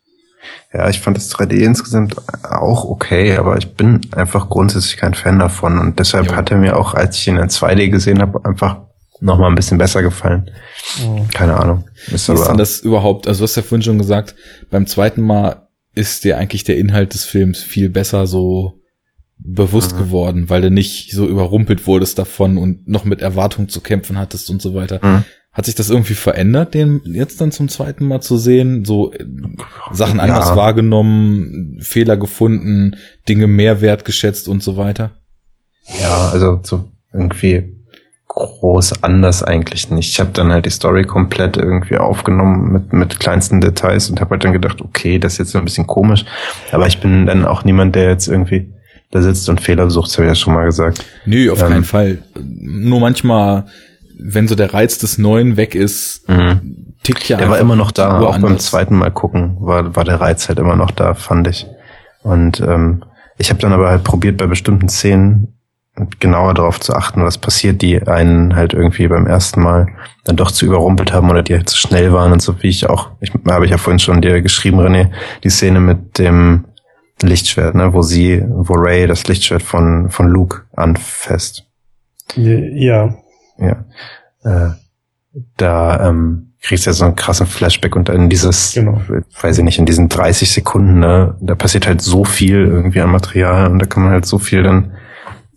[0.73, 5.39] Ja, ich fand das 3D insgesamt auch okay, aber ich bin einfach grundsätzlich kein Fan
[5.39, 6.37] davon und deshalb Jo.
[6.37, 8.83] hat er mir auch, als ich ihn in 2D gesehen habe, einfach
[9.21, 10.51] noch mal ein bisschen besser gefallen.
[11.33, 11.85] Keine Ahnung.
[12.09, 13.27] Ist Wie ist denn das überhaupt?
[13.27, 14.35] Also du hast ja vorhin schon gesagt,
[14.71, 15.64] beim zweiten Mal
[15.95, 18.81] ist dir eigentlich der Inhalt des Films viel besser so
[19.39, 19.99] bewusst Mhm.
[19.99, 24.49] geworden, weil du nicht so überrumpelt wurdest davon und noch mit Erwartungen zu kämpfen hattest
[24.51, 25.01] und so weiter.
[25.03, 25.25] Mhm.
[25.53, 28.85] Hat sich das irgendwie verändert, den jetzt dann zum zweiten Mal zu sehen?
[28.85, 29.25] So äh,
[29.93, 30.25] Sachen Ja.
[30.25, 32.97] anders wahrgenommen, Fehler gefunden,
[33.29, 35.13] Dinge mehr wertgeschätzt und so weiter?
[36.01, 37.74] ja, also so irgendwie
[38.29, 40.11] groß anders eigentlich nicht.
[40.11, 44.31] Ich habe dann halt die Story komplett irgendwie aufgenommen mit mit kleinsten Details und habe
[44.33, 46.25] halt dann gedacht, okay, das ist jetzt so ein bisschen komisch,
[46.73, 48.73] aber ich bin dann auch niemand, der jetzt irgendwie
[49.13, 51.05] da sitzt und Fehler sucht, habe ich ja schon mal gesagt.
[51.27, 51.69] Nö, auf Ähm.
[51.69, 52.19] keinen Fall.
[52.43, 53.67] Nur manchmal,
[54.19, 56.95] wenn so der Reiz des Neuen weg ist, Mhm.
[57.05, 58.67] tickt ja Der war immer noch da, auch beim anders.
[58.67, 61.67] zweiten Mal gucken, war, war der Reiz halt immer noch da, fand ich.
[62.25, 63.05] Und ähm,
[63.39, 65.55] ich habe dann aber halt probiert, bei bestimmten Szenen
[66.19, 69.89] genauer darauf zu achten, was passiert, die einen halt irgendwie beim ersten Mal
[70.25, 72.89] dann doch zu überrumpelt haben oder die halt zu schnell waren und so wie ich
[72.89, 75.11] auch, ich habe ich ja vorhin schon dir geschrieben, René,
[75.45, 76.65] die Szene mit dem
[77.23, 81.65] Lichtschwert, ne, wo sie, wo Ray das Lichtschwert von, von Luke anfasst.
[82.35, 83.15] Ja.
[83.59, 83.85] Ja.
[84.43, 84.71] Äh,
[85.57, 89.01] da ähm, kriegst du ja so einen krassen Flashback und in dieses, Genau.
[89.41, 93.11] weiß ich nicht, in diesen 30 Sekunden, ne, da passiert halt so viel irgendwie an
[93.11, 94.93] Material und da kann man halt so viel dann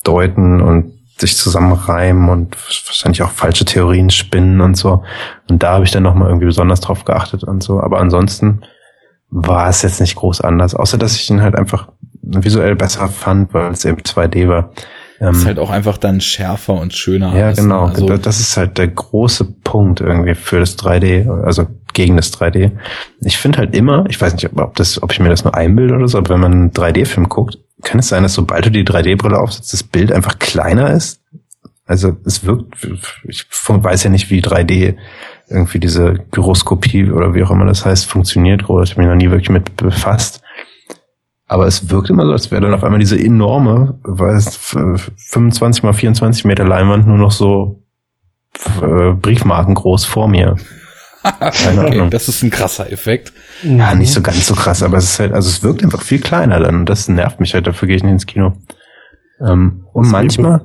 [0.08, 2.56] deuten und sich zusammenreimen und
[2.86, 5.04] wahrscheinlich auch falsche Theorien spinnen und so.
[5.50, 7.80] Und da habe ich dann nochmal irgendwie besonders drauf geachtet und so.
[7.82, 8.62] Aber ansonsten
[9.30, 11.90] war es jetzt nicht groß anders, außer dass ich ihn halt einfach
[12.22, 14.72] visuell besser fand, weil es eben 2D war.
[15.20, 17.36] Ähm, ist halt auch einfach dann schärfer und schöner.
[17.36, 17.64] ja, alles, ne?
[17.64, 17.86] genau.
[17.86, 22.72] Also, das ist halt der große Punkt irgendwie für das 3D, also gegen das 3D.
[23.22, 25.96] Ich finde halt immer, ich weiß nicht, ob das, ob ich mir das nur einbilde
[25.96, 28.86] oder so, aber wenn man einen 3D-Film guckt, kann es sein, dass sobald du die
[28.86, 31.22] 3D-Brille aufsetzt, das Bild einfach kleiner ist?
[31.86, 32.86] Also es wirkt,
[33.28, 34.98] ich weiß ja nicht, wie 3D
[35.50, 38.64] irgendwie diese Gyroskopie oder wie auch immer das heißt, funktioniert.
[38.64, 40.42] Ich habe mich noch nie wirklich mit befasst.
[41.48, 44.58] Aber es wirkt immer so, als wäre dann auf einmal diese enorme, weiß,
[45.16, 47.84] 25 mal 24 Meter Leinwand nur noch so
[48.82, 50.58] äh, Briefmarken groß vor mir.
[51.40, 53.34] Okay, das ist ein krasser Effekt.
[53.64, 56.20] Ja, nicht so ganz so krass, aber es ist halt, also es wirkt einfach viel
[56.20, 56.76] kleiner dann.
[56.82, 58.54] Und das nervt mich halt, dafür gehe ich nicht ins Kino.
[59.46, 60.62] Ähm, und Das manchmal,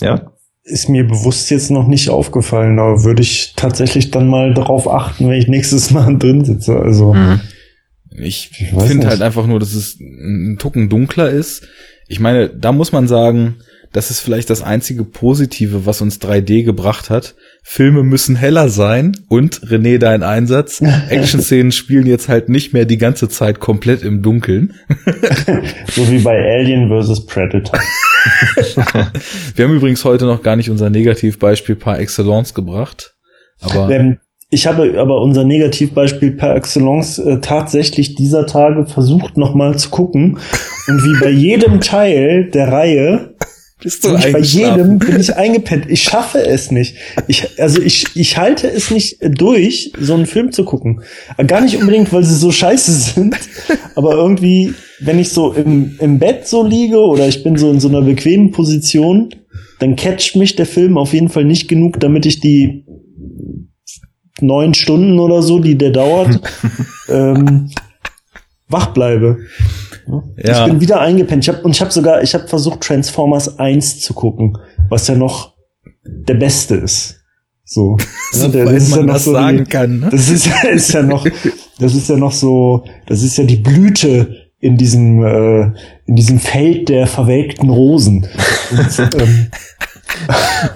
[0.00, 0.32] ja,
[0.62, 5.28] Ist mir bewusst jetzt noch nicht aufgefallen, aber würde ich tatsächlich dann mal darauf achten,
[5.28, 6.76] wenn ich nächstes Mal drin sitze.
[6.76, 7.40] Also, mhm.
[8.12, 11.66] Ich, Ich finde halt einfach nur, dass es ein Tucken dunkler ist.
[12.08, 13.56] Ich meine, da muss man sagen,
[13.92, 17.34] das ist vielleicht das einzige Positive, was uns 3D gebracht hat.
[17.62, 20.82] Filme müssen heller sein und René, dein Einsatz.
[21.08, 24.74] Action-Szenen spielen jetzt halt nicht mehr die ganze Zeit komplett im Dunkeln.
[25.90, 27.26] so wie bei Alien vs.
[27.26, 27.78] Predator.
[29.54, 33.14] Wir haben übrigens heute noch gar nicht unser Negativbeispiel par excellence gebracht.
[33.60, 34.18] Aber Ähm,
[34.52, 40.38] ich habe aber unser Negativbeispiel par excellence äh, tatsächlich dieser Tage versucht nochmal zu gucken.
[40.88, 43.36] Und wie bei jedem Teil der Reihe
[43.80, 45.86] bist du bin ich bei jedem bin ich eingepennt.
[45.88, 46.96] Ich schaffe es nicht.
[47.26, 51.02] Ich, also ich, ich halte es nicht durch, so einen Film zu gucken.
[51.46, 53.36] Gar nicht unbedingt, weil sie so scheiße sind,
[53.94, 57.80] aber irgendwie, wenn ich so im, im Bett so liege oder ich bin so in
[57.80, 59.30] so einer bequemen Position,
[59.78, 62.84] dann catcht mich der Film auf jeden Fall nicht genug, damit ich die
[64.40, 66.40] neun Stunden oder so, die der dauert,
[67.08, 67.70] ähm,
[68.68, 69.38] wach bleibe.
[70.36, 70.64] Ja.
[70.66, 71.44] Ich bin wieder eingepennt.
[71.44, 74.56] Ich hab, und ich habe sogar, ich habe versucht, Transformers 1 zu gucken,
[74.88, 75.54] was ja noch
[76.04, 77.16] der beste ist.
[77.64, 77.96] So.
[78.32, 80.00] So, der- das ist ja noch das so sagen die, kann.
[80.00, 80.08] Ne?
[80.10, 81.26] Das ist, ist ja noch,
[81.78, 85.72] das ist ja noch so, das ist ja die Blüte in diesem, äh,
[86.06, 88.26] in diesem Feld der verwelkten Rosen.
[88.70, 89.46] Und, ähm,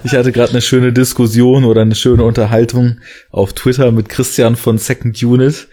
[0.03, 2.97] Ich hatte gerade eine schöne Diskussion oder eine schöne Unterhaltung
[3.31, 5.67] auf Twitter mit Christian von Second Unit,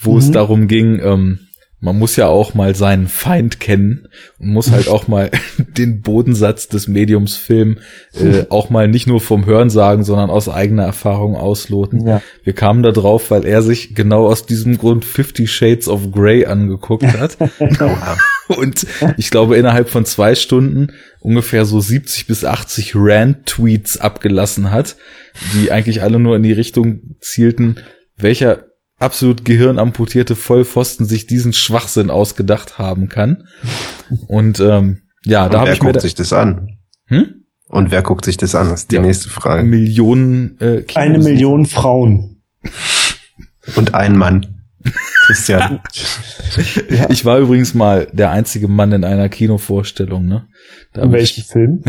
[0.00, 0.32] wo es Mhm.
[0.32, 1.38] darum ging, ähm,
[1.82, 4.06] man muss ja auch mal seinen Feind kennen
[4.38, 7.80] und muss halt auch mal den Bodensatz des Mediums Film
[8.14, 12.06] äh, auch mal nicht nur vom Hören sagen, sondern aus eigener Erfahrung ausloten.
[12.06, 12.22] Ja.
[12.44, 16.46] Wir kamen da drauf, weil er sich genau aus diesem Grund Fifty Shades of Grey
[16.46, 17.36] angeguckt hat.
[18.46, 18.86] Und
[19.16, 24.96] ich glaube, innerhalb von zwei Stunden ungefähr so 70 bis 80 Rant-Tweets abgelassen hat,
[25.54, 27.76] die eigentlich alle nur in die Richtung zielten,
[28.16, 28.71] welcher
[29.02, 33.44] absolut gehirnamputierte Vollpfosten sich diesen Schwachsinn ausgedacht haben kann.
[34.28, 36.78] Und ähm, ja, da Und habe wer ich mir guckt da, sich das an?
[37.06, 37.44] hm?
[37.68, 38.68] Und wer guckt sich das an?
[38.68, 39.02] Das ist die Ja.
[39.02, 39.62] nächste Frage.
[39.64, 40.96] Millionen äh, Kinos.
[40.96, 42.42] eine Million Frauen.
[43.76, 44.62] Und ein Mann.
[45.26, 45.80] Christian.
[47.08, 50.48] Ich war übrigens mal der einzige Mann in einer Kinovorstellung, ne?
[50.92, 51.82] Da In welchem ich, Film?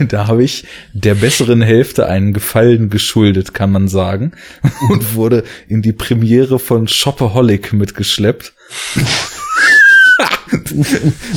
[0.08, 4.32] da habe ich der besseren Hälfte einen Gefallen geschuldet, kann man sagen,
[4.90, 8.52] und wurde in die Premiere von Shopaholic mitgeschleppt.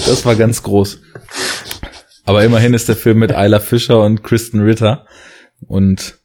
[0.07, 1.01] das war ganz groß.
[2.23, 5.05] Aber immerhin ist der Film mit Isla Fischer und Kristen Ritter
[5.67, 6.17] und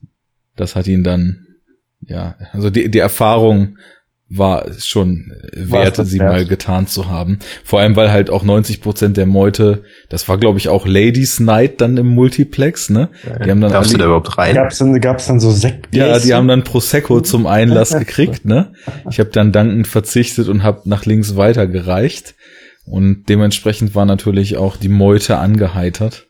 [0.56, 1.46] das hat ihn dann,
[2.00, 3.76] ja, also die, die Erfahrung
[4.32, 6.32] war es schon wert, das sie wert?
[6.32, 7.40] mal getan zu haben.
[7.64, 11.40] Vor allem, weil halt auch 90 Prozent der Meute, das war glaube ich auch Ladies
[11.40, 13.08] Night dann im Multiplex, ne?
[13.44, 14.54] Die haben dann Darfst du da überhaupt rein?
[14.54, 15.94] Gab's dann, gab's dann so Sekt?
[15.94, 18.72] ja, die haben dann Prosecco zum Einlass gekriegt, ne?
[19.10, 22.34] Ich habe dann dankend verzichtet und habe nach links weitergereicht.
[22.86, 26.28] Und dementsprechend war natürlich auch die Meute angeheitert.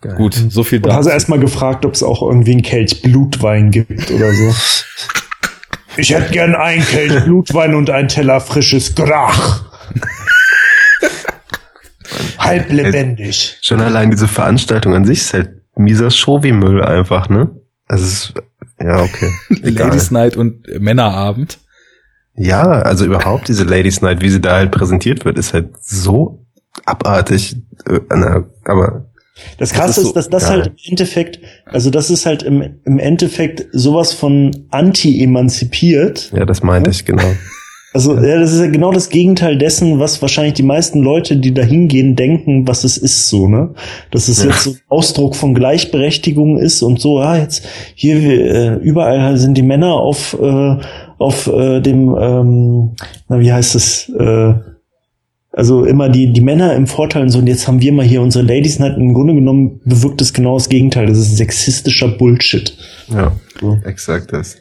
[0.00, 0.14] Geil.
[0.16, 1.08] Gut, so viel Und hast dazu.
[1.08, 4.54] du erstmal gefragt, ob es auch irgendwie einen Kelch Blutwein gibt oder so.
[5.98, 9.64] Ich hätte gern einen Kelch Blutwein und einen Teller frisches Grach.
[12.38, 13.58] Halb lebendig.
[13.60, 17.50] Schon allein diese Veranstaltung an sich ist halt mieser Show-wie-Müll einfach, ne?
[17.86, 18.34] Also es ist,
[18.80, 19.30] ja, okay.
[19.62, 19.88] Egal.
[19.88, 21.58] Ladies Night und Männerabend.
[22.34, 26.46] Ja, also überhaupt diese Ladies Night, wie sie da halt präsentiert wird, ist halt so
[26.84, 27.56] abartig.
[27.86, 28.00] Äh,
[28.64, 29.07] aber
[29.58, 30.52] Das Das Krasse ist ist, so dass das geil.
[30.52, 36.32] halt im Endeffekt, also das ist halt im, im Endeffekt sowas von anti-emanzipiert.
[36.36, 37.22] ja, das meinte ich genau.
[37.94, 41.54] Also ja, das ist ja genau das Gegenteil dessen, was wahrscheinlich die meisten Leute, die
[41.54, 43.70] da hingehen, denken, was es ist so, ne?
[44.10, 44.50] Dass es Ja.
[44.50, 49.56] jetzt so ein Ausdruck von Gleichberechtigung ist und so, ah, jetzt hier äh, überall sind
[49.56, 50.76] die Männer auf äh,
[51.18, 52.90] auf äh, dem ähm,
[53.28, 54.52] na wie heißt es äh,
[55.58, 58.22] also immer die die Männer im Vorteil und so und jetzt haben wir mal hier
[58.22, 62.76] unsere Ladies Night im Grunde genommen bewirkt es genau das Gegenteil das ist sexistischer Bullshit
[63.08, 63.78] Ja, so.
[63.84, 64.56] exakt das.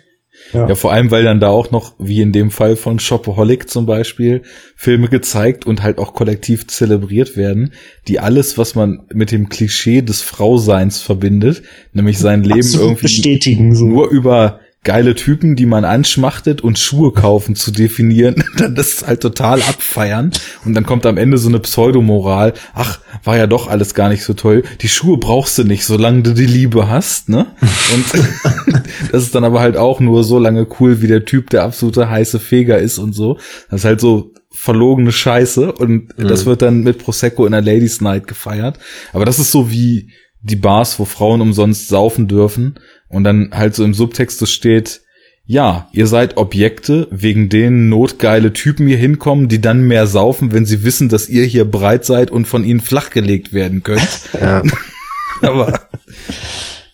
[0.54, 3.86] Ja, vor allem, weil dann da auch noch, wie in dem Fall von Shopaholic zum
[3.86, 4.44] Beispiel,
[4.76, 7.74] Filme gezeigt und halt auch kollektiv zelebriert werden,
[8.08, 13.02] die alles, was man mit dem Klischee des Frauseins verbindet, nämlich sein Leben Absolut irgendwie
[13.04, 18.74] bestätigen so nur über geile Typen, die man anschmachtet und Schuhe kaufen zu definieren, dann
[18.74, 20.32] das halt total abfeiern
[20.64, 24.24] und dann kommt am Ende so eine Pseudomoral, ach, war ja doch alles gar nicht
[24.24, 27.48] so toll, die Schuhe brauchst du nicht, solange du die Liebe hast, ne?
[27.94, 31.64] Und das ist dann aber halt auch nur so lange cool, wie der Typ der
[31.64, 33.38] absolute heiße Feger ist und so.
[33.70, 38.00] Das ist halt so verlogene Scheiße und das wird dann mit Prosecco in der Ladies
[38.00, 38.80] Night gefeiert.
[39.12, 42.76] Aber das ist so wie die Bars, wo Frauen umsonst saufen dürfen
[43.10, 45.02] und dann halt so im Subtext so steht,
[45.46, 50.66] ja, ihr seid Objekte, wegen denen notgeile Typen hier hinkommen, die dann mehr saufen, wenn
[50.66, 54.08] sie wissen, dass ihr hier breit seid und von ihnen flachgelegt werden könnt.
[54.42, 54.62] Ja,
[55.42, 55.80] Aber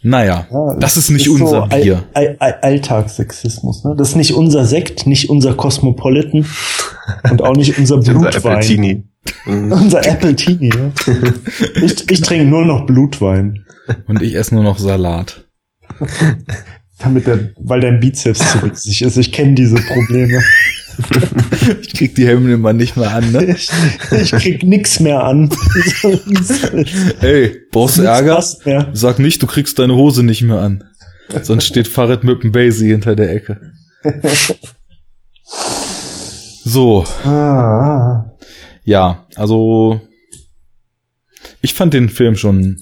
[0.06, 2.04] naja, Ja, das ist nicht so unser All- Bier.
[2.14, 3.86] All- All- Alltagssexismus.
[3.86, 3.96] Ne?
[3.98, 6.46] Das ist nicht unser Sekt, nicht unser Cosmopolitan
[7.32, 8.36] und auch nicht unser unser Blutwein.
[8.58, 9.04] Appletini.
[9.46, 9.72] Mhm.
[9.72, 10.70] Unser Appletini.
[10.70, 10.92] Ja.
[11.82, 13.66] Ich, ich trinke nur noch Blutwein,
[14.08, 15.43] Und ich esse nur noch Salat.
[17.00, 19.18] damit der, weil dein Bizeps zu riesig ist.
[19.18, 20.42] Ich kenne diese Probleme.
[21.82, 23.46] Ich krieg die Hemden immer nicht mehr an, ne?
[23.56, 23.68] Ich,
[24.12, 25.50] ich krieg nix mehr an.
[27.22, 28.44] Ey, brauchst Ärger?
[28.94, 30.84] Sag nicht, du kriegst deine Hose nicht mehr an.
[31.42, 33.60] Sonst steht Farid mit dem Basie hinter der Ecke.
[36.64, 38.26] So, Ah,
[38.84, 40.00] ja, also
[41.62, 42.78] ich fand den Film schon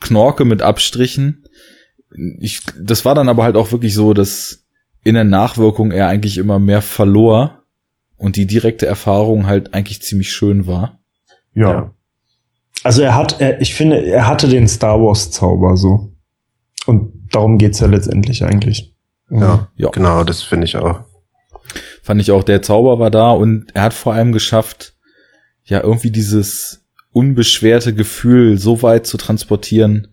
[0.00, 1.43] knorke mit Abstrichen.
[2.38, 4.64] Ich, das war dann aber halt auch wirklich so, dass
[5.02, 7.62] in der Nachwirkung er eigentlich immer mehr verlor
[8.16, 11.00] und die direkte Erfahrung halt eigentlich ziemlich schön war.
[11.54, 11.70] ja.
[11.72, 11.90] Ja.
[12.82, 16.12] Also er hat, er, ich finde, er hatte den Star Wars Zauber so.
[16.84, 18.94] Und darum geht's ja letztendlich eigentlich.
[19.30, 19.88] Ja, Ja.
[19.90, 21.00] genau, das finde ich auch.
[22.02, 24.94] fand ich auch, der Zauber war da und er hat vor allem geschafft,
[25.64, 30.08] ja, irgendwie dieses unbeschwerte Gefühl so weit zu transportieren,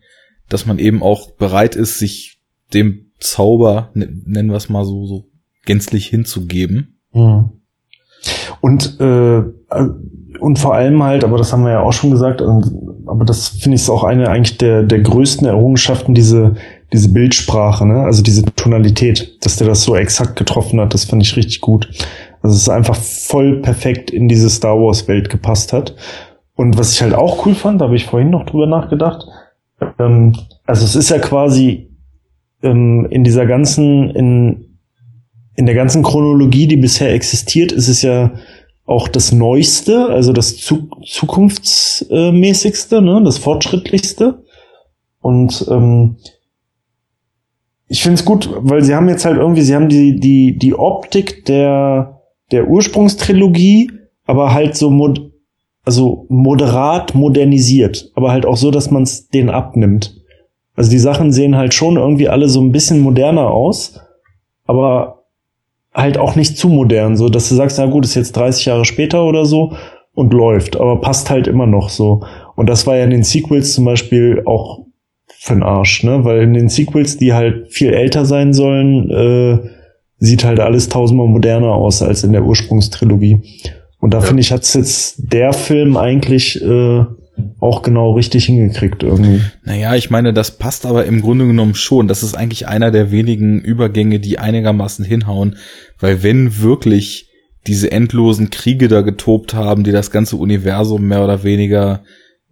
[0.53, 2.39] dass man eben auch bereit ist, sich
[2.73, 5.25] dem Zauber, n- nennen wir es mal so, so
[5.65, 6.99] gänzlich hinzugeben.
[7.13, 7.49] Mhm.
[8.61, 9.43] Und, äh,
[10.39, 12.71] und vor allem halt, aber das haben wir ja auch schon gesagt, und,
[13.07, 16.55] aber das finde ich ist auch eine eigentlich der, der größten Errungenschaften, diese,
[16.93, 18.01] diese Bildsprache, ne?
[18.03, 21.89] also diese Tonalität, dass der das so exakt getroffen hat, das fand ich richtig gut.
[22.41, 25.95] Also es ist einfach voll perfekt in diese Star Wars Welt gepasst hat.
[26.55, 29.25] Und was ich halt auch cool fand, da habe ich vorhin noch drüber nachgedacht,
[29.99, 30.35] ähm,
[30.65, 31.89] also es ist ja quasi
[32.63, 34.77] ähm, in dieser ganzen, in,
[35.55, 38.33] in der ganzen Chronologie, die bisher existiert, ist es ja
[38.85, 44.43] auch das Neueste, also das zu zukunftsmäßigste, ne, das fortschrittlichste.
[45.21, 46.17] Und ähm,
[47.87, 50.73] ich finde es gut, weil sie haben jetzt halt irgendwie, sie haben die die die
[50.73, 53.91] Optik der der Ursprungstrilogie,
[54.25, 55.30] aber halt so mod
[55.83, 60.15] also moderat modernisiert, aber halt auch so, dass man es denen abnimmt.
[60.75, 63.99] Also die Sachen sehen halt schon irgendwie alle so ein bisschen moderner aus,
[64.65, 65.25] aber
[65.93, 68.85] halt auch nicht zu modern, so dass du sagst, na gut, ist jetzt 30 Jahre
[68.85, 69.73] später oder so
[70.13, 72.23] und läuft, aber passt halt immer noch so.
[72.55, 74.85] Und das war ja in den Sequels zum Beispiel auch
[75.39, 76.23] für den Arsch, ne?
[76.23, 79.59] Weil in den Sequels, die halt viel älter sein sollen, äh,
[80.19, 83.41] sieht halt alles tausendmal moderner aus als in der Ursprungstrilogie.
[84.01, 84.25] Und da Ja.
[84.25, 87.05] finde ich, hat's jetzt der Film eigentlich äh,
[87.59, 89.41] auch genau richtig hingekriegt irgendwie.
[89.63, 92.07] Naja, ich meine, das passt aber im Grunde genommen schon.
[92.07, 95.55] Das ist eigentlich einer der wenigen Übergänge, die einigermaßen hinhauen,
[95.99, 97.29] weil wenn wirklich
[97.67, 102.03] diese endlosen Kriege da getobt haben, die das ganze Universum mehr oder weniger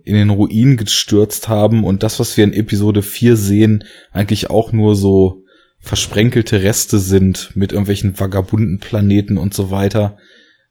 [0.03, 4.71] in den Ruin gestürzt haben und das, was wir in Episode 4 sehen, eigentlich auch
[4.71, 5.43] nur so
[5.79, 10.17] versprenkelte Reste sind mit irgendwelchen vagabunden Planeten und so weiter,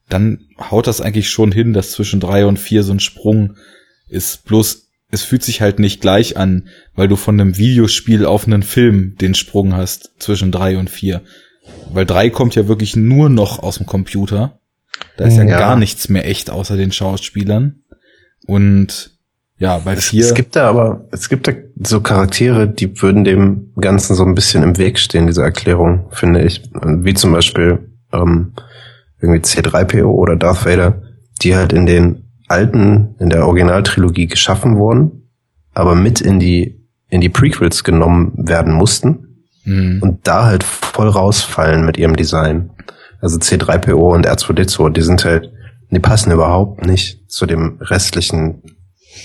[0.08, 3.54] dann haut das eigentlich schon hin, dass zwischen drei und vier so ein Sprung
[4.08, 4.44] ist.
[4.46, 8.62] Bloß, es fühlt sich halt nicht gleich an, weil du von einem Videospiel auf einen
[8.62, 11.22] Film den Sprung hast zwischen drei und vier.
[11.92, 14.58] Weil drei kommt ja wirklich nur noch aus dem Computer.
[15.16, 15.58] Da ist ja, Ja.
[15.58, 17.82] gar nichts mehr echt außer den Schauspielern.
[18.46, 19.10] Und
[19.58, 20.24] ja, bei Es, vier.
[20.24, 24.34] es gibt da aber, es gibt da so Charaktere, die würden dem Ganzen so ein
[24.34, 26.62] bisschen im Weg stehen, diese Erklärung, finde ich.
[26.72, 28.52] Wie zum Beispiel ähm,
[29.20, 31.02] irgendwie C3PO oder Darth Vader,
[31.42, 35.30] die halt in den alten, in der Originaltrilogie geschaffen wurden,
[35.74, 39.28] aber mit in die, in die Prequels genommen werden mussten
[39.68, 39.98] Hm.
[40.00, 42.70] und da halt voll rausfallen mit ihrem Design.
[43.20, 45.52] Also C3PO und R2D2, die sind halt,
[45.90, 48.62] die passen überhaupt nicht zu dem restlichen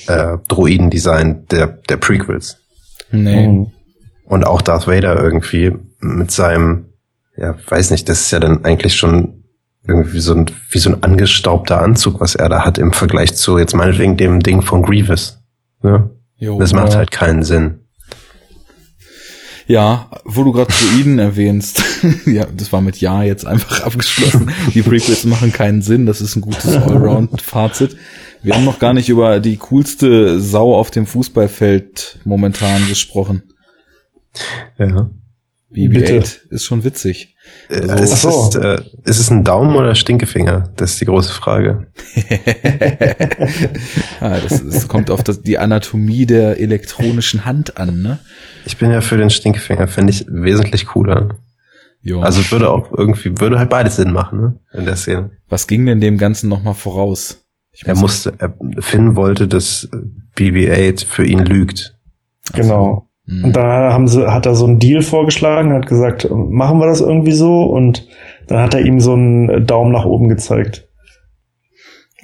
[0.08, 2.58] äh, Droiden-Design der, der Prequels.
[3.12, 3.48] Nee.
[3.48, 3.68] Mhm.
[4.26, 6.88] Und auch Darth Vader irgendwie mit seinem,
[7.38, 9.43] ja, weiß nicht, das ist ja dann eigentlich schon
[9.88, 13.58] irgendwie so ein, wie so ein angestaubter Anzug, was er da hat im Vergleich zu
[13.58, 15.44] jetzt meinetwegen dem Ding von Grievous.
[15.82, 16.10] Ne?
[16.38, 17.00] Jo, Das macht ja.
[17.00, 17.80] halt keinen Sinn.
[19.66, 21.84] Ja, wo du gerade Druiden erwähnst,
[22.26, 24.52] ja, das war mit Ja jetzt einfach abgeschlossen.
[24.74, 27.98] Die Prequels machen keinen Sinn, das ist ein gutes Allround-Fazit.
[28.42, 33.44] Wir haben noch gar nicht über die coolste Sau auf dem Fußballfeld momentan gesprochen.
[34.78, 35.10] Ja.
[35.74, 37.33] BB-8 ist schon witzig.
[37.70, 38.50] Äh, Also- ist, so.
[38.50, 40.70] es, äh, ist es ein Daumen oder Stinkefinger?
[40.76, 41.88] Das ist die große Frage.
[44.22, 48.20] Ja, das, das kommt auf das, die Anatomie der elektronischen Hand an, ne?
[48.66, 51.30] Ich bin ja für den Stinkefinger, finde ich wesentlich cooler.
[52.02, 52.22] Jo.
[52.22, 54.60] Also würde auch irgendwie, würde halt beides Sinn machen, ne?
[54.74, 55.32] In der Szene.
[55.48, 57.40] was ging denn dem Ganzen nochmal voraus?
[57.72, 59.90] Ich Er muss- musste, er, Finn wollte, dass
[60.38, 61.96] BB-8 für ihn lügt.
[62.54, 63.08] Genau.
[63.28, 63.46] Hm.
[63.46, 67.02] Und da haben sie, hat er so einen Deal vorgeschlagen, hat gesagt, machen wir das
[67.02, 68.08] irgendwie so und
[68.48, 70.88] dann hat er ihm so einen Daumen nach oben gezeigt.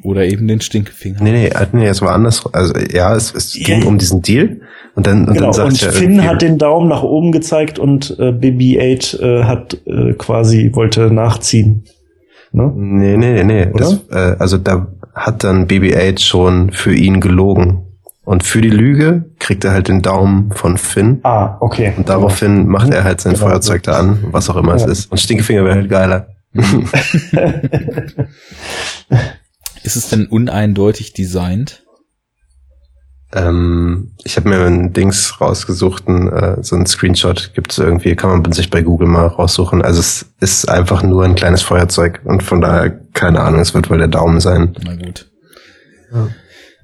[0.03, 1.21] Oder eben den Stinkefinger.
[1.21, 2.43] Nee, nee, nee, es war anders.
[2.53, 3.87] Also ja, es, es ging ja.
[3.87, 4.61] um diesen Deal
[4.95, 5.51] und dann, und genau.
[5.51, 9.43] dann sagt Und er Finn hat den Daumen nach oben gezeigt und äh, BB-8 äh,
[9.43, 11.83] hat äh, quasi wollte nachziehen.
[12.51, 12.71] Ne?
[12.75, 13.71] Nee, nee, nee, nee.
[13.73, 13.79] Oder?
[13.79, 17.88] Das, äh, also da hat dann BB-8 schon für ihn gelogen.
[18.29, 21.19] Und für die Lüge kriegt er halt den Daumen von Finn.
[21.23, 21.95] Ah, okay.
[21.97, 23.47] Und daraufhin macht er halt sein Genau.
[23.47, 24.89] Feuerzeug da an, was auch immer es Ja.
[24.89, 25.11] ist.
[25.11, 26.27] Und Stinkefinger wäre halt geiler.
[29.83, 31.83] Ist es denn uneindeutig designt?
[33.33, 38.29] Ähm, ich habe mir ein Dings rausgesucht, ein, äh, so ein Screenshot gibt's irgendwie, kann
[38.43, 39.81] man sich bei Google mal raussuchen.
[39.81, 43.89] Also es ist einfach nur ein kleines Feuerzeug und von daher, keine Ahnung, es wird
[43.89, 44.75] wohl der Daumen sein.
[44.83, 45.31] Na gut.
[46.13, 46.27] Ja.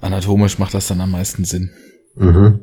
[0.05, 1.71] Anatomisch macht das dann am meisten Sinn.
[2.15, 2.59] Mhm.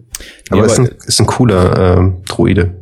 [0.50, 2.78] Aber, Ja, ist, ein, ist ein cooler äh, Droide.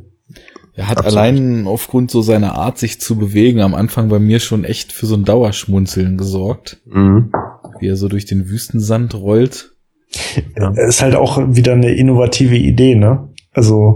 [0.74, 1.18] Er hat Absolut.
[1.18, 5.06] allein aufgrund so seiner Art, sich zu bewegen, am Anfang bei mir schon echt für
[5.06, 7.32] so ein Dauerschmunzeln gesorgt, Mhm.
[7.80, 9.72] wie er so durch den Wüstensand rollt.
[10.58, 10.70] Ja.
[10.70, 13.28] ist halt auch wieder eine innovative Idee, ne?
[13.52, 13.94] Also,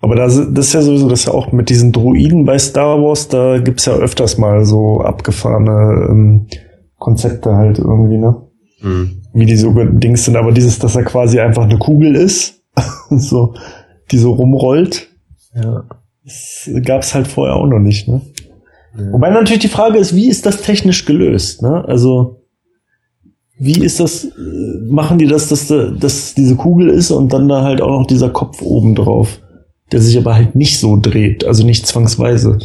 [0.00, 3.00] aber das, das ist ja sowieso, das ist ja auch mit diesen Druiden bei Star
[3.02, 6.46] Wars, da gibt's ja öfters mal so abgefahrene ähm,
[6.96, 8.36] Konzepte halt irgendwie, ne?
[8.80, 9.17] Mhm.
[9.38, 12.62] Wie die so Dings sind, aber dieses, dass er quasi einfach eine Kugel ist,
[13.10, 13.54] so,
[14.10, 15.08] die so rumrollt,
[15.54, 15.84] Ja.
[16.24, 18.20] das gab's halt vorher auch noch nicht, ne?
[19.12, 21.84] Wobei natürlich die Frage ist, wie ist das technisch gelöst, ne?
[21.86, 22.42] Also,
[23.58, 24.28] wie ist das, äh,
[24.88, 28.06] machen die das, dass, da- dass diese Kugel ist und dann da halt auch noch
[28.06, 29.40] dieser Kopf oben drauf,
[29.92, 32.58] der sich aber halt nicht so dreht, also nicht zwangsweise.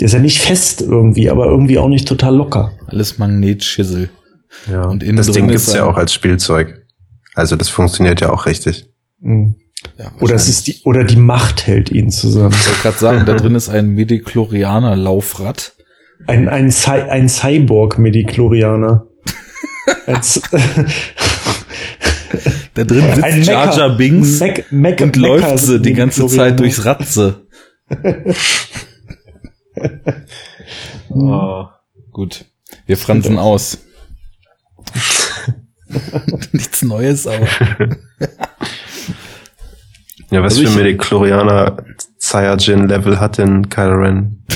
[0.00, 2.72] Der ist ja nicht fest irgendwie, aber irgendwie auch nicht total locker.
[2.86, 4.10] Alles Magnetschissel.
[4.70, 4.82] Ja.
[4.84, 6.82] Und innen das Ding gibt's ja auch als Spielzeug.
[7.34, 8.88] Also das funktioniert ja auch richtig.
[9.20, 9.56] Mhm.
[9.98, 12.54] Ja, Oder es ist die, oder die Macht hält ihn zusammen.
[12.58, 15.74] Ich wollte gerade sagen, da drin ist ein Medichlorianer-Laufrad.
[16.26, 19.06] Ein, ein, Cy ein Cyborg-Mediklorianer.
[20.06, 20.42] Ein Z-
[22.74, 26.26] Da drin sitzt Ein Jar Jar Binks Mech- Mech- und Mecha- läuft sie die ganze
[26.26, 26.56] Zeit Mediklorianer.
[26.56, 27.46] durchs Ratze.
[31.10, 31.64] oh,
[32.12, 32.44] gut.
[32.86, 33.78] Wir fransen aus.
[36.52, 37.46] Nichts Neues, aber
[40.30, 41.84] Ja, was Also für ich- Medichlorianer
[42.20, 44.44] Cyajin-Level hat denn Kylo Ren?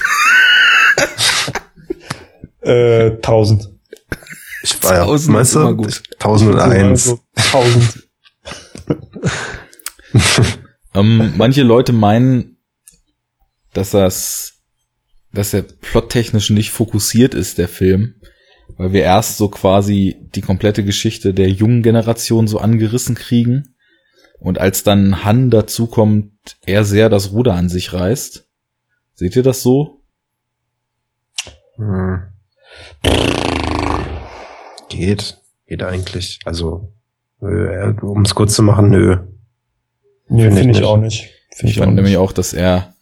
[2.63, 3.69] Äh, 1000.
[4.63, 5.77] Ich war ja, 1000 meinst ist immer du?
[5.77, 6.03] gut.
[6.19, 7.09] 1001.
[7.09, 8.09] Also 1000.
[10.95, 12.59] ähm, manche Leute meinen,
[13.73, 14.61] dass das,
[15.33, 18.17] dass er plottechnisch nicht fokussiert ist, der Film,
[18.77, 23.75] weil wir erst so quasi die komplette Geschichte der jungen Generation so angerissen kriegen
[24.39, 26.33] und als dann Han dazukommt,
[26.65, 28.49] er sehr das Ruder an sich reißt.
[29.15, 30.01] Seht ihr das so?
[31.77, 32.23] Hm.
[34.89, 35.39] Geht.
[35.67, 36.41] Geht eigentlich.
[36.45, 36.93] Also,
[37.41, 39.19] um es kurz zu machen, nö.
[40.29, 40.85] Nee, Find ich finde ich nicht.
[40.85, 41.31] auch nicht.
[41.55, 42.95] Finde Ich ich auch fand nämlich auch, dass er,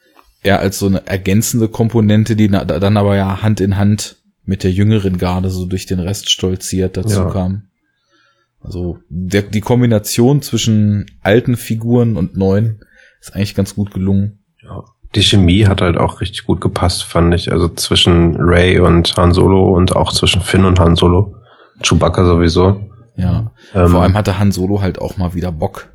[0.43, 4.18] er als so eine ergänzende Komponente, die na, dann aber ja Hand in Hand
[4.49, 7.31] mit der jüngeren Garde so durch den Rest stolziert dazu Ja.
[7.31, 7.65] kam.
[8.61, 12.81] Also der, die Kombination zwischen alten Figuren und neuen
[13.21, 14.41] ist eigentlich ganz gut gelungen.
[14.63, 14.85] Ja.
[15.15, 17.53] Die Chemie hat halt auch richtig gut gepasst, fand ich.
[17.53, 21.37] Also zwischen Ray und Han Solo und auch zwischen Finn und Han Solo.
[21.83, 22.81] Chewbacca sowieso.
[23.17, 23.53] Ja.
[23.75, 25.91] Ähm, Vor allem hatte Han Solo halt auch mal wieder Bock.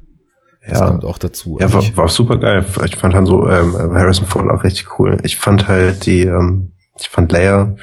[0.68, 0.88] Das Ja.
[0.88, 1.58] kommt auch dazu.
[1.60, 2.66] Ja, war, war super geil.
[2.86, 5.18] Ich fand Han Solo, ähm, Harrison Ford auch richtig cool.
[5.24, 7.76] Ich fand halt die, ähm, ich fand Leia,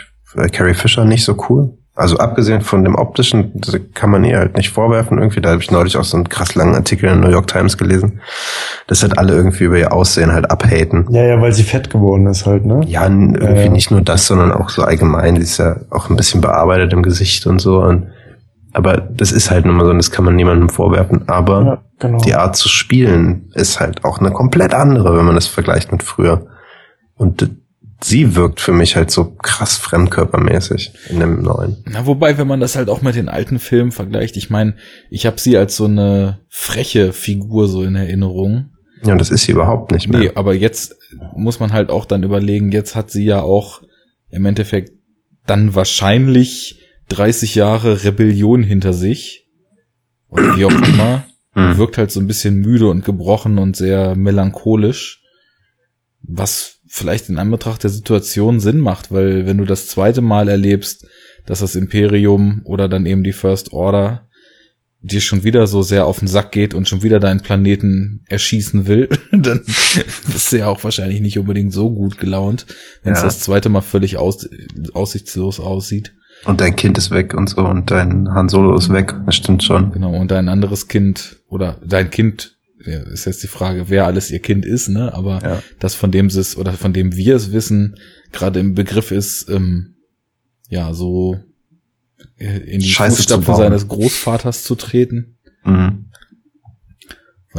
[0.53, 1.75] Carrie Fisher nicht so cool.
[1.97, 5.41] Also abgesehen von dem optischen, das kann man ihr halt nicht vorwerfen irgendwie.
[5.43, 7.77] Da habe ich neulich auch so einen krass langen Artikel in der New York Times
[7.77, 8.21] gelesen,
[8.87, 11.07] dass halt alle irgendwie über ihr Aussehen halt abhaten.
[11.11, 12.81] Ja, ja, weil sie fett geworden ist halt, ne?
[12.87, 13.69] Ja, irgendwie Ja.
[13.69, 15.35] nicht nur das, sondern auch so allgemein.
[15.35, 17.83] Die ist ja auch ein bisschen bearbeitet im Gesicht und so.
[17.83, 18.07] Und,
[18.73, 21.29] aber das ist halt nun mal so, und das kann man niemandem vorwerfen.
[21.29, 22.19] Aber Ja, genau.
[22.19, 26.03] die Art zu spielen ist halt auch eine komplett andere, wenn man das vergleicht mit
[26.03, 26.47] früher.
[27.17, 27.51] Und
[28.03, 31.85] sie wirkt für mich halt so krass fremdkörpermäßig in dem neuen.
[31.87, 34.75] Na, wobei, wenn man das halt auch mit den alten Filmen vergleicht, ich meine,
[35.11, 38.71] ich habe sie als so eine freche Figur so in Erinnerung.
[39.03, 40.21] Ja, das ist sie überhaupt nicht mehr.
[40.21, 40.97] Nee, aber jetzt
[41.35, 43.83] muss man halt auch dann überlegen, jetzt hat sie ja auch
[44.31, 44.93] im Endeffekt
[45.47, 49.49] dann wahrscheinlich 30 Jahre Rebellion hinter sich.
[50.29, 51.25] Oder wie auch immer.
[51.77, 55.23] Wirkt halt so ein bisschen müde und gebrochen und sehr melancholisch.
[56.23, 61.07] Was vielleicht in Anbetracht der Situation Sinn macht, weil wenn du das zweite Mal erlebst,
[61.47, 64.27] dass das Imperium oder dann eben die First Order
[65.01, 68.87] dir schon wieder so sehr auf den Sack geht und schon wieder deinen Planeten erschießen
[68.89, 69.63] will, dann
[70.33, 72.67] bist du ja auch wahrscheinlich nicht unbedingt so gut gelaunt,
[73.05, 73.25] wenn es Ja.
[73.27, 74.49] das zweite Mal völlig aus,
[74.93, 76.13] aussichtslos aussieht.
[76.45, 79.15] Und dein Kind ist weg und so und dein Han Solo ist weg.
[79.27, 79.93] Das stimmt schon.
[79.93, 84.41] Genau, und dein anderes Kind oder dein Kind, ist jetzt die Frage, wer alles ihr
[84.41, 85.13] Kind ist, ne?
[85.15, 85.63] Aber Ja.
[85.79, 87.97] das von dem sie es oder von dem wir es wissen,
[88.33, 89.97] gerade im Begriff ist, ähm,
[90.69, 91.39] ja, so
[92.37, 95.37] in die Scheiße Fußstapfen seines Großvaters zu treten.
[95.65, 96.07] Mhm.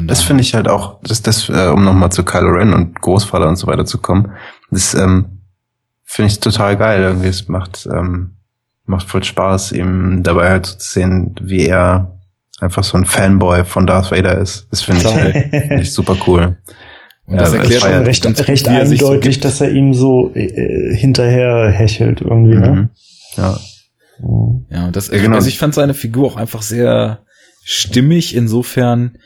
[0.05, 3.47] Das finde ich halt auch, das, das, äh, um nochmal zu Kylo Ren und Großvater
[3.49, 4.31] und so weiter zu kommen,
[4.69, 5.41] das ähm,
[6.03, 7.01] finde ich total geil.
[7.01, 8.37] Irgendwie, es macht, ähm,
[8.85, 12.20] macht voll Spaß, ihm dabei halt so zu sehen, wie er
[12.61, 14.67] einfach so ein Fanboy von Darth Vader ist.
[14.71, 16.57] Das finde ich halt ich super cool.
[17.25, 19.45] Und das Ja, erklärt ja recht, recht so eindeutig, gibt.
[19.45, 22.71] dass er ihm so äh, hinterher hechelt irgendwie, ne?
[22.71, 22.89] Mhm.
[23.37, 23.59] Ja.
[24.19, 24.65] Mhm.
[24.69, 25.35] Ja, und das, Ja, genau.
[25.35, 27.23] also ich fand seine Figur auch einfach sehr
[27.63, 29.17] stimmig insofern,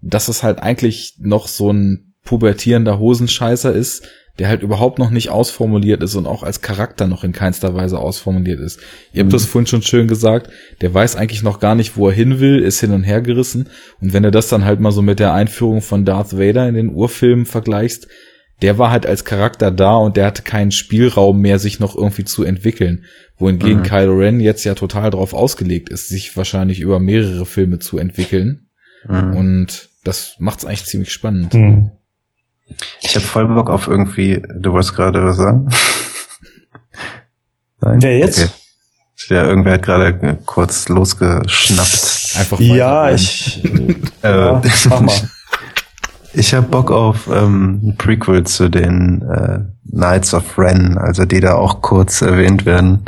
[0.00, 4.04] dass es halt eigentlich noch so ein pubertierender Hosenscheißer ist,
[4.38, 7.98] der halt überhaupt noch nicht ausformuliert ist und auch als Charakter noch in keinster Weise
[7.98, 8.80] ausformuliert ist.
[9.12, 9.32] Ihr habt Mhm.
[9.32, 12.58] das vorhin schon schön gesagt, der weiß eigentlich noch gar nicht, wo er hin will,
[12.60, 13.68] ist hin und her gerissen.
[14.00, 16.74] Und wenn du das dann halt mal so mit der Einführung von Darth Vader in
[16.74, 18.08] den Urfilmen vergleichst,
[18.62, 22.24] der war halt als Charakter da und der hatte keinen Spielraum mehr, sich noch irgendwie
[22.24, 23.04] zu entwickeln.
[23.36, 23.82] Wohingegen Mhm.
[23.82, 28.68] Kylo Ren jetzt ja total drauf ausgelegt ist, sich wahrscheinlich über mehrere Filme zu entwickeln.
[29.08, 29.36] Mhm.
[29.36, 31.54] Und das macht's eigentlich ziemlich spannend.
[31.54, 31.90] Mhm.
[33.00, 35.68] Ich habe voll Bock auf irgendwie, du wolltest gerade was sagen?
[37.80, 38.02] Nein?
[38.02, 38.38] Wer jetzt?
[38.38, 38.50] Okay.
[39.28, 42.36] Ja, irgendwer hat gerade äh, kurz losgeschnappt.
[42.38, 43.14] Einfach Ja, weiterrennen.
[43.16, 43.64] ich.
[44.24, 45.14] Äh, ja, mach mal.
[46.34, 49.58] Ich habe Bock auf ähm, ein Prequel zu den äh,
[49.90, 53.04] Knights of Ren, also die da auch kurz erwähnt werden.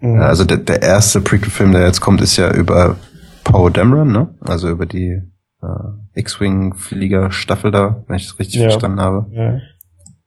[0.00, 0.20] Mhm.
[0.20, 2.96] Also der, der erste Prequel-Film, der jetzt kommt, ist ja über
[3.44, 4.28] Poe Dameron, ne?
[4.40, 5.20] Also über die
[5.62, 8.70] äh, X-Wing-Flieger-Staffel da, wenn ich das richtig Ja.
[8.70, 9.26] verstanden habe.
[9.32, 9.58] Ja.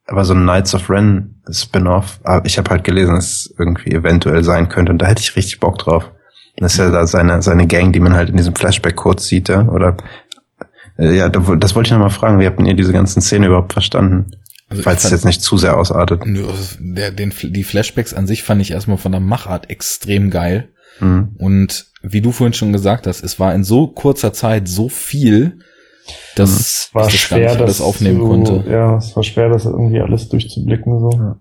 [0.07, 3.91] Aber so ein Knights of Ren Spin-off, ah, ich habe halt gelesen, dass es irgendwie
[3.91, 6.11] eventuell sein könnte und da hätte ich richtig Bock drauf.
[6.57, 9.47] Das ist ja da seine, seine Gang, die man halt in diesem Flashback kurz sieht,
[9.47, 9.67] ja?
[9.67, 9.95] oder
[10.97, 13.73] äh, ja, das wollte ich noch mal fragen, wie habt ihr diese ganzen Szenen überhaupt
[13.73, 14.31] verstanden?
[14.67, 16.21] Also Falls es jetzt nicht zu sehr ausartet.
[16.23, 20.69] Also Der, den, die Flashbacks an sich fand ich erstmal von der Machart extrem geil.
[20.99, 21.35] Mhm.
[21.37, 25.59] Und wie du vorhin schon gesagt hast, es war in so kurzer Zeit so viel,
[26.35, 28.63] dass War ich das schwer, nicht alles das aufnehmen zu, konnte.
[28.69, 30.99] Ja, es war schwer, das irgendwie alles durchzublicken.
[30.99, 31.35] So.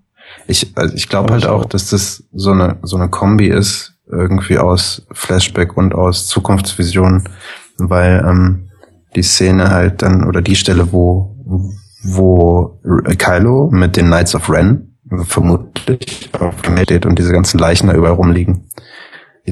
[0.47, 3.95] Ich, also ich glaube Ja, halt auch, dass das so eine, so eine Kombi ist,
[4.11, 7.25] irgendwie aus Flashback und aus Zukunftsvision,
[7.79, 8.71] weil ähm,
[9.17, 11.37] die Szene halt dann, oder die Stelle, wo,
[12.03, 12.81] wo
[13.19, 17.95] Kylo mit den Knights of Ren vermutlich auf dem steht und diese ganzen Leichen da
[17.95, 18.70] überall rumliegen.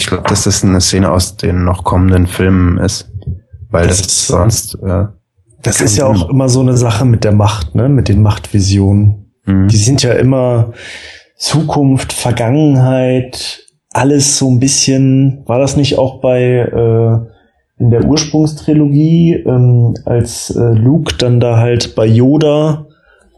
[0.01, 3.11] Ich glaube, dass das eine Szene aus den noch kommenden Filmen ist,
[3.71, 5.05] weil Das das, ist- sonst äh,
[5.63, 7.89] Das ist ja Sinn auch immer so eine Sache mit der Macht, ne?
[7.89, 9.33] Mit den Machtvisionen.
[9.45, 9.69] Mhm.
[9.69, 10.73] Die sind ja immer
[11.37, 13.61] Zukunft, Vergangenheit,
[13.93, 15.43] alles so ein bisschen.
[15.47, 21.59] War das nicht auch bei äh, in der Ursprungstrilogie, ähm, als äh, Luke dann da
[21.59, 22.87] halt bei Yoda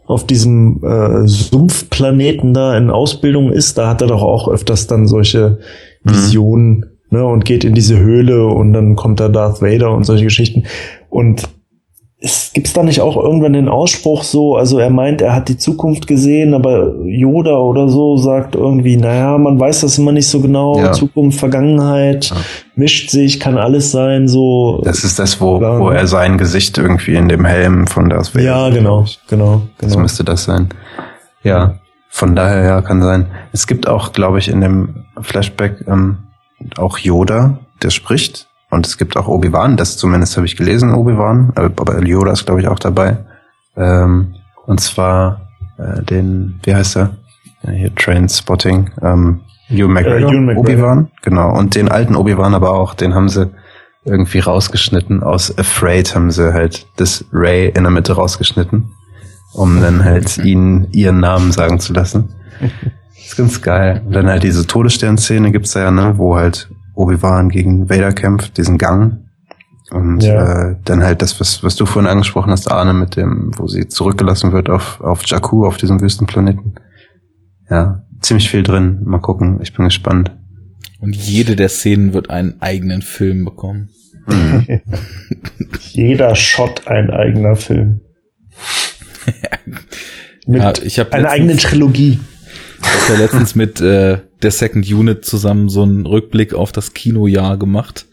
[0.07, 5.07] auf diesem äh, Sumpfplaneten da in Ausbildung ist, da hat er doch auch öfters dann
[5.07, 5.59] solche
[6.03, 10.23] Visionen ne, und geht in diese Höhle und dann kommt da Darth Vader und solche
[10.25, 10.63] Geschichten.
[11.09, 11.47] Und
[12.23, 15.57] es gibt's da nicht auch irgendwann den Ausspruch so, also er meint, er hat die
[15.57, 20.39] Zukunft gesehen, aber Yoda oder so sagt irgendwie, naja, man weiß das immer nicht so
[20.39, 20.91] genau, Ja.
[20.91, 22.35] Zukunft, Vergangenheit, Ja.
[22.75, 24.81] mischt sich, kann alles sein, so.
[24.83, 25.97] Das ist das, wo, Klar, wo ne?
[25.97, 28.45] er sein Gesicht irgendwie in dem Helm von Darth Vader.
[28.45, 30.01] ja, genau, genau, Das genau.
[30.03, 30.69] müsste das sein.
[31.43, 31.79] Ja,
[32.11, 33.27] von daher ja, kann sein.
[33.53, 36.17] Es gibt auch, glaube ich, in dem Flashback ähm,
[36.77, 38.47] auch Yoda, der spricht.
[38.69, 41.53] Und es gibt auch Obi-Wan, das zumindest habe ich gelesen, Obi-Wan.
[41.55, 43.17] äh, Aber Yoda ist, glaube ich, auch dabei.
[43.75, 45.41] Ähm, und zwar
[45.77, 47.17] äh, den, wie heißt er?
[47.63, 48.91] Ja, hier Trainspotting.
[49.01, 50.61] Ähm, Ewan McGregor, Ewan McGregor.
[50.61, 51.57] Obi-Wan, genau.
[51.57, 53.49] Und den alten Obi-Wan aber auch, den haben sie
[54.03, 55.23] irgendwie rausgeschnitten.
[55.23, 58.91] Aus Afraid haben sie halt das Ray in der Mitte rausgeschnitten,
[59.53, 62.29] um dann halt ihnen ihren Namen sagen zu lassen.
[63.15, 64.01] ist ganz geil.
[64.05, 68.57] Und dann halt diese Todesstern-Szene gibt's da ja, ne, wo halt Obi-Wan gegen Vader kämpft,
[68.57, 69.19] diesen Gang.
[69.91, 70.69] Und Ja.
[70.71, 73.87] äh, dann halt das, was, was du vorhin angesprochen hast, Arne, mit dem, wo sie
[73.87, 76.75] zurückgelassen wird auf, auf Jakku, auf diesem Wüstenplaneten.
[77.69, 79.01] Ja, ziemlich viel drin.
[79.03, 80.31] Mal gucken, ich bin gespannt.
[80.99, 83.89] Und jede der Szenen wird einen eigenen Film bekommen.
[85.79, 88.01] Jeder Shot ein eigener Film.
[90.47, 92.19] Mit Ja, ich einer eigenen Trilogie.
[92.81, 96.93] Ich habe ja letztens mit äh, der Second Unit zusammen so einen Rückblick auf das
[96.93, 98.07] Kinojahr gemacht.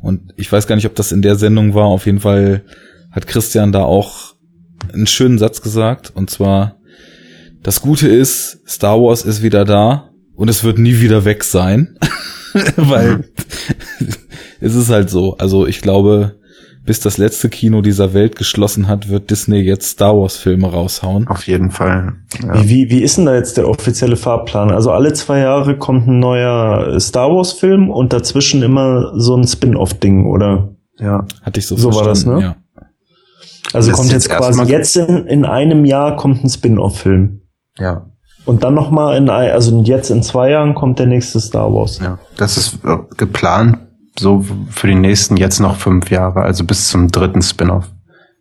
[0.00, 1.86] Und ich weiß gar nicht, ob das in der Sendung war.
[1.86, 2.64] Auf jeden Fall
[3.10, 4.34] hat Christian da auch
[4.92, 6.12] einen schönen Satz gesagt.
[6.14, 6.76] Und zwar,
[7.62, 11.98] das Gute ist, Star Wars ist wieder da und es wird nie wieder weg sein.
[12.76, 13.24] Weil
[14.60, 15.36] es ist halt so.
[15.38, 16.36] Also ich glaube,
[16.84, 21.28] bis das letzte Kino dieser Welt geschlossen hat, wird Disney jetzt Star Wars Filme raushauen.
[21.28, 22.14] Auf jeden Fall.
[22.42, 22.54] Ja.
[22.54, 24.70] Wie, wie, wie ist denn da jetzt der offizielle Fahrplan?
[24.70, 29.46] Also alle zwei Jahre kommt ein neuer Star Wars Film und dazwischen immer so ein
[29.46, 30.74] Spin-off-Ding, oder?
[30.98, 31.24] ja.
[31.42, 32.44] Hatte ich so, So war das, verstanden, ne?
[32.44, 32.56] Ja.
[33.72, 37.42] Also Das kommt jetzt jetzt quasi jetzt in, in einem Jahr kommt ein Spin-off-Film.
[37.78, 38.06] Ja.
[38.44, 42.00] Und dann nochmal in, also jetzt in zwei Jahren kommt der nächste Star Wars.
[42.00, 43.78] Ja, das ist äh, geplant
[44.18, 47.90] so für die nächsten jetzt noch fünf Jahre, also bis zum dritten Spin-off.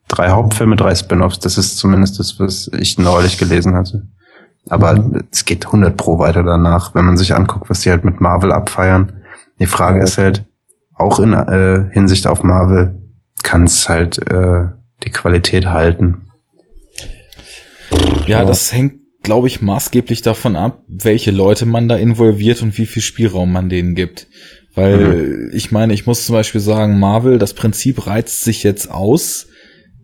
[0.07, 1.39] Drei Hauptfilme, drei Spin-offs.
[1.39, 4.07] Das ist zumindest das, was ich neulich gelesen hatte.
[4.69, 5.23] Aber Mhm.
[5.31, 8.51] es geht 100 pro weiter danach, wenn man sich anguckt, was die halt mit Marvel
[8.51, 9.21] abfeiern.
[9.59, 10.45] Die Frage ist halt,
[10.93, 12.99] auch in äh, Hinsicht auf Marvel,
[13.41, 14.65] kann es halt äh,
[15.03, 16.27] die Qualität halten.
[18.27, 22.85] Ja, das hängt, glaube ich, maßgeblich davon ab, welche Leute man da involviert und wie
[22.85, 24.27] viel Spielraum man denen gibt.
[24.73, 29.47] Weil ich meine, ich muss zum Beispiel sagen, Marvel, das Prinzip reizt sich jetzt aus,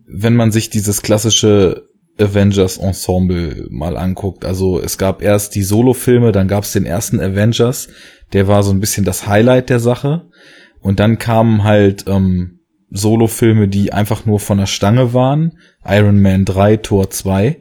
[0.06, 1.88] wenn man sich dieses klassische
[2.18, 4.44] Avengers-Ensemble mal anguckt.
[4.44, 7.88] Also es gab erst die Solo-Filme, dann gab es den ersten Avengers,
[8.32, 10.28] der war so ein bisschen das Highlight der Sache.
[10.80, 15.58] Und dann kamen halt ähm, Solo-Filme, die einfach nur von der Stange waren.
[15.84, 17.58] Iron Man 3, Tor 2.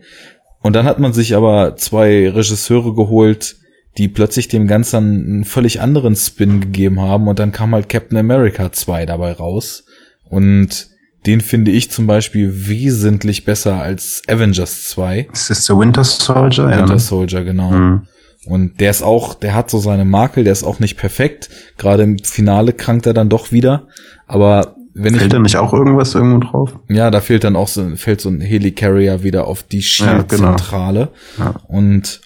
[0.61, 3.57] Und dann hat man sich aber zwei Regisseure geholt,
[3.97, 7.27] die plötzlich dem Ganzen einen völlig anderen Spin gegeben haben.
[7.27, 9.85] Und dann kam halt Captain America 2 dabei raus.
[10.29, 10.87] Und
[11.25, 15.27] den finde ich zum Beispiel wesentlich besser als Avengers 2.
[15.33, 16.67] Ist das der Winter Soldier?
[16.67, 16.99] Winter ne?
[16.99, 17.71] Soldier, genau.
[17.71, 18.01] Mhm.
[18.45, 21.49] Und der ist auch, der hat so seine Makel, der ist auch nicht perfekt.
[21.77, 23.87] Gerade im Finale krankt er dann doch wieder.
[24.25, 26.79] Aber wenn ich Fällt da nicht auch irgendwas irgendwo drauf?
[26.87, 30.23] ja, da fehlt dann auch so, fällt so ein Helicarrier wieder auf die Ja, genau.
[30.23, 31.09] Shield-Zentrale.
[31.37, 31.55] Ja.
[31.67, 32.21] Und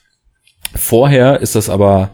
[0.75, 2.13] vorher ist das aber,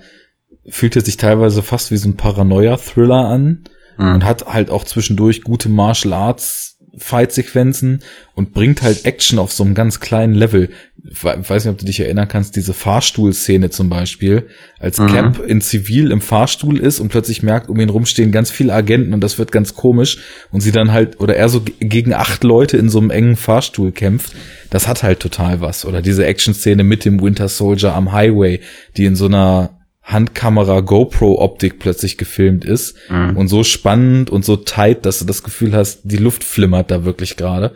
[0.69, 3.64] fühlte sich teilweise fast wie so ein Paranoia-Thriller an
[3.98, 4.14] Mhm.
[4.16, 8.00] und hat halt auch zwischendurch gute Martial Arts Fight-Sequenzen
[8.34, 10.69] und bringt halt Action auf so einem ganz kleinen Level.
[11.09, 14.48] Ich we- weiß nicht, ob du dich erinnern kannst, diese Fahrstuhlszene zum Beispiel,
[14.80, 15.08] als Mhm.
[15.08, 19.14] Cap in Zivil im Fahrstuhl ist und plötzlich merkt, um ihn rumstehen ganz viele Agenten
[19.14, 20.17] und das wird ganz komisch
[20.51, 23.35] und sie dann halt, oder er so ge- gegen acht Leute in so einem engen
[23.35, 24.34] Fahrstuhl kämpft,
[24.69, 25.85] das hat halt total was.
[25.85, 28.59] Oder diese Action-Szene mit dem Winter Soldier am Highway,
[28.98, 29.76] die in so einer
[30.10, 33.36] Handkamera GoPro Optik plötzlich gefilmt ist Mhm.
[33.36, 37.03] und so spannend und so tight, dass du das Gefühl hast, die Luft flimmert da
[37.03, 37.74] wirklich gerade.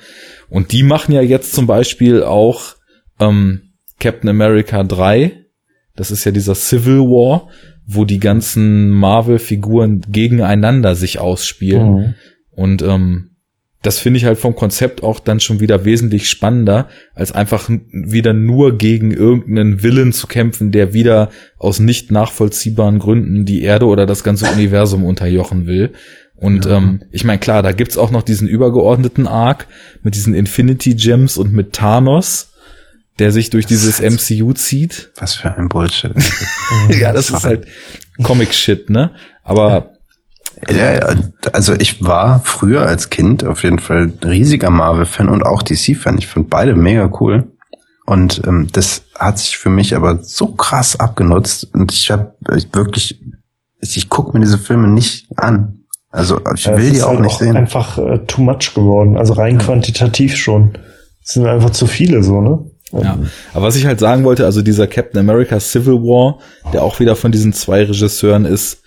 [0.50, 2.76] Und die machen ja jetzt zum Beispiel auch
[3.20, 5.34] ähm, Captain America 3.
[5.98, 7.50] Das ist ja dieser Civil War,
[7.86, 11.94] wo die ganzen Marvel-Figuren gegeneinander sich ausspielen.
[11.94, 12.14] Mhm.
[12.52, 13.31] Und ähm,
[13.82, 18.34] das finde ich halt vom Konzept auch dann schon wieder wesentlich spannender, als einfach wieder
[18.34, 24.06] nur gegen irgendeinen Willen zu kämpfen, der wieder aus nicht nachvollziehbaren Gründen die Erde oder
[24.06, 25.94] das ganze Universum unterjochen will.
[26.36, 29.68] Und ähm, ich meine, klar, da gibt's auch noch diesen übergeordneten Arc
[30.04, 32.54] mit diesen Infinity Gems und mit Thanos,
[33.20, 35.12] der sich durch dieses MCU zieht.
[35.18, 36.14] Was für ein Bullshit.
[36.90, 37.68] ja, das ist halt
[38.24, 39.12] Comic-Shit, ne?
[39.44, 39.91] Aber Ja, ja,
[41.54, 46.18] also ich war früher als Kind auf jeden Fall ein riesiger Marvel-Fan und auch DC-Fan.
[46.18, 47.52] Ich fand beide mega cool.
[48.06, 51.74] Und ähm, das hat sich für mich aber so krass abgenutzt.
[51.74, 52.34] Und ich habe
[52.74, 53.22] wirklich,
[53.80, 55.86] ich, ich gucke mir diese Filme nicht an.
[56.10, 57.56] Also ich Ja, will die ist auch halt nicht sehen.
[57.56, 59.18] einfach äh, too much geworden.
[59.18, 60.74] Also rein quantitativ schon.
[61.24, 62.60] Es sind einfach zu viele so, ne?
[62.92, 63.18] Ja.
[63.54, 66.40] Aber was ich halt sagen wollte, also dieser Captain America Civil War,
[66.74, 68.81] der auch wieder von diesen zwei Regisseuren ist,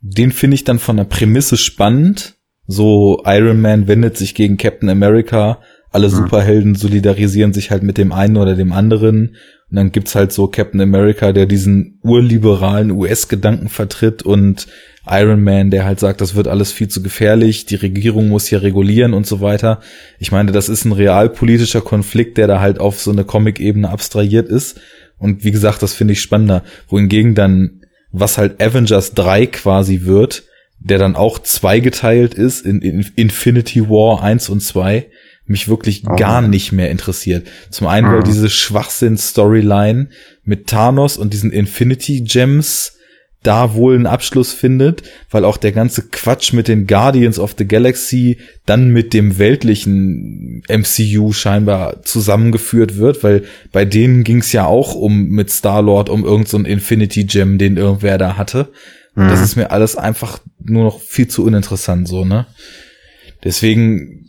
[0.00, 2.34] den finde ich dann von der Prämisse spannend.
[2.66, 5.60] So Iron Man wendet sich gegen Captain America,
[5.90, 9.36] alle Superhelden solidarisieren sich halt mit dem einen oder dem anderen.
[9.70, 14.66] Und dann gibt's halt so Captain America, der diesen urliberalen US-Gedanken vertritt und
[15.10, 18.62] Iron Man, der halt sagt, das wird alles viel zu gefährlich, die Regierung muss hier
[18.62, 19.80] regulieren und so weiter.
[20.18, 24.48] Ich meine, das ist ein realpolitischer Konflikt, der da halt auf so eine Comic-Ebene abstrahiert
[24.48, 24.78] ist.
[25.18, 26.62] Und wie gesagt, das finde ich spannender.
[26.88, 27.77] Wohingegen dann,
[28.12, 30.44] was halt Avengers 3 quasi wird,
[30.80, 35.06] der dann auch zweigeteilt ist in, in Infinity War 1 und 2,
[35.46, 36.14] mich wirklich Oh.
[36.16, 37.48] gar nicht mehr interessiert.
[37.70, 38.24] Zum einen, weil Mhm.
[38.24, 40.08] diese Schwachsinn-Storyline
[40.44, 42.97] mit Thanos und diesen Infinity Gems
[43.42, 47.66] da wohl einen Abschluss findet, weil auch der ganze Quatsch mit den Guardians of the
[47.66, 54.66] Galaxy dann mit dem weltlichen MCU scheinbar zusammengeführt wird, weil bei denen ging es ja
[54.66, 58.68] auch um mit Star-Lord um irgendeinen so einen Infinity Gem, den irgendwer da hatte.
[59.14, 62.46] Und Das ist mir alles einfach nur noch viel zu uninteressant so, ne?
[63.42, 64.27] Deswegen,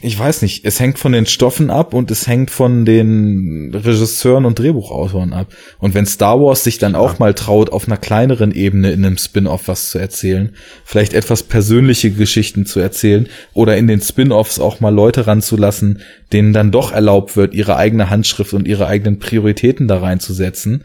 [0.00, 4.44] ich weiß nicht, es hängt von den Stoffen ab und es hängt von den Regisseuren
[4.44, 5.52] und Drehbuchautoren ab.
[5.78, 9.18] Und wenn Star Wars sich dann auch mal traut, auf einer kleineren Ebene in einem
[9.18, 10.54] Spin-off was zu erzählen,
[10.84, 16.00] vielleicht etwas persönliche Geschichten zu erzählen oder in den Spin-offs auch mal Leute ranzulassen,
[16.32, 20.84] denen dann doch erlaubt wird, ihre eigene Handschrift und ihre eigenen Prioritäten da reinzusetzen.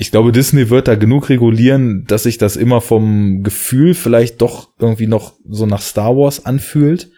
[0.00, 4.68] Ich glaube, Disney wird da genug regulieren, dass sich das immer vom Gefühl vielleicht doch
[4.78, 7.10] irgendwie noch so nach Star Wars anfühlt.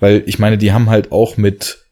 [0.00, 1.84] Weil ich meine, die haben halt auch mit,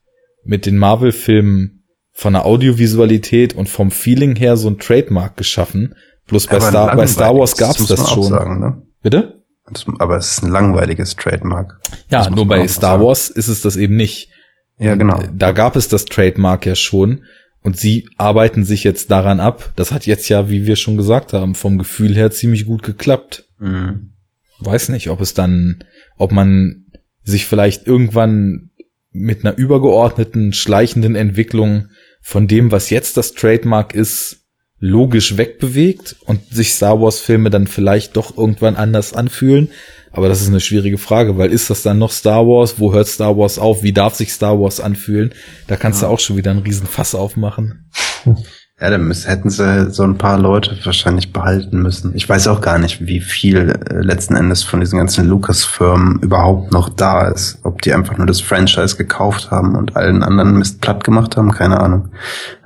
[0.44, 5.94] mit den Marvel-Filmen von der Audiovisualität und vom Feeling her so ein Trademark geschaffen.
[6.26, 8.23] Bloß bei Star, bei Star Wars gab's das auch schon.
[8.25, 8.83] Sagen, ne?
[9.02, 9.43] Bitte?
[9.70, 11.81] das, aber es ist ein langweiliges Trademark.
[12.10, 13.01] Ja, Das nur bei Star.
[13.01, 14.31] Wars ist es das eben nicht.
[14.78, 15.23] Ja, genau.
[15.35, 17.25] Da gab es das Trademark ja schon.
[17.62, 19.73] Und sie arbeiten sich jetzt daran ab.
[19.75, 23.44] Das hat jetzt ja, wie wir schon gesagt haben, vom Gefühl her ziemlich gut geklappt.
[23.59, 24.12] Mhm.
[24.60, 25.83] Weiß nicht, ob es dann,
[26.17, 26.85] ob man
[27.26, 28.70] sich vielleicht irgendwann
[29.10, 31.88] mit einer übergeordneten, schleichenden Entwicklung
[32.22, 34.44] von dem, was jetzt das Trademark ist,
[34.78, 39.70] logisch wegbewegt und sich Star Wars Filme dann vielleicht doch irgendwann anders anfühlen.
[40.12, 42.78] Aber das ist eine schwierige Frage, weil ist das dann noch Star Wars?
[42.78, 43.82] Wo hört Star Wars auf?
[43.82, 45.34] Wie darf sich Star Wars anfühlen?
[45.66, 47.90] Da kannst du auch schon wieder einen riesen Fass aufmachen.
[48.78, 52.14] Ja, dann müssen, hätten sie so ein paar Leute wahrscheinlich behalten müssen.
[52.14, 56.72] Ich weiß auch gar nicht, wie viel äh, letzten Endes von diesen ganzen Lucas-Firmen überhaupt
[56.72, 57.58] noch da ist.
[57.62, 61.52] Ob die einfach nur das Franchise gekauft haben und allen anderen Mist platt gemacht haben,
[61.52, 62.10] keine Ahnung.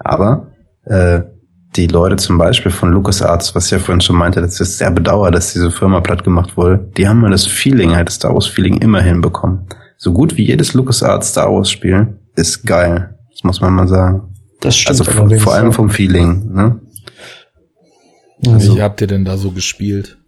[0.00, 0.48] Aber
[0.84, 1.20] äh,
[1.76, 4.78] die Leute zum Beispiel von LucasArts, was ich ja vorhin schon meinte, dass ich es
[4.78, 8.16] sehr bedauere, dass diese Firma platt gemacht wurde, die haben mal das Feeling, halt das
[8.16, 9.68] Star Wars-Feeling immer hinbekommen.
[9.96, 13.16] So gut wie jedes LucasArts Star Wars-Spiel ist geil.
[13.30, 14.29] Das muss man mal sagen.
[14.60, 15.72] Das stimmt Also vor, allem ja.
[15.72, 16.80] vom Feeling, ne?
[18.46, 20.18] Also, wie habt ihr denn da so gespielt?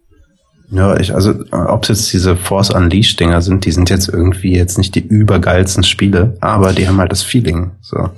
[0.70, 4.54] Ja, ich, also, ob es jetzt diese Force Unleashed Dinger sind, die sind jetzt irgendwie
[4.54, 8.08] jetzt nicht die übergeilsten Spiele, aber die haben halt das Feeling, so.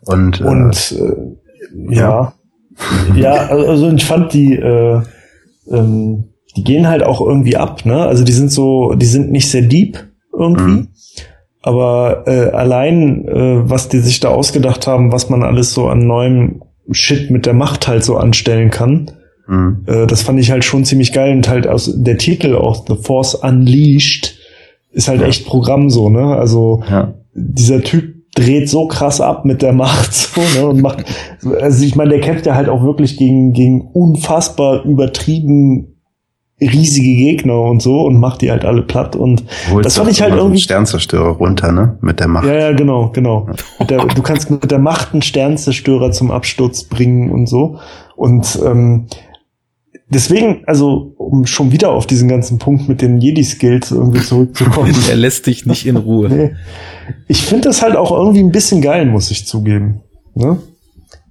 [0.00, 2.34] Und, äh, Und äh, ja.
[3.14, 5.00] ja, also ich fand die, äh,
[5.70, 6.24] ähm,
[6.56, 8.04] die gehen halt auch irgendwie ab, ne?
[8.06, 9.98] Also die sind so, die sind nicht sehr deep
[10.36, 10.62] irgendwie.
[10.62, 10.88] Mhm.
[11.62, 16.06] Aber äh, allein, äh, was die sich da ausgedacht haben, was man alles so an
[16.06, 19.12] neuem Shit mit der Macht halt so anstellen kann,
[19.46, 21.32] mh, äh, das fand ich halt schon ziemlich geil.
[21.36, 24.36] Und halt aus der Titel auch The Force Unleashed
[24.90, 25.28] ist halt Ja.
[25.28, 26.36] echt Programm so, ne?
[26.36, 31.04] Also ja, dieser Typ dreht so krass ab mit der Macht so, ne, und macht
[31.60, 35.91] also ich meine der kämpft ja halt auch wirklich gegen gegen unfassbar übertrieben
[36.66, 40.22] riesige Gegner und so und macht die halt alle platt und Holst das fand ich
[40.22, 41.98] halt irgendwie Sternzerstörer runter, ne?
[42.00, 42.46] Mit der Macht.
[42.46, 46.84] ja ja genau genau mit der, du kannst mit der Macht einen Sternzerstörer zum Absturz
[46.84, 47.78] bringen und so
[48.16, 49.06] und ähm,
[50.08, 54.94] deswegen also um schon wieder auf diesen ganzen Punkt mit den Jedi Skills irgendwie zurückzukommen
[55.08, 56.28] Er lässt dich nicht in Ruhe.
[56.28, 56.50] Nee.
[57.28, 60.02] Ich finde das halt auch irgendwie ein bisschen geil, muss ich zugeben.
[60.34, 60.58] Ne?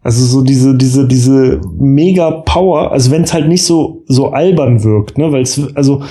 [0.03, 4.83] Also so diese, diese, diese mega Power, also wenn es halt nicht so, so albern
[4.83, 6.01] wirkt, ne, weil es, also,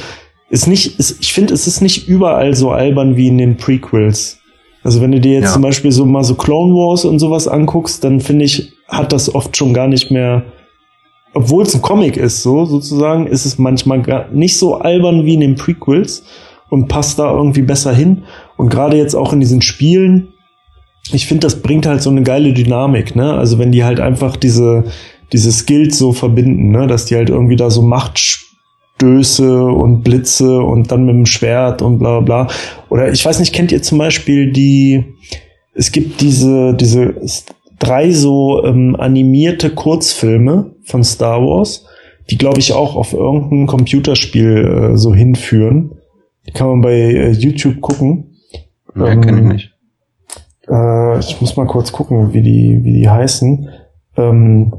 [0.49, 4.39] ist nicht, ist, ich finde, es ist nicht überall so albern wie in den Prequels.
[4.83, 5.53] Also wenn du dir jetzt Ja.
[5.53, 9.33] zum Beispiel so mal so Clone Wars und sowas anguckst, dann finde ich, hat das
[9.35, 10.45] oft schon gar nicht mehr
[11.33, 15.35] obwohl es ein Comic ist, so sozusagen, ist es manchmal gar nicht so albern wie
[15.35, 16.25] in den Prequels
[16.71, 18.25] und passt da irgendwie besser hin.
[18.57, 20.29] Und gerade jetzt auch in diesen Spielen,
[21.13, 23.35] ich finde, das bringt halt so eine geile Dynamik, ne?
[23.35, 24.85] Also wenn die halt einfach diese,
[25.33, 26.87] diese Skills so verbinden, ne?
[26.87, 31.99] Dass die halt irgendwie da so Machtstöße und Blitze und dann mit dem Schwert und
[31.99, 32.45] bla bla.
[32.45, 32.55] bla.
[32.89, 35.05] Oder ich weiß nicht, kennt ihr zum Beispiel die,
[35.75, 37.15] es gibt diese, diese
[37.79, 41.87] drei so ähm, animierte Kurzfilme von Star Wars,
[42.31, 45.93] die glaube ich auch auf irgendein Computerspiel äh, so hinführen.
[46.47, 48.37] Die kann man bei äh, YouTube gucken.
[48.95, 49.70] Nee, Ähm, kenn ich nicht.
[50.71, 53.69] Äh, ich muss mal kurz gucken, wie die, wie die heißen.
[54.17, 54.73] Ähm,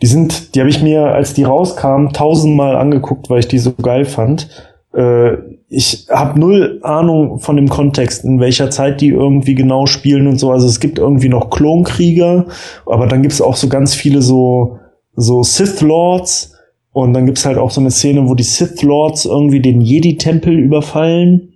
[0.00, 3.72] die sind, die habe ich mir, als die rauskamen, tausendmal angeguckt, weil ich die so
[3.72, 4.48] geil fand.
[4.94, 5.34] Äh,
[5.68, 10.38] ich habe null Ahnung von dem Kontext, in welcher Zeit die irgendwie genau spielen und
[10.38, 10.52] so.
[10.52, 12.46] Also es gibt irgendwie noch Klonkrieger,
[12.86, 14.78] aber dann gibt's auch so ganz viele so,
[15.14, 16.52] so Sith Lords.
[16.92, 20.58] Und dann gibt's halt auch so eine Szene, wo die Sith Lords irgendwie den Jedi-Tempel
[20.58, 21.55] überfallen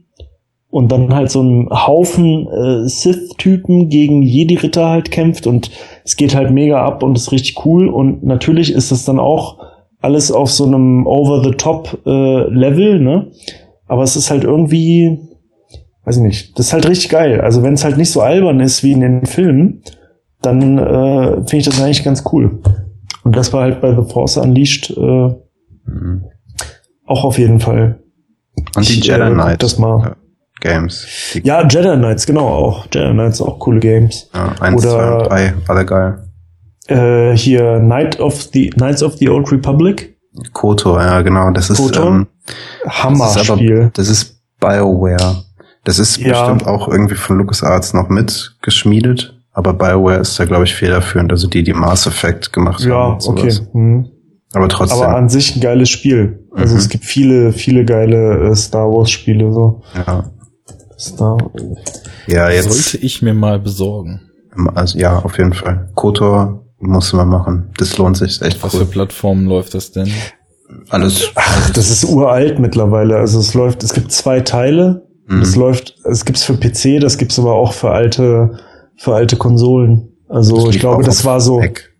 [0.71, 5.71] und dann halt so ein Haufen äh, Sith-Typen gegen Jedi-Ritter halt kämpft und
[6.05, 9.59] es geht halt mega ab und ist richtig cool und natürlich ist es dann auch
[10.01, 13.31] alles auf so einem Over-the-Top-Level, ne?
[13.87, 15.19] Aber es ist halt irgendwie,
[16.05, 17.41] weiß ich nicht, das ist halt richtig geil.
[17.41, 19.83] Also wenn es halt nicht so albern ist wie in den Filmen,
[20.41, 22.61] dann äh, finde ich das eigentlich ganz cool.
[23.25, 25.35] Und das war halt bei The Force Unleashed äh,
[25.91, 26.25] Mhm.
[27.07, 28.01] auch auf jeden Fall.
[28.77, 30.17] Und die Ich, Jedi äh, Knight das mal.
[30.61, 31.07] Games.
[31.35, 32.87] Die, Ja, Jedi Knights, genau auch.
[32.93, 34.29] Jedi Knights auch coole Games.
[34.35, 36.19] ja, eins, oder- zwei und drei, alle geil.
[36.89, 40.17] Äh, hier Night of the Knights of the Old Republic.
[40.53, 41.51] Kotor, ja, genau.
[41.51, 42.27] Das ist, ähm,
[42.87, 43.47] Hammer das
[43.95, 45.43] das ist BioWare.
[45.85, 46.29] Das ist Ja.
[46.47, 49.37] bestimmt auch irgendwie von LucasArts noch mitgeschmiedet.
[49.53, 51.33] Aber BioWare ist da, glaube ich, federführend.
[51.33, 52.89] Also die, die Mass Effect gemacht haben.
[52.91, 53.61] Ja, und sowas.
[53.61, 53.67] okay.
[53.73, 54.07] Hm.
[54.53, 54.99] Aber trotzdem.
[55.03, 56.45] Aber an sich ein geiles Spiel.
[56.55, 56.81] Also Mhm.
[56.81, 59.83] es gibt viele, viele geile äh, Star Wars Spiele so.
[60.07, 60.25] ja.
[61.01, 61.39] Star
[62.27, 62.71] ja, jetzt.
[62.71, 64.21] Sollte ich mir mal besorgen.
[64.75, 65.89] Also, ja, auf jeden Fall.
[65.95, 67.71] Kotor musste man machen.
[67.79, 68.81] Das lohnt sich, ist echt Was cool.
[68.81, 70.11] für Plattformen läuft das denn?
[70.89, 71.31] Alles.
[71.35, 73.17] Ach, das ist uralt mittlerweile.
[73.17, 75.07] Also es läuft, es gibt zwei Teile.
[75.27, 75.41] Mhm.
[75.41, 78.59] Das läuft, es gibt's für PC, das gibt's aber auch für alte,
[78.97, 80.09] für alte Konsolen.
[80.29, 81.91] Also ich glaube, das auf war so Mac.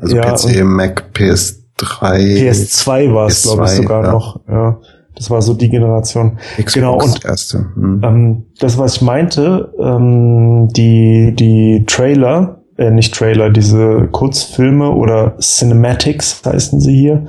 [0.00, 1.58] Also Ja, PC, Mac, PS3.
[1.78, 4.12] PS2 war es, glaube ich, PS2, sogar ja.
[4.12, 4.40] noch.
[4.48, 4.80] Ja,
[5.16, 6.38] das war so die Generation.
[6.56, 7.66] Xbox Genau, und- erste.
[7.76, 8.00] Mhm.
[8.04, 15.36] Ähm, das, was ich meinte, ähm, die, die Trailer, äh, nicht Trailer, diese Kurzfilme oder
[15.40, 17.26] Cinematics heißen sie hier,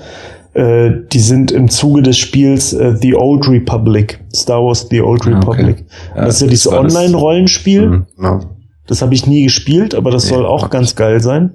[0.54, 5.22] äh, die sind im Zuge des Spiels äh, The Old Republic, Star Wars The Old
[5.26, 5.62] Ah, okay.
[5.64, 5.86] Republic.
[6.16, 7.88] Ja, das ist ja dieses Online-Rollenspiel.
[7.90, 8.40] Mhm, genau.
[8.88, 11.54] Das habe ich nie gespielt, aber das Nee, soll auch ganz geil sein.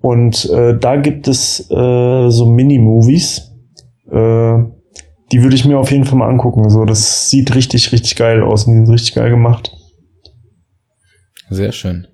[0.00, 3.52] Und äh, da gibt es äh, so Mini-Movies.
[4.10, 4.58] Äh,
[5.32, 6.68] die würde ich mir auf jeden Fall mal angucken.
[6.70, 9.70] So, das sieht richtig, richtig geil aus und die sind richtig geil gemacht.
[11.50, 12.06] Sehr schön.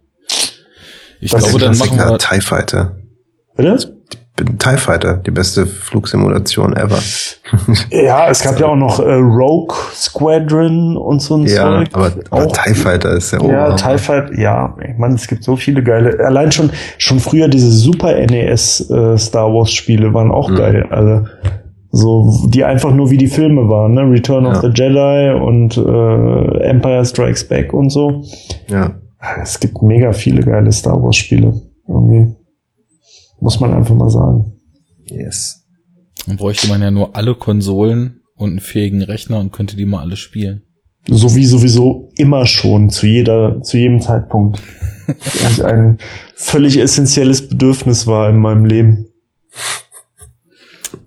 [1.20, 2.96] Ich Das glaube, dann machen wir, TIE Fighter.
[3.56, 3.96] Bitte?
[4.58, 6.98] TIE Fighter, die beste Flugsimulation ever.
[7.90, 11.88] Ja, es gab ja auch noch äh, Rogue Squadron und so ein ja, Zeug.
[11.92, 13.76] aber, aber auch TIE Fighter ist ja Ja, Oberhammer.
[13.76, 16.18] TIE Fighter, ja, ich meine, es gibt so viele geile.
[16.26, 20.56] Allein schon, schon früher diese Super NES äh, Star Wars Spiele waren auch Mhm.
[20.56, 20.86] geil.
[20.90, 21.26] Also,
[21.94, 24.02] so, die einfach nur wie die Filme waren, ne?
[24.02, 24.60] Return of Ja.
[24.62, 28.22] the Jedi und äh, Empire Strikes Back und so.
[28.68, 29.00] Ja.
[29.42, 31.60] Es gibt mega viele geile Star Wars Spiele.
[31.88, 32.34] Irgendwie.
[33.40, 34.52] Muss man einfach mal sagen.
[35.06, 35.64] Yes.
[36.26, 40.00] dann bräuchte man ja nur alle Konsolen und einen fähigen Rechner und könnte die mal
[40.00, 40.62] alle spielen.
[41.06, 44.60] So wie sowieso immer schon, zu jeder, zu jedem Zeitpunkt.
[45.62, 45.98] Ein
[46.34, 49.06] völlig essentielles Bedürfnis war in meinem Leben.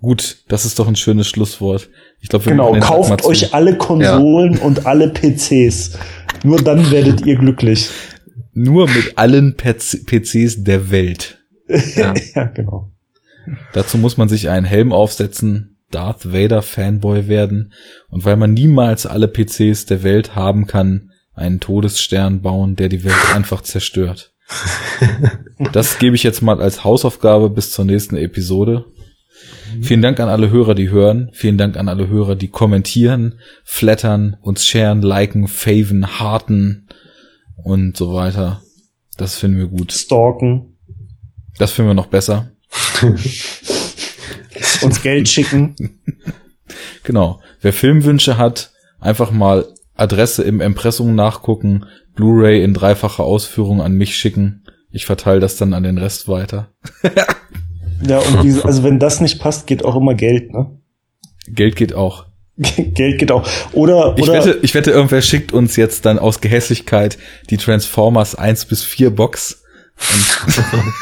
[0.00, 1.88] Gut, das ist doch ein schönes Schlusswort.
[2.20, 5.98] Ich glaube, wir Genau, kauft euch alle Konsolen und alle PCs.
[6.44, 7.88] Nur dann werdet ihr glücklich.
[8.52, 11.38] nur mit allen PC PCs der Welt.
[11.96, 12.14] Ja.
[12.34, 12.90] Ja, genau.
[13.72, 17.72] Dazu muss man sich einen Helm aufsetzen, Darth Vader Fanboy werden
[18.10, 23.04] und weil man niemals alle PCs der Welt haben kann, einen Todesstern bauen, der die
[23.04, 24.32] Welt einfach zerstört.
[25.72, 28.84] Das gebe ich jetzt mal als Hausaufgabe bis zur nächsten Episode.
[29.82, 31.30] Vielen Dank an alle Hörer, die hören.
[31.32, 36.88] Vielen Dank an alle Hörer, die kommentieren, flattern, uns sharen, liken, faven, harten
[37.64, 38.62] und so weiter.
[39.16, 39.92] Das finden wir gut.
[39.92, 40.76] Stalken,
[41.58, 42.52] Das finden wir noch besser.
[44.82, 45.74] uns Geld schicken.
[47.04, 47.40] Genau.
[47.62, 54.14] Wer Filmwünsche hat, einfach mal Adresse im Impressum nachgucken, Blu-ray in dreifacher Ausführung an mich
[54.14, 54.64] schicken.
[54.90, 56.70] Ich verteile das dann an den Rest weiter.
[58.02, 60.70] Ja, und wie, also wenn das nicht passt, geht auch immer Geld, ne?
[61.48, 62.26] Geld geht auch.
[62.56, 63.48] Geld geht auch.
[63.72, 67.18] Oder, Ich oder wette, ich wette, irgendwer schickt uns jetzt dann aus Gehässigkeit
[67.50, 69.62] die Transformers 1 bis 4 Box
[69.98, 70.54] und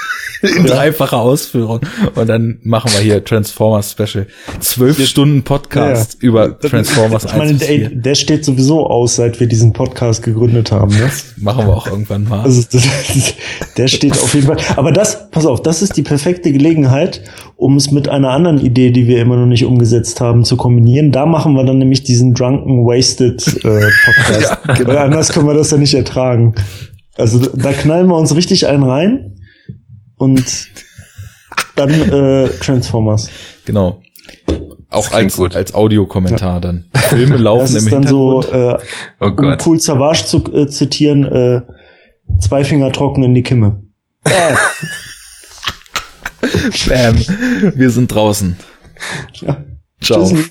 [0.43, 1.81] in dreifacher Ausführung.
[2.15, 4.27] Und dann machen wir hier Transformers Special.
[4.61, 7.91] Zwölf Stunden Podcast über Transformers ich 1 meine, der, 4.
[7.91, 11.11] der steht sowieso aus, seit wir diesen Podcast gegründet haben, ne?
[11.37, 12.41] Machen wir auch irgendwann mal.
[12.41, 12.85] Also das,
[13.77, 14.59] der steht auf jeden Fall.
[14.77, 17.23] Aber das, pass auf, das ist die perfekte Gelegenheit,
[17.57, 21.13] um es mit einer anderen Idee, die wir immer noch nicht umgesetzt haben, zu kombinieren.
[21.13, 24.59] Da machen wir dann nämlich diesen Drunken Wasted äh, Podcast.
[24.77, 24.89] genau.
[24.89, 26.55] Weil anders können wir das ja nicht ertragen.
[27.17, 29.36] Also da knallen wir uns richtig einen rein
[30.17, 30.69] und
[31.77, 33.29] dann äh, Transformers.
[33.65, 34.01] Genau.
[34.89, 35.55] Auch als, gut.
[35.57, 36.87] als Audiokommentar dann.
[36.95, 38.83] Filme laufen Das ist im dann so, Hintergrund.
[38.83, 38.87] äh,
[39.21, 39.67] Oh um Gott.
[39.67, 41.61] cool Savage zu äh, zitieren, äh,
[42.41, 43.83] zwei Finger trocken in die Kimme.
[46.89, 47.17] Bam.
[47.75, 48.57] Wir sind draußen.
[49.35, 49.65] Ja.
[50.01, 50.21] Ciao.
[50.29, 50.45] Tschüssi.